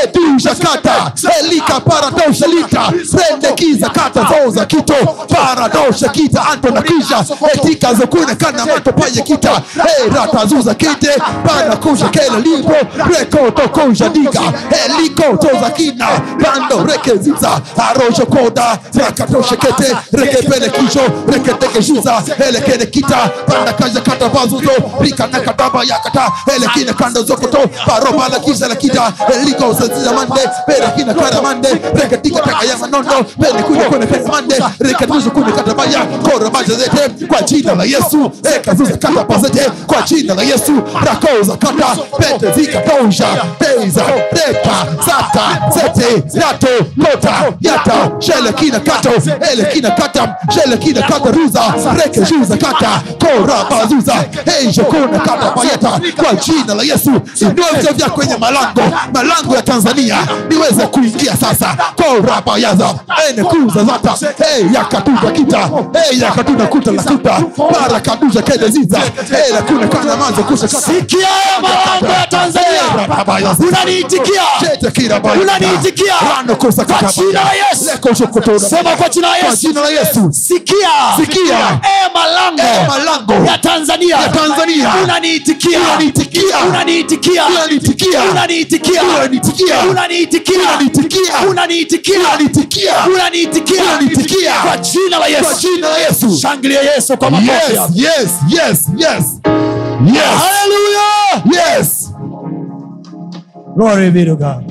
Edusha 0.03 0.55
kata 0.55 1.11
Elika 1.39 1.79
paradosha 1.79 2.47
lita 2.47 2.93
sende 3.05 3.51
kiza 3.55 3.89
kata 3.89 4.27
zoza 4.43 4.65
kito 4.65 4.93
Paradosha 5.27 6.09
kita 6.09 6.47
anto 6.47 6.69
na 6.69 6.81
kisha 6.81 7.25
Etika 7.53 7.93
zokune 7.93 8.35
kana 8.35 8.65
mato 8.65 8.91
paye 8.93 9.21
kita 9.21 9.61
Hey 9.73 10.09
rata 10.15 10.45
zuza 10.57 10.75
kite 10.75 11.07
Pana 11.45 11.75
kuja 11.75 12.09
kele 12.09 12.41
lipo. 12.43 12.73
Reko 13.09 13.51
tokusha 13.51 14.09
diga 14.09 14.41
Eliko 14.85 15.37
toza 15.37 15.69
kina. 15.69 16.07
Bando 16.43 16.83
reke 16.93 17.15
ziza 17.17 17.61
Arosho 17.77 18.25
koda 18.25 18.79
Rakatosha 18.93 19.55
kete. 19.55 19.95
Reke 20.13 20.47
pele 20.49 20.69
kisho 20.69 21.01
Reke 21.27 21.53
teke 21.53 21.81
shuza 21.83 22.23
Ele 22.47 22.61
kene 22.61 22.85
kita. 22.85 23.29
Panda 23.47 23.73
kaja 23.73 24.01
kata 24.01 24.29
bazuzo 24.29 24.71
Rika 24.99 25.27
na 25.27 25.39
kataba 25.39 25.83
yakata 25.83 26.31
Ele 26.55 26.67
kine 26.73 26.93
kanda 26.93 27.21
zokoto 27.23 27.67
Paro 27.85 28.11
bala 28.17 28.39
kisa 28.39 28.67
la 28.67 28.75
kita. 28.75 29.13
Eliko 29.41 29.73
senzila 29.75 30.13
mande 30.13 30.41
Pere 30.65 30.87
kina 30.95 31.13
kara 31.13 31.41
mande. 31.41 31.69
Reke 31.93 32.17
tika 32.17 32.39
taka 32.41 32.65
ya 32.65 32.77
manondo 32.77 33.23
Pele 33.41 33.63
kuja 33.63 33.89
kune 33.89 34.05
kene 34.07 34.27
mande. 34.31 34.55
Reke 34.79 35.05
tuzo 35.07 35.29
kune 35.31 35.51
kata 35.51 35.73
baya 35.73 36.05
Kora 36.23 36.49
baja 36.49 36.73
zete. 36.75 37.25
Kwa 37.27 37.41
jina 37.41 37.75
la 37.75 37.83
Yesu 37.83 38.31
Eka 38.55 38.75
zuza 38.75 38.97
kata 38.97 39.23
bazete 39.23 39.69
Kwa 39.87 40.01
jina 40.01 40.33
la 40.33 40.43
Yesu 40.49 40.81
Rakoza 41.05 41.57
kata 41.57 41.97
Pete 42.17 42.51
zika 42.61 42.79
tosha 42.79 43.27
Teiza 43.59 44.01
Sata 45.05 45.71
sete 45.73 46.23
Yato 46.39 46.67
Kota 47.03 47.53
Yata 47.61 48.11
Shele 48.19 48.53
kina 48.53 48.79
kato 48.79 49.09
Ele 49.51 49.65
kina 49.73 49.91
kata 49.91 50.35
Shele 50.53 50.77
kina 50.77 51.01
kata 51.01 51.31
Ruza 51.31 51.61
Reke 52.03 52.19
juza 52.21 52.57
kata 52.57 53.01
Kora 53.19 53.63
bazuza 53.69 54.13
heje 54.45 54.83
kuna 54.83 55.19
kata 55.19 55.51
bayeta 55.55 55.99
Kwa 56.23 56.35
jina 56.35 56.73
la 56.75 56.83
Yesu 56.83 57.11
Inua 57.41 57.67
vichwa 57.77 57.93
vyako 57.93 58.15
kwenye 58.15 58.37
malango 58.37 58.81
Malango 59.13 59.55
ya 59.55 59.61
Tanzania 59.61 60.17
Niweze 60.49 60.87
kuingia 60.87 61.35
sasa 61.37 61.77
Kora 61.95 62.41
bayaza 62.45 62.95
Ene 63.29 63.43
kuza 63.43 63.83
zata 63.83 64.15
Hey 64.43 64.65
yakatuta 64.73 65.31
kita 65.31 65.69
Hey 65.93 66.19
yakatuta 66.19 66.67
kuta 66.67 66.91
la 66.91 67.03
kuta 67.03 67.41
Para 67.73 67.99
kaduja 67.99 68.41
kede 68.41 68.67
ziza 68.69 68.99
Hey 69.29 69.53
lakuna 69.53 69.87
kana 69.87 70.17
kata 70.17 70.26
sikia 70.85 71.27
haya 71.27 71.59
malango 71.61 72.07
ya 72.19 72.27
Tanzania 72.27 72.81
unaniitikia 73.67 74.41
Unaniitikia. 75.41 76.13
Kwa 76.85 76.95
jina 77.13 77.43
la 77.43 77.53
Yesu. 77.53 77.85
sema 78.69 78.95
kwa 78.95 79.09
jina 79.09 79.27
la 79.27 79.37
Yesu 79.37 79.49
sikia 80.31 80.89
Sikia. 81.17 81.79
e 81.83 82.09
malango 82.13 82.61
Eh, 82.61 82.87
ya 83.47 83.57
Tanzania 83.57 84.17
unaniitikia 85.03 85.79
Unaniitikia. 86.69 86.69
unaniitikia 86.69 87.43
Unaniitikia. 91.49 92.13
kwa 94.63 94.77
jina 94.77 95.19
la 95.19 95.27
Yesu 95.27 95.67
shangilia 96.41 96.81
Yesu 96.81 97.17
kwa 97.17 97.31
makofi 97.31 97.49
Yes, 97.49 97.79
yes, 97.95 98.29
yes, 98.49 98.79
yes. 98.97 99.25
Yes. 100.05 100.43
Hallelujah. 100.43 101.43
Yes. 101.45 102.11
Glory 103.75 104.11
be 104.11 104.25
to 104.25 104.35
God. 104.35 104.63